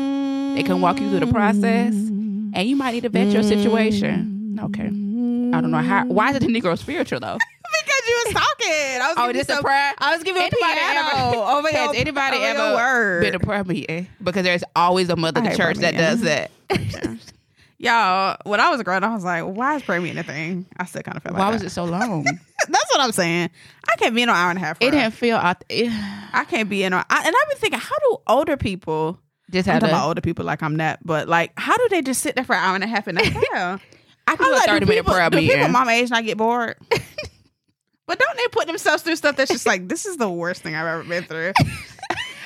They 0.55 0.62
can 0.62 0.81
walk 0.81 1.01
you 1.01 1.11
through 1.11 1.21
the 1.21 1.33
process, 1.33 1.93
and 1.95 2.62
you 2.62 2.75
might 2.77 2.93
need 2.93 3.03
to 3.03 3.09
vet 3.09 3.29
your 3.29 3.43
situation. 3.43 4.59
Okay. 4.61 4.87
I 4.87 5.61
don't 5.61 5.71
know 5.71 5.79
how. 5.79 6.07
Why 6.07 6.31
is 6.31 6.37
it 6.37 6.41
the 6.41 6.47
Negro 6.49 6.77
spiritual 6.79 7.21
though? 7.21 7.39
because 7.62 8.09
you 8.09 8.23
was 8.25 8.35
talking. 8.35 8.73
I 8.73 9.07
was 9.09 9.14
Oh, 9.18 9.27
giving 9.27 9.37
this 9.39 9.49
you 9.49 9.59
a 9.59 9.62
prayer. 9.62 9.93
I 9.99 10.14
was 10.14 10.23
giving 10.25 10.43
Anybody 10.43 10.62
piano 10.75 11.09
ever- 11.12 11.37
over 11.59 11.68
Has 11.68 11.93
your, 11.93 11.95
anybody 12.01 12.37
over 12.39 12.47
your 12.47 12.57
ever 12.57 12.75
word. 12.77 13.21
been 13.23 13.35
a 13.35 13.39
prayer 13.41 13.64
meeting? 13.64 14.07
Because 14.23 14.45
there's 14.45 14.64
always 14.77 15.09
a 15.11 15.16
mother 15.16 15.41
the 15.41 15.57
church 15.57 15.79
that 15.79 15.95
does 15.95 16.21
that. 16.23 16.51
Y'all, 17.83 18.37
when 18.45 18.61
I 18.61 18.68
was 18.68 18.83
growing 18.83 19.03
up, 19.03 19.11
I 19.11 19.14
was 19.14 19.24
like, 19.24 19.43
why 19.43 19.76
is 19.76 19.83
prayer 19.83 20.03
meeting 20.03 20.18
a 20.18 20.22
thing? 20.22 20.66
I 20.76 20.85
still 20.85 21.01
kind 21.01 21.16
of 21.16 21.22
feel 21.22 21.33
like 21.33 21.41
Why 21.41 21.47
that. 21.47 21.55
was 21.55 21.62
it 21.62 21.70
so 21.70 21.85
long? 21.85 22.24
That's 22.68 22.91
what 22.95 23.01
I'm 23.01 23.11
saying. 23.12 23.49
I 23.89 23.97
can't 23.97 24.14
be 24.14 24.20
in 24.20 24.28
an 24.28 24.35
hour 24.35 24.51
and 24.51 24.59
a 24.59 24.61
half. 24.61 24.76
It 24.83 24.91
didn't 24.91 25.12
feel. 25.12 25.41
It, 25.70 25.91
I 26.35 26.45
can't 26.45 26.68
be 26.68 26.83
in. 26.83 26.93
A, 26.93 26.97
I, 27.09 27.22
and 27.26 27.35
I've 27.35 27.49
been 27.49 27.57
thinking, 27.59 27.81
how 27.81 27.97
do 28.11 28.18
older 28.26 28.59
people? 28.59 29.18
just 29.51 29.66
I'm 29.66 29.72
had 29.74 29.81
talking 29.81 29.93
to. 29.95 29.99
about 29.99 30.09
older 30.09 30.20
people 30.20 30.45
like 30.45 30.62
I'm 30.62 30.76
that, 30.76 31.01
but 31.05 31.26
like, 31.26 31.53
how 31.57 31.74
do 31.76 31.89
they 31.91 32.03
just 32.03 32.20
sit 32.22 32.37
there 32.37 32.45
for 32.45 32.55
an 32.55 32.62
hour 32.62 32.74
and 32.74 32.85
a 32.85 32.87
half 32.87 33.07
and 33.07 33.16
not 33.16 33.24
hell? 33.53 33.81
I 34.28 34.37
can 34.37 34.45
I'm 34.45 34.51
do 34.51 34.51
a 34.51 34.57
like, 34.57 34.66
thirty 34.68 34.85
minute 34.87 35.01
people, 35.01 35.14
prayer 35.14 35.31
do 35.31 35.37
meeting. 35.39 35.57
people 35.57 35.72
my 35.72 35.93
age 35.95 36.11
not 36.11 36.24
get 36.24 36.37
bored? 36.37 36.76
but 38.07 38.18
don't 38.18 38.37
they 38.37 38.47
put 38.53 38.66
themselves 38.66 39.03
through 39.03 39.16
stuff 39.16 39.37
that's 39.37 39.51
just 39.51 39.64
like 39.66 39.89
this 39.89 40.05
is 40.05 40.18
the 40.18 40.28
worst 40.28 40.62
thing 40.62 40.74
I've 40.74 40.87
ever 40.87 41.03
been 41.03 41.24
through? 41.24 41.53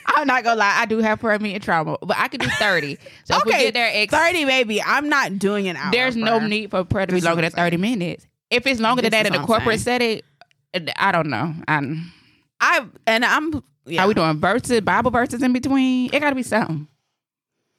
I'm 0.06 0.26
not 0.26 0.44
gonna 0.44 0.60
lie, 0.60 0.80
I 0.80 0.86
do 0.86 0.98
have 0.98 1.20
prayer 1.20 1.38
meeting 1.38 1.60
trauma, 1.60 1.98
but 2.00 2.16
I 2.16 2.28
could 2.28 2.40
do 2.40 2.48
30. 2.48 2.98
So 3.24 3.36
okay, 3.36 3.38
if 3.38 3.44
we 3.44 3.64
get 3.64 3.74
there, 3.74 3.90
ex- 3.92 4.12
30 4.12 4.44
maybe. 4.44 4.82
I'm 4.82 5.08
not 5.08 5.38
doing 5.38 5.68
an 5.68 5.76
hour. 5.76 5.92
There's 5.92 6.16
no 6.16 6.38
prayer. 6.38 6.48
need 6.48 6.70
for 6.70 6.84
prayer 6.84 7.06
to 7.06 7.14
be 7.14 7.20
longer 7.20 7.42
than 7.42 7.50
30 7.50 7.76
minutes. 7.76 8.26
If 8.50 8.66
it's 8.66 8.80
longer 8.80 9.02
this 9.02 9.10
than 9.10 9.24
that 9.24 9.34
in 9.34 9.40
the 9.40 9.46
corporate 9.46 9.80
setting, 9.80 10.20
I 10.96 11.12
don't 11.12 11.28
know. 11.28 11.54
I'm, 11.66 12.12
I 12.60 12.86
and 13.06 13.24
I'm. 13.24 13.62
Yeah. 13.86 14.04
Are 14.04 14.08
we 14.08 14.14
doing 14.14 14.38
verses, 14.40 14.80
Bible 14.80 15.10
verses 15.10 15.42
in 15.42 15.52
between? 15.52 16.10
It 16.12 16.20
got 16.20 16.30
to 16.30 16.36
be 16.36 16.42
something 16.42 16.88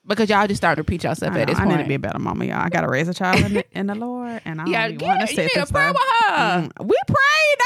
because 0.08 0.30
y'all 0.30 0.48
just 0.48 0.60
starting 0.60 0.84
to 0.84 0.86
preach 0.86 1.04
yourself 1.04 1.34
know, 1.34 1.40
at 1.40 1.48
this 1.48 1.58
I 1.58 1.64
point. 1.64 1.74
I 1.74 1.78
need 1.78 1.84
to 1.84 1.90
be 1.90 1.96
a 1.96 2.00
better 2.00 2.20
mama, 2.20 2.46
y'all. 2.46 2.60
I 2.60 2.70
got 2.70 2.82
to 2.82 2.88
raise 2.88 3.08
a 3.08 3.14
child 3.14 3.40
in, 3.40 3.54
the, 3.56 3.66
in 3.72 3.88
the, 3.88 3.96
Lord, 3.96 4.42
and 4.46 4.62
I 4.62 4.66
yeah, 4.68 4.88
want 5.00 5.22
to 5.22 5.28
sit 5.28 5.52
this. 5.54 5.72
Pray 5.72 5.88
with 5.90 5.98
her. 5.98 6.34
Mm, 6.34 6.86
we 6.86 6.96
prayed. 7.08 7.58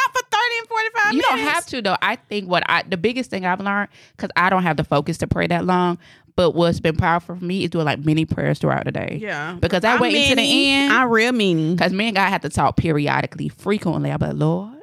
45 0.80 1.14
you 1.14 1.22
don't 1.22 1.40
have 1.40 1.66
to 1.68 1.82
though. 1.82 1.98
I 2.02 2.16
think 2.16 2.50
what 2.50 2.64
I 2.68 2.84
the 2.84 2.98
biggest 2.98 3.30
thing 3.30 3.46
I've 3.46 3.60
learned 3.60 3.90
because 4.16 4.30
I 4.36 4.50
don't 4.50 4.64
have 4.64 4.78
the 4.78 4.84
focus 4.84 5.18
to 5.20 5.28
pray 5.28 5.48
that 5.48 5.66
long. 5.66 5.98
But 6.36 6.52
what's 6.52 6.80
been 6.80 6.96
powerful 6.96 7.36
for 7.36 7.44
me 7.44 7.66
is 7.66 7.70
doing 7.70 7.84
like 7.84 8.06
many 8.06 8.24
prayers 8.26 8.60
throughout 8.60 8.86
the 8.86 8.94
day. 8.94 9.20
Yeah, 9.22 9.58
because 9.60 9.84
I, 9.84 9.98
I 9.98 9.99
wait 9.99 10.16
until 10.16 10.38
the 10.38 10.70
end. 10.70 10.94
I 10.94 11.03
real 11.03 11.34
meaning 11.34 11.76
because 11.76 11.91
me 11.91 12.08
and 12.08 12.16
God 12.16 12.30
have 12.30 12.41
to 12.41 12.49
talk 12.49 12.78
periodically, 12.78 13.49
frequently. 13.49 14.10
I'm 14.10 14.20
like, 14.22 14.36
Lord, 14.36 14.82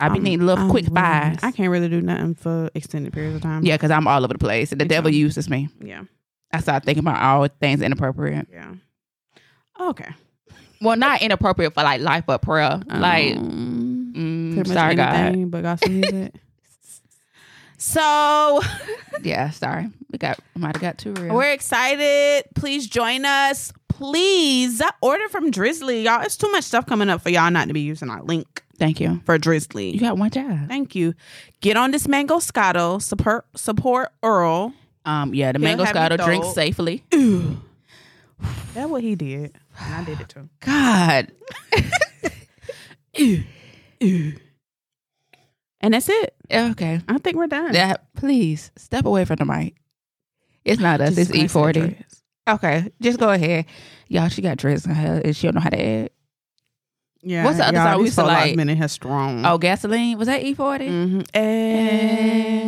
I 0.00 0.08
be 0.08 0.14
needing 0.14 0.24
needing 0.24 0.46
little 0.46 0.64
I'm 0.64 0.70
quick 0.70 0.86
really, 0.86 0.94
buys. 0.94 1.38
I 1.42 1.52
can't 1.52 1.70
really 1.70 1.88
do 1.88 2.00
nothing 2.00 2.34
for 2.34 2.70
extended 2.74 3.12
periods 3.12 3.36
of 3.36 3.42
time. 3.42 3.64
Yeah, 3.64 3.76
because 3.76 3.92
I'm 3.92 4.08
all 4.08 4.24
over 4.24 4.32
the 4.32 4.38
place, 4.38 4.72
and 4.72 4.80
the 4.80 4.86
devil 4.86 5.10
uses 5.10 5.48
me. 5.48 5.68
Yeah, 5.80 6.02
I 6.52 6.60
start 6.60 6.84
thinking 6.84 7.04
about 7.04 7.22
all 7.22 7.46
things 7.60 7.80
inappropriate. 7.80 8.48
Yeah. 8.50 8.74
Okay. 9.80 10.08
Well, 10.80 10.96
not 10.96 11.22
inappropriate 11.22 11.74
for 11.74 11.82
like 11.82 12.00
life, 12.00 12.24
but 12.26 12.42
prayer. 12.42 12.80
Um, 12.88 13.00
like 13.00 13.36
pretty 14.56 14.70
much 14.70 14.76
sorry, 14.76 14.94
God. 14.94 15.14
anything 15.14 15.50
but 15.50 15.62
gospel 15.62 15.90
music. 15.90 16.34
so 17.78 18.60
Yeah, 19.22 19.50
sorry. 19.50 19.88
We 20.10 20.18
got 20.18 20.38
might 20.54 20.76
have 20.76 20.82
got 20.82 20.98
too 20.98 21.12
real. 21.14 21.34
We're 21.34 21.50
excited. 21.52 22.44
Please 22.54 22.86
join 22.86 23.24
us. 23.24 23.72
Please 23.88 24.82
order 25.00 25.28
from 25.30 25.50
Drizly, 25.50 26.04
y'all. 26.04 26.20
It's 26.22 26.36
too 26.36 26.50
much 26.52 26.64
stuff 26.64 26.84
coming 26.86 27.08
up 27.08 27.22
for 27.22 27.30
y'all 27.30 27.50
not 27.50 27.68
to 27.68 27.74
be 27.74 27.80
using 27.80 28.10
our 28.10 28.22
link 28.22 28.62
Thank 28.78 29.00
you. 29.00 29.22
for 29.24 29.38
Drizly. 29.38 29.92
You 29.94 30.00
got 30.00 30.18
one 30.18 30.30
job. 30.30 30.68
Thank 30.68 30.94
you. 30.94 31.14
Get 31.62 31.78
on 31.78 31.92
this 31.92 32.06
Mangoscato. 32.06 33.00
Support 33.00 33.46
support 33.56 34.10
Earl. 34.22 34.74
Um, 35.06 35.32
yeah, 35.34 35.52
the 35.52 35.58
He'll 35.58 35.64
mango 35.64 35.84
have 35.84 35.94
scotto 35.94 36.16
drink 36.18 36.44
dope. 36.44 36.54
safely. 36.54 37.04
That's 38.74 38.90
what 38.90 39.02
he 39.02 39.14
did. 39.14 39.56
And 39.80 39.94
I 39.94 40.04
did 40.04 40.20
it 40.20 40.28
too. 40.28 40.48
God. 40.60 41.32
And 45.86 45.94
that's 45.94 46.08
it. 46.08 46.34
Okay. 46.52 47.00
I 47.06 47.18
think 47.18 47.36
we're 47.36 47.46
done. 47.46 47.72
Yeah, 47.72 47.94
please 48.16 48.72
step 48.74 49.04
away 49.04 49.24
from 49.24 49.36
the 49.36 49.44
mic. 49.44 49.76
It's 50.64 50.80
not 50.80 51.00
us. 51.00 51.10
Jesus 51.14 51.30
it's 51.30 51.54
E40. 51.54 52.02
Okay, 52.48 52.90
just 53.00 53.20
go 53.20 53.30
ahead, 53.30 53.66
y'all. 54.08 54.28
She 54.28 54.42
got 54.42 54.56
dress 54.56 54.84
in 54.84 54.90
her, 54.96 55.20
and 55.24 55.36
she 55.36 55.46
don't 55.46 55.54
know 55.54 55.60
how 55.60 55.70
to 55.70 55.80
add. 55.80 56.10
Yeah. 57.22 57.44
What's 57.44 57.58
the 57.58 57.68
other 57.68 57.76
y'all, 57.78 57.86
song 57.86 57.98
we 57.98 58.02
these 58.02 58.08
used 58.08 58.16
to 58.16 58.22
Four 58.22 58.28
Live 58.32 58.46
like? 58.48 58.56
Minute 58.56 58.78
has 58.78 58.90
strong. 58.90 59.46
Oh, 59.46 59.58
gasoline. 59.58 60.18
Was 60.18 60.26
that 60.26 60.42
E 60.42 60.54
forty? 60.54 60.88
Mm-hmm. 60.88 61.20
Eh, 61.34 62.64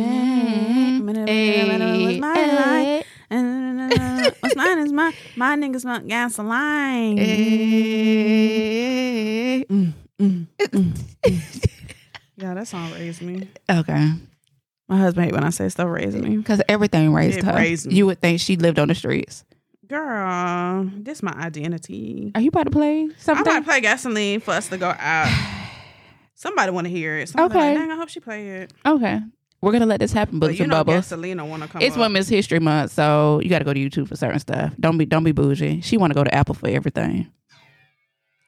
minute, 0.99 1.25
minute, 1.25 1.25
minute, 1.27 2.01
what's 2.03 2.19
mine, 2.19 2.55
mine? 2.55 3.03
Eh, 3.31 4.31
What's 4.39 4.55
mine 4.55 4.79
is 4.79 4.93
mine. 4.93 5.13
My 5.35 5.57
niggas 5.57 5.83
want 5.83 6.07
gasoline. 6.07 7.17
Mm, 9.67 9.93
mm, 10.19 10.45
mm, 10.57 10.93
mm. 11.25 11.65
yeah, 12.39 12.53
that 12.53 12.67
song 12.67 12.91
raised 12.93 13.21
me. 13.21 13.47
Okay. 13.69 14.11
My 14.87 14.97
husband 14.97 15.25
hate 15.25 15.33
when 15.33 15.43
I 15.43 15.49
say 15.51 15.69
stuff 15.69 15.87
raised 15.89 16.17
me. 16.17 16.37
Because 16.37 16.61
everything 16.67 17.13
raised 17.13 17.37
It 17.39 17.43
her. 17.45 17.53
raised 17.55 17.85
me. 17.87 17.95
You 17.95 18.05
would 18.07 18.19
think 18.21 18.39
she 18.39 18.55
lived 18.55 18.79
on 18.79 18.87
the 18.87 18.95
streets. 18.95 19.43
Girl, 19.87 20.89
this 20.97 21.21
my 21.23 21.31
identity. 21.33 22.31
Are 22.35 22.41
you 22.41 22.49
about 22.49 22.63
to 22.63 22.71
play 22.71 23.09
something? 23.17 23.45
might 23.45 23.65
play 23.65 23.81
gasoline 23.81 24.39
for 24.39 24.51
us 24.51 24.67
to 24.69 24.77
go 24.77 24.93
out. 24.97 25.27
Somebody 26.35 26.71
want 26.71 26.85
to 26.87 26.91
hear 26.91 27.17
it. 27.17 27.29
Somebody 27.29 27.53
Okay. 27.59 27.69
Like, 27.69 27.77
Dang, 27.79 27.91
I 27.91 27.95
hope 27.95 28.09
she 28.09 28.19
play 28.19 28.49
it. 28.61 28.73
okay. 28.85 29.19
We're 29.61 29.73
gonna 29.73 29.85
let 29.87 29.99
this 29.99 30.13
happen, 30.13 30.39
But 30.39 30.55
you 30.55 30.63
and 30.63 30.69
know, 30.71 30.83
Bubbles. 30.85 31.11
want 31.11 31.63
to 31.63 31.67
come. 31.67 31.81
It's 31.81 31.95
up. 31.95 31.99
Women's 31.99 32.29
History 32.29 32.59
Month, 32.59 32.93
so 32.93 33.41
you 33.43 33.49
got 33.49 33.59
to 33.59 33.65
go 33.65 33.73
to 33.73 33.79
YouTube 33.79 34.07
for 34.07 34.15
certain 34.15 34.39
stuff. 34.39 34.73
Don't 34.79 34.97
be 34.97 35.05
don't 35.05 35.25
be 35.25 35.33
bougie. 35.33 35.81
She 35.81 35.97
want 35.97 36.11
to 36.11 36.15
go 36.15 36.23
to 36.23 36.33
Apple 36.33 36.55
for 36.55 36.69
everything. 36.69 37.27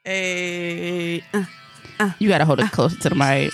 Hey, 0.04 1.22
uh, 1.34 2.10
You 2.18 2.28
got 2.28 2.38
to 2.38 2.44
hold 2.46 2.60
it 2.60 2.70
closer 2.72 2.96
to 2.98 3.08
the 3.10 3.14
mic. 3.14 3.52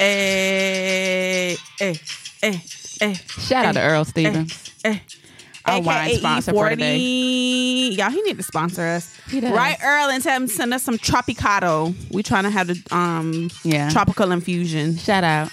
Hey, 0.00 1.56
hey, 1.78 2.00
hey, 2.40 2.62
hey. 3.00 3.12
Shout 3.38 3.66
out 3.66 3.74
to 3.74 3.82
Earl 3.82 4.06
Stevens, 4.06 4.72
eh. 4.82 4.98
our 5.66 5.82
wine 5.82 6.06
AKA 6.08 6.18
sponsor 6.20 6.52
for 6.54 6.70
today. 6.70 6.98
E40. 6.98 7.96
Y'all, 7.98 8.10
he 8.10 8.22
need 8.22 8.38
to 8.38 8.42
sponsor 8.42 8.80
us. 8.80 9.14
Right, 9.30 9.76
Earl, 9.84 10.08
and 10.08 10.22
tell 10.22 10.36
him 10.40 10.48
to 10.48 10.52
send 10.54 10.72
us 10.72 10.82
some 10.84 10.96
Tropiscato. 10.96 11.94
We 12.10 12.22
trying 12.22 12.44
to 12.44 12.50
have 12.50 12.68
the 12.68 12.82
um 12.96 13.50
Yeah. 13.62 13.90
tropical 13.90 14.32
infusion 14.32 14.96
Shout 14.96 15.22
out. 15.22 15.50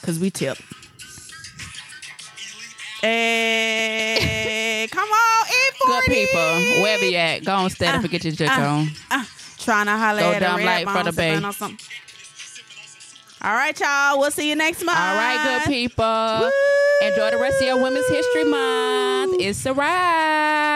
because 0.00 0.20
we 0.20 0.30
tip. 0.30 0.56
Hey, 3.00 4.86
come 4.92 5.08
on, 5.08 5.46
E40. 5.46 5.86
Good 5.86 6.04
people, 6.14 6.82
wherever 6.82 7.04
you 7.06 7.16
at, 7.16 7.44
go 7.44 7.54
on 7.56 7.70
stand 7.70 7.96
up 7.96 7.98
uh, 7.98 8.02
and 8.02 8.10
get 8.12 8.22
your 8.22 8.34
jerk 8.34 8.56
uh, 8.56 8.62
on. 8.62 8.88
Uh, 9.10 9.24
trying 9.58 9.86
to 9.86 9.96
holler 9.96 10.20
Go 10.20 10.30
at 10.32 10.38
down 10.38 10.60
a 10.60 10.64
light 10.64 10.86
red 10.86 10.96
for 10.96 11.02
the 11.10 11.12
bay. 11.16 11.34
on 11.34 11.52
something. 11.52 11.78
All 13.42 13.54
right, 13.54 13.78
y'all. 13.80 14.18
We'll 14.18 14.30
see 14.30 14.50
you 14.50 14.56
next 14.56 14.84
month. 14.84 14.98
All 14.98 15.14
right, 15.14 15.62
good 15.62 15.72
people. 15.72 16.04
Woo! 16.04 16.50
Enjoy 17.08 17.30
the 17.30 17.38
rest 17.38 17.62
of 17.62 17.66
your 17.66 17.82
Women's 17.82 18.06
History 18.08 18.44
Month. 18.44 19.36
It's 19.40 19.64
a 19.64 19.72
wrap. 19.72 20.70